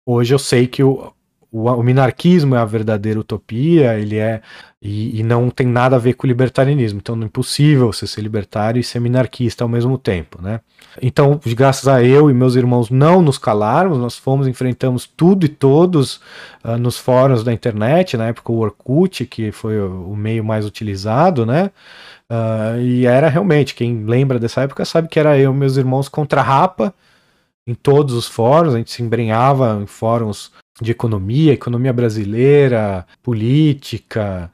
Hoje 0.05 0.33
eu 0.33 0.39
sei 0.39 0.65
que 0.65 0.83
o, 0.83 1.13
o, 1.51 1.67
o, 1.69 1.83
minarquismo 1.83 2.55
é 2.55 2.59
a 2.59 2.65
verdadeira 2.65 3.19
utopia, 3.19 3.97
ele 3.97 4.17
é 4.17 4.41
e, 4.81 5.19
e, 5.19 5.23
não 5.23 5.49
tem 5.49 5.67
nada 5.67 5.97
a 5.97 5.99
ver 5.99 6.13
com 6.13 6.25
o 6.25 6.27
libertarianismo. 6.27 6.99
Então 6.99 7.19
é 7.21 7.25
impossível 7.25 7.91
você 7.91 8.07
ser 8.07 8.21
libertário 8.21 8.79
e 8.79 8.83
ser 8.83 8.99
minarquista 8.99 9.63
ao 9.63 9.67
mesmo 9.67 9.97
tempo, 9.97 10.41
né? 10.41 10.61
Então, 11.01 11.39
graças 11.45 11.87
a 11.87 12.03
eu 12.03 12.29
e 12.29 12.33
meus 12.33 12.55
irmãos 12.55 12.89
não 12.89 13.21
nos 13.21 13.37
calarmos, 13.37 13.97
nós 13.97 14.17
fomos 14.17 14.47
enfrentamos 14.47 15.05
tudo 15.05 15.45
e 15.45 15.49
todos 15.49 16.21
uh, 16.63 16.77
nos 16.79 16.97
fóruns 16.97 17.43
da 17.43 17.51
internet, 17.51 18.15
na 18.15 18.27
época 18.27 18.51
o 18.51 18.59
Orkut, 18.59 19.25
que 19.25 19.51
foi 19.51 19.79
o, 19.79 20.11
o 20.11 20.15
meio 20.15 20.43
mais 20.43 20.65
utilizado, 20.65 21.45
né? 21.45 21.71
Uh, 22.29 22.79
e 22.79 23.05
era 23.05 23.27
realmente, 23.27 23.73
quem 23.75 24.05
lembra 24.05 24.39
dessa 24.39 24.61
época 24.61 24.85
sabe 24.85 25.07
que 25.07 25.19
era 25.19 25.37
eu 25.37 25.51
e 25.51 25.55
meus 25.55 25.77
irmãos 25.77 26.07
contra 26.07 26.41
a 26.41 26.43
Rapa 26.43 26.93
em 27.69 27.75
todos 27.75 28.15
os 28.15 28.27
fóruns, 28.27 28.73
a 28.73 28.77
gente 28.79 28.91
se 28.91 29.03
embrenhava 29.03 29.79
em 29.79 29.85
fóruns 29.85 30.51
de 30.81 30.91
economia, 30.91 31.53
economia 31.53 31.93
brasileira, 31.93 33.05
política, 33.21 34.51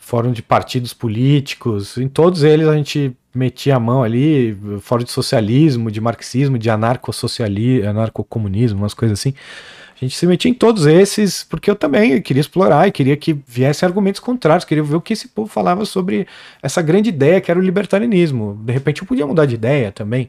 fórum 0.00 0.32
de 0.32 0.42
partidos 0.42 0.92
políticos, 0.92 1.96
em 1.96 2.08
todos 2.08 2.42
eles 2.42 2.66
a 2.66 2.74
gente 2.76 3.16
metia 3.32 3.76
a 3.76 3.80
mão 3.80 4.02
ali, 4.02 4.58
fórum 4.80 5.04
de 5.04 5.12
socialismo, 5.12 5.88
de 5.88 6.00
marxismo, 6.00 6.58
de 6.58 6.68
anarcossocialismo, 6.68 7.88
anarcocomunismo, 7.88 8.80
umas 8.80 8.94
coisas 8.94 9.20
assim. 9.20 9.32
A 9.94 10.04
gente 10.04 10.16
se 10.16 10.26
metia 10.26 10.50
em 10.50 10.54
todos 10.54 10.84
esses, 10.84 11.44
porque 11.44 11.70
eu 11.70 11.76
também 11.76 12.20
queria 12.20 12.40
explorar 12.40 12.88
e 12.88 12.92
queria 12.92 13.16
que 13.16 13.32
viessem 13.46 13.86
argumentos 13.86 14.20
contrários, 14.20 14.64
queria 14.64 14.82
ver 14.82 14.96
o 14.96 15.00
que 15.00 15.12
esse 15.12 15.28
povo 15.28 15.48
falava 15.48 15.84
sobre 15.84 16.26
essa 16.60 16.82
grande 16.82 17.08
ideia 17.08 17.40
que 17.40 17.50
era 17.50 17.60
o 17.60 17.62
libertarianismo. 17.62 18.60
De 18.64 18.72
repente 18.72 19.00
eu 19.00 19.06
podia 19.06 19.26
mudar 19.26 19.46
de 19.46 19.54
ideia 19.54 19.92
também. 19.92 20.28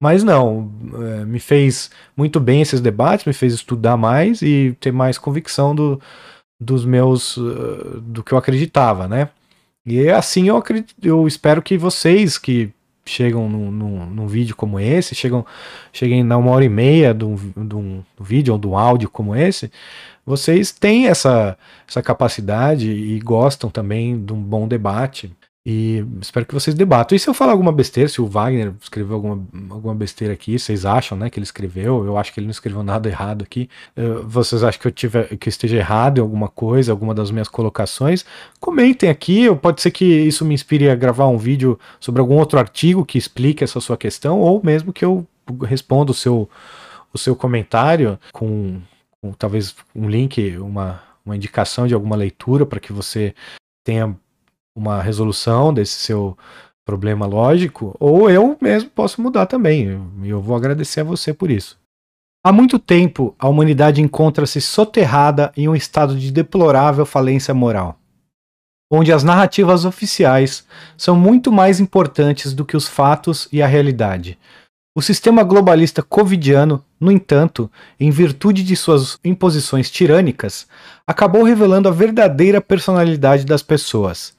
Mas 0.00 0.22
não, 0.22 0.72
é, 0.94 1.24
me 1.24 1.40
fez 1.40 1.90
muito 2.16 2.38
bem 2.38 2.60
esses 2.60 2.80
debates, 2.80 3.26
me 3.26 3.32
fez 3.32 3.52
estudar 3.52 3.96
mais 3.96 4.42
e 4.42 4.76
ter 4.80 4.92
mais 4.92 5.18
convicção 5.18 5.74
do, 5.74 6.00
dos 6.60 6.84
meus. 6.84 7.36
Uh, 7.36 8.00
do 8.00 8.22
que 8.22 8.32
eu 8.32 8.38
acreditava, 8.38 9.08
né? 9.08 9.30
E 9.84 10.08
assim 10.08 10.48
eu 10.48 10.56
acredito, 10.56 10.94
eu 11.02 11.26
espero 11.26 11.62
que 11.62 11.78
vocês 11.78 12.38
que 12.38 12.70
chegam 13.08 13.48
num, 13.48 13.70
num, 13.70 14.06
num 14.06 14.26
vídeo 14.26 14.54
como 14.54 14.78
esse, 14.78 15.14
chegam, 15.14 15.44
cheguem 15.92 16.22
na 16.22 16.36
uma 16.36 16.50
hora 16.50 16.64
e 16.64 16.68
meia 16.68 17.14
de 17.14 17.24
um 17.24 18.02
vídeo 18.20 18.52
ou 18.52 18.58
de 18.60 18.66
um 18.66 18.76
áudio 18.76 19.08
como 19.08 19.34
esse, 19.34 19.72
vocês 20.24 20.70
têm 20.70 21.06
essa, 21.06 21.56
essa 21.88 22.02
capacidade 22.02 22.90
e 22.90 23.18
gostam 23.20 23.70
também 23.70 24.22
de 24.22 24.32
um 24.32 24.42
bom 24.42 24.68
debate. 24.68 25.34
E 25.66 26.02
espero 26.20 26.46
que 26.46 26.54
vocês 26.54 26.74
debatam. 26.74 27.14
E 27.14 27.18
se 27.18 27.28
eu 27.28 27.34
falar 27.34 27.52
alguma 27.52 27.72
besteira, 27.72 28.08
se 28.08 28.22
o 28.22 28.26
Wagner 28.26 28.72
escreveu 28.80 29.16
alguma, 29.16 29.46
alguma 29.68 29.94
besteira 29.94 30.32
aqui, 30.32 30.58
vocês 30.58 30.86
acham, 30.86 31.18
né, 31.18 31.28
que 31.28 31.38
ele 31.38 31.44
escreveu? 31.44 32.06
Eu 32.06 32.16
acho 32.16 32.32
que 32.32 32.40
ele 32.40 32.46
não 32.46 32.52
escreveu 32.52 32.82
nada 32.82 33.08
errado 33.08 33.42
aqui. 33.42 33.68
Uh, 33.96 34.26
vocês 34.26 34.64
acham 34.64 34.80
que 34.80 34.86
eu 34.86 34.92
tiver, 34.92 35.36
que 35.36 35.48
esteja 35.48 35.76
errado 35.76 36.18
em 36.18 36.20
alguma 36.22 36.48
coisa, 36.48 36.90
alguma 36.90 37.14
das 37.14 37.30
minhas 37.30 37.48
colocações? 37.48 38.24
Comentem 38.58 39.10
aqui. 39.10 39.54
Pode 39.56 39.82
ser 39.82 39.90
que 39.90 40.04
isso 40.04 40.42
me 40.44 40.54
inspire 40.54 40.88
a 40.88 40.94
gravar 40.94 41.26
um 41.26 41.36
vídeo 41.36 41.78
sobre 42.00 42.20
algum 42.20 42.36
outro 42.36 42.58
artigo 42.58 43.04
que 43.04 43.18
explique 43.18 43.62
essa 43.62 43.80
sua 43.80 43.98
questão, 43.98 44.40
ou 44.40 44.62
mesmo 44.64 44.92
que 44.92 45.04
eu 45.04 45.26
responda 45.66 46.12
o 46.12 46.14
seu, 46.14 46.48
o 47.12 47.18
seu 47.18 47.36
comentário 47.36 48.18
com, 48.32 48.80
com 49.20 49.32
talvez 49.32 49.74
um 49.94 50.08
link, 50.08 50.56
uma, 50.56 51.02
uma 51.26 51.36
indicação 51.36 51.86
de 51.86 51.92
alguma 51.92 52.16
leitura 52.16 52.64
para 52.64 52.80
que 52.80 52.92
você 52.92 53.34
tenha 53.84 54.16
uma 54.78 55.02
resolução 55.02 55.74
desse 55.74 55.94
seu 55.94 56.38
problema 56.86 57.26
lógico, 57.26 57.94
ou 58.00 58.30
eu 58.30 58.56
mesmo 58.62 58.88
posso 58.88 59.20
mudar 59.20 59.44
também. 59.44 60.00
E 60.22 60.30
eu 60.30 60.40
vou 60.40 60.56
agradecer 60.56 61.00
a 61.00 61.04
você 61.04 61.34
por 61.34 61.50
isso. 61.50 61.76
Há 62.42 62.52
muito 62.52 62.78
tempo, 62.78 63.34
a 63.38 63.48
humanidade 63.48 64.00
encontra-se 64.00 64.60
soterrada 64.60 65.52
em 65.56 65.68
um 65.68 65.74
estado 65.74 66.16
de 66.16 66.30
deplorável 66.30 67.04
falência 67.04 67.52
moral, 67.52 67.98
onde 68.90 69.12
as 69.12 69.24
narrativas 69.24 69.84
oficiais 69.84 70.64
são 70.96 71.14
muito 71.14 71.52
mais 71.52 71.80
importantes 71.80 72.54
do 72.54 72.64
que 72.64 72.76
os 72.76 72.88
fatos 72.88 73.48
e 73.52 73.60
a 73.60 73.66
realidade. 73.66 74.38
O 74.96 75.02
sistema 75.02 75.42
globalista 75.42 76.02
covidiano, 76.02 76.82
no 76.98 77.12
entanto, 77.12 77.70
em 78.00 78.10
virtude 78.10 78.62
de 78.62 78.74
suas 78.74 79.18
imposições 79.22 79.90
tirânicas, 79.90 80.66
acabou 81.06 81.42
revelando 81.42 81.88
a 81.88 81.92
verdadeira 81.92 82.60
personalidade 82.60 83.44
das 83.44 83.62
pessoas 83.62 84.37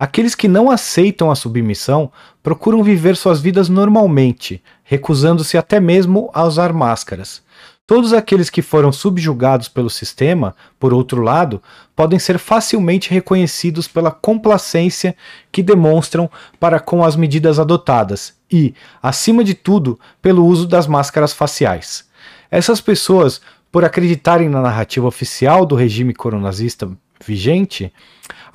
Aqueles 0.00 0.36
que 0.36 0.46
não 0.46 0.70
aceitam 0.70 1.28
a 1.28 1.34
submissão 1.34 2.12
procuram 2.40 2.84
viver 2.84 3.16
suas 3.16 3.40
vidas 3.40 3.68
normalmente, 3.68 4.62
recusando-se 4.84 5.58
até 5.58 5.80
mesmo 5.80 6.30
a 6.32 6.44
usar 6.44 6.72
máscaras. 6.72 7.42
Todos 7.84 8.12
aqueles 8.12 8.48
que 8.48 8.62
foram 8.62 8.92
subjugados 8.92 9.66
pelo 9.66 9.90
sistema, 9.90 10.54
por 10.78 10.94
outro 10.94 11.20
lado, 11.20 11.60
podem 11.96 12.18
ser 12.18 12.38
facilmente 12.38 13.10
reconhecidos 13.10 13.88
pela 13.88 14.12
complacência 14.12 15.16
que 15.50 15.64
demonstram 15.64 16.30
para 16.60 16.78
com 16.78 17.02
as 17.02 17.16
medidas 17.16 17.58
adotadas 17.58 18.34
e, 18.48 18.74
acima 19.02 19.42
de 19.42 19.54
tudo, 19.54 19.98
pelo 20.22 20.46
uso 20.46 20.68
das 20.68 20.86
máscaras 20.86 21.32
faciais. 21.32 22.06
Essas 22.50 22.80
pessoas, 22.80 23.40
por 23.72 23.84
acreditarem 23.84 24.48
na 24.48 24.62
narrativa 24.62 25.08
oficial 25.08 25.66
do 25.66 25.74
regime 25.74 26.14
coronazista 26.14 26.88
vigente, 27.26 27.92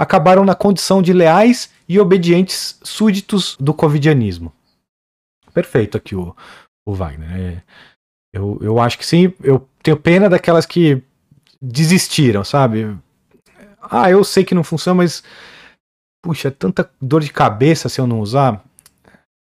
acabaram 0.03 0.45
na 0.45 0.53
condição 0.53 1.01
de 1.01 1.13
leais 1.13 1.71
e 1.89 1.99
obedientes 1.99 2.79
súditos 2.83 3.57
do 3.59 3.73
covidianismo. 3.73 4.53
Perfeito 5.53 5.97
aqui 5.97 6.15
o, 6.15 6.35
o 6.85 6.93
Wagner. 6.93 7.29
É, 7.31 7.61
Eu, 8.33 8.57
eu 8.61 8.79
acho 8.79 8.97
que 8.97 9.05
sim. 9.05 9.33
Eu 9.43 9.67
tenho 9.81 9.97
pena 9.97 10.29
daquelas 10.29 10.65
que 10.65 11.01
desistiram, 11.61 12.43
sabe? 12.43 12.97
Ah, 13.81 14.09
eu 14.09 14.23
sei 14.23 14.43
que 14.43 14.55
não 14.55 14.63
funciona, 14.63 14.97
mas. 14.97 15.23
Puxa, 16.23 16.47
é 16.47 16.51
tanta 16.51 16.89
dor 17.01 17.21
de 17.21 17.31
cabeça 17.31 17.89
se 17.89 17.99
eu 17.99 18.07
não 18.07 18.21
usar, 18.21 18.63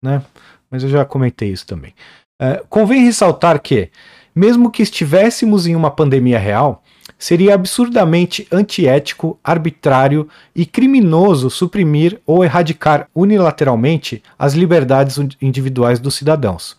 né? 0.04 0.24
Mas 0.70 0.84
eu 0.84 0.90
já 0.90 1.06
comentei 1.06 1.52
isso 1.52 1.66
também. 1.66 1.94
Uh, 2.42 2.66
convém 2.70 3.06
ressaltar 3.06 3.62
que, 3.62 3.92
mesmo 4.34 4.72
que 4.72 4.82
estivéssemos 4.82 5.68
em 5.68 5.76
uma 5.76 5.92
pandemia 5.92 6.40
real, 6.40 6.84
seria 7.22 7.54
absurdamente 7.54 8.48
antiético, 8.52 9.40
arbitrário 9.44 10.28
e 10.56 10.66
criminoso 10.66 11.52
suprimir 11.52 12.20
ou 12.26 12.44
erradicar 12.44 13.08
unilateralmente 13.14 14.24
as 14.40 14.56
liberdades 14.56 15.20
individuais 15.40 16.00
dos 16.00 16.16
cidadãos. 16.16 16.76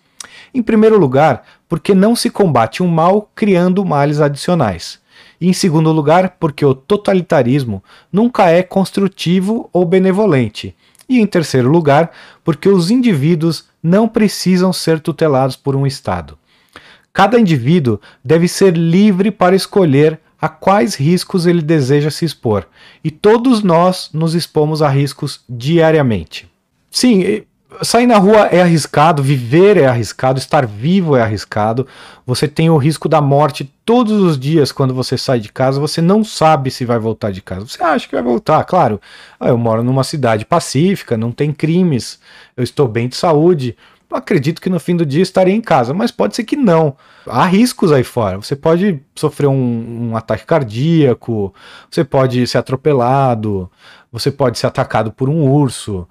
Em 0.52 0.60
primeiro 0.60 0.98
lugar, 0.98 1.44
porque 1.68 1.94
não 1.94 2.16
se 2.16 2.28
combate 2.28 2.82
um 2.82 2.88
mal 2.88 3.30
criando 3.36 3.84
males 3.84 4.20
adicionais. 4.20 4.98
E 5.40 5.48
em 5.48 5.52
segundo 5.52 5.92
lugar, 5.92 6.36
porque 6.40 6.64
o 6.64 6.74
totalitarismo 6.74 7.80
nunca 8.12 8.50
é 8.50 8.64
construtivo 8.64 9.70
ou 9.72 9.84
benevolente. 9.84 10.74
E 11.08 11.20
em 11.20 11.26
terceiro 11.26 11.70
lugar, 11.70 12.10
porque 12.42 12.68
os 12.68 12.90
indivíduos 12.90 13.66
não 13.80 14.08
precisam 14.08 14.72
ser 14.72 14.98
tutelados 14.98 15.54
por 15.54 15.76
um 15.76 15.86
Estado. 15.86 16.36
Cada 17.12 17.38
indivíduo 17.38 18.00
deve 18.24 18.48
ser 18.48 18.76
livre 18.76 19.30
para 19.30 19.54
escolher 19.54 20.18
a 20.42 20.48
quais 20.48 20.96
riscos 20.96 21.46
ele 21.46 21.62
deseja 21.62 22.10
se 22.10 22.24
expor, 22.24 22.66
e 23.04 23.12
todos 23.12 23.62
nós 23.62 24.10
nos 24.12 24.34
expomos 24.34 24.82
a 24.82 24.88
riscos 24.88 25.40
diariamente. 25.48 26.50
Sim, 26.90 27.44
sair 27.80 28.06
na 28.06 28.18
rua 28.18 28.46
é 28.46 28.60
arriscado, 28.60 29.22
viver 29.22 29.76
é 29.76 29.86
arriscado, 29.86 30.40
estar 30.40 30.66
vivo 30.66 31.16
é 31.16 31.22
arriscado. 31.22 31.86
Você 32.26 32.46
tem 32.48 32.68
o 32.68 32.76
risco 32.76 33.08
da 33.08 33.20
morte 33.20 33.72
todos 33.84 34.20
os 34.20 34.38
dias 34.38 34.72
quando 34.72 34.92
você 34.92 35.16
sai 35.16 35.38
de 35.38 35.50
casa, 35.50 35.80
você 35.80 36.02
não 36.02 36.24
sabe 36.24 36.72
se 36.72 36.84
vai 36.84 36.98
voltar 36.98 37.30
de 37.30 37.40
casa. 37.40 37.66
Você 37.66 37.82
acha 37.82 38.08
que 38.08 38.14
vai 38.14 38.22
voltar, 38.22 38.64
claro. 38.64 39.00
Ah, 39.38 39.48
eu 39.48 39.56
moro 39.56 39.82
numa 39.82 40.04
cidade 40.04 40.44
pacífica, 40.44 41.16
não 41.16 41.30
tem 41.30 41.52
crimes, 41.52 42.18
eu 42.56 42.64
estou 42.64 42.88
bem 42.88 43.08
de 43.08 43.16
saúde 43.16 43.76
acredito 44.16 44.60
que 44.60 44.70
no 44.70 44.80
fim 44.80 44.96
do 44.96 45.06
dia 45.06 45.22
estarei 45.22 45.54
em 45.54 45.60
casa, 45.60 45.94
mas 45.94 46.10
pode 46.10 46.36
ser 46.36 46.44
que 46.44 46.56
não. 46.56 46.96
Há 47.26 47.44
riscos 47.46 47.92
aí 47.92 48.04
fora. 48.04 48.36
Você 48.36 48.56
pode 48.56 49.00
sofrer 49.14 49.46
um, 49.46 50.10
um 50.10 50.16
ataque 50.16 50.44
cardíaco, 50.44 51.54
você 51.90 52.04
pode 52.04 52.46
ser 52.46 52.58
atropelado, 52.58 53.70
você 54.10 54.30
pode 54.30 54.58
ser 54.58 54.66
atacado 54.66 55.12
por 55.12 55.28
um 55.28 55.48
urso. 55.48 56.06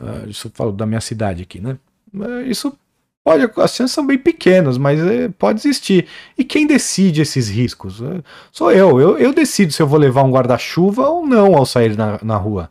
Uh, 0.00 0.28
isso 0.28 0.48
eu 0.48 0.52
falo 0.54 0.72
da 0.72 0.86
minha 0.86 1.00
cidade 1.00 1.42
aqui, 1.42 1.60
né? 1.60 1.78
Uh, 2.12 2.42
isso 2.42 2.76
pode, 3.24 3.50
as 3.56 3.74
chances 3.74 3.92
são 3.92 4.06
bem 4.06 4.18
pequenas, 4.18 4.76
mas 4.76 5.00
uh, 5.00 5.32
pode 5.38 5.60
existir. 5.60 6.06
E 6.36 6.44
quem 6.44 6.66
decide 6.66 7.22
esses 7.22 7.48
riscos? 7.48 8.02
Eh, 8.02 8.22
sou 8.52 8.72
eu. 8.72 9.00
eu. 9.00 9.18
Eu 9.18 9.32
decido 9.32 9.72
se 9.72 9.80
eu 9.80 9.86
vou 9.86 9.98
levar 9.98 10.22
um 10.24 10.30
guarda-chuva 10.30 11.08
ou 11.08 11.26
não 11.26 11.56
ao 11.56 11.64
sair 11.64 11.96
na, 11.96 12.18
na 12.22 12.36
rua. 12.36 12.70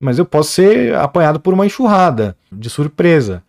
Mas 0.00 0.18
eu 0.18 0.24
posso 0.26 0.52
ser 0.52 0.94
apanhado 0.94 1.40
por 1.40 1.52
uma 1.52 1.66
enxurrada 1.66 2.36
de 2.52 2.70
surpresa. 2.70 3.42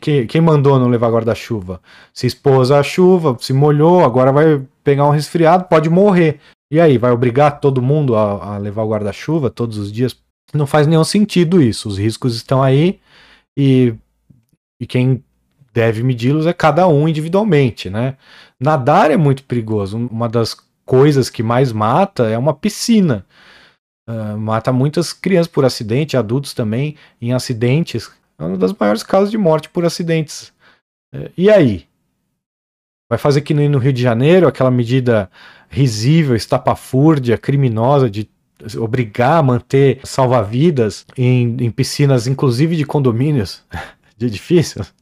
Quem, 0.00 0.26
quem 0.26 0.40
mandou 0.40 0.78
não 0.78 0.88
levar 0.88 1.10
guarda-chuva? 1.10 1.80
Se 2.12 2.26
expôs 2.26 2.70
à 2.70 2.82
chuva, 2.82 3.36
se 3.38 3.52
molhou, 3.52 4.04
agora 4.04 4.32
vai 4.32 4.62
pegar 4.82 5.06
um 5.06 5.10
resfriado, 5.10 5.64
pode 5.64 5.90
morrer. 5.90 6.40
E 6.70 6.80
aí, 6.80 6.96
vai 6.96 7.12
obrigar 7.12 7.60
todo 7.60 7.82
mundo 7.82 8.16
a, 8.16 8.54
a 8.54 8.58
levar 8.58 8.82
o 8.82 8.88
guarda-chuva 8.88 9.50
todos 9.50 9.76
os 9.76 9.92
dias? 9.92 10.16
Não 10.54 10.66
faz 10.66 10.86
nenhum 10.86 11.04
sentido 11.04 11.60
isso. 11.60 11.88
Os 11.88 11.98
riscos 11.98 12.34
estão 12.34 12.62
aí 12.62 12.98
e, 13.56 13.94
e 14.80 14.86
quem 14.86 15.22
deve 15.74 16.02
medi-los 16.02 16.46
é 16.46 16.54
cada 16.54 16.88
um 16.88 17.06
individualmente, 17.06 17.90
né? 17.90 18.16
Nadar 18.58 19.10
é 19.10 19.16
muito 19.16 19.44
perigoso. 19.44 19.98
Uma 19.98 20.26
das 20.26 20.56
coisas 20.86 21.28
que 21.28 21.42
mais 21.42 21.70
mata 21.70 22.24
é 22.30 22.38
uma 22.38 22.54
piscina. 22.54 23.26
Uh, 24.08 24.38
mata 24.38 24.72
muitas 24.72 25.12
crianças 25.12 25.48
por 25.48 25.64
acidente, 25.64 26.16
adultos 26.16 26.54
também 26.54 26.96
em 27.20 27.34
acidentes 27.34 28.10
é 28.38 28.44
uma 28.44 28.56
das 28.56 28.72
maiores 28.72 29.02
causas 29.02 29.30
de 29.30 29.38
morte 29.38 29.68
por 29.68 29.84
acidentes. 29.84 30.52
É, 31.12 31.30
e 31.36 31.50
aí? 31.50 31.86
Vai 33.08 33.18
fazer 33.18 33.40
que 33.40 33.54
nem 33.54 33.68
no 33.68 33.78
Rio 33.78 33.92
de 33.92 34.02
Janeiro, 34.02 34.48
aquela 34.48 34.70
medida 34.70 35.30
risível, 35.68 36.34
estapafúrdia, 36.34 37.38
criminosa 37.38 38.10
de 38.10 38.28
obrigar 38.78 39.38
a 39.38 39.42
manter 39.42 40.00
salva-vidas 40.04 41.06
em, 41.16 41.56
em, 41.60 41.70
piscinas, 41.70 42.26
inclusive 42.26 42.76
de 42.76 42.84
condomínios, 42.84 43.64
de 44.16 44.26
edifícios. 44.26 44.92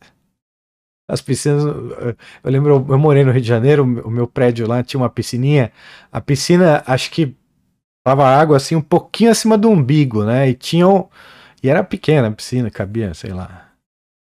As 1.08 1.20
piscinas, 1.20 1.62
eu 1.64 2.50
lembro, 2.50 2.86
eu 2.88 2.98
morei 2.98 3.24
no 3.24 3.30
Rio 3.30 3.40
de 3.40 3.48
Janeiro, 3.48 3.84
o 3.84 4.10
meu 4.10 4.26
prédio 4.26 4.66
lá 4.66 4.82
tinha 4.82 5.00
uma 5.00 5.10
piscininha. 5.10 5.70
A 6.10 6.20
piscina, 6.20 6.82
acho 6.86 7.10
que 7.10 7.34
tava 8.04 8.26
água 8.26 8.56
assim 8.56 8.74
um 8.74 8.80
pouquinho 8.80 9.30
acima 9.30 9.56
do 9.56 9.68
umbigo, 9.68 10.24
né? 10.24 10.48
E 10.48 10.54
tinham 10.54 11.08
e 11.64 11.68
era 11.70 11.82
pequena 11.82 12.28
a 12.28 12.30
piscina, 12.30 12.70
cabia, 12.70 13.14
sei 13.14 13.32
lá. 13.32 13.68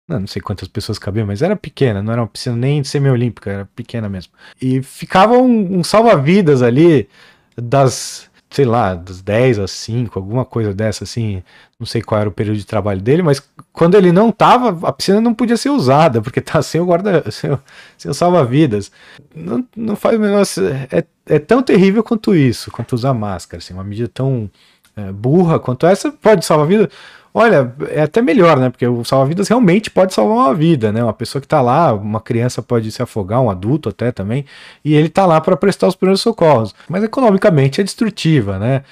Não, 0.08 0.20
não 0.20 0.28
sei 0.28 0.40
quantas 0.40 0.68
pessoas 0.68 1.00
cabiam, 1.00 1.26
mas 1.26 1.42
era 1.42 1.56
pequena, 1.56 2.00
não 2.00 2.14
era 2.14 2.22
uma 2.22 2.28
piscina 2.28 2.56
nem 2.56 2.84
semi-olímpica, 2.84 3.50
era 3.50 3.70
pequena 3.76 4.08
mesmo. 4.08 4.32
E 4.62 4.84
ficava 4.84 5.34
um, 5.34 5.80
um 5.80 5.84
salva-vidas 5.84 6.62
ali 6.62 7.10
das, 7.58 8.30
sei 8.52 8.66
lá, 8.66 8.94
das 8.94 9.20
10 9.20 9.58
às 9.58 9.72
5, 9.72 10.20
alguma 10.20 10.46
coisa 10.46 10.76
dessa, 10.76 11.06
assim. 11.06 11.42
Não 11.80 11.88
sei 11.88 12.04
qual 12.04 12.22
era 12.22 12.30
o 12.30 12.34
período 12.34 12.58
de 12.58 12.68
trabalho 12.68 13.02
dele, 13.02 13.24
mas 13.24 13.42
quando 13.72 13.96
ele 13.96 14.12
não 14.12 14.32
tava, 14.32 14.88
a 14.88 14.94
piscina 14.94 15.20
não 15.20 15.34
podia 15.34 15.58
ser 15.58 15.72
usada, 15.72 16.22
porque 16.22 16.40
tá 16.40 16.62
sem 16.62 16.80
o 16.80 16.86
guarda, 16.86 17.26
sem 17.32 17.52
o, 17.52 17.60
sem 17.98 18.12
o 18.12 18.14
salva-vidas. 18.14 18.92
Não, 19.34 19.66
não 19.76 19.96
faz 19.96 20.18
o 20.18 20.20
menor. 20.20 20.44
É, 20.92 21.04
é 21.26 21.40
tão 21.40 21.64
terrível 21.64 22.04
quanto 22.04 22.36
isso, 22.36 22.70
quanto 22.70 22.94
usar 22.94 23.16
máscara, 23.16 23.58
assim, 23.58 23.74
uma 23.74 23.84
medida 23.84 24.08
tão 24.08 24.52
é, 24.96 25.12
burra 25.12 25.60
quanto 25.60 25.86
essa, 25.86 26.12
pode 26.12 26.46
salvar 26.46 26.66
a 26.66 26.70
vida. 26.70 26.90
Olha, 27.34 27.74
é 27.90 28.04
até 28.04 28.22
melhor, 28.22 28.58
né? 28.58 28.70
Porque 28.70 28.86
o 28.86 29.04
salva-vidas 29.04 29.48
realmente 29.48 29.90
pode 29.90 30.14
salvar 30.14 30.38
uma 30.38 30.54
vida, 30.54 30.92
né? 30.92 31.04
Uma 31.04 31.14
pessoa 31.14 31.42
que 31.42 31.48
tá 31.48 31.62
lá, 31.62 31.92
uma 31.92 32.22
criança 32.22 32.62
pode 32.62 32.92
se 32.92 33.02
afogar, 33.02 33.42
um 33.42 33.50
adulto 33.50 33.90
até 33.90 34.12
também, 34.12 34.46
e 34.86 34.94
ele 34.94 35.10
tá 35.10 35.26
lá 35.26 35.42
para 35.42 35.58
prestar 35.58 35.88
os 35.88 35.96
primeiros 35.96 36.22
socorros. 36.22 36.76
Mas 36.88 37.04
economicamente 37.04 37.82
é 37.82 37.84
destrutiva, 37.84 38.60
né? 38.60 38.84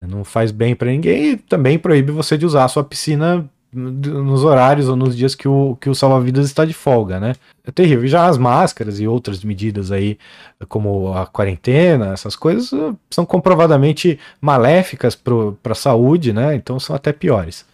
Não 0.00 0.22
faz 0.24 0.52
bem 0.52 0.76
para 0.76 0.90
ninguém 0.90 1.32
e 1.32 1.36
também 1.36 1.76
proíbe 1.78 2.12
você 2.12 2.38
de 2.38 2.46
usar 2.46 2.64
a 2.64 2.68
sua 2.68 2.84
piscina 2.84 3.44
nos 3.72 4.44
horários 4.44 4.88
ou 4.88 4.96
nos 4.96 5.14
dias 5.16 5.34
que 5.34 5.46
o, 5.46 5.76
que 5.80 5.90
o 5.90 5.94
salva-vidas 5.94 6.46
está 6.46 6.64
de 6.64 6.72
folga, 6.72 7.20
né? 7.20 7.34
É 7.66 7.70
terrível. 7.70 8.04
E 8.04 8.08
já 8.08 8.26
as 8.26 8.38
máscaras 8.38 9.00
e 9.00 9.06
outras 9.06 9.42
medidas 9.44 9.92
aí, 9.92 10.18
como 10.68 11.12
a 11.12 11.26
quarentena, 11.26 12.12
essas 12.12 12.34
coisas, 12.34 12.70
são 13.10 13.26
comprovadamente 13.26 14.18
maléficas 14.40 15.14
para 15.14 15.72
a 15.72 15.74
saúde, 15.74 16.32
né? 16.32 16.54
Então 16.54 16.78
são 16.78 16.96
até 16.96 17.12
piores. 17.12 17.66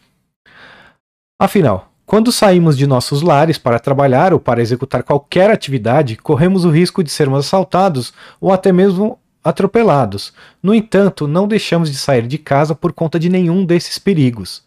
Afinal, 1.45 1.93
quando 2.07 2.33
saímos 2.33 2.75
de 2.75 2.87
nossos 2.87 3.21
lares 3.21 3.59
para 3.59 3.79
trabalhar 3.79 4.33
ou 4.33 4.41
para 4.41 4.63
executar 4.63 5.03
qualquer 5.03 5.51
atividade, 5.51 6.17
corremos 6.17 6.65
o 6.65 6.71
risco 6.71 7.05
de 7.05 7.11
sermos 7.11 7.41
assaltados 7.41 8.15
ou 8.41 8.51
até 8.51 8.73
mesmo 8.73 9.19
atropelados. 9.45 10.33
No 10.63 10.75
entanto, 10.75 11.29
não 11.29 11.47
deixamos 11.47 11.91
de 11.91 11.99
sair 11.99 12.27
de 12.27 12.39
casa 12.39 12.75
por 12.75 12.95
conta 12.95 13.21
de 13.21 13.29
nenhum 13.29 13.63
desses 13.63 13.99
perigos. 13.99 14.65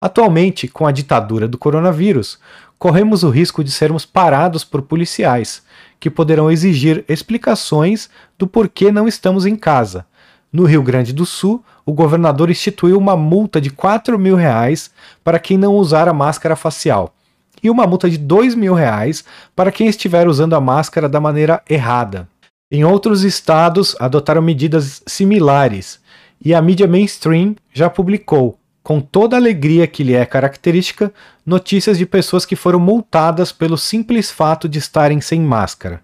Atualmente, 0.00 0.68
com 0.68 0.86
a 0.86 0.92
ditadura 0.92 1.48
do 1.48 1.58
coronavírus, 1.58 2.38
corremos 2.78 3.24
o 3.24 3.28
risco 3.28 3.64
de 3.64 3.72
sermos 3.72 4.06
parados 4.06 4.62
por 4.62 4.82
policiais, 4.82 5.64
que 5.98 6.08
poderão 6.08 6.48
exigir 6.48 7.04
explicações 7.08 8.08
do 8.38 8.46
porquê 8.46 8.92
não 8.92 9.08
estamos 9.08 9.46
em 9.46 9.56
casa, 9.56 10.06
no 10.52 10.64
Rio 10.64 10.82
Grande 10.82 11.12
do 11.12 11.24
Sul, 11.24 11.64
o 11.86 11.92
governador 11.92 12.50
instituiu 12.50 12.98
uma 12.98 13.16
multa 13.16 13.60
de 13.60 13.70
4 13.70 14.18
mil 14.18 14.34
reais 14.34 14.90
para 15.22 15.38
quem 15.38 15.56
não 15.56 15.74
usar 15.74 16.08
a 16.08 16.12
máscara 16.12 16.56
facial 16.56 17.14
e 17.62 17.70
uma 17.70 17.86
multa 17.86 18.08
de 18.08 18.18
2 18.18 18.54
mil 18.54 18.74
reais 18.74 19.24
para 19.54 19.70
quem 19.70 19.86
estiver 19.86 20.26
usando 20.26 20.54
a 20.54 20.60
máscara 20.60 21.08
da 21.08 21.20
maneira 21.20 21.62
errada. 21.68 22.28
Em 22.70 22.84
outros 22.84 23.22
estados, 23.22 23.96
adotaram 23.98 24.40
medidas 24.40 25.02
similares 25.06 26.00
e 26.42 26.54
a 26.54 26.62
mídia 26.62 26.86
mainstream 26.86 27.54
já 27.72 27.90
publicou, 27.90 28.58
com 28.82 29.00
toda 29.00 29.36
a 29.36 29.38
alegria 29.38 29.86
que 29.86 30.02
lhe 30.02 30.14
é 30.14 30.24
característica, 30.24 31.12
notícias 31.44 31.98
de 31.98 32.06
pessoas 32.06 32.46
que 32.46 32.56
foram 32.56 32.78
multadas 32.78 33.52
pelo 33.52 33.76
simples 33.76 34.30
fato 34.30 34.68
de 34.68 34.78
estarem 34.78 35.20
sem 35.20 35.40
máscara. 35.40 36.00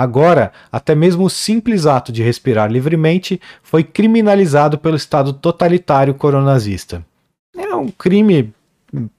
Agora, 0.00 0.50
até 0.72 0.94
mesmo 0.94 1.24
o 1.24 1.28
simples 1.28 1.84
ato 1.84 2.10
de 2.10 2.22
respirar 2.22 2.72
livremente 2.72 3.38
foi 3.62 3.84
criminalizado 3.84 4.78
pelo 4.78 4.96
Estado 4.96 5.30
totalitário 5.30 6.14
coronazista. 6.14 7.04
É 7.54 7.74
um 7.74 7.88
crime 7.88 8.50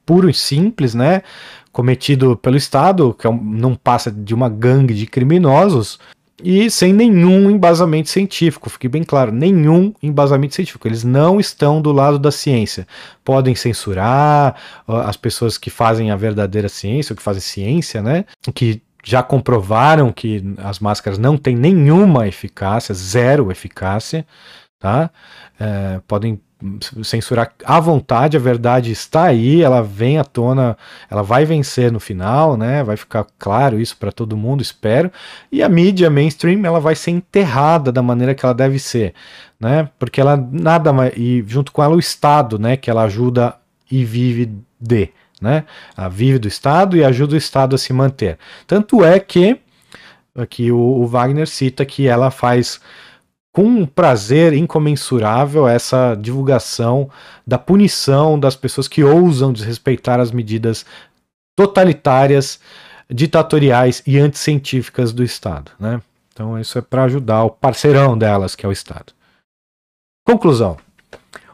puro 0.04 0.28
e 0.28 0.34
simples, 0.34 0.96
né? 0.96 1.22
Cometido 1.72 2.36
pelo 2.36 2.58
Estado, 2.58 3.14
que 3.14 3.28
é 3.28 3.32
não 3.32 3.76
passa 3.76 4.12
de 4.12 4.34
uma 4.34 4.50
gangue 4.50 4.96
de 4.96 5.06
criminosos, 5.06 6.00
e 6.44 6.72
sem 6.72 6.92
nenhum 6.92 7.52
embasamento 7.52 8.10
científico, 8.10 8.68
fique 8.68 8.88
bem 8.88 9.04
claro, 9.04 9.32
nenhum 9.32 9.94
embasamento 10.02 10.56
científico. 10.56 10.88
Eles 10.88 11.04
não 11.04 11.40
estão 11.40 11.80
do 11.80 11.92
lado 11.92 12.18
da 12.18 12.32
ciência. 12.32 12.88
Podem 13.24 13.54
censurar 13.54 14.56
as 14.88 15.16
pessoas 15.16 15.60
que 15.60 15.70
fazem 15.70 16.10
a 16.10 16.16
verdadeira 16.16 16.68
ciência, 16.68 17.14
ou 17.14 17.18
que 17.18 17.22
fazem 17.22 17.42
ciência, 17.42 18.02
né? 18.02 18.26
Que 18.56 18.82
já 19.04 19.24
comprovaram 19.24 20.12
que 20.12 20.44
as 20.58 20.80
máscaras 20.80 21.18
não 21.18 21.38
têm 21.38 21.56
nenhuma 21.56 22.28
eficácia, 22.28 22.94
zero 22.94 23.52
eficácia, 23.52 24.26
tá? 24.80 25.10
É, 25.60 26.00
podem 26.08 26.40
censurar 27.04 27.54
à 27.66 27.80
vontade, 27.80 28.38
a 28.38 28.40
verdade 28.40 28.92
está 28.92 29.24
aí, 29.24 29.62
ela 29.62 29.82
vem 29.82 30.20
à 30.20 30.24
tona, 30.24 30.78
ela 31.10 31.24
vai 31.24 31.44
vencer 31.44 31.92
no 31.92 32.00
final, 32.00 32.56
né? 32.56 32.84
Vai 32.84 32.96
ficar 32.96 33.26
claro 33.40 33.80
isso 33.80 33.98
para 33.98 34.12
todo 34.12 34.38
mundo, 34.38 34.62
espero. 34.62 35.12
E 35.52 35.64
a 35.64 35.70
mídia 35.70 36.10
mainstream, 36.10 36.66
ela 36.66 36.80
vai 36.80 36.96
ser 36.96 37.12
enterrada 37.12 37.92
da 37.92 38.02
maneira 38.02 38.36
que 38.36 38.46
ela 38.46 38.54
deve 38.54 38.78
ser, 38.78 39.14
né? 39.60 39.90
Porque 39.98 40.22
ela 40.22 40.38
nada 40.52 40.94
mais 40.94 41.14
e 41.16 41.44
junto 41.48 41.72
com 41.72 41.84
ela 41.84 41.96
o 41.96 42.00
Estado, 42.00 42.60
né, 42.60 42.78
que 42.78 42.90
ela 42.90 43.04
ajuda 43.04 43.56
e 43.90 44.06
vive 44.06 44.54
de, 44.80 45.10
né? 45.42 45.66
A 45.98 46.08
vive 46.08 46.38
do 46.38 46.48
Estado 46.48 46.96
e 46.96 47.04
ajuda 47.04 47.34
o 47.34 47.38
Estado 47.38 47.76
a 47.76 47.80
se 47.80 47.92
manter. 47.92 48.38
Tanto 48.68 49.04
é 49.04 49.20
que 49.20 49.60
aqui 50.36 50.72
o, 50.72 50.78
o 50.78 51.08
Wagner 51.08 51.48
cita 51.48 51.84
que 51.84 52.08
ela 52.08 52.30
faz 52.30 52.80
com 53.52 53.64
um 53.64 53.86
prazer 53.86 54.54
incomensurável 54.54 55.68
essa 55.68 56.16
divulgação 56.16 57.10
da 57.46 57.58
punição 57.58 58.40
das 58.40 58.56
pessoas 58.56 58.88
que 58.88 59.04
ousam 59.04 59.52
desrespeitar 59.52 60.20
as 60.20 60.32
medidas 60.32 60.86
totalitárias, 61.58 62.60
ditatoriais 63.10 64.02
e 64.08 64.18
anticientíficas 64.18 65.12
do 65.12 65.24
Estado. 65.24 65.72
Né? 65.78 66.02
Então, 66.32 66.58
isso 66.58 66.78
é 66.78 66.82
para 66.82 67.04
ajudar 67.04 67.44
o 67.44 67.50
parceirão 67.50 68.18
delas, 68.18 68.56
que 68.56 68.66
é 68.66 68.70
o 68.70 68.72
Estado. 68.72 69.14
Conclusão. 70.26 70.78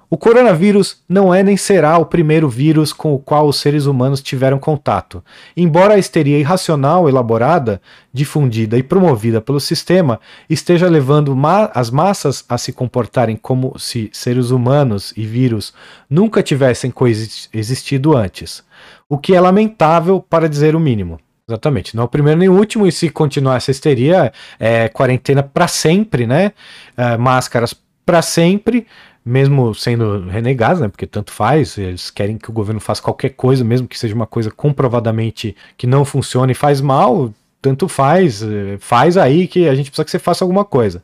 O 0.09 0.17
coronavírus 0.17 1.03
não 1.07 1.33
é 1.33 1.43
nem 1.43 1.57
será 1.57 1.97
o 1.97 2.05
primeiro 2.05 2.47
vírus 2.47 2.93
com 2.93 3.13
o 3.13 3.19
qual 3.19 3.45
os 3.45 3.57
seres 3.57 3.85
humanos 3.85 4.21
tiveram 4.21 4.57
contato. 4.57 5.21
Embora 5.55 5.95
a 5.95 5.97
histeria 5.97 6.39
irracional 6.39 7.09
elaborada, 7.09 7.81
difundida 8.13 8.77
e 8.77 8.83
promovida 8.83 9.41
pelo 9.41 9.59
sistema 9.59 10.17
esteja 10.49 10.87
levando 10.87 11.35
ma 11.35 11.69
as 11.73 11.89
massas 11.89 12.45
a 12.47 12.57
se 12.57 12.71
comportarem 12.71 13.35
como 13.35 13.77
se 13.77 14.09
seres 14.13 14.49
humanos 14.49 15.13
e 15.17 15.25
vírus 15.25 15.73
nunca 16.09 16.41
tivessem 16.41 16.89
coexistido 16.89 18.15
antes. 18.15 18.63
O 19.09 19.17
que 19.17 19.35
é 19.35 19.41
lamentável, 19.41 20.21
para 20.21 20.47
dizer 20.47 20.73
o 20.73 20.79
mínimo. 20.79 21.19
Exatamente, 21.49 21.95
não 21.95 22.03
é 22.03 22.05
o 22.05 22.09
primeiro 22.09 22.39
nem 22.39 22.49
o 22.49 22.57
último, 22.57 22.87
e 22.87 22.91
se 22.91 23.09
continuar 23.09 23.55
essa 23.55 23.71
histeria, 23.71 24.33
é 24.59 24.89
quarentena 24.89 25.41
para 25.41 25.67
sempre, 25.67 26.27
né? 26.27 26.51
É, 26.95 27.17
máscaras 27.17 27.73
para 28.05 28.21
sempre, 28.21 28.87
mesmo 29.27 29.73
sendo 29.75 30.27
renegados, 30.27 30.81
né, 30.81 30.87
porque 30.87 31.05
tanto 31.05 31.31
faz, 31.31 31.77
eles 31.77 32.09
querem 32.09 32.37
que 32.37 32.49
o 32.49 32.53
governo 32.53 32.79
faça 32.79 33.01
qualquer 33.01 33.29
coisa, 33.29 33.63
mesmo 33.63 33.87
que 33.87 33.99
seja 33.99 34.15
uma 34.15 34.25
coisa 34.25 34.49
comprovadamente 34.49 35.55
que 35.75 35.85
não 35.85 36.05
funcione 36.05 36.53
e 36.53 36.55
faz 36.55 36.79
mal, 36.79 37.33
tanto 37.61 37.87
faz, 37.87 38.41
eh, 38.41 38.77
faz 38.79 39.17
aí 39.17 39.47
que 39.47 39.67
a 39.67 39.75
gente 39.75 39.89
precisa 39.89 40.05
que 40.05 40.11
você 40.11 40.19
faça 40.19 40.45
alguma 40.45 40.63
coisa. 40.63 41.03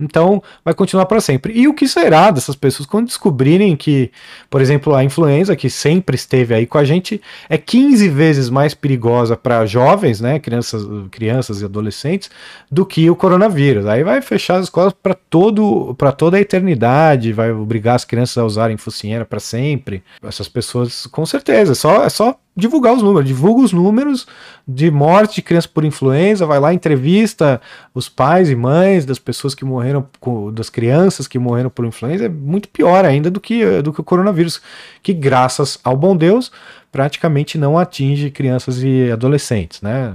Então, 0.00 0.42
vai 0.64 0.74
continuar 0.74 1.06
para 1.06 1.20
sempre. 1.20 1.52
E 1.52 1.68
o 1.68 1.74
que 1.74 1.86
será 1.86 2.30
dessas 2.30 2.56
pessoas 2.56 2.88
quando 2.88 3.06
descobrirem 3.06 3.76
que, 3.76 4.10
por 4.48 4.60
exemplo, 4.60 4.94
a 4.94 5.04
influenza, 5.04 5.54
que 5.54 5.68
sempre 5.68 6.16
esteve 6.16 6.54
aí 6.54 6.66
com 6.66 6.78
a 6.78 6.84
gente, 6.84 7.20
é 7.48 7.58
15 7.58 8.08
vezes 8.08 8.48
mais 8.48 8.74
perigosa 8.74 9.36
para 9.36 9.66
jovens, 9.66 10.20
né, 10.20 10.38
crianças, 10.38 10.86
crianças 11.10 11.60
e 11.60 11.64
adolescentes, 11.64 12.30
do 12.70 12.86
que 12.86 13.10
o 13.10 13.16
coronavírus. 13.16 13.86
Aí 13.86 14.02
vai 14.02 14.22
fechar 14.22 14.56
as 14.56 14.64
escolas 14.64 14.92
para 14.92 15.14
todo 15.14 15.94
para 15.94 16.12
toda 16.12 16.36
a 16.36 16.40
eternidade, 16.40 17.32
vai 17.32 17.52
obrigar 17.52 17.96
as 17.96 18.04
crianças 18.04 18.38
a 18.38 18.44
usarem 18.44 18.76
focinheira 18.76 19.24
para 19.24 19.40
sempre. 19.40 20.02
Essas 20.22 20.48
pessoas, 20.48 21.06
com 21.06 21.26
certeza, 21.26 21.72
é 21.72 21.74
só, 21.74 22.04
é 22.04 22.08
só 22.08 22.36
divulgar 22.60 22.94
os 22.94 23.02
números, 23.02 23.26
divulga 23.26 23.62
os 23.62 23.72
números 23.72 24.26
de 24.66 24.90
morte 24.90 25.36
de 25.36 25.42
crianças 25.42 25.66
por 25.66 25.84
influenza, 25.84 26.46
vai 26.46 26.60
lá, 26.60 26.72
entrevista 26.72 27.60
os 27.94 28.08
pais 28.08 28.50
e 28.50 28.54
mães 28.54 29.04
das 29.04 29.18
pessoas 29.18 29.54
que 29.54 29.64
morreram, 29.64 30.06
das 30.52 30.70
crianças 30.70 31.26
que 31.26 31.38
morreram 31.38 31.70
por 31.70 31.84
influenza, 31.84 32.26
é 32.26 32.28
muito 32.28 32.68
pior 32.68 33.04
ainda 33.04 33.30
do 33.30 33.40
que, 33.40 33.82
do 33.82 33.92
que 33.92 34.00
o 34.00 34.04
coronavírus, 34.04 34.60
que 35.02 35.12
graças 35.12 35.78
ao 35.82 35.96
bom 35.96 36.16
Deus, 36.16 36.52
praticamente 36.92 37.58
não 37.58 37.78
atinge 37.78 38.30
crianças 38.30 38.82
e 38.82 39.10
adolescentes, 39.10 39.80
né? 39.80 40.14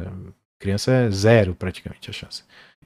Criança 0.60 0.92
é 0.92 1.12
zero 1.12 1.54
praticamente 1.54 2.10
a 2.10 2.14
chance. 2.14 2.44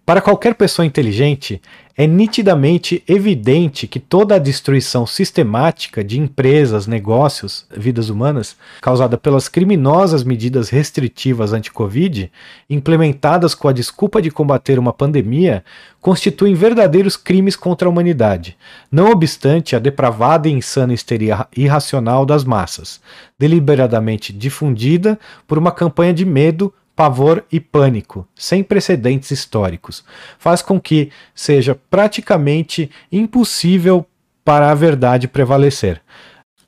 Para 0.09 0.21
qualquer 0.21 0.55
pessoa 0.55 0.87
inteligente, 0.87 1.61
é 1.95 2.07
nitidamente 2.07 3.03
evidente 3.07 3.85
que 3.85 3.99
toda 3.99 4.33
a 4.33 4.39
destruição 4.39 5.05
sistemática 5.05 6.03
de 6.03 6.19
empresas, 6.19 6.87
negócios, 6.87 7.67
vidas 7.69 8.09
humanas, 8.09 8.55
causada 8.81 9.19
pelas 9.19 9.47
criminosas 9.47 10.23
medidas 10.23 10.69
restritivas 10.69 11.53
anti-Covid, 11.53 12.31
implementadas 12.67 13.53
com 13.53 13.67
a 13.67 13.71
desculpa 13.71 14.19
de 14.19 14.31
combater 14.31 14.79
uma 14.79 14.91
pandemia, 14.91 15.63
constituem 16.01 16.55
verdadeiros 16.55 17.15
crimes 17.15 17.55
contra 17.55 17.87
a 17.87 17.91
humanidade, 17.91 18.57
não 18.91 19.11
obstante 19.11 19.75
a 19.75 19.79
depravada 19.79 20.49
e 20.49 20.53
insana 20.53 20.91
histeria 20.91 21.45
irracional 21.55 22.25
das 22.25 22.43
massas, 22.43 22.99
deliberadamente 23.37 24.33
difundida 24.33 25.19
por 25.47 25.59
uma 25.59 25.71
campanha 25.71 26.15
de 26.15 26.25
medo 26.25 26.73
pavor 26.99 27.45
e 27.49 27.61
pânico, 27.61 28.27
sem 28.35 28.61
precedentes 28.61 29.31
históricos, 29.31 30.03
faz 30.37 30.61
com 30.61 30.77
que 30.77 31.09
seja 31.33 31.73
praticamente 31.89 32.91
impossível 33.09 34.05
para 34.43 34.69
a 34.69 34.75
verdade 34.75 35.25
prevalecer. 35.25 36.01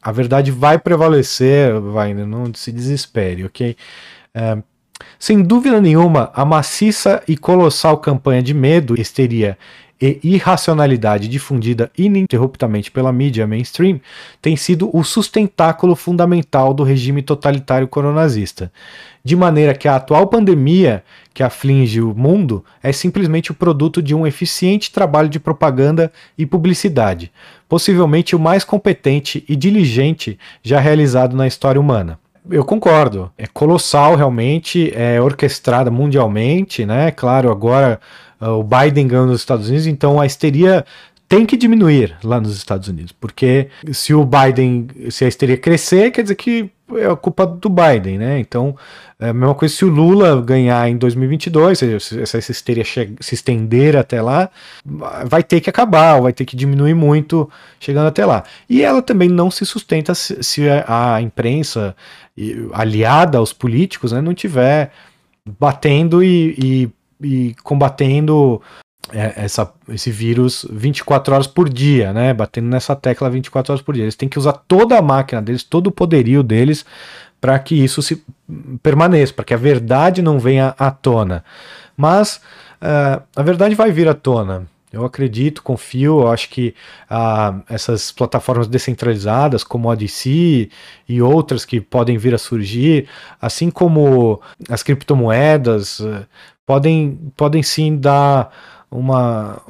A 0.01 0.09
verdade 0.09 0.49
vai 0.49 0.79
prevalecer, 0.79 1.77
vai, 1.81 2.13
não 2.13 2.53
se 2.53 2.71
desespere, 2.71 3.43
ok? 3.43 3.75
É, 4.33 4.57
sem 5.19 5.43
dúvida 5.43 5.81
nenhuma, 5.81 6.31
a 6.33 6.45
maciça 6.45 7.21
e 7.27 7.35
colossal 7.35 7.97
campanha 7.97 8.41
de 8.41 8.53
medo, 8.53 8.97
histeria 8.97 9.57
e 10.01 10.19
irracionalidade 10.23 11.27
difundida 11.27 11.91
ininterruptamente 11.95 12.89
pela 12.89 13.13
mídia 13.13 13.45
mainstream 13.45 14.01
tem 14.41 14.55
sido 14.55 14.89
o 14.91 15.03
sustentáculo 15.03 15.95
fundamental 15.95 16.73
do 16.73 16.83
regime 16.83 17.21
totalitário 17.21 17.87
coronazista. 17.87 18.71
De 19.23 19.35
maneira 19.35 19.75
que 19.75 19.87
a 19.87 19.97
atual 19.97 20.25
pandemia 20.25 21.03
que 21.33 21.43
aflige 21.43 22.01
o 22.01 22.15
mundo 22.15 22.65
é 22.81 22.91
simplesmente 22.91 23.51
o 23.51 23.53
produto 23.53 24.01
de 24.01 24.15
um 24.15 24.25
eficiente 24.25 24.91
trabalho 24.91 25.29
de 25.29 25.39
propaganda 25.39 26.11
e 26.35 26.45
publicidade, 26.45 27.31
possivelmente 27.69 28.35
o 28.35 28.39
mais 28.39 28.63
competente 28.63 29.45
e 29.47 29.55
diligente 29.55 30.39
já 30.63 30.79
realizado 30.79 31.35
na 31.35 31.45
história 31.45 31.79
humana. 31.79 32.19
Eu 32.49 32.65
concordo, 32.65 33.31
é 33.37 33.45
colossal 33.45 34.15
realmente, 34.15 34.91
é 34.95 35.21
orquestrada 35.21 35.91
mundialmente, 35.91 36.85
né? 36.87 37.11
Claro, 37.11 37.51
agora 37.51 37.99
o 38.41 38.63
Biden 38.63 39.07
ganhou 39.07 39.25
nos 39.25 39.41
Estados 39.41 39.67
Unidos, 39.69 39.87
então 39.87 40.19
a 40.19 40.25
histeria 40.25 40.85
tem 41.31 41.45
que 41.45 41.55
diminuir 41.55 42.17
lá 42.25 42.41
nos 42.41 42.57
Estados 42.57 42.89
Unidos, 42.89 43.13
porque 43.13 43.69
se 43.93 44.13
o 44.13 44.25
Biden, 44.25 44.87
se 45.09 45.23
a 45.23 45.29
histeria 45.29 45.55
crescer, 45.55 46.11
quer 46.11 46.23
dizer 46.23 46.35
que 46.35 46.69
é 46.97 47.05
a 47.05 47.15
culpa 47.15 47.47
do 47.47 47.69
Biden, 47.69 48.17
né? 48.17 48.37
Então, 48.37 48.75
é 49.17 49.29
a 49.29 49.33
mesma 49.33 49.55
coisa 49.55 49.73
se 49.73 49.85
o 49.85 49.89
Lula 49.89 50.41
ganhar 50.41 50.89
em 50.89 50.97
2022, 50.97 51.79
se 51.79 52.21
essa 52.21 52.37
histeria 52.37 52.83
se 52.83 53.33
estender 53.33 53.95
até 53.95 54.21
lá, 54.21 54.49
vai 55.25 55.41
ter 55.41 55.61
que 55.61 55.69
acabar, 55.69 56.19
vai 56.19 56.33
ter 56.33 56.43
que 56.43 56.55
diminuir 56.55 56.95
muito 56.95 57.49
chegando 57.79 58.07
até 58.07 58.25
lá. 58.25 58.43
E 58.69 58.81
ela 58.81 59.01
também 59.01 59.29
não 59.29 59.49
se 59.49 59.65
sustenta 59.65 60.13
se, 60.13 60.43
se 60.43 60.63
a 60.85 61.21
imprensa 61.21 61.95
aliada 62.73 63.37
aos 63.37 63.53
políticos 63.53 64.11
né, 64.11 64.19
não 64.19 64.33
tiver 64.33 64.91
batendo 65.59 66.21
e, 66.21 66.55
e 66.57 66.89
e 67.21 67.55
combatendo 67.63 68.61
é, 69.11 69.33
essa, 69.35 69.71
esse 69.89 70.11
vírus 70.11 70.65
24 70.71 71.33
horas 71.33 71.47
por 71.47 71.69
dia, 71.69 72.13
né? 72.13 72.33
Batendo 72.33 72.67
nessa 72.67 72.95
tecla 72.95 73.29
24 73.29 73.73
horas 73.73 73.83
por 73.83 73.95
dia. 73.95 74.03
Eles 74.03 74.15
têm 74.15 74.29
que 74.29 74.39
usar 74.39 74.53
toda 74.53 74.97
a 74.97 75.01
máquina 75.01 75.41
deles, 75.41 75.63
todo 75.63 75.87
o 75.87 75.91
poderio 75.91 76.43
deles 76.43 76.85
para 77.41 77.57
que 77.57 77.75
isso 77.75 78.03
se 78.03 78.23
permaneça, 78.83 79.33
para 79.33 79.43
que 79.43 79.53
a 79.53 79.57
verdade 79.57 80.21
não 80.21 80.39
venha 80.39 80.75
à 80.77 80.91
tona. 80.91 81.43
Mas 81.97 82.39
uh, 82.79 83.21
a 83.35 83.41
verdade 83.41 83.73
vai 83.73 83.91
vir 83.91 84.07
à 84.07 84.13
tona. 84.13 84.67
Eu 84.93 85.05
acredito, 85.05 85.63
confio, 85.63 86.19
eu 86.19 86.27
acho 86.27 86.49
que 86.49 86.75
ah, 87.09 87.61
essas 87.69 88.11
plataformas 88.11 88.67
descentralizadas, 88.67 89.63
como 89.63 89.89
a 89.89 89.95
DC 89.95 90.69
e 91.07 91.21
outras 91.21 91.63
que 91.63 91.79
podem 91.79 92.17
vir 92.17 92.35
a 92.35 92.37
surgir, 92.37 93.07
assim 93.41 93.71
como 93.71 94.41
as 94.67 94.83
criptomoedas, 94.83 96.01
podem, 96.65 97.31
podem 97.35 97.63
sim 97.63 97.97
dar 97.97 98.51
uma, 98.89 99.61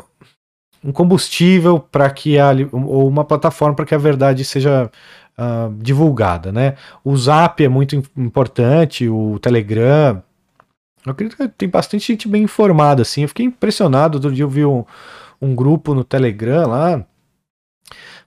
um 0.84 0.92
combustível 0.92 1.80
para 1.80 2.10
que 2.10 2.40
a, 2.40 2.52
ou 2.72 3.08
uma 3.08 3.24
plataforma 3.24 3.76
para 3.76 3.86
que 3.86 3.96
a 3.96 4.00
verdade 4.00 4.44
seja 4.44 4.90
uh, 5.38 5.74
divulgada, 5.76 6.52
né? 6.52 6.76
O 7.04 7.16
Zap 7.16 7.64
é 7.64 7.70
muito 7.70 7.96
importante, 8.18 9.08
o 9.08 9.40
Telegram. 9.40 10.22
Eu 11.06 11.12
acredito 11.12 11.38
que 11.38 11.48
tem 11.48 11.70
bastante 11.70 12.08
gente 12.08 12.28
bem 12.28 12.44
informada, 12.44 13.02
assim. 13.02 13.24
Eu 13.24 13.28
fiquei 13.28 13.46
impressionado. 13.46 14.18
Outro 14.18 14.32
dia 14.32 14.44
eu 14.44 14.50
vi 14.50 14.66
um, 14.66 14.86
um 15.42 15.56
grupo 15.56 15.96
no 15.96 16.04
Telegram 16.04 16.68
lá. 16.68 17.06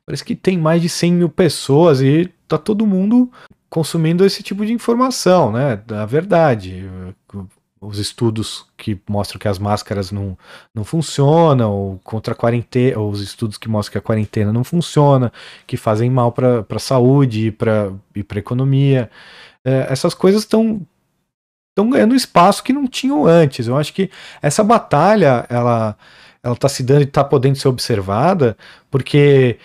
Parece 0.05 0.25
que 0.25 0.35
tem 0.35 0.59
mais 0.59 0.83
de 0.83 0.89
100 0.89 1.13
mil 1.13 1.29
pessoas 1.29 2.03
e 2.03 2.31
tá 2.47 2.59
todo 2.59 2.87
mundo 2.87 3.31
consumindo 3.71 4.25
esse 4.25 4.43
tipo 4.43 4.67
de 4.67 4.73
informação, 4.73 5.51
né? 5.51 5.77
Da 5.87 6.05
verdade 6.05 6.89
os 7.87 7.99
estudos 7.99 8.67
que 8.77 8.99
mostram 9.09 9.39
que 9.39 9.49
as 9.49 9.59
máscaras 9.59 10.11
não, 10.11 10.37
não 10.75 10.85
funcionam, 10.85 12.01
contra 12.05 12.33
a 12.33 12.37
quarentena, 12.37 12.99
os 12.99 13.21
estudos 13.21 13.59
que 13.59 13.69
mostram 13.69 13.93
que 13.93 13.99
a 13.99 14.03
quarentena 14.03 14.53
não 14.53 14.65
funciona, 14.65 15.33
que 15.67 15.77
fazem 15.77 16.11
mal 16.11 16.33
para 16.33 16.65
a 16.69 16.79
saúde 16.79 17.49
e 17.49 17.53
para 17.53 17.93
a 18.17 18.39
economia. 18.39 19.11
É, 19.65 19.87
essas 19.91 20.15
coisas 20.15 20.43
estão 20.43 20.81
estão 21.71 21.91
ganhando 21.91 22.15
espaço 22.15 22.63
que 22.63 22.73
não 22.73 22.87
tinham 22.87 23.27
antes. 23.27 23.67
Eu 23.67 23.77
acho 23.77 23.93
que 23.93 24.11
essa 24.41 24.63
batalha 24.63 25.45
ela 25.49 25.97
ela 26.43 26.55
está 26.55 26.69
se 26.69 26.83
dando 26.83 27.01
e 27.01 27.05
está 27.05 27.25
podendo 27.25 27.57
ser 27.57 27.69
observada 27.69 28.57
porque 28.91 29.59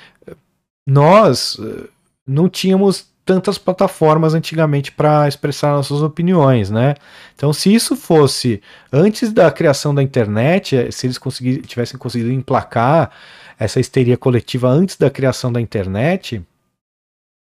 nós 0.87 1.57
eh, 1.59 1.89
não 2.25 2.49
tínhamos 2.49 3.05
tantas 3.29 3.59
plataformas 3.59 4.33
antigamente 4.33 4.91
para 4.91 5.27
expressar 5.27 5.73
nossas 5.73 6.01
opiniões, 6.01 6.71
né? 6.71 6.95
Então, 7.35 7.53
se 7.53 7.71
isso 7.71 7.95
fosse 7.95 8.59
antes 8.91 9.31
da 9.31 9.51
criação 9.51 9.93
da 9.93 10.01
internet, 10.01 10.75
eh, 10.75 10.89
se 10.89 11.05
eles 11.05 11.19
tivessem 11.67 11.99
conseguido 11.99 12.31
emplacar 12.31 13.11
essa 13.59 13.79
histeria 13.79 14.17
coletiva 14.17 14.67
antes 14.67 14.97
da 14.97 15.11
criação 15.11 15.51
da 15.53 15.61
internet, 15.61 16.43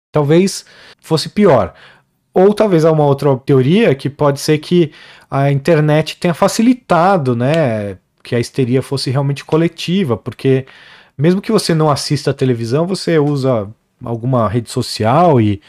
talvez 0.10 0.66
fosse 1.02 1.28
pior. 1.28 1.74
Ou 2.34 2.54
talvez 2.54 2.86
há 2.86 2.92
uma 2.92 3.06
outra 3.06 3.36
teoria 3.36 3.94
que 3.94 4.10
pode 4.10 4.40
ser 4.40 4.60
que 4.60 4.94
a 5.30 5.52
internet 5.52 6.16
tenha 6.16 6.34
facilitado, 6.34 7.36
né, 7.36 7.98
que 8.24 8.38
a 8.38 8.40
histeria 8.40 8.82
fosse 8.82 9.12
realmente 9.12 9.44
coletiva, 9.44 10.16
porque 10.16 10.66
mesmo 11.18 11.42
que 11.42 11.52
você 11.52 11.76
não 11.76 11.92
assista 11.92 12.32
a 12.32 12.34
televisão, 12.34 12.88
você 12.88 13.20
usa 13.20 13.70
alguma 14.04 14.48
rede 14.48 14.70
social 14.70 15.40
e, 15.40 15.62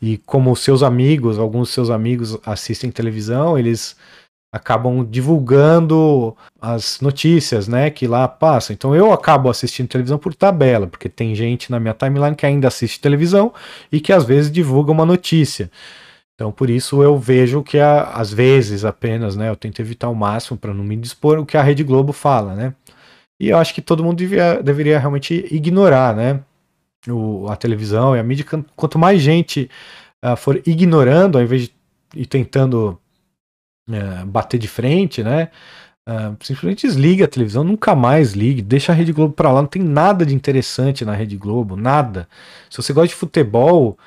e 0.00 0.18
como 0.18 0.54
seus 0.56 0.82
amigos, 0.82 1.38
alguns 1.38 1.70
seus 1.70 1.90
amigos 1.90 2.38
assistem 2.44 2.90
televisão, 2.90 3.58
eles 3.58 3.96
acabam 4.52 5.04
divulgando 5.04 6.36
as 6.60 7.00
notícias, 7.00 7.68
né, 7.68 7.90
que 7.90 8.06
lá 8.06 8.26
passam. 8.26 8.74
Então 8.74 8.94
eu 8.94 9.12
acabo 9.12 9.50
assistindo 9.50 9.88
televisão 9.88 10.18
por 10.18 10.34
tabela, 10.34 10.86
porque 10.86 11.08
tem 11.08 11.34
gente 11.34 11.70
na 11.70 11.78
minha 11.78 11.94
timeline 11.94 12.34
que 12.34 12.46
ainda 12.46 12.68
assiste 12.68 13.00
televisão 13.00 13.52
e 13.92 14.00
que 14.00 14.12
às 14.12 14.24
vezes 14.24 14.50
divulga 14.50 14.92
uma 14.92 15.04
notícia. 15.04 15.70
Então 16.34 16.50
por 16.52 16.70
isso 16.70 17.02
eu 17.02 17.18
vejo 17.18 17.62
que 17.62 17.78
a, 17.78 18.04
às 18.04 18.32
vezes 18.32 18.84
apenas, 18.84 19.36
né, 19.36 19.48
eu 19.50 19.56
tento 19.56 19.80
evitar 19.80 20.08
o 20.08 20.14
máximo 20.14 20.58
para 20.58 20.74
não 20.74 20.84
me 20.84 20.96
dispor 20.96 21.38
o 21.38 21.46
que 21.46 21.56
a 21.56 21.62
Rede 21.62 21.84
Globo 21.84 22.12
fala, 22.12 22.54
né? 22.54 22.74
E 23.38 23.50
eu 23.50 23.58
acho 23.58 23.74
que 23.74 23.82
todo 23.82 24.02
mundo 24.02 24.16
devia, 24.16 24.62
deveria 24.62 24.98
realmente 24.98 25.46
ignorar, 25.50 26.14
né? 26.16 26.40
O, 27.08 27.48
a 27.48 27.56
televisão 27.56 28.16
e 28.16 28.18
a 28.18 28.22
mídia, 28.22 28.44
quanto 28.74 28.98
mais 28.98 29.20
gente 29.20 29.70
uh, 30.24 30.36
for 30.36 30.60
ignorando, 30.66 31.38
ao 31.38 31.44
invés 31.44 31.62
de 31.62 31.72
ir 32.14 32.26
tentando 32.26 32.98
uh, 33.88 34.26
bater 34.26 34.58
de 34.58 34.68
frente, 34.68 35.22
né? 35.22 35.50
Uh, 36.08 36.36
simplesmente 36.40 36.86
desliga 36.86 37.24
a 37.24 37.28
televisão, 37.28 37.64
nunca 37.64 37.92
mais 37.96 38.32
ligue, 38.32 38.62
deixa 38.62 38.92
a 38.92 38.94
Rede 38.94 39.10
Globo 39.10 39.34
pra 39.34 39.50
lá, 39.50 39.60
não 39.60 39.68
tem 39.68 39.82
nada 39.82 40.24
de 40.24 40.36
interessante 40.36 41.04
na 41.04 41.12
Rede 41.12 41.36
Globo, 41.36 41.74
nada. 41.74 42.28
Se 42.70 42.76
você 42.76 42.92
gosta 42.92 43.08
de 43.08 43.16
futebol, 43.16 43.98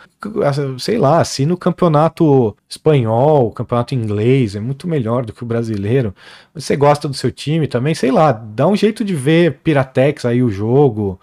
sei 0.78 0.98
lá, 0.98 1.20
assina 1.20 1.54
o 1.54 1.58
campeonato 1.58 2.56
espanhol, 2.70 3.48
o 3.48 3.52
campeonato 3.52 3.94
inglês, 3.94 4.56
é 4.56 4.62
muito 4.62 4.88
melhor 4.88 5.26
do 5.26 5.34
que 5.34 5.44
o 5.44 5.46
brasileiro. 5.46 6.16
Você 6.54 6.78
gosta 6.78 7.06
do 7.06 7.14
seu 7.14 7.34
time 7.34 7.68
também, 7.68 7.94
sei 7.94 8.12
lá, 8.12 8.32
dá 8.32 8.66
um 8.66 8.78
jeito 8.78 9.04
de 9.04 9.14
ver 9.14 9.60
Piratex 9.62 10.24
aí 10.24 10.42
o 10.42 10.50
jogo. 10.50 11.20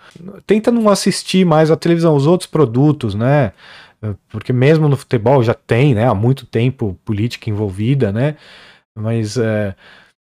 Tenta 0.47 0.71
não 0.71 0.91
assistir 0.91 1.47
mais 1.47 1.71
a 1.71 1.77
televisão, 1.77 2.15
os 2.15 2.27
outros 2.27 2.51
produtos, 2.51 3.15
né? 3.15 3.53
Porque 4.29 4.53
mesmo 4.53 4.91
no 4.91 4.97
futebol 4.97 5.43
já 5.43 5.55
tem, 5.55 5.95
né, 5.95 6.07
há 6.07 6.15
muito 6.15 6.45
tempo 6.45 6.99
política 7.03 7.49
envolvida, 7.49 8.13
né? 8.13 8.37
Mas 8.95 9.39
é, 9.39 9.75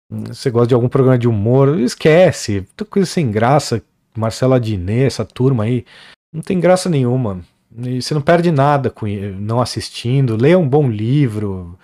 você 0.09 0.49
gosta 0.49 0.67
de 0.67 0.73
algum 0.73 0.87
programa 0.87 1.17
de 1.17 1.27
humor, 1.27 1.79
esquece. 1.79 2.61
Muita 2.61 2.85
coisa 2.85 3.09
sem 3.09 3.31
graça. 3.31 3.81
Marcelo 4.15 4.53
Adnet, 4.53 5.05
essa 5.05 5.25
turma 5.25 5.65
aí. 5.65 5.85
Não 6.33 6.41
tem 6.41 6.59
graça 6.59 6.89
nenhuma. 6.89 7.41
E 7.77 8.01
você 8.01 8.13
não 8.13 8.21
perde 8.21 8.51
nada 8.51 8.89
com 8.89 9.05
não 9.39 9.59
assistindo. 9.59 10.37
Leia 10.37 10.57
um 10.57 10.67
bom 10.67 10.89
livro. 10.89 11.77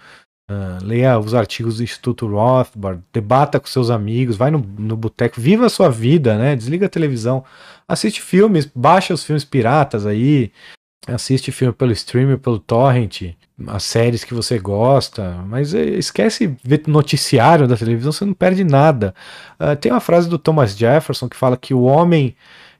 Uh, 0.49 0.83
leia 0.83 1.17
os 1.19 1.33
artigos 1.33 1.77
do 1.77 1.83
Instituto 1.83 2.27
Rothbard. 2.27 3.03
Debata 3.11 3.59
com 3.59 3.67
seus 3.67 3.89
amigos. 3.89 4.37
Vai 4.37 4.51
no, 4.51 4.59
no 4.59 4.95
boteco. 4.95 5.41
Viva 5.41 5.65
a 5.65 5.69
sua 5.69 5.89
vida, 5.89 6.37
né? 6.37 6.55
Desliga 6.55 6.85
a 6.85 6.89
televisão. 6.89 7.43
Assiste 7.87 8.21
filmes. 8.21 8.69
Baixa 8.73 9.13
os 9.13 9.23
filmes 9.23 9.43
piratas 9.43 10.05
aí. 10.05 10.51
Assiste 11.07 11.51
filme 11.51 11.73
pelo 11.73 11.91
streaming, 11.91 12.37
pelo 12.37 12.59
torrent 12.59 13.33
as 13.67 13.83
séries 13.83 14.23
que 14.23 14.33
você 14.33 14.57
gosta, 14.59 15.43
mas 15.47 15.73
é, 15.73 15.83
esquece 15.83 16.55
ver 16.63 16.83
noticiário 16.87 17.67
da 17.67 17.77
televisão, 17.77 18.11
você 18.11 18.25
não 18.25 18.33
perde 18.33 18.63
nada. 18.63 19.13
Uh, 19.59 19.75
tem 19.75 19.91
uma 19.91 19.99
frase 19.99 20.29
do 20.29 20.37
Thomas 20.37 20.75
Jefferson 20.75 21.27
que 21.27 21.35
fala 21.35 21.57
que 21.57 21.73
o 21.73 21.83
homem 21.83 22.35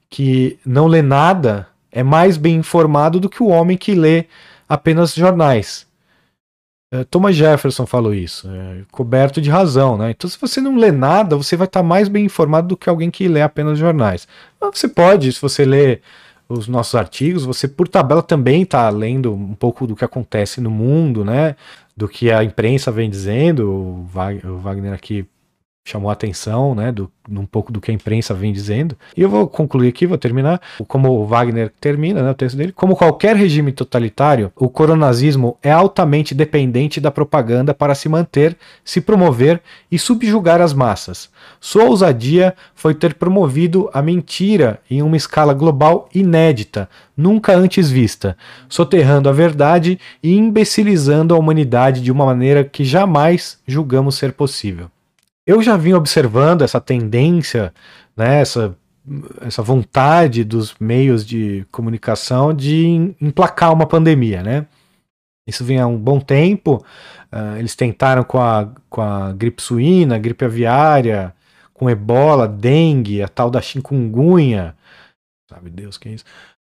que 0.09 0.59
não 0.65 0.87
lê 0.87 1.01
nada 1.01 1.67
é 1.91 2.03
mais 2.03 2.37
bem 2.37 2.55
informado 2.55 3.19
do 3.19 3.29
que 3.29 3.43
o 3.43 3.47
homem 3.47 3.77
que 3.77 3.93
lê 3.93 4.25
apenas 4.67 5.13
jornais. 5.13 5.87
Uh, 6.93 7.05
Thomas 7.05 7.35
Jefferson 7.35 7.85
falou 7.85 8.13
isso, 8.13 8.49
é, 8.49 8.81
coberto 8.91 9.41
de 9.41 9.49
razão, 9.49 9.97
né? 9.97 10.11
Então, 10.11 10.29
se 10.29 10.37
você 10.39 10.59
não 10.59 10.75
lê 10.75 10.91
nada, 10.91 11.37
você 11.37 11.55
vai 11.55 11.65
estar 11.65 11.83
mais 11.83 12.07
bem 12.07 12.25
informado 12.25 12.69
do 12.69 12.77
que 12.77 12.89
alguém 12.89 13.09
que 13.09 13.27
lê 13.27 13.41
apenas 13.41 13.79
jornais. 13.79 14.27
Mas 14.59 14.77
você 14.77 14.87
pode, 14.87 15.31
se 15.31 15.41
você 15.41 15.63
lê 15.63 16.01
os 16.51 16.67
nossos 16.67 16.95
artigos, 16.95 17.45
você 17.45 17.67
por 17.67 17.87
tabela 17.87 18.21
também 18.21 18.63
está 18.63 18.89
lendo 18.89 19.33
um 19.33 19.55
pouco 19.55 19.87
do 19.87 19.95
que 19.95 20.05
acontece 20.05 20.59
no 20.61 20.69
mundo, 20.69 21.23
né? 21.23 21.55
Do 21.95 22.07
que 22.07 22.31
a 22.31 22.43
imprensa 22.43 22.91
vem 22.91 23.09
dizendo. 23.09 23.69
O 23.69 24.05
Wagner 24.59 24.93
aqui 24.93 25.25
chamou 25.83 26.09
a 26.09 26.13
atenção, 26.13 26.75
né, 26.75 26.91
do, 26.91 27.11
um 27.29 27.45
pouco 27.45 27.71
do 27.71 27.81
que 27.81 27.91
a 27.91 27.93
imprensa 27.93 28.33
vem 28.33 28.53
dizendo. 28.53 28.95
E 29.17 29.21
eu 29.21 29.29
vou 29.29 29.47
concluir 29.47 29.89
aqui, 29.89 30.05
vou 30.05 30.17
terminar, 30.17 30.61
como 30.87 31.09
o 31.09 31.25
Wagner 31.25 31.71
termina, 31.81 32.21
né, 32.21 32.31
o 32.31 32.35
texto 32.35 32.55
dele, 32.55 32.71
como 32.71 32.95
qualquer 32.95 33.35
regime 33.35 33.71
totalitário, 33.71 34.51
o 34.55 34.69
coronazismo 34.69 35.57
é 35.61 35.71
altamente 35.71 36.35
dependente 36.35 37.01
da 37.01 37.09
propaganda 37.09 37.73
para 37.73 37.95
se 37.95 38.07
manter, 38.07 38.55
se 38.85 39.01
promover 39.01 39.61
e 39.91 39.97
subjugar 39.97 40.61
as 40.61 40.73
massas. 40.73 41.29
Sua 41.59 41.85
ousadia 41.85 42.55
foi 42.75 42.93
ter 42.93 43.15
promovido 43.15 43.89
a 43.91 44.01
mentira 44.01 44.79
em 44.89 45.01
uma 45.01 45.17
escala 45.17 45.53
global 45.53 46.07
inédita, 46.13 46.87
nunca 47.17 47.55
antes 47.55 47.89
vista, 47.89 48.37
soterrando 48.69 49.27
a 49.27 49.31
verdade 49.31 49.99
e 50.21 50.35
imbecilizando 50.35 51.33
a 51.33 51.37
humanidade 51.37 52.01
de 52.01 52.11
uma 52.11 52.25
maneira 52.25 52.63
que 52.63 52.85
jamais 52.85 53.59
julgamos 53.67 54.15
ser 54.15 54.33
possível 54.33 54.89
eu 55.45 55.61
já 55.61 55.75
vim 55.77 55.93
observando 55.93 56.61
essa 56.61 56.79
tendência, 56.79 57.73
né, 58.15 58.41
essa, 58.41 58.75
essa 59.41 59.61
vontade 59.61 60.43
dos 60.43 60.75
meios 60.79 61.25
de 61.25 61.65
comunicação 61.71 62.53
de 62.53 63.15
emplacar 63.19 63.73
uma 63.73 63.85
pandemia, 63.85 64.43
né? 64.43 64.67
Isso 65.47 65.65
vem 65.65 65.79
há 65.79 65.87
um 65.87 65.97
bom 65.97 66.19
tempo. 66.19 66.85
Uh, 67.31 67.57
eles 67.57 67.75
tentaram 67.75 68.23
com 68.23 68.39
a, 68.39 68.69
com 68.89 69.01
a 69.01 69.33
gripe 69.33 69.61
suína, 69.61 70.19
gripe 70.19 70.45
aviária, 70.45 71.33
com 71.73 71.89
ebola, 71.89 72.47
dengue, 72.47 73.23
a 73.23 73.27
tal 73.27 73.49
da 73.49 73.61
chikungunya. 73.61 74.75
Sabe 75.49 75.69
Deus 75.69 75.97
quem 75.97 76.11
é 76.11 76.15
isso? 76.15 76.25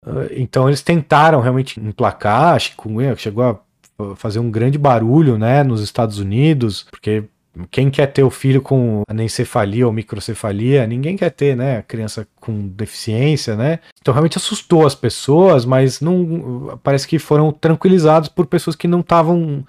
Uh, 0.07 0.31
então 0.31 0.69
eles 0.69 0.83
tentaram 0.83 1.41
realmente 1.41 1.81
emplacar 1.81 2.55
a 2.55 2.59
chikungunya, 2.59 3.15
que 3.15 3.23
chegou 3.23 3.45
a 3.45 4.17
fazer 4.17 4.39
um 4.39 4.51
grande 4.51 4.79
barulho 4.79 5.37
né, 5.37 5.63
nos 5.63 5.83
Estados 5.83 6.19
Unidos, 6.19 6.85
porque 6.91 7.25
quem 7.71 7.91
quer 7.91 8.07
ter 8.07 8.23
o 8.23 8.31
filho 8.31 8.63
com 8.63 9.03
anencefalia 9.09 9.87
ou 9.87 9.93
microcefalia? 9.93 10.87
Ninguém 10.87 11.17
quer 11.17 11.31
ter, 11.31 11.57
né? 11.57 11.83
Criança 11.83 12.27
com 12.41 12.69
deficiência, 12.69 13.57
né? 13.57 13.81
Então 14.01 14.15
realmente 14.15 14.39
assustou 14.39 14.87
as 14.87 14.95
pessoas, 14.95 15.65
mas 15.65 16.01
não 16.01 16.79
parece 16.83 17.09
que 17.09 17.19
foram 17.19 17.51
tranquilizados 17.53 18.29
por 18.29 18.47
pessoas 18.47 18.77
que 18.77 18.87
não 18.87 19.01
estavam 19.01 19.65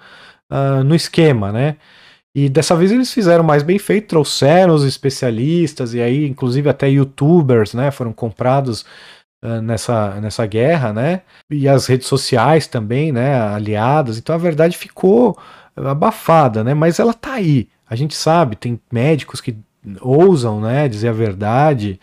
uh, 0.50 0.84
no 0.84 0.94
esquema, 0.94 1.50
né? 1.50 1.76
E 2.34 2.48
dessa 2.48 2.74
vez 2.76 2.92
eles 2.92 3.12
fizeram 3.12 3.44
mais 3.44 3.62
bem 3.62 3.78
feito, 3.78 4.08
trouxeram 4.08 4.74
os 4.74 4.84
especialistas 4.84 5.92
e 5.92 6.00
aí, 6.00 6.26
inclusive 6.26 6.68
até 6.68 6.88
youtubers, 6.88 7.74
né? 7.74 7.90
Foram 7.90 8.12
comprados 8.12 8.86
uh, 9.44 9.60
nessa, 9.60 10.20
nessa 10.20 10.46
guerra, 10.46 10.92
né? 10.92 11.22
E 11.50 11.68
as 11.68 11.86
redes 11.86 12.06
sociais 12.06 12.68
também, 12.68 13.10
né? 13.12 13.34
Aliadas. 13.34 14.18
Então 14.18 14.34
a 14.34 14.38
verdade 14.38 14.78
ficou 14.78 15.36
abafada, 15.76 16.62
né? 16.64 16.74
Mas 16.74 16.98
ela 16.98 17.14
tá 17.14 17.34
aí. 17.34 17.68
A 17.88 17.96
gente 17.96 18.14
sabe, 18.14 18.56
tem 18.56 18.80
médicos 18.90 19.40
que 19.40 19.56
ousam, 20.00 20.60
né, 20.60 20.88
dizer 20.88 21.08
a 21.08 21.12
verdade 21.12 22.00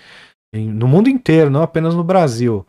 no 0.54 0.88
mundo 0.88 1.10
inteiro, 1.10 1.50
não 1.50 1.62
apenas 1.62 1.94
no 1.94 2.04
Brasil. 2.04 2.66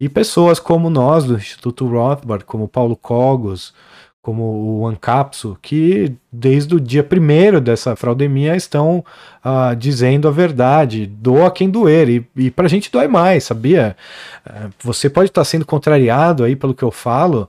E 0.00 0.08
pessoas 0.08 0.58
como 0.58 0.90
nós 0.90 1.24
do 1.24 1.36
Instituto 1.36 1.86
Rothbard, 1.86 2.44
como 2.44 2.68
Paulo 2.68 2.96
Cogos, 2.96 3.74
como 4.22 4.80
o 4.80 4.86
Ancapso, 4.86 5.58
que 5.60 6.14
desde 6.32 6.74
o 6.74 6.80
dia 6.80 7.04
primeiro 7.04 7.60
dessa 7.60 7.94
fraudemia 7.94 8.56
estão 8.56 9.04
uh, 9.44 9.76
dizendo 9.76 10.26
a 10.26 10.30
verdade, 10.30 11.06
doa 11.06 11.50
quem 11.50 11.68
doer, 11.68 12.08
e, 12.08 12.26
e 12.36 12.50
pra 12.50 12.68
gente 12.68 12.90
dói 12.90 13.06
mais, 13.06 13.44
sabia? 13.44 13.96
Uh, 14.46 14.70
você 14.82 15.10
pode 15.10 15.28
estar 15.28 15.44
sendo 15.44 15.66
contrariado 15.66 16.42
aí 16.42 16.56
pelo 16.56 16.74
que 16.74 16.82
eu 16.82 16.90
falo, 16.90 17.48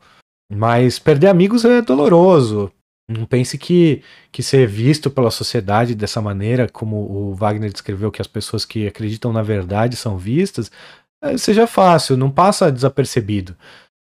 mas 0.52 0.99
perder 0.99 1.27
amigos 1.27 1.64
é 1.64 1.82
doloroso, 1.82 2.72
Não 3.07 3.26
pense 3.26 3.57
que, 3.57 4.02
que 4.32 4.41
ser 4.41 4.68
visto 4.68 5.11
pela 5.11 5.30
sociedade 5.30 5.94
dessa 5.94 6.19
maneira, 6.22 6.68
como 6.68 6.95
o 6.98 7.36
Wagner 7.36 7.72
descreveu, 7.72 8.11
que 8.11 8.22
as 8.22 8.27
pessoas 8.27 8.65
que 8.65 8.88
acreditam 8.88 9.32
na 9.32 9.44
verdade 9.44 9.95
são 9.95 10.18
vistas, 10.18 10.72
é, 11.22 11.38
seja 11.38 11.68
fácil, 11.68 12.18
não 12.18 12.32
passa 12.32 12.72
desapercebido. 12.72 13.56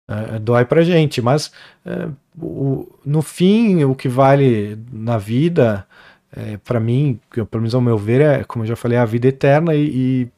É, 0.09 0.39
dói 0.39 0.65
pra 0.65 0.83
gente, 0.83 1.21
mas 1.21 1.51
é, 1.85 2.09
o, 2.41 2.87
no 3.05 3.23
fim, 3.23 3.85
o 3.85 3.95
que 3.95 4.09
vale 4.09 4.79
na 4.93 5.19
vida, 5.19 5.87
é, 6.31 6.57
para 6.59 6.79
mim, 6.79 7.19
pelo 7.31 7.49
menos 7.63 7.75
ao 7.75 7.81
meu 7.81 7.99
ver, 7.99 8.21
é, 8.21 8.45
como 8.45 8.65
eu 8.65 8.69
já 8.69 8.77
falei, 8.77 8.99
a 8.99 9.05
vida 9.05 9.29
eterna 9.29 9.75
e, 9.75 9.87
e 9.87 10.29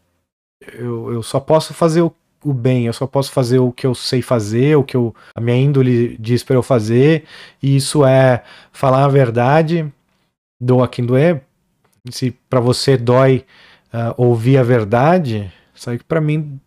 eu, 0.78 1.12
eu 1.12 1.22
só 1.22 1.40
posso 1.40 1.74
fazer 1.74 2.02
o 2.02 2.14
o 2.46 2.54
bem, 2.54 2.86
eu 2.86 2.92
só 2.92 3.06
posso 3.06 3.32
fazer 3.32 3.58
o 3.58 3.72
que 3.72 3.86
eu 3.86 3.94
sei 3.94 4.22
fazer, 4.22 4.76
o 4.76 4.84
que 4.84 4.96
eu, 4.96 5.14
a 5.34 5.40
minha 5.40 5.56
índole 5.56 6.16
diz 6.18 6.44
para 6.44 6.54
eu 6.54 6.62
fazer, 6.62 7.24
e 7.62 7.76
isso 7.76 8.04
é 8.04 8.42
falar 8.72 9.04
a 9.04 9.08
verdade, 9.08 9.92
doa 10.60 10.86
quem 10.86 11.04
doer. 11.04 11.42
Se 12.10 12.30
para 12.48 12.60
você 12.60 12.96
dói 12.96 13.44
uh, 13.92 14.14
ouvir 14.16 14.58
a 14.58 14.62
verdade, 14.62 15.52
sabe 15.74 15.98
que 15.98 16.04
para 16.04 16.20
mim 16.20 16.60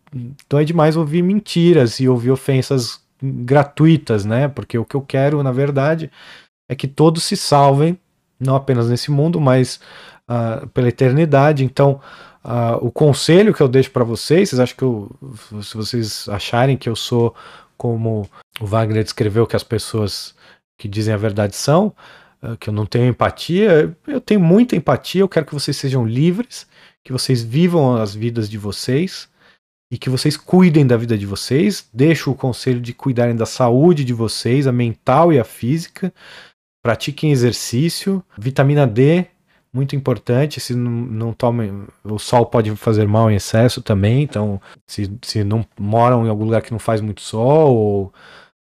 dói 0.48 0.64
demais 0.64 0.96
ouvir 0.96 1.22
mentiras 1.22 1.98
e 1.98 2.08
ouvir 2.08 2.30
ofensas 2.30 3.00
gratuitas, 3.22 4.24
né? 4.24 4.48
Porque 4.48 4.76
o 4.76 4.84
que 4.84 4.94
eu 4.94 5.00
quero, 5.00 5.42
na 5.42 5.52
verdade, 5.52 6.10
é 6.68 6.74
que 6.74 6.86
todos 6.86 7.24
se 7.24 7.36
salvem, 7.36 7.98
não 8.38 8.54
apenas 8.54 8.88
nesse 8.88 9.10
mundo, 9.10 9.40
mas 9.40 9.80
uh, 10.30 10.66
pela 10.68 10.88
eternidade. 10.88 11.64
Então, 11.64 12.00
Uh, 12.42 12.80
o 12.80 12.90
conselho 12.90 13.52
que 13.52 13.62
eu 13.62 13.68
deixo 13.68 13.90
para 13.90 14.02
vocês, 14.02 14.48
vocês 14.48 14.60
acham 14.60 14.76
que 14.76 14.82
eu, 14.82 15.10
se 15.62 15.76
vocês 15.76 16.26
acharem 16.28 16.76
que 16.76 16.88
eu 16.88 16.96
sou 16.96 17.34
como 17.76 18.28
o 18.58 18.66
Wagner 18.66 19.04
descreveu 19.04 19.46
que 19.46 19.56
as 19.56 19.62
pessoas 19.62 20.34
que 20.78 20.88
dizem 20.88 21.12
a 21.12 21.18
verdade 21.18 21.54
são, 21.54 21.94
uh, 22.42 22.56
que 22.56 22.70
eu 22.70 22.72
não 22.72 22.86
tenho 22.86 23.08
empatia, 23.08 23.94
eu 24.06 24.20
tenho 24.22 24.40
muita 24.40 24.74
empatia, 24.74 25.20
eu 25.20 25.28
quero 25.28 25.44
que 25.44 25.52
vocês 25.52 25.76
sejam 25.76 26.06
livres, 26.06 26.66
que 27.04 27.12
vocês 27.12 27.42
vivam 27.42 27.96
as 27.96 28.14
vidas 28.14 28.48
de 28.48 28.56
vocês 28.56 29.28
e 29.92 29.98
que 29.98 30.08
vocês 30.08 30.34
cuidem 30.36 30.86
da 30.86 30.96
vida 30.96 31.18
de 31.18 31.26
vocês. 31.26 31.90
Deixo 31.92 32.30
o 32.30 32.34
conselho 32.34 32.80
de 32.80 32.94
cuidarem 32.94 33.36
da 33.36 33.46
saúde 33.46 34.02
de 34.02 34.14
vocês, 34.14 34.66
a 34.66 34.72
mental 34.72 35.30
e 35.30 35.38
a 35.38 35.44
física. 35.44 36.12
Pratiquem 36.82 37.32
exercício, 37.32 38.24
vitamina 38.38 38.86
D, 38.86 39.26
muito 39.72 39.94
importante. 39.94 40.60
Se 40.60 40.74
não, 40.74 40.90
não 40.90 41.32
tomem, 41.32 41.84
o 42.04 42.18
sol 42.18 42.46
pode 42.46 42.74
fazer 42.76 43.06
mal 43.06 43.30
em 43.30 43.36
excesso 43.36 43.82
também. 43.82 44.22
Então, 44.22 44.60
se, 44.86 45.10
se 45.22 45.44
não 45.44 45.64
moram 45.78 46.26
em 46.26 46.28
algum 46.28 46.44
lugar 46.44 46.62
que 46.62 46.72
não 46.72 46.78
faz 46.78 47.00
muito 47.00 47.20
sol 47.20 47.76
ou, 47.76 48.14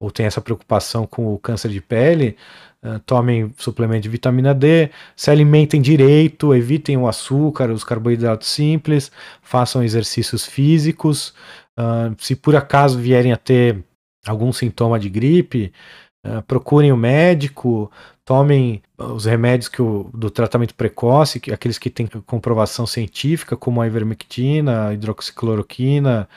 ou 0.00 0.10
tem 0.10 0.26
essa 0.26 0.40
preocupação 0.40 1.06
com 1.06 1.32
o 1.34 1.38
câncer 1.38 1.70
de 1.70 1.80
pele, 1.80 2.36
uh, 2.84 2.98
tomem 3.00 3.52
suplemento 3.56 4.02
de 4.02 4.08
vitamina 4.08 4.54
D, 4.54 4.90
se 5.16 5.30
alimentem 5.30 5.80
direito, 5.80 6.54
evitem 6.54 6.96
o 6.96 7.08
açúcar, 7.08 7.70
os 7.70 7.84
carboidratos 7.84 8.48
simples, 8.48 9.10
façam 9.42 9.82
exercícios 9.82 10.46
físicos. 10.46 11.34
Uh, 11.78 12.14
se 12.18 12.36
por 12.36 12.54
acaso 12.54 12.98
vierem 12.98 13.32
a 13.32 13.36
ter 13.36 13.82
algum 14.26 14.52
sintoma 14.52 14.98
de 15.00 15.08
gripe, 15.08 15.72
uh, 16.26 16.42
procurem 16.42 16.92
o 16.92 16.96
médico, 16.96 17.90
tomem 18.24 18.82
os 18.98 19.24
remédios 19.24 19.68
que 19.68 19.82
o, 19.82 20.10
do 20.14 20.30
tratamento 20.30 20.74
precoce, 20.74 21.40
que, 21.40 21.52
aqueles 21.52 21.78
que 21.78 21.90
têm 21.90 22.06
comprovação 22.06 22.86
científica, 22.86 23.56
como 23.56 23.80
a 23.80 23.86
ivermectina, 23.86 24.88
a 24.88 24.94
hidroxicloroquina 24.94 26.28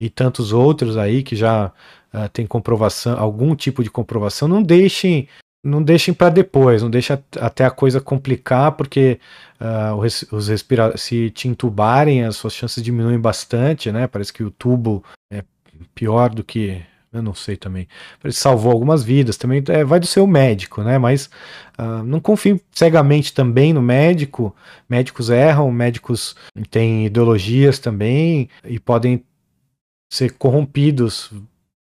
e 0.00 0.08
tantos 0.10 0.52
outros 0.52 0.96
aí 0.96 1.22
que 1.22 1.36
já 1.36 1.72
uh, 2.12 2.28
tem 2.32 2.46
comprovação, 2.46 3.18
algum 3.18 3.54
tipo 3.54 3.82
de 3.82 3.90
comprovação, 3.90 4.48
não 4.48 4.62
deixem 4.62 5.28
não 5.64 5.82
deixem 5.82 6.14
para 6.14 6.30
depois, 6.30 6.80
não 6.80 6.88
deixem 6.88 7.18
até 7.40 7.64
a 7.64 7.70
coisa 7.72 8.00
complicar, 8.00 8.72
porque 8.72 9.18
uh, 9.60 9.96
os 10.30 10.48
se 10.96 11.30
te 11.30 11.48
intubarem, 11.48 12.24
as 12.24 12.36
suas 12.36 12.54
chances 12.54 12.80
diminuem 12.80 13.18
bastante, 13.18 13.90
né? 13.90 14.06
Parece 14.06 14.32
que 14.32 14.44
o 14.44 14.50
tubo 14.50 15.02
é 15.28 15.42
pior 15.92 16.30
do 16.32 16.44
que 16.44 16.80
eu 17.12 17.22
não 17.22 17.34
sei 17.34 17.56
também. 17.56 17.88
Ele 18.22 18.32
salvou 18.32 18.72
algumas 18.72 19.02
vidas, 19.02 19.36
também 19.36 19.62
é, 19.68 19.84
vai 19.84 19.98
do 19.98 20.06
seu 20.06 20.26
médico, 20.26 20.82
né? 20.82 20.98
Mas 20.98 21.30
uh, 21.78 22.02
não 22.04 22.20
confie 22.20 22.60
cegamente 22.72 23.32
também 23.32 23.72
no 23.72 23.82
médico. 23.82 24.54
Médicos 24.88 25.30
erram, 25.30 25.70
médicos 25.70 26.36
têm 26.70 27.06
ideologias 27.06 27.78
também 27.78 28.48
e 28.64 28.78
podem 28.78 29.24
ser 30.12 30.32
corrompidos 30.32 31.32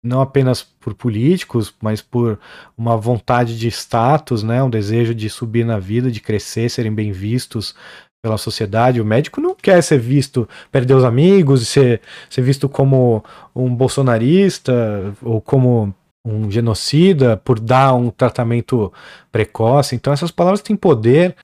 não 0.05 0.21
apenas 0.21 0.63
por 0.65 0.95
políticos, 0.95 1.73
mas 1.81 2.03
por 2.03 2.39
uma 2.77 2.97
vontade 2.97 3.57
de 3.57 3.69
status, 3.69 4.43
né, 4.43 4.61
um 4.61 4.69
desejo 4.69 5.15
de 5.15 5.31
subir 5.31 5.65
na 5.65 5.79
vida, 5.79 6.11
de 6.11 6.21
crescer, 6.21 6.69
serem 6.69 6.93
bem 6.93 7.13
vistos 7.13 7.75
pela 8.23 8.39
sociedade. 8.39 9.01
O 9.01 9.05
médico 9.05 9.41
não 9.41 9.55
quer 9.55 9.83
ser 9.83 9.99
visto, 9.99 10.49
perder 10.71 10.95
os 10.95 11.05
amigos, 11.05 11.67
ser, 11.69 12.01
ser 12.31 12.43
visto 12.43 12.69
como 12.69 13.23
um 13.55 13.75
bolsonarista 13.75 15.13
ou 15.21 15.41
como 15.41 15.93
um 16.25 16.49
genocida 16.49 17.37
por 17.37 17.59
dar 17.59 17.95
um 17.95 18.11
tratamento 18.11 18.93
precoce. 19.33 19.97
Então 19.97 20.13
essas 20.13 20.31
palavras 20.31 20.63
têm 20.63 20.77
poder, 20.77 21.35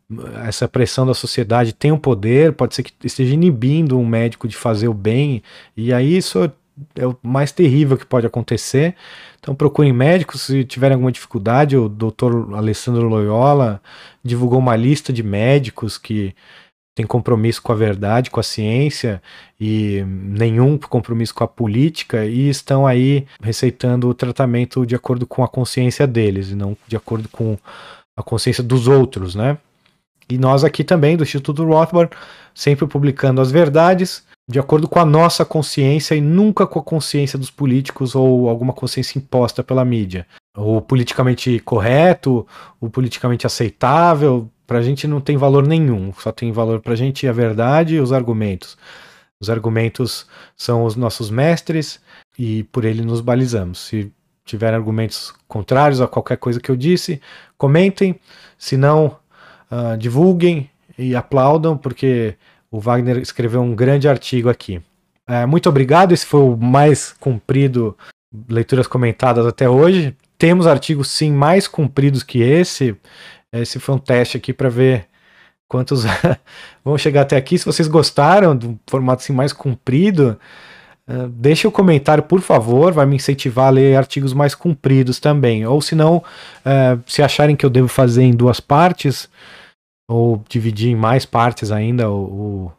essa 0.47 0.69
pressão 0.69 1.05
da 1.05 1.15
sociedade 1.15 1.73
tem 1.73 1.91
um 1.91 1.99
poder, 1.99 2.53
pode 2.53 2.77
ser 2.77 2.85
que 2.85 2.93
esteja 3.03 3.35
inibindo 3.35 3.99
um 3.99 4.07
médico 4.07 4.47
de 4.47 4.57
fazer 4.57 4.87
o 4.87 4.95
bem, 4.95 5.43
e 5.77 5.93
aí 5.93 6.17
isso 6.17 6.49
é 6.95 7.05
o 7.05 7.17
mais 7.21 7.51
terrível 7.51 7.97
que 7.97 8.07
pode 8.07 8.25
acontecer. 8.25 8.95
Então 9.41 9.53
procurem 9.53 9.93
médicos 9.93 10.43
se 10.43 10.65
tiverem 10.65 10.95
alguma 10.95 11.11
dificuldade. 11.11 11.77
O 11.77 11.89
doutor 11.89 12.55
Alessandro 12.55 13.09
Loyola 13.09 13.83
divulgou 14.23 14.61
uma 14.61 14.77
lista 14.77 15.13
de 15.13 15.25
médicos 15.25 15.99
que 15.99 16.33
tem 16.99 17.07
compromisso 17.07 17.63
com 17.63 17.71
a 17.71 17.77
verdade, 17.77 18.29
com 18.29 18.41
a 18.41 18.43
ciência 18.43 19.23
e 19.61 20.03
nenhum 20.05 20.77
compromisso 20.77 21.33
com 21.33 21.45
a 21.45 21.47
política 21.47 22.27
e 22.27 22.49
estão 22.49 22.89
aí 22.89 23.25
receitando 23.41 24.09
o 24.09 24.15
tratamento 24.15 24.85
de 24.85 24.97
acordo 24.97 25.25
com 25.25 25.45
a 25.45 25.49
consciência 25.49 26.09
deles 26.09 26.51
e 26.51 26.57
não 26.57 26.77
de 26.89 26.97
acordo 26.97 27.29
com 27.29 27.57
a 28.17 28.23
consciência 28.25 28.65
dos 28.65 28.89
outros, 28.89 29.37
né? 29.37 29.59
E 30.29 30.37
nós 30.37 30.65
aqui 30.65 30.83
também 30.83 31.17
do 31.17 31.23
Instituto 31.23 31.65
Rothbard, 31.65 32.11
sempre 32.53 32.85
publicando 32.85 33.41
as 33.41 33.53
verdades 33.53 34.25
de 34.51 34.59
acordo 34.59 34.89
com 34.89 34.99
a 34.99 35.05
nossa 35.05 35.45
consciência 35.45 36.17
e 36.17 36.21
nunca 36.21 36.67
com 36.67 36.81
a 36.81 36.83
consciência 36.83 37.39
dos 37.39 37.49
políticos 37.51 38.17
ou 38.17 38.49
alguma 38.49 38.73
consciência 38.73 39.21
imposta 39.21 39.63
pela 39.63 39.85
mídia. 39.85 40.27
O 40.57 40.81
politicamente 40.81 41.61
correto, 41.61 42.45
o 42.81 42.91
politicamente 42.91 43.47
aceitável, 43.47 44.51
Pra 44.69 44.83
gente 44.83 45.09
não 45.09 45.19
tem 45.19 45.39
valor 45.39 45.67
nenhum, 45.67 46.13
só 46.13 46.31
tem 46.31 46.53
valor 46.53 46.81
pra 46.81 46.95
gente 46.95 47.27
a 47.27 47.33
verdade 47.33 47.95
e 47.95 48.01
os 48.01 48.13
argumentos. 48.13 48.77
Os 49.41 49.49
argumentos 49.49 50.27
são 50.55 50.85
os 50.85 50.95
nossos 50.95 51.31
mestres 51.31 51.99
e 52.39 52.65
por 52.65 52.85
ele 52.85 53.01
nos 53.01 53.23
balizamos. 53.23 53.79
Se 53.79 54.13
tiverem 54.45 54.77
argumentos 54.77 55.33
contrários 55.49 56.03
a 56.03 56.07
qualquer 56.07 56.37
coisa 56.37 56.61
que 56.61 56.71
eu 56.71 56.77
disse, 56.77 57.19
comentem. 57.57 58.21
Se 58.59 58.77
não, 58.77 59.17
uh, 59.73 59.97
divulguem 59.97 60.69
e 60.99 61.17
aplaudam, 61.17 61.75
porque 61.75 62.35
o 62.71 62.79
Wagner 62.79 63.17
escreveu 63.17 63.63
um 63.63 63.75
grande 63.75 64.07
artigo 64.07 64.51
aqui. 64.51 64.83
Uh, 65.27 65.49
muito 65.49 65.67
obrigado. 65.71 66.13
Esse 66.13 66.27
foi 66.27 66.41
o 66.41 66.59
mais 66.59 67.15
comprido 67.19 67.97
leituras 68.51 68.87
comentadas 68.87 69.47
até 69.47 69.67
hoje. 69.67 70.15
Temos 70.37 70.67
artigos 70.67 71.09
sim 71.09 71.33
mais 71.33 71.67
compridos 71.67 72.23
que 72.23 72.43
esse. 72.43 72.95
Esse 73.53 73.79
foi 73.79 73.95
um 73.95 73.99
teste 73.99 74.37
aqui 74.37 74.53
para 74.53 74.69
ver 74.69 75.09
quantos 75.69 76.05
vão 76.85 76.99
chegar 76.99 77.23
até 77.23 77.37
aqui. 77.37 77.59
Se 77.59 77.65
vocês 77.65 77.89
gostaram 77.89 78.57
do 78.57 78.79
formato 78.87 79.23
assim 79.23 79.33
mais 79.33 79.53
comprido, 79.53 80.39
uh, 81.09 81.29
deixe 81.29 81.67
o 81.67 81.71
um 81.71 81.73
comentário, 81.73 82.23
por 82.23 82.41
favor. 82.41 82.93
Vai 82.93 83.07
me 83.07 83.17
incentivar 83.17 83.69
a 83.69 83.71
ler 83.71 83.97
artigos 83.97 84.33
mais 84.33 84.55
compridos 84.55 85.19
também. 85.19 85.67
Ou 85.67 85.81
se 85.81 85.95
não, 85.95 86.19
uh, 86.19 87.03
se 87.07 87.23
acharem 87.23 87.57
que 87.57 87.65
eu 87.65 87.71
devo 87.71 87.89
fazer 87.89 88.23
em 88.23 88.35
duas 88.35 88.61
partes, 88.61 89.29
ou 90.11 90.43
dividir 90.49 90.91
em 90.91 90.97
mais 90.97 91.25
partes 91.27 91.71
ainda 91.71 92.11
o, 92.11 92.73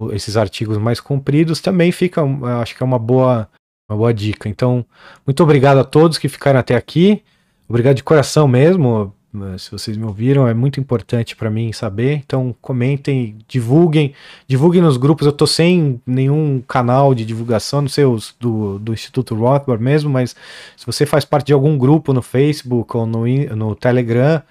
o, 0.00 0.12
esses 0.12 0.36
artigos 0.36 0.78
mais 0.78 1.00
compridos, 1.00 1.60
também 1.60 1.90
fica, 1.90 2.22
acho 2.62 2.76
que 2.76 2.82
é 2.82 2.86
uma 2.86 2.98
boa, 2.98 3.48
uma 3.90 3.98
boa 3.98 4.14
dica. 4.14 4.48
Então, 4.48 4.84
muito 5.26 5.42
obrigado 5.42 5.78
a 5.78 5.84
todos 5.84 6.18
que 6.18 6.28
ficaram 6.28 6.60
até 6.60 6.76
aqui. 6.76 7.22
Obrigado 7.68 7.96
de 7.96 8.04
coração 8.04 8.48
mesmo 8.48 9.12
se 9.58 9.70
vocês 9.70 9.96
me 9.96 10.04
ouviram, 10.04 10.46
é 10.46 10.54
muito 10.54 10.80
importante 10.80 11.36
para 11.36 11.50
mim 11.50 11.72
saber. 11.72 12.14
Então 12.24 12.54
comentem, 12.60 13.36
divulguem, 13.48 14.14
divulguem 14.46 14.82
nos 14.82 14.96
grupos. 14.96 15.26
Eu 15.26 15.32
tô 15.32 15.46
sem 15.46 16.00
nenhum 16.06 16.60
canal 16.60 17.14
de 17.14 17.24
divulgação, 17.24 17.82
não 17.82 17.88
sei 17.88 18.04
os 18.04 18.34
do, 18.38 18.78
do 18.78 18.92
Instituto 18.92 19.34
Rothbard 19.34 19.82
mesmo, 19.82 20.10
mas 20.10 20.34
se 20.76 20.86
você 20.86 21.06
faz 21.06 21.24
parte 21.24 21.46
de 21.46 21.52
algum 21.52 21.78
grupo 21.78 22.12
no 22.12 22.22
Facebook 22.22 22.96
ou 22.96 23.06
no, 23.06 23.26
no 23.54 23.74
Telegram, 23.74 24.42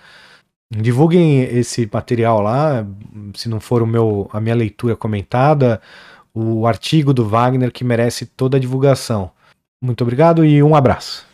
divulguem 0.72 1.44
esse 1.44 1.90
material 1.92 2.42
lá. 2.42 2.86
Se 3.36 3.50
não 3.50 3.60
for 3.60 3.82
o 3.82 3.88
meu, 3.88 4.30
a 4.32 4.40
minha 4.40 4.56
leitura 4.56 4.96
comentada, 4.96 5.82
o 6.34 6.66
artigo 6.66 7.14
do 7.14 7.28
Wagner 7.28 7.72
que 7.72 7.84
merece 7.84 8.26
toda 8.26 8.58
a 8.58 8.60
divulgação. 8.60 9.32
Muito 9.84 10.02
obrigado 10.02 10.44
e 10.46 10.64
um 10.64 10.76
abraço. 10.76 11.27